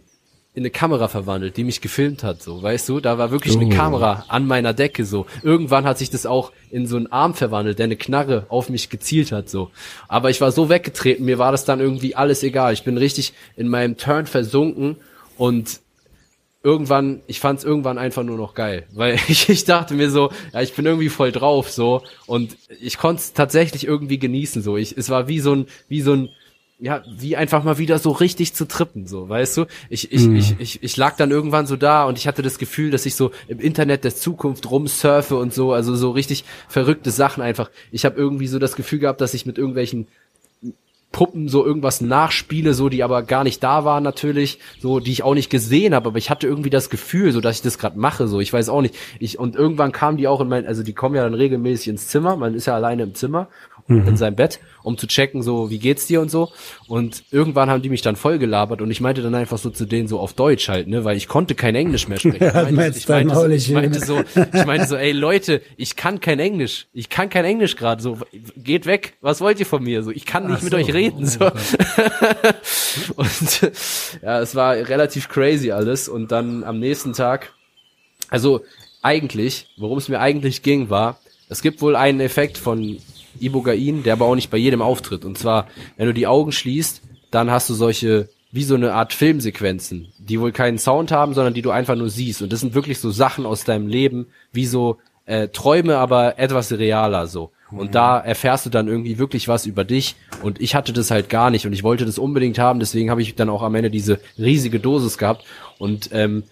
in 0.55 0.61
eine 0.61 0.69
Kamera 0.69 1.09
verwandelt, 1.09 1.57
die 1.57 1.65
mich 1.65 1.81
gefilmt 1.81 2.23
hat, 2.23 2.41
so, 2.41 2.63
weißt 2.63 2.87
du? 2.87 3.01
Da 3.01 3.17
war 3.17 3.29
wirklich 3.29 3.57
eine 3.57 3.69
Kamera 3.75 4.23
an 4.29 4.47
meiner 4.47 4.73
Decke, 4.73 5.03
so. 5.03 5.25
Irgendwann 5.43 5.83
hat 5.83 5.97
sich 5.97 6.09
das 6.09 6.25
auch 6.25 6.53
in 6.71 6.87
so 6.87 6.95
einen 6.95 7.11
Arm 7.11 7.33
verwandelt, 7.33 7.77
der 7.77 7.83
eine 7.83 7.97
Knarre 7.97 8.45
auf 8.47 8.69
mich 8.69 8.89
gezielt 8.89 9.33
hat, 9.33 9.49
so. 9.49 9.69
Aber 10.07 10.29
ich 10.29 10.39
war 10.39 10.53
so 10.53 10.69
weggetreten, 10.69 11.25
mir 11.25 11.39
war 11.39 11.51
das 11.51 11.65
dann 11.65 11.81
irgendwie 11.81 12.15
alles 12.15 12.41
egal. 12.41 12.71
Ich 12.71 12.85
bin 12.85 12.97
richtig 12.97 13.33
in 13.57 13.67
meinem 13.67 13.97
Turn 13.97 14.27
versunken 14.27 14.95
und 15.37 15.81
irgendwann, 16.63 17.21
ich 17.27 17.41
fand 17.41 17.59
es 17.59 17.65
irgendwann 17.65 17.97
einfach 17.97 18.23
nur 18.23 18.37
noch 18.37 18.53
geil, 18.53 18.87
weil 18.93 19.19
ich, 19.27 19.49
ich 19.49 19.65
dachte 19.65 19.93
mir 19.93 20.09
so, 20.09 20.31
ja, 20.53 20.61
ich 20.61 20.73
bin 20.73 20.85
irgendwie 20.85 21.09
voll 21.09 21.33
drauf, 21.33 21.69
so, 21.69 22.01
und 22.27 22.55
ich 22.81 22.97
konnte 22.97 23.19
es 23.21 23.33
tatsächlich 23.33 23.85
irgendwie 23.85 24.19
genießen, 24.19 24.61
so. 24.61 24.77
Ich, 24.77 24.97
es 24.97 25.09
war 25.09 25.27
wie 25.27 25.41
so 25.41 25.53
ein, 25.53 25.67
wie 25.89 25.99
so 25.99 26.13
ein, 26.13 26.29
ja, 26.77 27.03
wie 27.07 27.37
einfach 27.37 27.63
mal 27.63 27.77
wieder 27.77 27.99
so 27.99 28.11
richtig 28.11 28.53
zu 28.53 28.67
trippen, 28.67 29.07
so, 29.07 29.29
weißt 29.29 29.57
du? 29.57 29.65
Ich, 29.89 30.11
ich, 30.11 30.27
ich, 30.27 30.59
ich, 30.59 30.83
ich 30.83 30.97
lag 30.97 31.15
dann 31.15 31.31
irgendwann 31.31 31.67
so 31.67 31.77
da 31.77 32.03
und 32.03 32.17
ich 32.17 32.27
hatte 32.27 32.41
das 32.41 32.57
Gefühl, 32.57 32.91
dass 32.91 33.05
ich 33.05 33.15
so 33.15 33.31
im 33.47 33.59
Internet 33.59 34.03
der 34.03 34.13
Zukunft 34.13 34.69
rumsurfe 34.69 35.37
und 35.37 35.53
so, 35.53 35.71
also 35.71 35.95
so 35.95 36.11
richtig 36.11 36.43
verrückte 36.67 37.11
Sachen 37.11 37.41
einfach. 37.41 37.71
Ich 37.91 38.03
habe 38.03 38.17
irgendwie 38.17 38.47
so 38.47 38.59
das 38.59 38.75
Gefühl 38.75 38.99
gehabt, 38.99 39.21
dass 39.21 39.33
ich 39.33 39.45
mit 39.45 39.57
irgendwelchen 39.57 40.07
Puppen 41.13 41.47
so 41.47 41.65
irgendwas 41.65 42.01
nachspiele, 42.01 42.73
so 42.73 42.89
die 42.89 43.01
aber 43.01 43.23
gar 43.23 43.45
nicht 43.45 43.63
da 43.63 43.85
waren 43.85 44.03
natürlich, 44.03 44.59
so 44.81 44.99
die 44.99 45.13
ich 45.13 45.23
auch 45.23 45.33
nicht 45.33 45.49
gesehen 45.49 45.95
habe, 45.95 46.09
aber 46.09 46.17
ich 46.17 46.29
hatte 46.29 46.45
irgendwie 46.45 46.69
das 46.69 46.89
Gefühl, 46.89 47.31
so 47.31 47.39
dass 47.39 47.55
ich 47.55 47.61
das 47.61 47.77
gerade 47.77 47.97
mache, 47.97 48.27
so 48.27 48.41
ich 48.41 48.51
weiß 48.51 48.67
auch 48.67 48.81
nicht. 48.81 48.95
Ich 49.19 49.39
und 49.39 49.55
irgendwann 49.55 49.93
kamen 49.93 50.17
die 50.17 50.27
auch 50.27 50.41
in 50.41 50.49
mein, 50.49 50.67
also 50.67 50.83
die 50.83 50.91
kommen 50.91 51.15
ja 51.15 51.23
dann 51.23 51.33
regelmäßig 51.33 51.87
ins 51.87 52.09
Zimmer, 52.09 52.35
man 52.35 52.53
ist 52.53 52.65
ja 52.65 52.75
alleine 52.75 53.03
im 53.03 53.15
Zimmer 53.15 53.47
in 53.87 54.17
seinem 54.17 54.35
Bett, 54.35 54.59
um 54.81 54.97
zu 54.97 55.05
checken, 55.05 55.43
so 55.43 55.69
wie 55.69 55.77
geht's 55.77 56.07
dir 56.07 56.19
und 56.19 56.31
so. 56.31 56.51
Und 56.87 57.23
irgendwann 57.29 57.69
haben 57.69 57.83
die 57.83 57.89
mich 57.89 58.01
dann 58.01 58.15
voll 58.15 58.39
gelabert 58.39 58.81
und 58.81 58.89
ich 58.89 58.99
meinte 58.99 59.21
dann 59.21 59.35
einfach 59.35 59.59
so 59.59 59.69
zu 59.69 59.85
denen 59.85 60.07
so 60.07 60.19
auf 60.19 60.33
Deutsch 60.33 60.69
halt, 60.69 60.87
ne, 60.87 61.03
weil 61.05 61.17
ich 61.17 61.27
konnte 61.27 61.53
kein 61.53 61.75
Englisch 61.75 62.07
mehr 62.07 62.19
sprechen. 62.19 62.35
Ja, 62.45 62.63
ich, 62.63 62.71
meinte, 62.71 62.97
ich, 62.97 63.07
meinte 63.07 63.35
so, 63.35 63.47
ich 63.47 63.69
meinte 63.71 63.99
so, 63.99 64.23
ich 64.53 64.65
meinte 64.65 64.87
so, 64.87 64.95
ey 64.95 65.11
Leute, 65.11 65.61
ich 65.77 65.95
kann 65.95 66.19
kein 66.19 66.39
Englisch, 66.39 66.87
ich 66.93 67.09
kann 67.09 67.29
kein 67.29 67.45
Englisch 67.45 67.75
gerade, 67.75 68.01
so 68.01 68.17
geht 68.57 68.85
weg, 68.85 69.13
was 69.21 69.41
wollt 69.41 69.59
ihr 69.59 69.65
von 69.65 69.83
mir, 69.83 70.03
so 70.03 70.11
ich 70.11 70.25
kann 70.25 70.47
nicht 70.47 70.63
mit 70.63 70.73
euch 70.73 70.93
reden, 70.93 71.25
so. 71.25 71.45
und 73.15 73.71
ja, 74.21 74.39
es 74.39 74.55
war 74.55 74.75
relativ 74.75 75.29
crazy 75.29 75.71
alles. 75.71 76.09
Und 76.09 76.31
dann 76.31 76.63
am 76.63 76.79
nächsten 76.79 77.13
Tag, 77.13 77.53
also 78.29 78.61
eigentlich, 79.01 79.67
worum 79.77 79.97
es 79.97 80.09
mir 80.09 80.19
eigentlich 80.19 80.63
ging, 80.63 80.89
war, 80.89 81.19
es 81.49 81.61
gibt 81.61 81.81
wohl 81.81 81.95
einen 81.95 82.19
Effekt 82.19 82.57
von 82.57 82.97
Ibogain, 83.39 84.03
der 84.03 84.13
aber 84.13 84.25
auch 84.25 84.35
nicht 84.35 84.49
bei 84.51 84.57
jedem 84.57 84.81
auftritt. 84.81 85.25
Und 85.25 85.37
zwar, 85.37 85.67
wenn 85.97 86.07
du 86.07 86.13
die 86.13 86.27
Augen 86.27 86.51
schließt, 86.51 87.01
dann 87.31 87.51
hast 87.51 87.69
du 87.69 87.73
solche, 87.73 88.29
wie 88.51 88.63
so 88.63 88.75
eine 88.75 88.93
Art 88.93 89.13
Filmsequenzen, 89.13 90.07
die 90.17 90.39
wohl 90.39 90.51
keinen 90.51 90.77
Sound 90.77 91.11
haben, 91.11 91.33
sondern 91.33 91.53
die 91.53 91.61
du 91.61 91.71
einfach 91.71 91.95
nur 91.95 92.09
siehst. 92.09 92.41
Und 92.41 92.53
das 92.53 92.61
sind 92.61 92.73
wirklich 92.73 92.99
so 92.99 93.11
Sachen 93.11 93.45
aus 93.45 93.63
deinem 93.63 93.87
Leben, 93.87 94.27
wie 94.51 94.65
so 94.65 94.97
äh, 95.25 95.47
Träume, 95.49 95.97
aber 95.97 96.39
etwas 96.39 96.71
realer 96.71 97.27
so. 97.27 97.51
Und 97.71 97.95
da 97.95 98.19
erfährst 98.19 98.65
du 98.65 98.69
dann 98.69 98.87
irgendwie 98.87 99.17
wirklich 99.17 99.47
was 99.47 99.65
über 99.65 99.83
dich. 99.83 100.15
Und 100.41 100.61
ich 100.61 100.75
hatte 100.75 100.93
das 100.93 101.11
halt 101.11 101.29
gar 101.29 101.49
nicht 101.49 101.65
und 101.65 101.73
ich 101.73 101.83
wollte 101.83 102.05
das 102.05 102.19
unbedingt 102.19 102.59
haben. 102.59 102.79
Deswegen 102.79 103.09
habe 103.09 103.21
ich 103.21 103.35
dann 103.35 103.49
auch 103.49 103.63
am 103.63 103.75
Ende 103.75 103.89
diese 103.89 104.19
riesige 104.37 104.79
Dosis 104.79 105.17
gehabt. 105.17 105.43
Und 105.77 106.09
ähm, 106.13 106.43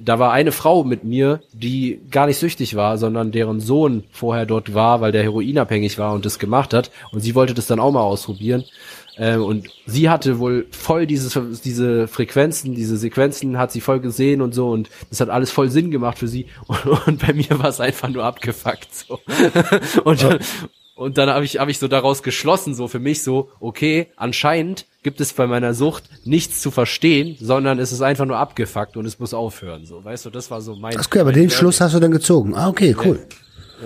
da 0.00 0.18
war 0.18 0.32
eine 0.32 0.52
Frau 0.52 0.84
mit 0.84 1.04
mir, 1.04 1.40
die 1.52 2.00
gar 2.10 2.26
nicht 2.26 2.38
süchtig 2.38 2.76
war, 2.76 2.98
sondern 2.98 3.32
deren 3.32 3.60
Sohn 3.60 4.04
vorher 4.10 4.46
dort 4.46 4.74
war, 4.74 5.00
weil 5.00 5.12
der 5.12 5.22
heroinabhängig 5.22 5.98
war 5.98 6.12
und 6.12 6.26
das 6.26 6.38
gemacht 6.38 6.74
hat. 6.74 6.90
Und 7.12 7.20
sie 7.20 7.34
wollte 7.34 7.54
das 7.54 7.66
dann 7.66 7.80
auch 7.80 7.92
mal 7.92 8.02
ausprobieren. 8.02 8.64
Ähm, 9.16 9.42
und 9.42 9.68
sie 9.86 10.10
hatte 10.10 10.38
wohl 10.38 10.66
voll 10.70 11.06
diese, 11.06 11.42
diese 11.64 12.06
Frequenzen, 12.06 12.74
diese 12.74 12.96
Sequenzen 12.96 13.58
hat 13.58 13.72
sie 13.72 13.80
voll 13.80 14.00
gesehen 14.00 14.42
und 14.42 14.54
so. 14.54 14.70
Und 14.70 14.90
das 15.10 15.20
hat 15.20 15.30
alles 15.30 15.50
voll 15.50 15.70
Sinn 15.70 15.90
gemacht 15.90 16.18
für 16.18 16.28
sie. 16.28 16.46
Und, 16.66 16.86
und 17.06 17.26
bei 17.26 17.32
mir 17.32 17.58
war 17.58 17.68
es 17.68 17.80
einfach 17.80 18.08
nur 18.08 18.24
abgefuckt. 18.24 18.88
So. 18.94 19.20
Und, 20.04 20.38
Und 20.98 21.16
dann 21.16 21.30
habe 21.30 21.44
ich, 21.44 21.60
hab 21.60 21.68
ich 21.68 21.78
so 21.78 21.86
daraus 21.86 22.24
geschlossen, 22.24 22.74
so 22.74 22.88
für 22.88 22.98
mich 22.98 23.22
so, 23.22 23.50
okay, 23.60 24.08
anscheinend 24.16 24.84
gibt 25.04 25.20
es 25.20 25.32
bei 25.32 25.46
meiner 25.46 25.72
Sucht 25.72 26.02
nichts 26.24 26.60
zu 26.60 26.72
verstehen, 26.72 27.36
sondern 27.40 27.78
es 27.78 27.92
ist 27.92 28.02
einfach 28.02 28.24
nur 28.24 28.36
abgefuckt 28.36 28.96
und 28.96 29.06
es 29.06 29.20
muss 29.20 29.32
aufhören. 29.32 29.86
So, 29.86 30.04
weißt 30.04 30.26
du, 30.26 30.30
das 30.30 30.50
war 30.50 30.60
so 30.60 30.74
mein. 30.74 30.98
Okay, 30.98 31.20
aber 31.20 31.30
den 31.30 31.50
Schluss 31.50 31.80
hast 31.80 31.94
du 31.94 32.00
dann 32.00 32.10
gezogen. 32.10 32.56
Ah, 32.56 32.68
okay, 32.68 32.96
cool. 33.04 33.20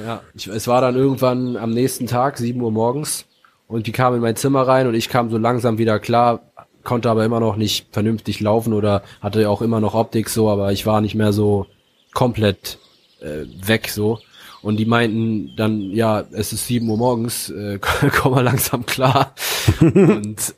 Ja, 0.03 0.23
ich, 0.33 0.47
es 0.47 0.67
war 0.67 0.81
dann 0.81 0.97
irgendwann 0.97 1.59
am 1.59 1.73
nächsten 1.73 2.07
Tag, 2.07 2.39
7 2.39 2.59
Uhr 2.63 2.73
morgens, 2.73 3.27
und 3.69 3.87
die 3.87 3.93
kam 3.93 4.15
in 4.15 4.23
mein 4.23 4.37
Zimmer 4.37 4.67
rein 4.67 4.87
und 4.87 4.95
ich 4.95 5.11
kam 5.11 5.31
so 5.31 5.37
langsam 5.37 5.77
wieder 5.77 5.99
klar, 5.99 6.41
konnte 6.83 7.11
aber 7.11 7.27
immer 7.27 7.41
noch 7.41 7.57
nicht 7.57 7.89
vernünftig 7.93 8.41
laufen 8.41 8.73
oder 8.73 9.03
hatte 9.21 9.51
auch 9.51 9.61
immer 9.61 9.81
noch 9.81 9.93
Optik 9.93 10.31
so, 10.31 10.49
aber 10.49 10.73
ich 10.73 10.87
war 10.87 11.03
nicht 11.03 11.15
mehr 11.15 11.35
so 11.35 11.67
komplett 12.15 12.79
äh, 13.21 13.45
weg 13.67 13.91
so. 13.91 14.19
Und 14.63 14.77
die 14.77 14.87
meinten 14.87 15.57
dann, 15.57 15.91
ja, 15.91 16.25
es 16.33 16.53
ist 16.53 16.67
sieben 16.67 16.89
Uhr 16.89 16.97
morgens, 16.97 17.51
äh, 17.51 17.79
komm 18.13 18.33
mal 18.33 18.43
langsam 18.43 18.87
klar. 18.87 19.35
und 19.81 20.55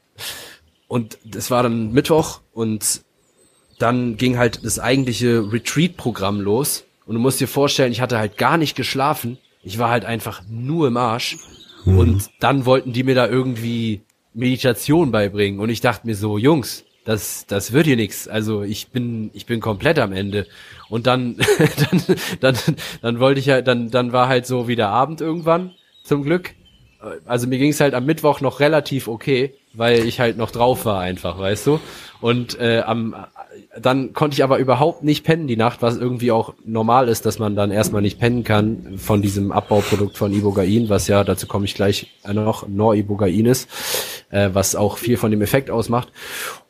und 0.89 1.19
es 1.35 1.51
war 1.51 1.63
dann 1.63 1.93
Mittwoch 1.93 2.41
und 2.53 3.03
dann 3.79 4.17
ging 4.17 4.39
halt 4.39 4.65
das 4.65 4.79
eigentliche 4.79 5.53
Retreat-Programm 5.53 6.41
los. 6.41 6.85
Und 7.07 7.15
du 7.15 7.21
musst 7.21 7.41
dir 7.41 7.49
vorstellen, 7.49 7.93
ich 7.93 8.01
hatte 8.01 8.19
halt 8.19 8.39
gar 8.39 8.57
nicht 8.57 8.77
geschlafen. 8.77 9.39
Ich 9.63 9.79
war 9.79 9.91
halt 9.91 10.05
einfach 10.05 10.43
nur 10.49 10.87
im 10.87 10.97
Arsch. 10.97 11.37
Mhm. 11.85 11.99
Und 11.99 12.31
dann 12.39 12.65
wollten 12.65 12.93
die 12.93 13.03
mir 13.03 13.15
da 13.15 13.27
irgendwie 13.27 14.03
Meditation 14.33 15.11
beibringen. 15.11 15.61
Und 15.61 15.69
ich 15.71 15.81
dachte 15.81 16.07
mir 16.07 16.15
so, 16.15 16.39
Jungs, 16.39 16.85
das, 17.05 17.47
das 17.47 17.73
wird 17.73 17.87
hier 17.87 17.97
nichts. 17.97 18.29
Also 18.29 18.63
ich 18.63 18.89
bin, 18.89 19.31
ich 19.35 19.47
bin 19.47 19.61
komplett 19.61 19.99
am 19.99 20.13
Ende. 20.13 20.47
Und 20.89 21.07
dann, 21.07 21.37
dann, 21.91 22.03
dann, 22.41 22.57
dann 23.03 23.21
wollte 23.21 23.41
ich 23.41 23.47
ja, 23.47 23.61
dann, 23.63 23.91
dann 23.91 24.13
war 24.13 24.29
halt 24.29 24.47
so 24.47 24.69
wieder 24.69 24.89
Abend 24.89 25.21
irgendwann, 25.21 25.73
zum 26.03 26.23
Glück. 26.23 26.55
Also 27.27 27.47
mir 27.47 27.59
ging 27.59 27.71
es 27.71 27.81
halt 27.81 27.93
am 27.93 28.07
Mittwoch 28.07 28.41
noch 28.41 28.61
relativ 28.61 29.09
okay, 29.09 29.53
weil 29.75 30.07
ich 30.07 30.21
halt 30.21 30.39
noch 30.39 30.51
drauf 30.51 30.87
war 30.87 31.01
einfach, 31.01 31.39
weißt 31.39 31.67
du. 31.67 31.81
Und 32.23 32.59
äh, 32.59 32.83
am, 32.87 33.15
dann 33.79 34.15
konnte 34.15 34.35
ich 34.35 34.43
aber 34.43 34.59
überhaupt 34.59 35.03
nicht 35.03 35.25
pennen 35.25 35.47
die 35.47 35.57
Nacht, 35.57 35.83
was 35.83 35.99
irgendwie 35.99 36.33
auch 36.33 36.55
normal 36.65 37.09
ist, 37.09 37.27
dass 37.27 37.39
man 37.39 37.57
dann 37.57 37.71
erstmal 37.71 38.01
nicht 38.01 38.19
pennen 38.19 38.45
kann 38.45 38.95
von 38.97 39.21
diesem 39.21 39.53
Abbauprodukt 39.53 40.17
von 40.17 40.33
Ibogain, 40.33 40.89
was 40.89 41.09
ja, 41.09 41.25
dazu 41.25 41.47
komme 41.47 41.67
ich 41.67 41.75
gleich 41.75 42.07
noch, 42.33 42.67
Noribogain 42.67 43.45
ist, 43.45 43.69
äh, 44.31 44.51
was 44.53 44.75
auch 44.75 44.97
viel 44.97 45.19
von 45.19 45.31
dem 45.31 45.43
Effekt 45.43 45.71
ausmacht. 45.71 46.09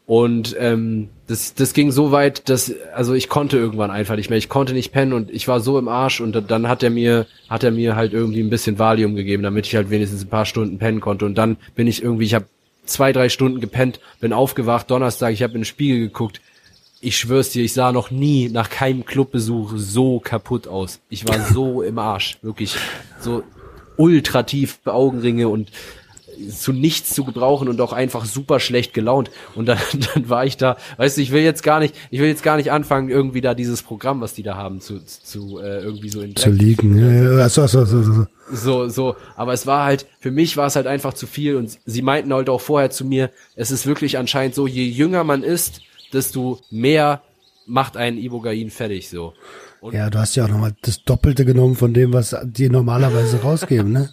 Und 0.07 0.55
ähm, 0.59 1.09
das, 1.27 1.55
das 1.55 1.73
ging 1.73 1.91
so 1.91 2.13
weit, 2.13 2.49
dass 2.51 2.73
also 2.95 3.15
ich 3.15 3.31
konnte 3.31 3.57
irgendwann 3.57 3.91
einfach 3.91 4.17
nicht 4.17 4.29
mehr. 4.29 4.37
Ich 4.37 4.51
konnte 4.51 4.75
nicht 4.75 4.93
pennen 4.93 5.15
und 5.15 5.31
ich 5.31 5.49
war 5.49 5.61
so 5.61 5.79
im 5.79 5.89
Arsch 5.89 6.21
und 6.21 6.51
dann 6.51 6.69
hat 6.69 6.83
er 6.83 6.91
mir 6.91 7.27
hat 7.49 7.65
er 7.65 7.71
mir 7.71 7.97
halt 7.97 8.13
irgendwie 8.13 8.43
ein 8.43 8.51
bisschen 8.51 8.79
Valium 8.79 9.15
gegeben, 9.15 9.43
damit 9.43 9.67
ich 9.67 9.75
halt 9.75 9.89
wenigstens 9.89 10.25
ein 10.25 10.29
paar 10.29 10.45
Stunden 10.45 10.79
pennen 10.79 11.01
konnte. 11.01 11.25
Und 11.25 11.37
dann 11.37 11.57
bin 11.75 11.87
ich 11.87 12.03
irgendwie, 12.03 12.25
ich 12.25 12.35
habe 12.35 12.45
zwei 12.85 13.13
drei 13.13 13.31
Stunden 13.31 13.61
gepennt, 13.61 13.99
bin 14.21 14.35
aufgewacht 14.35 14.91
Donnerstag, 14.91 15.33
ich 15.33 15.43
habe 15.43 15.55
in 15.55 15.61
den 15.61 15.65
Spiegel 15.65 16.01
geguckt. 16.01 16.43
Ich 17.01 17.17
schwör's 17.17 17.51
dir, 17.51 17.65
ich 17.65 17.73
sah 17.73 17.93
noch 17.93 18.11
nie 18.11 18.51
nach 18.51 18.69
keinem 18.69 19.07
Clubbesuch 19.07 19.73
so 19.77 20.21
kaputt 20.21 20.69
aus. 20.69 21.01
Ich 21.09 21.27
war 21.27 21.41
so 21.41 21.83
im 21.83 21.99
Arsch, 21.99 22.39
wirklich 22.43 22.77
so 23.21 23.43
ultra 23.97 24.43
tief 24.43 24.81
Augenringe 24.85 25.49
und 25.49 25.71
zu 26.51 26.73
nichts 26.73 27.15
zu 27.15 27.25
gebrauchen 27.25 27.69
und 27.69 27.81
auch 27.81 27.93
einfach 27.93 28.25
super 28.25 28.61
schlecht 28.61 28.95
gelaunt. 28.95 29.31
Und 29.55 29.67
dann, 29.67 29.79
dann 30.15 30.29
war 30.29 30.45
ich 30.45 30.57
da, 30.57 30.77
weißt 30.97 31.17
du, 31.17 31.23
ich 31.23 31.33
will 31.33 31.43
jetzt 31.43 31.63
gar 31.63 31.81
nicht, 31.81 31.95
ich 32.11 32.21
will 32.21 32.29
jetzt 32.29 32.43
gar 32.43 32.57
nicht 32.57 32.73
anfangen, 32.73 33.09
irgendwie 33.09 33.41
da 33.41 33.55
dieses 33.55 33.83
Programm, 33.83 34.21
was 34.21 34.35
die 34.35 34.43
da 34.43 34.57
haben, 34.57 34.81
zu, 34.81 35.05
zu 35.05 35.59
äh, 35.59 35.83
irgendwie 35.83 36.09
so 36.09 36.21
in 36.21 36.37
Zu 36.37 36.51
liegen. 36.51 36.99
Ja, 36.99 37.39
ja, 37.39 37.49
so, 37.49 37.67
so, 37.67 37.85
so, 37.85 38.03
so. 38.03 38.27
So, 38.53 38.89
so, 38.89 39.17
aber 39.37 39.55
es 39.55 39.67
war 39.67 39.85
halt, 39.85 40.07
für 40.21 40.31
mich 40.31 40.59
war 40.59 40.67
es 40.67 40.77
halt 40.77 40.87
einfach 40.87 41.15
zu 41.15 41.27
viel 41.27 41.57
und 41.57 41.79
sie 41.87 42.03
meinten 42.03 42.33
halt 42.35 42.51
auch 42.51 42.61
vorher 42.61 42.91
zu 42.91 43.07
mir, 43.07 43.31
es 43.57 43.71
ist 43.71 43.87
wirklich 43.87 44.19
anscheinend 44.19 44.55
so, 44.55 44.67
je 44.67 44.85
jünger 44.85 45.25
man 45.25 45.43
ist, 45.43 45.81
desto 46.13 46.61
mehr 46.71 47.23
macht 47.67 47.97
einen 47.97 48.19
Ibogain 48.19 48.71
fertig, 48.71 49.09
so. 49.09 49.33
Und 49.81 49.95
ja, 49.95 50.09
du 50.11 50.19
hast 50.19 50.35
ja 50.35 50.45
auch 50.45 50.49
nochmal 50.49 50.75
das 50.83 51.05
Doppelte 51.05 51.45
genommen 51.45 51.75
von 51.75 51.93
dem, 51.93 52.13
was 52.13 52.37
die 52.45 52.69
normalerweise 52.69 53.43
rausgeben, 53.43 53.93
ne? 53.93 54.11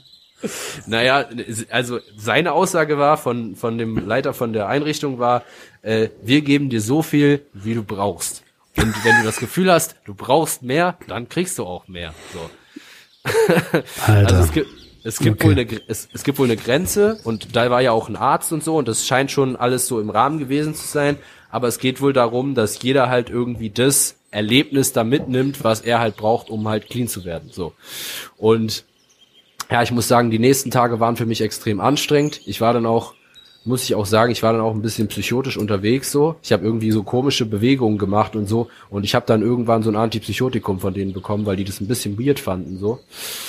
Naja, 0.88 1.26
also 1.70 2.00
seine 2.18 2.54
Aussage 2.54 2.98
war 2.98 3.18
von, 3.18 3.56
von 3.56 3.78
dem 3.78 4.08
Leiter 4.08 4.34
von 4.34 4.54
der 4.54 4.68
Einrichtung 4.68 5.20
war, 5.20 5.44
äh, 5.82 6.10
wir 6.24 6.42
geben 6.42 6.70
dir 6.70 6.82
so 6.82 7.02
viel, 7.02 7.46
wie 7.54 7.74
du 7.74 7.84
brauchst. 7.84 8.44
Und 8.78 8.94
wenn 9.04 9.18
du 9.18 9.24
das 9.24 9.38
Gefühl 9.38 9.72
hast, 9.72 9.96
du 10.06 10.14
brauchst 10.14 10.64
mehr, 10.64 10.98
dann 11.08 11.30
kriegst 11.30 11.58
du 11.60 11.66
auch 11.66 11.88
mehr. 11.88 12.14
So. 12.34 12.50
Alter. 14.06 14.36
Also 14.36 14.44
es 14.44 14.52
gibt, 14.52 14.70
es 15.04 15.20
gibt, 15.20 15.42
okay. 15.42 15.46
wohl 15.46 15.60
eine, 15.60 15.82
es, 15.88 16.10
es 16.14 16.24
gibt 16.24 16.40
wohl 16.40 16.48
eine 16.48 16.58
Grenze 16.58 17.20
und 17.24 17.56
da 17.56 17.70
war 17.70 17.82
ja 17.82 17.92
auch 17.92 18.08
ein 18.08 18.16
Arzt 18.16 18.52
und 18.54 18.64
so 18.64 18.78
und 18.78 18.88
das 18.88 19.06
scheint 19.06 19.32
schon 19.32 19.56
alles 19.56 19.88
so 19.88 20.00
im 20.00 20.10
Rahmen 20.10 20.40
gewesen 20.40 20.76
zu 20.76 20.88
sein. 20.88 21.18
Aber 21.50 21.68
es 21.68 21.80
geht 21.80 22.02
wohl 22.02 22.14
darum, 22.14 22.56
dass 22.56 22.82
jeder 22.82 23.10
halt 23.10 23.30
irgendwie 23.30 23.70
das 23.70 24.16
Erlebnis 24.32 24.94
da 24.94 25.04
mitnimmt, 25.04 25.64
was 25.64 25.82
er 25.82 26.00
halt 26.00 26.16
braucht, 26.16 26.50
um 26.50 26.68
halt 26.68 26.90
clean 26.90 27.08
zu 27.08 27.26
werden. 27.26 27.50
So. 27.52 27.74
Und 28.38 28.86
ja, 29.72 29.82
ich 29.82 29.92
muss 29.92 30.10
sagen, 30.10 30.32
die 30.32 30.40
nächsten 30.40 30.70
Tage 30.70 31.00
waren 31.00 31.16
für 31.16 31.26
mich 31.26 31.42
extrem 31.42 31.80
anstrengend. 31.80 32.42
Ich 32.46 32.60
war 32.60 32.74
dann 32.74 32.86
auch, 32.86 33.14
muss 33.64 33.84
ich 33.86 33.96
auch 33.96 34.06
sagen, 34.06 34.32
ich 34.34 34.44
war 34.44 34.52
dann 34.52 34.62
auch 34.62 34.74
ein 34.74 34.82
bisschen 34.82 35.08
psychotisch 35.08 35.56
unterwegs 35.56 36.12
so. 36.12 36.36
Ich 36.44 36.52
habe 36.52 36.66
irgendwie 36.66 36.92
so 36.92 37.04
komische 37.04 37.46
Bewegungen 37.46 37.98
gemacht 37.98 38.36
und 38.36 38.48
so. 38.48 38.68
Und 38.90 39.06
ich 39.06 39.16
habe 39.16 39.26
dann 39.26 39.42
irgendwann 39.42 39.82
so 39.82 39.90
ein 39.90 39.96
Antipsychotikum 39.96 40.82
von 40.82 40.94
denen 40.94 41.14
bekommen, 41.14 41.46
weil 41.46 41.56
die 41.56 41.64
das 41.64 41.80
ein 41.80 41.88
bisschen 41.88 42.20
weird 42.20 42.40
fanden 42.42 42.80
so, 42.80 43.00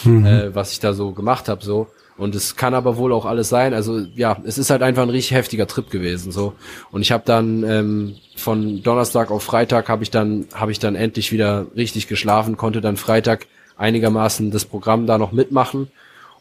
mhm. 0.05 0.25
äh, 0.25 0.55
was 0.55 0.71
ich 0.73 0.79
da 0.79 0.93
so 0.93 1.11
gemacht 1.11 1.49
habe 1.49 1.65
so. 1.65 1.89
Und 2.17 2.37
es 2.37 2.55
kann 2.55 2.75
aber 2.75 2.99
wohl 2.99 3.13
auch 3.13 3.27
alles 3.27 3.49
sein. 3.49 3.75
Also 3.75 3.99
ja, 4.15 4.37
es 4.45 4.59
ist 4.59 4.71
halt 4.71 4.83
einfach 4.83 5.03
ein 5.03 5.11
richtig 5.11 5.37
heftiger 5.37 5.67
Trip 5.67 5.91
gewesen 5.91 6.31
so. 6.31 6.53
Und 6.93 7.01
ich 7.01 7.11
habe 7.11 7.25
dann 7.27 7.65
ähm, 7.65 8.15
von 8.37 8.81
Donnerstag 8.85 9.33
auf 9.33 9.43
Freitag 9.43 9.89
habe 9.89 10.05
ich 10.05 10.13
dann 10.13 10.47
habe 10.55 10.71
ich 10.71 10.79
dann 10.79 10.95
endlich 10.95 11.33
wieder 11.33 11.67
richtig 11.75 12.07
geschlafen, 12.07 12.57
konnte 12.57 12.81
dann 12.81 12.97
Freitag 12.97 13.49
einigermaßen 13.77 14.53
das 14.53 14.67
Programm 14.67 15.09
da 15.09 15.19
noch 15.19 15.33
mitmachen 15.33 15.89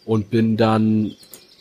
und 0.06 0.30
bin 0.30 0.58
dann 0.58 1.16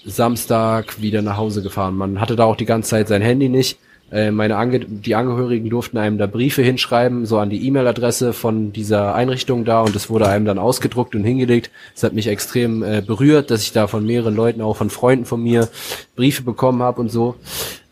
Samstag 0.05 1.01
wieder 1.01 1.23
nach 1.23 1.37
Hause 1.37 1.63
gefahren. 1.63 1.97
Man 1.97 2.21
hatte 2.21 2.37
da 2.37 2.45
auch 2.45 2.57
die 2.57 2.65
ganze 2.65 2.91
Zeit 2.91 3.09
sein 3.09 3.23
Handy 3.23 3.49
nicht. 3.49 3.79
Äh, 4.11 4.33
meine 4.33 4.57
Ange 4.57 4.81
die 4.81 5.15
Angehörigen 5.15 5.71
durften 5.71 5.97
einem 5.97 6.19
da 6.19 6.27
Briefe 6.27 6.63
hinschreiben, 6.63 7.27
so 7.27 7.39
an 7.39 7.51
die 7.51 7.65
E-Mail-Adresse 7.67 8.33
von 8.33 8.73
dieser 8.73 9.15
Einrichtung 9.15 9.65
da 9.65 9.83
und 9.83 9.95
es 9.95 10.11
wurde 10.11 10.27
einem 10.29 10.45
dann 10.45 10.59
ausgedruckt 10.59 11.15
und 11.15 11.23
hingelegt. 11.23 11.71
Es 11.95 12.03
hat 12.03 12.13
mich 12.13 12.27
extrem 12.27 12.83
äh, 12.83 13.03
berührt, 13.07 13.51
dass 13.51 13.63
ich 13.63 13.73
da 13.73 13.87
von 13.87 14.05
mehreren 14.05 14.35
Leuten, 14.35 14.63
auch 14.63 14.77
von 14.77 14.91
Freunden 14.91 15.27
von 15.27 15.43
mir, 15.43 15.69
Briefe 16.17 16.43
bekommen 16.43 16.83
habe 16.83 17.01
und 17.01 17.11
so. 17.11 17.37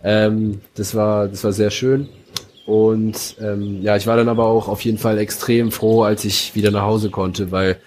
Ähm, 0.03 0.61
das 0.75 0.95
war, 0.95 1.29
das 1.29 1.45
war 1.45 1.53
sehr 1.53 1.71
schön. 1.71 2.09
Und 2.67 3.37
ähm, 3.41 3.81
ja, 3.83 3.97
ich 3.97 4.07
war 4.07 4.17
dann 4.17 4.29
aber 4.29 4.47
auch 4.47 4.69
auf 4.69 4.83
jeden 4.83 4.99
Fall 4.99 5.19
extrem 5.19 5.71
froh, 5.71 6.03
als 6.03 6.25
ich 6.25 6.55
wieder 6.55 6.71
nach 6.71 6.83
Hause 6.83 7.11
konnte, 7.11 7.51
weil 7.53 7.79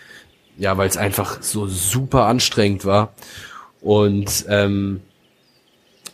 ja, 0.58 0.78
weil 0.78 0.90
es 0.90 0.98
einfach 0.98 1.42
so 1.42 1.68
super 1.68 2.26
anstrengend 2.26 2.86
war. 2.86 3.14
Und 3.82 4.46
ähm, 4.48 5.02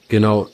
genau, 0.08 0.48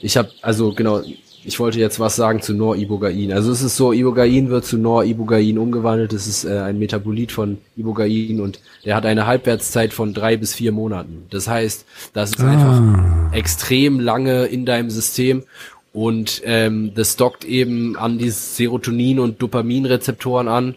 ich 0.00 0.16
habe, 0.16 0.30
also 0.42 0.72
genau, 0.72 1.02
ich 1.44 1.58
wollte 1.58 1.78
jetzt 1.78 1.98
was 1.98 2.16
sagen 2.16 2.42
zu 2.42 2.54
Noribogain. 2.54 3.32
Also 3.32 3.50
es 3.50 3.62
ist 3.62 3.76
so, 3.76 3.92
Ibogain 3.92 4.50
wird 4.50 4.64
zu 4.64 4.76
Noribogain 4.76 5.58
umgewandelt. 5.58 6.12
Es 6.12 6.26
ist 6.26 6.44
äh, 6.44 6.58
ein 6.58 6.78
Metabolit 6.78 7.32
von 7.32 7.58
Ibogain 7.76 8.40
und 8.40 8.60
der 8.84 8.94
hat 8.94 9.06
eine 9.06 9.26
Halbwertszeit 9.26 9.92
von 9.92 10.12
drei 10.12 10.36
bis 10.36 10.54
vier 10.54 10.72
Monaten. 10.72 11.26
Das 11.30 11.48
heißt, 11.48 11.86
das 12.12 12.30
ist 12.30 12.40
ah. 12.40 12.50
einfach 12.50 13.32
extrem 13.32 14.00
lange 14.00 14.46
in 14.46 14.66
deinem 14.66 14.90
System 14.90 15.44
und 15.92 16.42
ähm, 16.44 16.92
das 16.94 17.16
dockt 17.16 17.44
eben 17.44 17.96
an 17.96 18.18
die 18.18 18.30
Serotonin- 18.30 19.18
und 19.18 19.42
Dopaminrezeptoren 19.42 20.48
an 20.48 20.76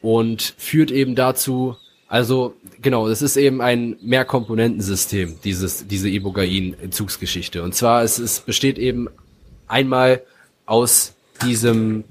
und 0.00 0.54
führt 0.58 0.90
eben 0.90 1.14
dazu, 1.14 1.76
also 2.12 2.54
genau, 2.82 3.08
es 3.08 3.22
ist 3.22 3.38
eben 3.38 3.62
ein 3.62 3.96
Mehrkomponentensystem, 4.02 5.38
dieses, 5.42 5.86
diese 5.86 6.10
Ibogain-Entzugsgeschichte. 6.10 7.62
Und 7.62 7.74
zwar 7.74 8.02
es, 8.02 8.18
es 8.18 8.40
besteht 8.40 8.76
eben 8.76 9.08
einmal 9.66 10.20
aus 10.66 11.14
diesem, 11.42 12.04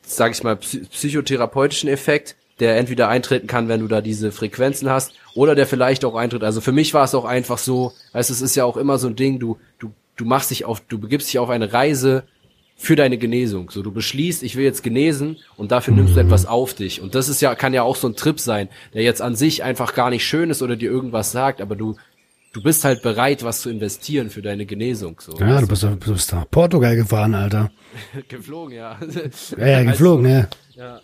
sag 0.00 0.32
ich 0.32 0.42
mal, 0.42 0.56
psychotherapeutischen 0.56 1.90
Effekt, 1.90 2.34
der 2.58 2.78
entweder 2.78 3.10
eintreten 3.10 3.46
kann, 3.46 3.68
wenn 3.68 3.80
du 3.80 3.88
da 3.88 4.00
diese 4.00 4.32
Frequenzen 4.32 4.88
hast, 4.88 5.12
oder 5.34 5.54
der 5.54 5.66
vielleicht 5.66 6.02
auch 6.06 6.14
eintritt. 6.14 6.42
Also 6.42 6.62
für 6.62 6.72
mich 6.72 6.94
war 6.94 7.04
es 7.04 7.14
auch 7.14 7.26
einfach 7.26 7.58
so, 7.58 7.92
weißt, 8.12 8.30
es 8.30 8.40
ist 8.40 8.54
ja 8.54 8.64
auch 8.64 8.78
immer 8.78 8.96
so 8.96 9.08
ein 9.08 9.16
Ding, 9.16 9.38
du, 9.38 9.58
du, 9.78 9.92
du 10.16 10.24
machst 10.24 10.50
dich 10.50 10.64
auf, 10.64 10.80
du 10.80 10.98
begibst 10.98 11.28
dich 11.28 11.38
auf 11.38 11.50
eine 11.50 11.74
Reise 11.74 12.24
für 12.76 12.94
deine 12.94 13.16
Genesung. 13.16 13.70
So, 13.70 13.82
du 13.82 13.90
beschließt, 13.90 14.42
ich 14.42 14.54
will 14.56 14.64
jetzt 14.64 14.82
genesen 14.82 15.38
und 15.56 15.72
dafür 15.72 15.94
nimmst 15.94 16.14
du 16.14 16.20
etwas 16.20 16.44
auf 16.46 16.74
dich. 16.74 17.00
Und 17.00 17.14
das 17.14 17.28
ist 17.28 17.40
ja, 17.40 17.54
kann 17.54 17.72
ja 17.72 17.82
auch 17.82 17.96
so 17.96 18.06
ein 18.06 18.16
Trip 18.16 18.38
sein, 18.38 18.68
der 18.92 19.02
jetzt 19.02 19.22
an 19.22 19.34
sich 19.34 19.62
einfach 19.62 19.94
gar 19.94 20.10
nicht 20.10 20.26
schön 20.26 20.50
ist 20.50 20.62
oder 20.62 20.76
dir 20.76 20.90
irgendwas 20.90 21.32
sagt, 21.32 21.60
aber 21.62 21.74
du, 21.74 21.96
du 22.52 22.62
bist 22.62 22.84
halt 22.84 23.02
bereit, 23.02 23.42
was 23.42 23.62
zu 23.62 23.70
investieren 23.70 24.28
für 24.28 24.42
deine 24.42 24.66
Genesung. 24.66 25.20
So, 25.20 25.38
ja, 25.38 25.60
du 25.60 25.66
bist, 25.66 25.82
du 25.82 25.96
bist 25.96 26.32
nach 26.32 26.50
Portugal 26.50 26.96
gefahren, 26.96 27.34
Alter. 27.34 27.70
geflogen, 28.28 28.76
ja. 28.76 28.98
Ja, 29.56 29.66
ja, 29.66 29.82
geflogen, 29.82 30.26
also, 30.26 30.48
ja. 30.76 30.84
Ja, 30.84 31.00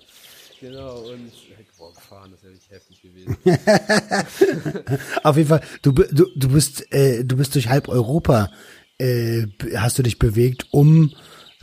genau. 0.61 0.99
Und 0.99 1.33
Boah, 1.83 1.93
gefahren, 1.95 2.31
das 2.31 2.45
wäre 2.45 2.53
richtig 2.53 2.71
heftig 2.71 3.03
gewesen. 3.03 3.37
Auf 5.25 5.37
jeden 5.37 5.49
Fall, 5.49 5.63
du, 5.83 5.91
du, 5.91 6.27
du 6.37 6.49
bist, 6.49 6.93
äh, 6.93 7.25
du 7.25 7.37
bist 7.37 7.57
durch 7.57 7.69
halb 7.69 7.89
Europa, 7.89 8.53
äh, 8.99 9.49
hast 9.75 9.99
du 9.99 10.05
dich 10.05 10.21
bewegt, 10.21 10.67
um 10.71 11.13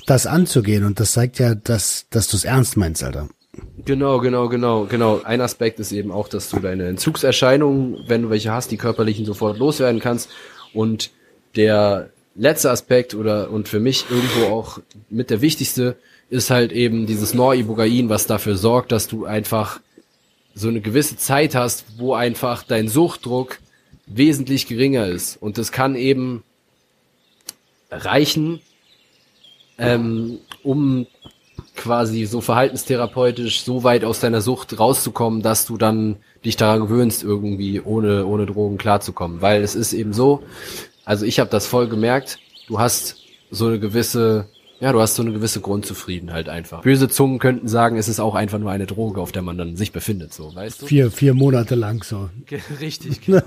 das 0.09 0.25
anzugehen. 0.25 0.85
Und 0.85 0.99
das 0.99 1.13
zeigt 1.13 1.39
ja, 1.39 1.55
dass, 1.55 2.07
dass 2.09 2.27
du 2.27 2.37
es 2.37 2.45
ernst 2.45 2.77
meinst, 2.77 3.03
Alter. 3.03 3.29
Genau, 3.85 4.19
genau, 4.19 4.47
genau, 4.47 4.85
genau. 4.85 5.21
Ein 5.23 5.41
Aspekt 5.41 5.79
ist 5.79 5.91
eben 5.91 6.11
auch, 6.11 6.27
dass 6.27 6.49
du 6.49 6.59
deine 6.59 6.87
Entzugserscheinungen, 6.87 8.03
wenn 8.07 8.23
du 8.23 8.29
welche 8.29 8.51
hast, 8.51 8.71
die 8.71 8.77
körperlichen 8.77 9.25
sofort 9.25 9.57
loswerden 9.57 9.99
kannst. 9.99 10.29
Und 10.73 11.11
der 11.55 12.09
letzte 12.35 12.71
Aspekt 12.71 13.15
oder 13.15 13.49
und 13.49 13.67
für 13.67 13.79
mich 13.79 14.05
irgendwo 14.09 14.53
auch 14.53 14.79
mit 15.09 15.29
der 15.29 15.41
wichtigste 15.41 15.97
ist 16.29 16.51
halt 16.51 16.71
eben 16.71 17.05
dieses 17.05 17.33
Noribogain, 17.33 18.09
was 18.09 18.27
dafür 18.27 18.55
sorgt, 18.55 18.91
dass 18.91 19.07
du 19.07 19.25
einfach 19.25 19.79
so 20.53 20.67
eine 20.67 20.81
gewisse 20.81 21.17
Zeit 21.17 21.55
hast, 21.55 21.85
wo 21.97 22.13
einfach 22.13 22.63
dein 22.63 22.87
Suchtdruck 22.87 23.59
wesentlich 24.05 24.67
geringer 24.67 25.07
ist. 25.07 25.41
Und 25.41 25.57
das 25.57 25.71
kann 25.71 25.95
eben 25.95 26.43
reichen, 27.91 28.61
ähm, 29.79 30.39
um 30.63 31.07
quasi 31.75 32.25
so 32.25 32.41
verhaltenstherapeutisch 32.41 33.63
so 33.63 33.83
weit 33.83 34.03
aus 34.03 34.19
deiner 34.19 34.41
Sucht 34.41 34.77
rauszukommen, 34.79 35.41
dass 35.41 35.65
du 35.65 35.77
dann 35.77 36.17
dich 36.43 36.57
daran 36.57 36.81
gewöhnst, 36.81 37.23
irgendwie 37.23 37.81
ohne, 37.81 38.25
ohne 38.25 38.45
Drogen 38.45 38.77
klarzukommen. 38.77 39.41
Weil 39.41 39.63
es 39.63 39.75
ist 39.75 39.93
eben 39.93 40.13
so, 40.13 40.43
also 41.05 41.25
ich 41.25 41.39
habe 41.39 41.49
das 41.49 41.67
voll 41.67 41.87
gemerkt, 41.87 42.39
du 42.67 42.79
hast 42.79 43.17
so 43.49 43.67
eine 43.67 43.79
gewisse, 43.79 44.47
ja, 44.79 44.91
du 44.91 45.01
hast 45.01 45.15
so 45.15 45.23
eine 45.23 45.31
gewisse 45.31 45.61
Grundzufriedenheit 45.61 46.49
einfach. 46.49 46.81
Böse 46.81 47.09
Zungen 47.09 47.39
könnten 47.39 47.67
sagen, 47.67 47.97
es 47.97 48.07
ist 48.07 48.19
auch 48.19 48.35
einfach 48.35 48.59
nur 48.59 48.71
eine 48.71 48.85
Droge, 48.85 49.21
auf 49.21 49.31
der 49.31 49.41
man 49.41 49.57
dann 49.57 49.75
sich 49.75 49.91
befindet, 49.91 50.33
so, 50.33 50.53
weißt 50.53 50.81
du? 50.81 50.85
Vier, 50.85 51.11
vier 51.11 51.33
Monate 51.33 51.75
lang 51.75 52.03
so. 52.03 52.29
Richtig, 52.81 53.21
genau. 53.21 53.41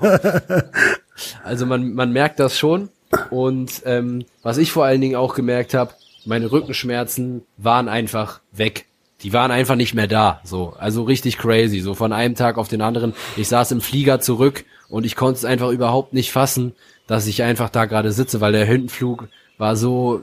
also 1.44 1.66
man, 1.66 1.94
man 1.94 2.12
merkt 2.12 2.40
das 2.40 2.58
schon. 2.58 2.88
Und 3.30 3.82
ähm, 3.84 4.24
was 4.42 4.56
ich 4.56 4.72
vor 4.72 4.86
allen 4.86 5.02
Dingen 5.02 5.16
auch 5.16 5.34
gemerkt 5.34 5.74
habe, 5.74 5.92
meine 6.24 6.50
Rückenschmerzen 6.50 7.42
waren 7.56 7.88
einfach 7.88 8.40
weg. 8.52 8.86
Die 9.22 9.32
waren 9.32 9.50
einfach 9.50 9.76
nicht 9.76 9.94
mehr 9.94 10.08
da, 10.08 10.40
so. 10.44 10.74
Also 10.78 11.04
richtig 11.04 11.38
crazy, 11.38 11.80
so 11.80 11.94
von 11.94 12.12
einem 12.12 12.34
Tag 12.34 12.58
auf 12.58 12.68
den 12.68 12.82
anderen. 12.82 13.14
Ich 13.36 13.48
saß 13.48 13.70
im 13.72 13.80
Flieger 13.80 14.20
zurück 14.20 14.64
und 14.88 15.06
ich 15.06 15.14
konnte 15.14 15.38
es 15.38 15.44
einfach 15.44 15.70
überhaupt 15.70 16.12
nicht 16.12 16.32
fassen, 16.32 16.74
dass 17.06 17.26
ich 17.26 17.42
einfach 17.42 17.70
da 17.70 17.84
gerade 17.84 18.12
sitze, 18.12 18.40
weil 18.40 18.52
der 18.52 18.64
Hintenflug 18.64 19.28
war 19.58 19.76
so 19.76 20.22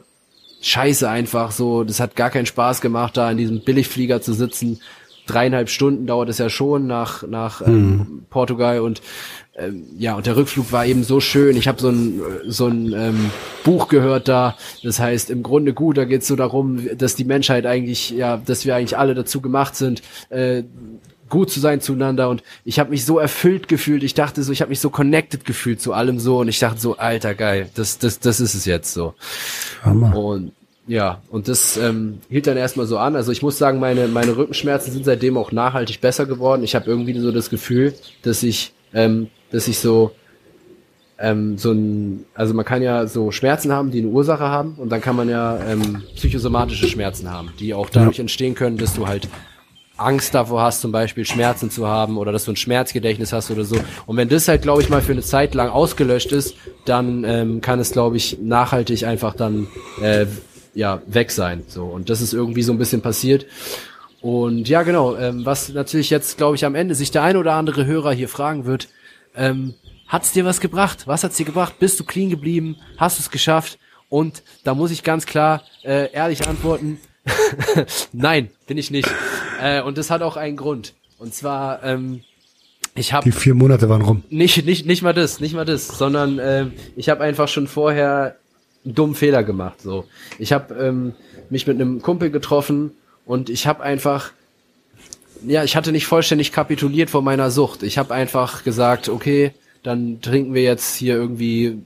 scheiße 0.62 1.10
einfach 1.10 1.52
so. 1.52 1.84
Das 1.84 2.00
hat 2.00 2.16
gar 2.16 2.30
keinen 2.30 2.46
Spaß 2.46 2.82
gemacht, 2.82 3.16
da 3.16 3.32
in 3.32 3.38
diesem 3.38 3.64
Billigflieger 3.64 4.22
zu 4.22 4.34
sitzen. 4.34 4.82
Dreieinhalb 5.28 5.70
Stunden 5.70 6.08
dauert 6.08 6.30
es 6.30 6.40
ja 6.40 6.50
schon 6.50 6.88
nach, 6.88 7.24
nach 7.24 7.62
ähm, 7.62 7.98
mhm. 7.98 8.26
Portugal 8.30 8.82
und 8.82 9.02
ähm, 9.60 9.86
ja, 9.98 10.16
und 10.16 10.26
der 10.26 10.36
Rückflug 10.36 10.72
war 10.72 10.86
eben 10.86 11.04
so 11.04 11.20
schön. 11.20 11.58
Ich 11.58 11.68
habe 11.68 11.82
so 11.82 11.90
ein, 11.90 12.22
so 12.48 12.68
ein 12.68 12.94
ähm, 12.94 13.32
Buch 13.64 13.88
gehört 13.88 14.28
da, 14.28 14.58
das 14.84 15.00
heißt 15.00 15.30
im 15.30 15.44
Grunde 15.44 15.74
gut, 15.74 15.98
da 15.98 16.06
geht 16.06 16.22
es 16.22 16.28
so 16.28 16.36
darum, 16.36 16.88
dass 16.98 17.16
die 17.16 17.26
Menschheit 17.26 17.66
eigentlich, 17.66 18.12
ja, 18.12 18.38
dass 18.38 18.66
wir 18.66 18.76
eigentlich 18.76 18.98
alle 18.98 19.16
dazu 19.16 19.42
gemacht 19.42 19.76
sind, 19.76 20.02
äh, 20.30 20.64
gut 21.30 21.52
zu 21.52 21.60
sein 21.60 21.80
zueinander 21.80 22.30
und 22.30 22.42
ich 22.66 22.80
habe 22.80 22.90
mich 22.90 23.06
so 23.06 23.20
erfüllt 23.20 23.68
gefühlt, 23.68 24.04
ich 24.04 24.16
dachte 24.16 24.42
so, 24.42 24.52
ich 24.52 24.62
habe 24.62 24.70
mich 24.70 24.80
so 24.80 24.90
connected 24.90 25.46
gefühlt 25.46 25.80
zu 25.80 25.94
allem 25.94 26.20
so 26.20 26.40
und 26.40 26.48
ich 26.48 26.60
dachte 26.60 26.80
so, 26.80 26.98
alter 26.98 27.36
geil, 27.36 27.70
das 27.76 28.00
das 28.00 28.20
das 28.20 28.40
ist 28.40 28.56
es 28.56 28.66
jetzt 28.66 28.94
so. 28.94 29.14
Hammer. 29.84 30.18
Und 30.18 30.54
ja, 30.88 31.22
und 31.30 31.48
das 31.48 31.78
ähm, 31.78 32.18
hielt 32.30 32.48
dann 32.48 32.58
erstmal 32.58 32.88
so 32.88 32.98
an. 32.98 33.16
Also 33.16 33.32
ich 33.32 33.44
muss 33.44 33.60
sagen, 33.60 33.80
meine 33.80 34.08
meine 34.08 34.36
Rückenschmerzen 34.36 34.92
sind 34.92 35.06
seitdem 35.06 35.38
auch 35.38 35.52
nachhaltig 35.52 36.02
besser 36.02 36.26
geworden. 36.26 36.64
Ich 36.64 36.74
habe 36.74 36.90
irgendwie 36.90 37.18
so 37.20 37.32
das 37.32 37.52
Gefühl, 37.52 37.94
dass 38.24 38.42
ich 38.42 38.74
ähm, 38.96 39.28
dass 39.52 39.68
ich 39.68 39.80
so 39.80 40.12
ähm, 41.20 41.58
so 41.58 41.72
ein, 41.72 42.26
also 42.34 42.54
man 42.54 42.66
kann 42.66 42.82
ja 42.82 43.06
so 43.06 43.32
Schmerzen 43.32 43.72
haben, 43.72 43.92
die 43.92 44.00
eine 44.00 44.08
Ursache 44.08 44.46
haben 44.46 44.76
und 44.78 44.90
dann 44.90 45.02
kann 45.02 45.16
man 45.16 45.30
ja 45.30 45.60
ähm, 45.68 46.02
psychosomatische 46.16 46.88
Schmerzen 46.88 47.30
haben, 47.30 47.52
die 47.60 47.74
auch 47.74 47.90
dadurch 47.90 48.18
ja. 48.18 48.22
entstehen 48.22 48.56
können, 48.56 48.78
dass 48.78 48.94
du 48.94 49.08
halt 49.08 49.28
Angst 49.98 50.34
davor 50.34 50.62
hast, 50.62 50.80
zum 50.80 50.94
Beispiel 50.94 51.26
Schmerzen 51.26 51.70
zu 51.70 51.88
haben 51.88 52.18
oder 52.18 52.32
dass 52.32 52.46
du 52.46 52.54
ein 52.54 52.56
Schmerzgedächtnis 52.56 53.34
hast 53.34 53.52
oder 53.52 53.66
so. 53.66 53.76
Und 54.06 54.16
wenn 54.16 54.30
das 54.30 54.48
halt, 54.48 54.62
glaube 54.62 54.82
ich, 54.82 54.90
mal 54.90 55.02
für 55.02 55.12
eine 55.12 55.22
Zeit 55.22 55.54
lang 55.56 55.70
ausgelöscht 55.70 56.32
ist, 56.32 56.56
dann 56.86 57.26
ähm, 57.26 57.60
kann 57.60 57.80
es, 57.80 57.92
glaube 57.92 58.16
ich, 58.16 58.38
nachhaltig 58.42 59.04
einfach 59.06 59.36
dann 59.36 59.68
äh, 60.02 60.26
ja 60.74 61.02
weg 61.06 61.32
sein. 61.32 61.64
So 61.68 61.84
und 61.84 62.10
das 62.10 62.22
ist 62.22 62.34
irgendwie 62.34 62.64
so 62.64 62.72
ein 62.72 62.78
bisschen 62.78 63.02
passiert. 63.02 63.46
Und 64.22 64.68
ja, 64.70 64.84
genau. 64.84 65.16
Ähm, 65.16 65.46
was 65.46 65.70
natürlich 65.70 66.10
jetzt, 66.10 66.38
glaube 66.38 66.56
ich, 66.56 66.66
am 66.66 66.76
Ende 66.76 66.96
sich 66.96 67.12
der 67.12 67.24
ein 67.24 67.38
oder 67.38 67.54
andere 67.54 67.86
Hörer 67.86 68.12
hier 68.14 68.30
fragen 68.30 68.66
wird: 68.66 68.88
ähm, 69.36 69.74
Hat's 70.08 70.32
dir 70.32 70.44
was 70.44 70.60
gebracht? 70.60 71.06
Was 71.06 71.24
hat's 71.24 71.38
dir 71.38 71.46
gebracht? 71.46 71.78
Bist 71.78 72.00
du 72.00 72.04
clean 72.04 72.32
geblieben? 72.32 72.78
Hast 72.98 73.20
du 73.20 73.22
es 73.22 73.30
geschafft? 73.30 73.78
Und 74.10 74.42
da 74.64 74.74
muss 74.74 74.90
ich 74.90 75.04
ganz 75.04 75.28
klar 75.28 75.62
äh, 75.84 76.12
ehrlich 76.12 76.48
antworten, 76.48 77.00
Nein, 78.14 78.50
bin 78.68 78.78
ich 78.78 78.92
nicht. 78.92 79.10
Äh, 79.62 79.82
und 79.82 79.98
das 79.98 80.10
hat 80.10 80.22
auch 80.22 80.38
einen 80.38 80.58
Grund. 80.58 80.94
Und 81.18 81.34
zwar, 81.34 81.84
ähm, 81.84 82.22
ich 82.96 83.14
habe 83.14 83.24
die 83.24 83.32
vier 83.32 83.54
Monate 83.54 83.90
waren 83.90 84.02
rum. 84.02 84.24
Nicht, 84.30 84.66
nicht, 84.66 84.86
nicht 84.86 85.02
mal 85.02 85.14
das, 85.14 85.40
nicht 85.40 85.54
mal 85.54 85.66
das, 85.66 85.88
sondern 85.88 86.40
äh, 86.40 86.68
ich 86.96 87.10
habe 87.10 87.24
einfach 87.24 87.48
schon 87.48 87.68
vorher 87.68 88.38
einen 88.86 88.96
dummen 88.96 89.16
Fehler 89.16 89.44
gemacht. 89.44 89.82
So, 89.82 90.06
ich 90.38 90.54
habe 90.54 90.74
ähm, 90.76 91.14
mich 91.50 91.68
mit 91.68 91.80
einem 91.80 92.02
Kumpel 92.02 92.32
getroffen 92.32 92.92
und 93.26 93.50
ich 93.50 93.68
habe 93.68 93.84
einfach, 93.84 94.32
ja, 95.46 95.64
ich 95.64 95.76
hatte 95.76 95.92
nicht 95.92 96.08
vollständig 96.08 96.52
kapituliert 96.52 97.10
vor 97.10 97.22
meiner 97.22 97.52
Sucht. 97.52 97.84
Ich 97.84 97.98
habe 97.98 98.14
einfach 98.14 98.64
gesagt, 98.64 99.10
okay, 99.10 99.54
dann 99.84 100.22
trinken 100.22 100.54
wir 100.54 100.64
jetzt 100.64 100.96
hier 100.96 101.16
irgendwie 101.16 101.78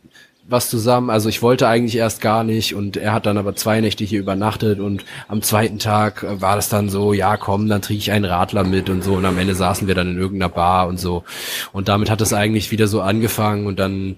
was 0.47 0.69
zusammen. 0.69 1.09
Also 1.09 1.29
ich 1.29 1.41
wollte 1.41 1.67
eigentlich 1.67 1.95
erst 1.95 2.21
gar 2.21 2.43
nicht 2.43 2.75
und 2.75 2.97
er 2.97 3.13
hat 3.13 3.25
dann 3.25 3.37
aber 3.37 3.55
zwei 3.55 3.79
Nächte 3.79 4.03
hier 4.03 4.19
übernachtet 4.19 4.79
und 4.79 5.05
am 5.27 5.41
zweiten 5.41 5.79
Tag 5.79 6.23
äh, 6.23 6.41
war 6.41 6.55
das 6.55 6.69
dann 6.69 6.89
so, 6.89 7.13
ja 7.13 7.37
komm, 7.37 7.69
dann 7.69 7.81
trinke 7.81 7.99
ich 7.99 8.11
einen 8.11 8.25
Radler 8.25 8.63
mit 8.63 8.89
und 8.89 9.03
so 9.03 9.13
und 9.13 9.25
am 9.25 9.37
Ende 9.37 9.55
saßen 9.55 9.87
wir 9.87 9.95
dann 9.95 10.09
in 10.11 10.17
irgendeiner 10.17 10.53
Bar 10.53 10.87
und 10.87 10.99
so 10.99 11.23
und 11.71 11.87
damit 11.87 12.09
hat 12.09 12.19
es 12.21 12.33
eigentlich 12.33 12.71
wieder 12.71 12.87
so 12.87 13.01
angefangen 13.01 13.67
und 13.67 13.79
dann, 13.79 14.17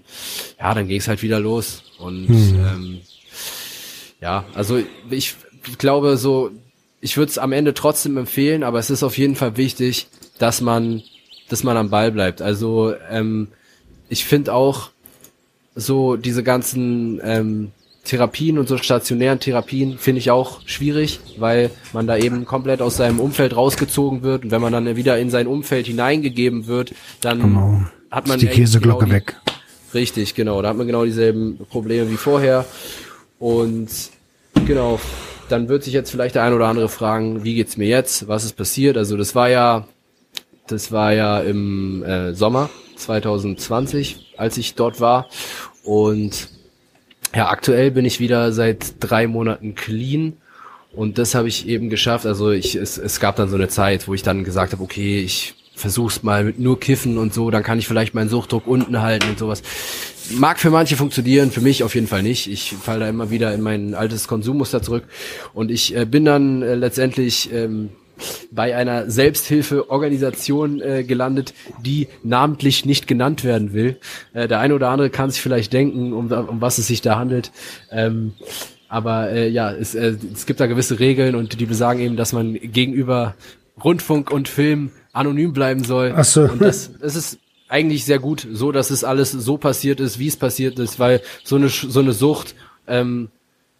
ja, 0.58 0.74
dann 0.74 0.88
ging 0.88 0.98
es 0.98 1.08
halt 1.08 1.22
wieder 1.22 1.38
los 1.38 1.84
und 1.98 2.26
hm. 2.26 2.54
ähm, 2.56 3.00
ja, 4.20 4.44
also 4.54 4.80
ich 5.10 5.36
glaube 5.78 6.16
so, 6.16 6.50
ich 7.00 7.16
würde 7.16 7.30
es 7.30 7.38
am 7.38 7.52
Ende 7.52 7.74
trotzdem 7.74 8.16
empfehlen, 8.16 8.62
aber 8.62 8.78
es 8.78 8.90
ist 8.90 9.02
auf 9.02 9.18
jeden 9.18 9.36
Fall 9.36 9.56
wichtig, 9.56 10.08
dass 10.38 10.60
man, 10.60 11.02
dass 11.48 11.62
man 11.62 11.76
am 11.76 11.90
Ball 11.90 12.10
bleibt. 12.10 12.42
Also 12.42 12.94
ähm, 13.10 13.48
ich 14.08 14.24
finde 14.24 14.54
auch, 14.54 14.90
so 15.78 16.16
diese 16.16 16.42
ganzen 16.42 17.20
ähm, 17.22 17.72
Therapien 18.04 18.58
und 18.58 18.66
so 18.66 18.78
stationären 18.78 19.40
Therapien 19.40 19.98
finde 19.98 20.20
ich 20.20 20.30
auch 20.30 20.60
schwierig, 20.66 21.20
weil 21.38 21.70
man 21.92 22.06
da 22.06 22.16
eben 22.16 22.46
komplett 22.46 22.80
aus 22.80 22.96
seinem 22.96 23.20
Umfeld 23.20 23.54
rausgezogen 23.54 24.22
wird 24.22 24.44
und 24.44 24.50
wenn 24.50 24.62
man 24.62 24.72
dann 24.72 24.96
wieder 24.96 25.18
in 25.18 25.28
sein 25.28 25.46
Umfeld 25.46 25.86
hineingegeben 25.86 26.66
wird, 26.66 26.94
dann 27.20 27.42
genau. 27.42 27.80
hat 28.10 28.26
man 28.26 28.38
Ist 28.38 28.42
die 28.42 28.54
Käseglocke 28.54 29.04
genau 29.04 29.06
die, 29.06 29.12
weg. 29.12 29.36
Richtig, 29.92 30.34
genau, 30.34 30.62
da 30.62 30.70
hat 30.70 30.76
man 30.76 30.86
genau 30.86 31.04
dieselben 31.04 31.58
Probleme 31.68 32.10
wie 32.10 32.16
vorher 32.16 32.64
und 33.38 33.88
genau, 34.66 34.98
dann 35.48 35.68
wird 35.68 35.84
sich 35.84 35.92
jetzt 35.92 36.10
vielleicht 36.10 36.34
der 36.34 36.42
ein 36.42 36.52
oder 36.52 36.66
andere 36.66 36.88
fragen, 36.88 37.44
wie 37.44 37.54
geht's 37.54 37.76
mir 37.76 37.88
jetzt, 37.88 38.28
was 38.28 38.44
ist 38.44 38.56
passiert? 38.56 38.96
Also 38.96 39.16
das 39.16 39.34
war 39.34 39.48
ja, 39.48 39.86
das 40.66 40.92
war 40.92 41.12
ja 41.12 41.40
im 41.40 42.02
äh, 42.02 42.34
Sommer 42.34 42.70
2020, 42.96 44.34
als 44.36 44.56
ich 44.56 44.74
dort 44.74 45.00
war. 45.00 45.28
Und 45.84 46.48
ja, 47.34 47.48
aktuell 47.48 47.90
bin 47.90 48.04
ich 48.04 48.20
wieder 48.20 48.52
seit 48.52 48.94
drei 49.00 49.26
Monaten 49.26 49.74
clean. 49.74 50.34
Und 50.92 51.18
das 51.18 51.34
habe 51.34 51.48
ich 51.48 51.68
eben 51.68 51.90
geschafft. 51.90 52.24
Also 52.24 52.50
ich, 52.50 52.74
es, 52.74 52.96
es 52.96 53.20
gab 53.20 53.36
dann 53.36 53.48
so 53.48 53.56
eine 53.56 53.68
Zeit, 53.68 54.08
wo 54.08 54.14
ich 54.14 54.22
dann 54.22 54.44
gesagt 54.44 54.72
habe, 54.72 54.82
okay, 54.82 55.20
ich 55.20 55.55
versuch's 55.76 56.22
mal 56.22 56.42
mit 56.42 56.58
nur 56.58 56.80
Kiffen 56.80 57.18
und 57.18 57.34
so, 57.34 57.50
dann 57.50 57.62
kann 57.62 57.78
ich 57.78 57.86
vielleicht 57.86 58.14
meinen 58.14 58.30
Suchtdruck 58.30 58.66
unten 58.66 59.00
halten 59.02 59.28
und 59.28 59.38
sowas. 59.38 59.62
Mag 60.30 60.58
für 60.58 60.70
manche 60.70 60.96
funktionieren, 60.96 61.52
für 61.52 61.60
mich 61.60 61.84
auf 61.84 61.94
jeden 61.94 62.08
Fall 62.08 62.22
nicht. 62.22 62.50
Ich 62.50 62.72
falle 62.72 63.00
da 63.00 63.08
immer 63.08 63.30
wieder 63.30 63.54
in 63.54 63.60
mein 63.60 63.94
altes 63.94 64.26
Konsummuster 64.26 64.82
zurück. 64.82 65.04
Und 65.54 65.70
ich 65.70 65.94
äh, 65.94 66.04
bin 66.04 66.24
dann 66.24 66.62
äh, 66.62 66.74
letztendlich 66.74 67.52
ähm, 67.52 67.90
bei 68.50 68.74
einer 68.74 69.10
Selbsthilfeorganisation 69.10 70.80
äh, 70.80 71.04
gelandet, 71.04 71.54
die 71.84 72.08
namentlich 72.24 72.86
nicht 72.86 73.06
genannt 73.06 73.44
werden 73.44 73.72
will. 73.72 73.98
Äh, 74.32 74.48
der 74.48 74.58
eine 74.60 74.74
oder 74.74 74.88
andere 74.88 75.10
kann 75.10 75.30
sich 75.30 75.42
vielleicht 75.42 75.72
denken, 75.72 76.12
um, 76.12 76.32
um 76.32 76.60
was 76.60 76.78
es 76.78 76.86
sich 76.86 77.02
da 77.02 77.18
handelt. 77.18 77.52
Ähm, 77.92 78.32
aber 78.88 79.30
äh, 79.30 79.48
ja, 79.48 79.70
es, 79.70 79.94
äh, 79.94 80.16
es 80.32 80.46
gibt 80.46 80.60
da 80.60 80.66
gewisse 80.66 80.98
Regeln 80.98 81.34
und 81.34 81.60
die 81.60 81.66
besagen 81.66 82.00
eben, 82.00 82.16
dass 82.16 82.32
man 82.32 82.54
gegenüber 82.54 83.34
Rundfunk 83.82 84.30
und 84.30 84.48
Film 84.48 84.90
anonym 85.16 85.52
bleiben 85.52 85.84
soll. 85.84 86.14
Ach 86.16 86.24
so. 86.24 86.42
Und 86.42 86.60
das, 86.60 86.90
das 87.00 87.16
ist 87.16 87.38
eigentlich 87.68 88.04
sehr 88.04 88.18
gut, 88.18 88.46
so 88.52 88.72
dass 88.72 88.90
es 88.90 89.04
alles 89.04 89.32
so 89.32 89.56
passiert 89.56 90.00
ist, 90.00 90.18
wie 90.18 90.28
es 90.28 90.36
passiert 90.36 90.78
ist, 90.78 90.98
weil 90.98 91.20
so 91.42 91.56
eine 91.56 91.68
so 91.68 92.00
eine 92.00 92.12
Sucht 92.12 92.54
ähm, 92.86 93.28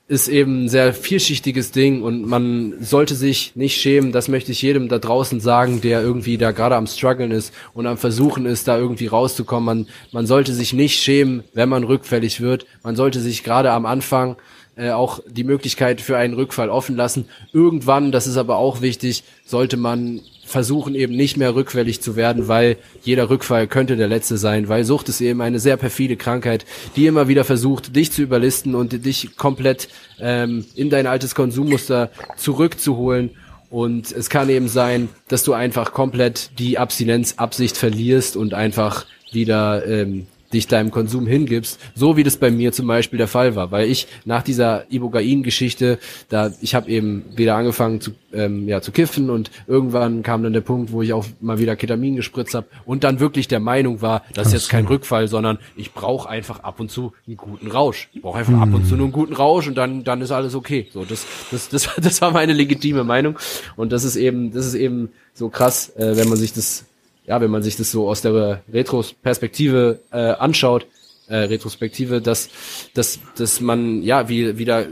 ist 0.08 0.28
eben 0.28 0.64
ein 0.64 0.68
sehr 0.68 0.94
vielschichtiges 0.94 1.72
Ding 1.72 2.02
und 2.02 2.26
man 2.26 2.74
sollte 2.80 3.16
sich 3.16 3.56
nicht 3.56 3.80
schämen, 3.80 4.12
das 4.12 4.28
möchte 4.28 4.52
ich 4.52 4.62
jedem 4.62 4.88
da 4.88 4.98
draußen 4.98 5.40
sagen, 5.40 5.80
der 5.80 6.00
irgendwie 6.00 6.38
da 6.38 6.52
gerade 6.52 6.76
am 6.76 6.86
struggeln 6.86 7.32
ist 7.32 7.52
und 7.74 7.86
am 7.86 7.98
versuchen 7.98 8.46
ist, 8.46 8.68
da 8.68 8.78
irgendwie 8.78 9.08
rauszukommen. 9.08 9.64
Man, 9.64 9.86
man 10.12 10.26
sollte 10.26 10.54
sich 10.54 10.72
nicht 10.72 11.00
schämen, 11.00 11.42
wenn 11.54 11.68
man 11.68 11.82
rückfällig 11.82 12.40
wird. 12.40 12.66
Man 12.84 12.94
sollte 12.94 13.20
sich 13.20 13.42
gerade 13.42 13.72
am 13.72 13.84
Anfang 13.84 14.36
äh, 14.76 14.90
auch 14.90 15.20
die 15.26 15.42
Möglichkeit 15.42 16.00
für 16.00 16.16
einen 16.16 16.34
Rückfall 16.34 16.70
offen 16.70 16.94
lassen. 16.94 17.28
Irgendwann, 17.52 18.12
das 18.12 18.28
ist 18.28 18.36
aber 18.36 18.58
auch 18.58 18.82
wichtig, 18.82 19.24
sollte 19.44 19.76
man 19.76 20.20
versuchen 20.47 20.94
eben 20.94 21.16
nicht 21.16 21.36
mehr 21.36 21.55
rückfällig 21.55 22.01
zu 22.01 22.16
werden, 22.16 22.48
weil 22.48 22.77
jeder 23.02 23.28
Rückfall 23.28 23.66
könnte 23.66 23.97
der 23.97 24.06
letzte 24.06 24.39
sein, 24.39 24.68
weil 24.68 24.85
Sucht 24.85 25.09
ist 25.09 25.20
eben 25.20 25.40
eine 25.43 25.59
sehr 25.59 25.77
perfide 25.77 26.16
Krankheit, 26.16 26.64
die 26.94 27.06
immer 27.06 27.28
wieder 27.28 27.44
versucht, 27.44 27.97
dich 27.97 28.12
zu 28.12 28.23
überlisten 28.23 28.74
und 28.74 29.05
dich 29.05 29.36
komplett 29.36 29.89
ähm, 30.20 30.64
in 30.74 30.89
dein 30.89 31.06
altes 31.06 31.35
Konsummuster 31.35 32.10
zurückzuholen. 32.36 33.31
Und 33.68 34.12
es 34.12 34.31
kann 34.31 34.48
eben 34.48 34.68
sein, 34.68 35.09
dass 35.28 35.43
du 35.43 35.52
einfach 35.52 35.93
komplett 35.93 36.51
die 36.59 36.78
Abstinenzabsicht 36.78 37.77
verlierst 37.77 38.36
und 38.36 38.55
einfach 38.55 39.06
wieder 39.32 39.85
ähm, 39.86 40.28
dich 40.52 40.66
deinem 40.66 40.90
Konsum 40.90 41.27
hingibst, 41.27 41.81
so 41.94 42.16
wie 42.16 42.23
das 42.23 42.36
bei 42.36 42.51
mir 42.51 42.73
zum 42.73 42.86
Beispiel 42.86 43.18
der 43.18 43.28
Fall 43.28 43.56
war, 43.56 43.70
weil 43.70 43.89
ich 43.89 44.06
nach 44.24 44.43
dieser 44.43 44.90
Ibogain-Geschichte, 44.90 45.98
da 46.28 46.52
ich 46.60 46.74
habe 46.74 46.90
eben 46.90 47.24
wieder 47.36 47.56
angefangen 47.56 48.01
zu 48.01 48.12
ähm, 48.32 48.68
ja 48.68 48.81
zu 48.81 48.93
kiffen 48.93 49.31
und 49.31 49.51
irgendwann 49.66 50.23
kam 50.23 50.43
dann 50.43 50.52
der 50.52 50.60
Punkt, 50.60 50.93
wo 50.93 51.02
ich 51.02 51.12
auch 51.12 51.24
mal 51.40 51.59
wieder 51.59 51.77
Ketamin 51.77 52.16
gespritzt 52.16 52.55
habe 52.55 52.66
und 52.85 53.05
dann 53.05 53.20
wirklich 53.20 53.48
der 53.48 53.60
Meinung 53.60 54.02
war, 54.02 54.23
das 54.35 54.48
ist 54.48 54.52
jetzt 54.52 54.68
kein 54.68 54.86
Rückfall, 54.86 55.28
sondern 55.28 55.59
ich 55.77 55.93
brauche 55.93 56.28
einfach 56.28 56.60
ab 56.60 56.81
und 56.81 56.90
zu 56.90 57.12
einen 57.27 57.36
guten 57.36 57.70
Rausch. 57.70 58.09
Ich 58.12 58.23
brauche 58.23 58.39
einfach 58.39 58.52
mhm. 58.52 58.62
ab 58.62 58.74
und 58.74 58.86
zu 58.86 58.97
nur 58.97 59.06
einen 59.06 59.12
guten 59.12 59.35
Rausch 59.35 59.66
und 59.66 59.77
dann 59.77 60.05
dann 60.05 60.20
ist 60.20 60.31
alles 60.31 60.55
okay. 60.55 60.89
So 60.93 61.05
das 61.05 61.27
das 61.51 61.68
das 61.68 61.89
das 62.01 62.20
war 62.20 62.31
meine 62.31 62.52
legitime 62.52 63.05
Meinung 63.05 63.39
und 63.77 63.93
das 63.93 64.05
ist 64.05 64.16
eben 64.16 64.52
das 64.52 64.66
ist 64.66 64.74
eben 64.74 65.10
so 65.35 65.48
krass, 65.48 65.94
äh, 65.97 66.16
wenn 66.16 66.28
man 66.28 66.39
sich 66.39 66.52
das 66.52 66.85
ja, 67.27 67.40
wenn 67.40 67.51
man 67.51 67.62
sich 67.62 67.77
das 67.77 67.90
so 67.90 68.09
aus 68.09 68.23
der 68.23 68.62
Retrospektive 68.73 70.01
äh, 70.12 70.16
anschaut, 70.16 70.86
äh, 71.28 71.36
Retrospektive, 71.36 72.20
dass, 72.20 72.48
dass, 72.94 73.19
dass 73.36 73.61
man 73.61 74.03
ja 74.03 74.28
wie, 74.28 74.59
wieder 74.59 74.86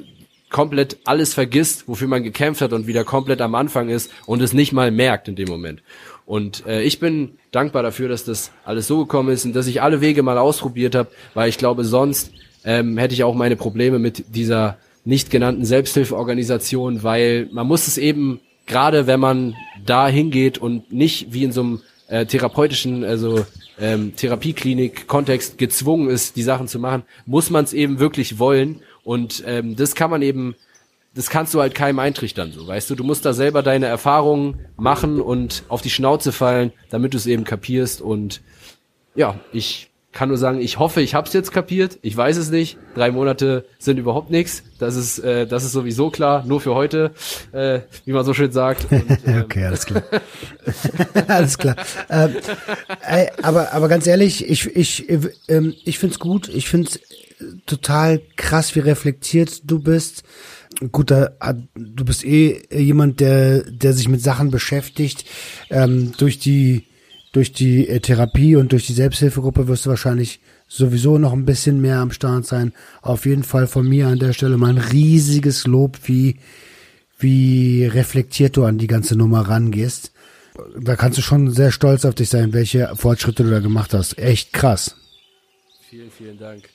komplett 0.50 0.98
alles 1.04 1.34
vergisst, 1.34 1.88
wofür 1.88 2.08
man 2.08 2.22
gekämpft 2.22 2.60
hat 2.60 2.72
und 2.72 2.86
wieder 2.86 3.04
komplett 3.04 3.40
am 3.40 3.54
Anfang 3.54 3.88
ist 3.88 4.10
und 4.26 4.40
es 4.40 4.52
nicht 4.52 4.72
mal 4.72 4.90
merkt 4.90 5.28
in 5.28 5.36
dem 5.36 5.48
Moment. 5.48 5.82
Und 6.26 6.66
äh, 6.66 6.82
ich 6.82 7.00
bin 7.00 7.38
dankbar 7.50 7.82
dafür, 7.82 8.08
dass 8.08 8.24
das 8.24 8.50
alles 8.64 8.86
so 8.86 8.98
gekommen 8.98 9.30
ist 9.30 9.44
und 9.44 9.54
dass 9.54 9.66
ich 9.66 9.82
alle 9.82 10.00
Wege 10.00 10.22
mal 10.22 10.38
ausprobiert 10.38 10.94
habe, 10.94 11.10
weil 11.34 11.48
ich 11.48 11.58
glaube, 11.58 11.84
sonst 11.84 12.32
ähm, 12.64 12.96
hätte 12.98 13.14
ich 13.14 13.24
auch 13.24 13.34
meine 13.34 13.56
Probleme 13.56 13.98
mit 13.98 14.24
dieser 14.34 14.78
nicht 15.04 15.30
genannten 15.30 15.64
Selbsthilfeorganisation, 15.64 17.02
weil 17.02 17.48
man 17.52 17.66
muss 17.66 17.86
es 17.88 17.98
eben, 17.98 18.40
gerade 18.66 19.06
wenn 19.06 19.20
man 19.20 19.54
da 19.84 20.08
hingeht 20.08 20.56
und 20.58 20.92
nicht 20.92 21.32
wie 21.32 21.44
in 21.44 21.52
so 21.52 21.60
einem 21.60 21.82
äh, 22.08 22.26
therapeutischen, 22.26 23.04
also 23.04 23.46
ähm, 23.78 24.14
Therapieklinik-Kontext 24.16 25.58
gezwungen 25.58 26.08
ist, 26.08 26.36
die 26.36 26.42
Sachen 26.42 26.68
zu 26.68 26.78
machen, 26.78 27.04
muss 27.26 27.50
man 27.50 27.64
es 27.64 27.72
eben 27.72 27.98
wirklich 27.98 28.38
wollen. 28.38 28.82
Und 29.02 29.42
ähm, 29.46 29.76
das 29.76 29.94
kann 29.94 30.10
man 30.10 30.22
eben, 30.22 30.54
das 31.14 31.30
kannst 31.30 31.54
du 31.54 31.60
halt 31.60 31.74
keinem 31.74 31.98
eintrichtern, 31.98 32.52
so, 32.52 32.66
weißt 32.66 32.90
du. 32.90 32.94
Du 32.94 33.04
musst 33.04 33.24
da 33.24 33.32
selber 33.32 33.62
deine 33.62 33.86
Erfahrungen 33.86 34.66
machen 34.76 35.20
und 35.20 35.64
auf 35.68 35.82
die 35.82 35.90
Schnauze 35.90 36.32
fallen, 36.32 36.72
damit 36.90 37.14
du 37.14 37.16
es 37.16 37.26
eben 37.26 37.44
kapierst. 37.44 38.00
Und 38.00 38.42
ja, 39.14 39.40
ich 39.52 39.90
kann 40.14 40.28
nur 40.28 40.38
sagen, 40.38 40.60
ich 40.60 40.78
hoffe, 40.78 41.00
ich 41.00 41.14
hab's 41.14 41.32
jetzt 41.32 41.50
kapiert. 41.50 41.98
Ich 42.00 42.16
weiß 42.16 42.36
es 42.36 42.50
nicht. 42.50 42.78
Drei 42.94 43.10
Monate 43.10 43.66
sind 43.80 43.98
überhaupt 43.98 44.30
nichts. 44.30 44.62
Das 44.78 44.94
ist, 44.94 45.18
äh, 45.18 45.44
das 45.46 45.64
ist 45.64 45.72
sowieso 45.72 46.08
klar. 46.10 46.44
Nur 46.46 46.60
für 46.60 46.74
heute, 46.74 47.10
äh, 47.52 47.80
wie 48.04 48.12
man 48.12 48.24
so 48.24 48.32
schön 48.32 48.52
sagt. 48.52 48.86
Und, 48.92 49.04
ähm, 49.26 49.42
okay, 49.42 49.64
alles 49.64 49.84
klar. 49.84 50.04
alles 51.28 51.58
klar. 51.58 51.74
Ähm, 52.08 52.36
ey, 53.02 53.28
aber, 53.42 53.72
aber 53.72 53.88
ganz 53.88 54.06
ehrlich, 54.06 54.48
ich, 54.48 54.74
ich, 54.76 55.10
ähm, 55.48 55.74
ich 55.84 55.98
find's 55.98 56.20
gut. 56.20 56.48
Ich 56.48 56.68
find's 56.68 57.00
total 57.66 58.22
krass, 58.36 58.76
wie 58.76 58.80
reflektiert 58.80 59.62
du 59.68 59.80
bist. 59.80 60.22
Gut, 60.92 61.10
da, 61.10 61.32
du 61.74 62.04
bist 62.04 62.24
eh 62.24 62.62
jemand, 62.70 63.18
der, 63.18 63.64
der 63.64 63.92
sich 63.92 64.08
mit 64.08 64.22
Sachen 64.22 64.52
beschäftigt. 64.52 65.24
Ähm, 65.70 66.12
durch 66.16 66.38
die 66.38 66.84
durch 67.34 67.52
die 67.52 67.88
äh, 67.88 68.00
Therapie 68.00 68.56
und 68.56 68.72
durch 68.72 68.86
die 68.86 68.92
Selbsthilfegruppe 68.92 69.68
wirst 69.68 69.84
du 69.84 69.90
wahrscheinlich 69.90 70.40
sowieso 70.68 71.18
noch 71.18 71.32
ein 71.32 71.44
bisschen 71.44 71.80
mehr 71.80 71.98
am 71.98 72.12
Start 72.12 72.46
sein. 72.46 72.72
Auf 73.02 73.26
jeden 73.26 73.42
Fall 73.42 73.66
von 73.66 73.86
mir 73.86 74.06
an 74.06 74.18
der 74.18 74.32
Stelle 74.32 74.56
mal 74.56 74.70
ein 74.70 74.78
riesiges 74.78 75.66
Lob, 75.66 75.98
wie, 76.04 76.36
wie 77.18 77.84
reflektiert 77.84 78.56
du 78.56 78.64
an 78.64 78.78
die 78.78 78.86
ganze 78.86 79.16
Nummer 79.16 79.40
rangehst. 79.42 80.12
Da 80.80 80.94
kannst 80.94 81.18
du 81.18 81.22
schon 81.22 81.50
sehr 81.50 81.72
stolz 81.72 82.04
auf 82.04 82.14
dich 82.14 82.28
sein, 82.28 82.52
welche 82.52 82.94
Fortschritte 82.94 83.42
du 83.42 83.50
da 83.50 83.58
gemacht 83.58 83.92
hast. 83.92 84.16
Echt 84.16 84.52
krass. 84.52 84.96
Vielen, 85.90 86.10
vielen 86.12 86.38
Dank. 86.38 86.73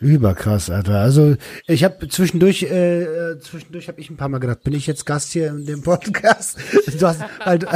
Überkrass, 0.00 0.70
Alter. 0.70 1.00
Also 1.00 1.36
ich 1.66 1.82
habe 1.84 2.08
zwischendurch, 2.08 2.62
äh, 2.62 3.02
äh 3.02 3.40
zwischendurch 3.40 3.88
habe 3.88 4.00
ich 4.00 4.10
ein 4.10 4.16
paar 4.16 4.28
Mal 4.28 4.38
gedacht, 4.38 4.62
bin 4.62 4.74
ich 4.74 4.86
jetzt 4.86 5.06
Gast 5.06 5.32
hier 5.32 5.48
in 5.48 5.66
dem 5.66 5.82
Podcast? 5.82 6.58
Du 6.98 7.06
hast 7.06 7.22
halt, 7.40 7.66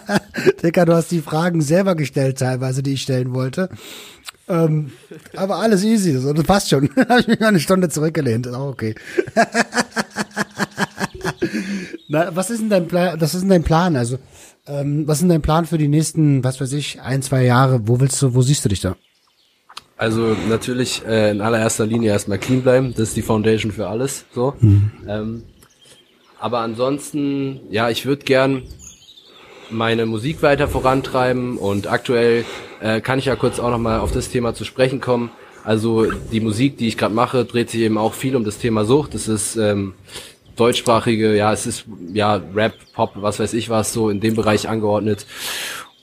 Dicker, 0.62 0.84
du 0.84 0.94
hast 0.94 1.10
die 1.10 1.20
Fragen 1.20 1.60
selber 1.62 1.94
gestellt 1.96 2.38
teilweise, 2.38 2.82
die 2.82 2.94
ich 2.94 3.02
stellen 3.02 3.34
wollte. 3.34 3.68
Ähm, 4.48 4.92
aber 5.36 5.56
alles 5.56 5.82
easy, 5.84 6.12
das 6.12 6.24
passt 6.44 6.70
schon. 6.70 6.90
habe 7.08 7.20
ich 7.20 7.26
mich 7.26 7.40
mal 7.40 7.48
eine 7.48 7.60
Stunde 7.60 7.88
zurückgelehnt, 7.88 8.46
auch 8.48 8.68
okay. 8.68 8.94
Na, 12.08 12.36
was 12.36 12.50
ist 12.50 12.60
denn 12.60 12.70
dein 12.70 12.86
Plan? 12.86 13.18
Das 13.18 13.34
ist 13.34 13.40
denn 13.40 13.50
dein 13.50 13.64
Plan? 13.64 13.96
Also, 13.96 14.18
ähm, 14.66 15.08
was 15.08 15.18
ist 15.18 15.22
denn 15.22 15.30
dein 15.30 15.42
Plan 15.42 15.64
für 15.66 15.78
die 15.78 15.88
nächsten, 15.88 16.44
was 16.44 16.60
weiß 16.60 16.72
ich, 16.72 17.00
ein, 17.00 17.22
zwei 17.22 17.44
Jahre? 17.44 17.88
Wo 17.88 17.98
willst 18.00 18.20
du, 18.22 18.34
wo 18.34 18.42
siehst 18.42 18.64
du 18.64 18.68
dich 18.68 18.80
da? 18.80 18.96
Also 19.96 20.36
natürlich 20.48 21.02
äh, 21.06 21.30
in 21.30 21.40
allererster 21.40 21.86
Linie 21.86 22.10
erstmal 22.10 22.38
clean 22.38 22.62
bleiben, 22.62 22.92
das 22.92 23.08
ist 23.08 23.16
die 23.16 23.22
Foundation 23.22 23.70
für 23.70 23.88
alles. 23.88 24.24
So. 24.34 24.54
Mhm. 24.60 24.90
Ähm, 25.08 25.42
aber 26.40 26.58
ansonsten, 26.60 27.60
ja, 27.70 27.88
ich 27.90 28.04
würde 28.04 28.24
gern 28.24 28.64
meine 29.70 30.04
Musik 30.06 30.42
weiter 30.42 30.68
vorantreiben 30.68 31.56
und 31.58 31.86
aktuell 31.86 32.44
äh, 32.80 33.00
kann 33.00 33.18
ich 33.18 33.26
ja 33.26 33.36
kurz 33.36 33.58
auch 33.58 33.70
nochmal 33.70 34.00
auf 34.00 34.12
das 34.12 34.28
Thema 34.28 34.54
zu 34.54 34.64
sprechen 34.64 35.00
kommen. 35.00 35.30
Also 35.62 36.10
die 36.10 36.40
Musik, 36.40 36.76
die 36.76 36.88
ich 36.88 36.98
gerade 36.98 37.14
mache, 37.14 37.44
dreht 37.44 37.70
sich 37.70 37.80
eben 37.80 37.96
auch 37.96 38.12
viel 38.12 38.36
um 38.36 38.44
das 38.44 38.58
Thema 38.58 38.84
Sucht. 38.84 39.14
Das 39.14 39.28
ist 39.28 39.56
ähm, 39.56 39.94
deutschsprachige, 40.56 41.34
ja, 41.34 41.52
es 41.52 41.66
ist 41.66 41.84
ja 42.12 42.42
Rap, 42.54 42.74
Pop, 42.92 43.12
was 43.14 43.40
weiß 43.40 43.54
ich 43.54 43.70
was, 43.70 43.92
so 43.92 44.10
in 44.10 44.20
dem 44.20 44.34
Bereich 44.34 44.68
angeordnet 44.68 45.24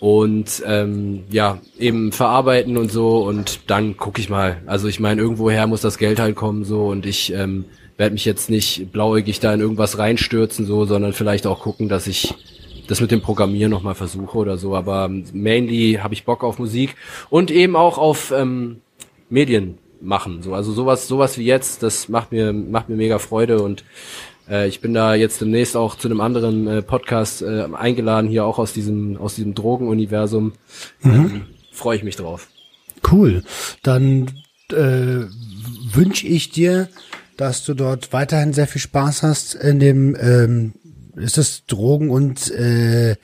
und 0.01 0.63
ähm, 0.65 1.25
ja 1.29 1.59
eben 1.77 2.11
verarbeiten 2.11 2.75
und 2.75 2.91
so 2.91 3.19
und 3.19 3.69
dann 3.69 3.97
gucke 3.97 4.19
ich 4.19 4.31
mal. 4.31 4.59
Also 4.65 4.87
ich 4.87 4.99
meine, 4.99 5.21
irgendwoher 5.21 5.67
muss 5.67 5.81
das 5.81 5.99
Geld 5.99 6.19
halt 6.19 6.35
kommen 6.35 6.63
so 6.63 6.87
und 6.87 7.05
ich 7.05 7.31
ähm, 7.31 7.65
werde 7.97 8.13
mich 8.13 8.25
jetzt 8.25 8.49
nicht 8.49 8.91
blauäugig 8.91 9.39
da 9.41 9.53
in 9.53 9.59
irgendwas 9.59 9.99
reinstürzen 9.99 10.65
so, 10.65 10.85
sondern 10.85 11.13
vielleicht 11.13 11.45
auch 11.45 11.59
gucken, 11.59 11.87
dass 11.87 12.07
ich 12.07 12.33
das 12.87 12.99
mit 12.99 13.11
dem 13.11 13.21
Programmieren 13.21 13.69
nochmal 13.69 13.93
versuche 13.93 14.39
oder 14.39 14.57
so. 14.57 14.75
Aber 14.75 15.07
mainly 15.07 15.99
habe 16.01 16.15
ich 16.15 16.25
Bock 16.25 16.43
auf 16.43 16.57
Musik 16.57 16.95
und 17.29 17.51
eben 17.51 17.75
auch 17.75 17.99
auf 17.99 18.33
ähm, 18.35 18.81
Medien 19.29 19.77
machen. 20.01 20.41
So, 20.41 20.55
also 20.55 20.71
sowas, 20.71 21.07
sowas 21.07 21.37
wie 21.37 21.45
jetzt, 21.45 21.83
das 21.83 22.09
macht 22.09 22.31
mir 22.31 22.53
macht 22.53 22.89
mir 22.89 22.95
mega 22.95 23.19
Freude 23.19 23.61
und 23.61 23.83
äh, 24.51 24.67
ich 24.67 24.81
bin 24.81 24.93
da 24.93 25.15
jetzt 25.15 25.41
demnächst 25.41 25.75
auch 25.75 25.95
zu 25.95 26.07
einem 26.07 26.21
anderen 26.21 26.67
äh, 26.67 26.81
Podcast 26.81 27.41
äh, 27.41 27.67
eingeladen, 27.73 28.29
hier 28.29 28.45
auch 28.45 28.59
aus 28.59 28.73
diesem, 28.73 29.17
aus 29.17 29.35
diesem 29.35 29.55
Drogenuniversum. 29.55 30.53
Mhm. 31.01 31.11
Ähm, 31.11 31.41
Freue 31.71 31.97
ich 31.97 32.03
mich 32.03 32.17
drauf. 32.17 32.49
Cool. 33.09 33.43
Dann 33.81 34.31
äh, 34.71 35.25
wünsche 35.93 36.27
ich 36.27 36.51
dir, 36.51 36.89
dass 37.37 37.63
du 37.63 37.73
dort 37.73 38.13
weiterhin 38.13 38.53
sehr 38.53 38.67
viel 38.67 38.81
Spaß 38.81 39.23
hast 39.23 39.55
in 39.55 39.79
dem 39.79 40.15
ähm, 40.19 40.73
ist 41.15 41.37
das 41.37 41.65
Drogen 41.65 42.09
und 42.09 42.51
äh, 42.51 43.15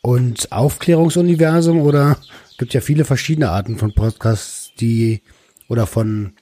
und 0.00 0.50
Aufklärungsuniversum 0.50 1.80
oder 1.80 2.18
gibt 2.58 2.74
ja 2.74 2.80
viele 2.80 3.04
verschiedene 3.04 3.50
Arten 3.50 3.78
von 3.78 3.94
Podcasts, 3.94 4.72
die 4.80 5.22
oder 5.68 5.86
von 5.86 6.32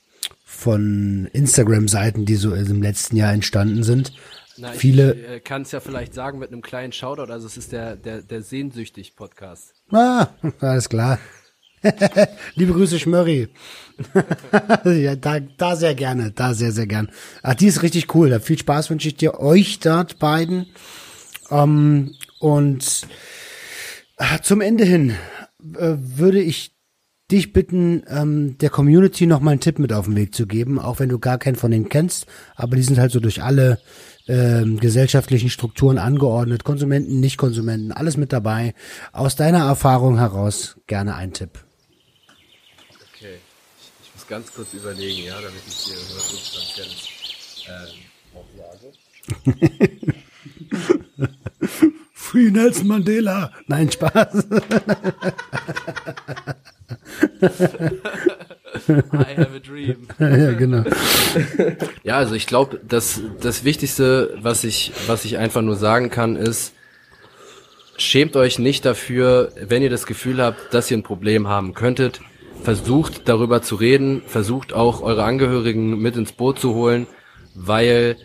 von 0.61 1.27
Instagram-Seiten, 1.33 2.25
die 2.25 2.35
so 2.35 2.53
im 2.53 2.83
letzten 2.83 3.15
Jahr 3.15 3.33
entstanden 3.33 3.81
sind. 3.81 4.13
Na, 4.57 4.71
Viele 4.73 5.13
ich 5.13 5.29
äh, 5.29 5.39
kann 5.39 5.63
es 5.63 5.71
ja 5.71 5.79
vielleicht 5.79 6.13
sagen 6.13 6.37
mit 6.37 6.51
einem 6.51 6.61
kleinen 6.61 6.93
Shoutout, 6.93 7.31
also 7.31 7.47
es 7.47 7.57
ist 7.57 7.71
der, 7.71 7.95
der, 7.95 8.21
der 8.21 8.43
Sehnsüchtig-Podcast. 8.43 9.73
Ah, 9.91 10.27
alles 10.59 10.87
klar. 10.87 11.17
Liebe 12.53 12.73
Grüße, 12.73 12.99
Schmörri. 12.99 13.47
ja, 14.85 15.15
da, 15.15 15.39
da 15.39 15.75
sehr 15.75 15.95
gerne, 15.95 16.31
da 16.31 16.53
sehr, 16.53 16.71
sehr 16.71 16.85
gern. 16.85 17.09
Ach, 17.41 17.55
die 17.55 17.65
ist 17.65 17.81
richtig 17.81 18.13
cool. 18.13 18.29
Da 18.29 18.39
viel 18.39 18.59
Spaß 18.59 18.91
wünsche 18.91 19.07
ich 19.07 19.15
dir, 19.15 19.39
euch 19.39 19.79
dort 19.79 20.19
beiden. 20.19 20.67
Ähm, 21.49 22.13
und 22.39 23.07
äh, 24.17 24.39
zum 24.43 24.61
Ende 24.61 24.85
hin 24.85 25.15
äh, 25.75 25.95
würde 25.97 26.39
ich 26.39 26.70
dich 27.31 27.53
bitten, 27.53 28.03
ähm, 28.07 28.57
der 28.57 28.69
Community 28.69 29.25
noch 29.25 29.39
mal 29.39 29.51
einen 29.51 29.59
Tipp 29.59 29.79
mit 29.79 29.93
auf 29.93 30.05
den 30.05 30.15
Weg 30.15 30.35
zu 30.35 30.45
geben, 30.45 30.79
auch 30.79 30.99
wenn 30.99 31.09
du 31.09 31.19
gar 31.19 31.37
keinen 31.37 31.55
von 31.55 31.71
denen 31.71 31.89
kennst, 31.89 32.27
aber 32.55 32.75
die 32.75 32.83
sind 32.83 32.99
halt 32.99 33.11
so 33.11 33.19
durch 33.19 33.41
alle 33.41 33.79
ähm, 34.27 34.79
gesellschaftlichen 34.79 35.49
Strukturen 35.49 35.97
angeordnet, 35.97 36.63
Konsumenten, 36.63 37.19
Nicht-Konsumenten, 37.19 37.91
alles 37.91 38.17
mit 38.17 38.33
dabei. 38.33 38.73
Aus 39.11 39.35
deiner 39.35 39.65
Erfahrung 39.65 40.17
heraus 40.17 40.77
gerne 40.87 41.15
ein 41.15 41.33
Tipp. 41.33 41.59
Okay, 43.15 43.37
ich, 43.79 43.91
ich 44.03 44.11
muss 44.15 44.27
ganz 44.27 44.51
kurz 44.53 44.73
überlegen, 44.73 45.25
ja, 45.25 45.35
damit 45.35 45.61
ich 45.67 45.75
hier 45.75 45.97
substanzielles 45.97 47.07
ähm, 47.67 47.87
aufsage. 48.35 48.93
Free 52.13 52.51
Nelson 52.51 52.87
Mandela. 52.87 53.51
Nein, 53.67 53.91
Spaß. 53.91 54.47
I 59.11 59.35
have 59.37 59.55
a 59.55 59.59
dream. 59.59 60.07
ja, 60.19 60.51
genau. 60.53 60.83
Ja, 62.03 62.17
also 62.17 62.35
ich 62.35 62.47
glaube, 62.47 62.79
das, 62.87 63.21
das 63.41 63.63
Wichtigste, 63.63 64.37
was 64.41 64.63
ich, 64.63 64.91
was 65.07 65.25
ich 65.25 65.37
einfach 65.37 65.61
nur 65.61 65.75
sagen 65.75 66.09
kann, 66.09 66.35
ist, 66.35 66.73
schämt 67.97 68.35
euch 68.35 68.59
nicht 68.59 68.85
dafür, 68.85 69.51
wenn 69.61 69.83
ihr 69.83 69.89
das 69.89 70.05
Gefühl 70.05 70.41
habt, 70.41 70.73
dass 70.73 70.89
ihr 70.89 70.97
ein 70.97 71.03
Problem 71.03 71.47
haben 71.47 71.73
könntet. 71.73 72.21
Versucht 72.63 73.27
darüber 73.27 73.61
zu 73.61 73.75
reden, 73.75 74.21
versucht 74.25 74.73
auch 74.73 75.01
eure 75.01 75.23
Angehörigen 75.23 75.99
mit 75.99 76.15
ins 76.15 76.31
Boot 76.31 76.59
zu 76.59 76.73
holen, 76.73 77.07
weil 77.55 78.17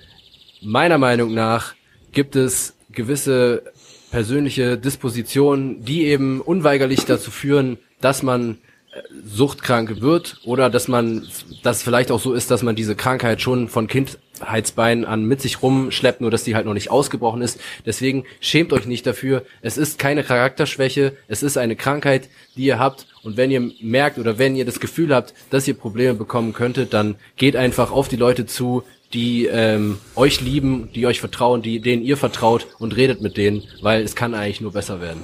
meiner 0.62 0.98
Meinung 0.98 1.34
nach 1.34 1.74
gibt 2.12 2.36
es 2.36 2.76
gewisse 2.90 3.62
persönliche 4.10 4.78
Dispositionen, 4.78 5.84
die 5.84 6.06
eben 6.06 6.40
unweigerlich 6.40 7.05
dazu 7.05 7.30
führen, 7.30 7.78
dass 8.01 8.23
man 8.23 8.59
äh, 8.93 9.01
suchtkrank 9.24 10.01
wird 10.01 10.40
oder 10.44 10.70
dass 10.70 10.89
man, 10.89 11.27
dass 11.62 11.82
vielleicht 11.82 12.10
auch 12.10 12.20
so 12.20 12.32
ist, 12.32 12.51
dass 12.51 12.62
man 12.62 12.77
diese 12.77 12.97
Krankheit 12.97 13.40
schon 13.40 13.68
von 13.68 13.86
Kindheitsbeinen 13.86 15.05
an 15.05 15.24
mit 15.24 15.40
sich 15.40 15.62
rumschleppt, 15.62 16.20
nur 16.20 16.31
dass 16.31 16.44
die 16.44 16.55
halt 16.55 16.66
noch 16.66 16.74
nicht 16.74 16.90
ausgebrochen 16.90 17.43
ist. 17.43 17.60
Deswegen 17.85 18.24
schämt 18.40 18.73
euch 18.73 18.86
nicht 18.86 19.06
dafür. 19.06 19.44
Es 19.62 19.78
ist 19.78 19.98
keine 19.98 20.23
Charakterschwäche, 20.23 21.16
es 21.28 21.43
ist 21.43 21.56
eine 21.59 21.77
Krankheit, 21.77 22.28
die 22.56 22.64
ihr 22.64 22.78
habt. 22.78 23.06
Und 23.23 23.36
wenn 23.36 23.51
ihr 23.51 23.70
merkt 23.81 24.18
oder 24.18 24.39
wenn 24.39 24.56
ihr 24.56 24.64
das 24.64 24.81
Gefühl 24.81 25.14
habt, 25.14 25.35
dass 25.51 25.66
ihr 25.66 25.74
Probleme 25.74 26.14
bekommen 26.14 26.52
könntet, 26.52 26.93
dann 26.93 27.16
geht 27.36 27.56
einfach 27.56 27.90
auf 27.90 28.09
die 28.09 28.16
Leute 28.16 28.47
zu, 28.47 28.82
die 29.12 29.47
ähm, 29.47 29.98
euch 30.14 30.40
lieben, 30.40 30.90
die 30.94 31.06
euch 31.06 31.20
vertrauen, 31.20 31.62
die 31.62 31.81
denen 31.81 32.02
ihr 32.02 32.16
vertraut 32.16 32.66
und 32.78 32.97
redet 32.97 33.20
mit 33.20 33.36
denen, 33.36 33.62
weil 33.81 34.02
es 34.02 34.14
kann 34.16 34.35
eigentlich 34.35 34.60
nur 34.60 34.73
besser 34.73 35.01
werden. 35.01 35.23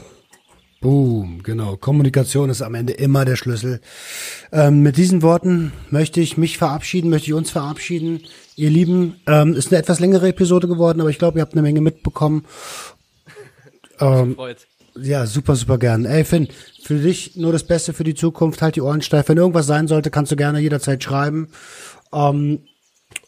Boom, 0.83 1.45
genau. 1.45 1.77
Kommunikation 1.77 2.51
ist 2.51 2.61
am 2.61 2.75
Ende 2.75 2.93
immer 2.93 3.25
der 3.25 3.37
Schlüssel. 3.37 3.81
Ähm, 4.51 4.83
mit 4.83 4.97
diesen 4.97 5.23
Worten 5.23 5.73
möchte 5.91 6.21
ich 6.21 6.37
mich 6.37 6.59
verabschieden, 6.59 7.09
möchte 7.09 7.29
ich 7.29 7.35
uns 7.35 7.53
verabschieden. 7.53 8.21
Ihr 8.57 8.69
Lieben, 8.69 9.15
ähm, 9.29 9.55
ist 9.55 9.73
eine 9.73 9.79
etwas 9.81 10.01
längere 10.01 10.29
Episode 10.29 10.67
geworden, 10.67 11.01
aber 11.01 11.09
ich 11.09 11.21
glaube, 11.21 11.39
ihr 11.39 11.43
habt 11.43 11.53
eine 11.53 11.63
Menge 11.63 11.81
mitbekommen. 11.81 12.45
Ähm, 14.01 14.37
ja, 15.01 15.27
super, 15.27 15.55
super 15.55 15.79
gern. 15.79 16.07
Ey, 16.07 16.25
Finn, 16.25 16.49
für 16.83 16.99
dich 16.99 17.37
nur 17.37 17.53
das 17.53 17.63
Beste 17.63 17.93
für 17.93 18.03
die 18.03 18.15
Zukunft. 18.15 18.63
Halt 18.63 18.75
die 18.75 18.81
Ohren 18.81 19.01
steif. 19.01 19.29
Wenn 19.29 19.37
irgendwas 19.37 19.67
sein 19.67 19.87
sollte, 19.87 20.11
kannst 20.11 20.33
du 20.33 20.37
gerne 20.37 20.59
jederzeit 20.59 21.05
schreiben. 21.05 21.51
Ähm, 22.13 22.61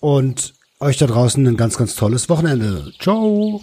und 0.01 0.55
euch 0.81 0.97
da 0.97 1.07
draußen 1.07 1.47
ein 1.47 1.57
ganz, 1.57 1.77
ganz 1.77 1.95
tolles 1.95 2.29
Wochenende. 2.29 2.93
Ciao. 2.99 3.63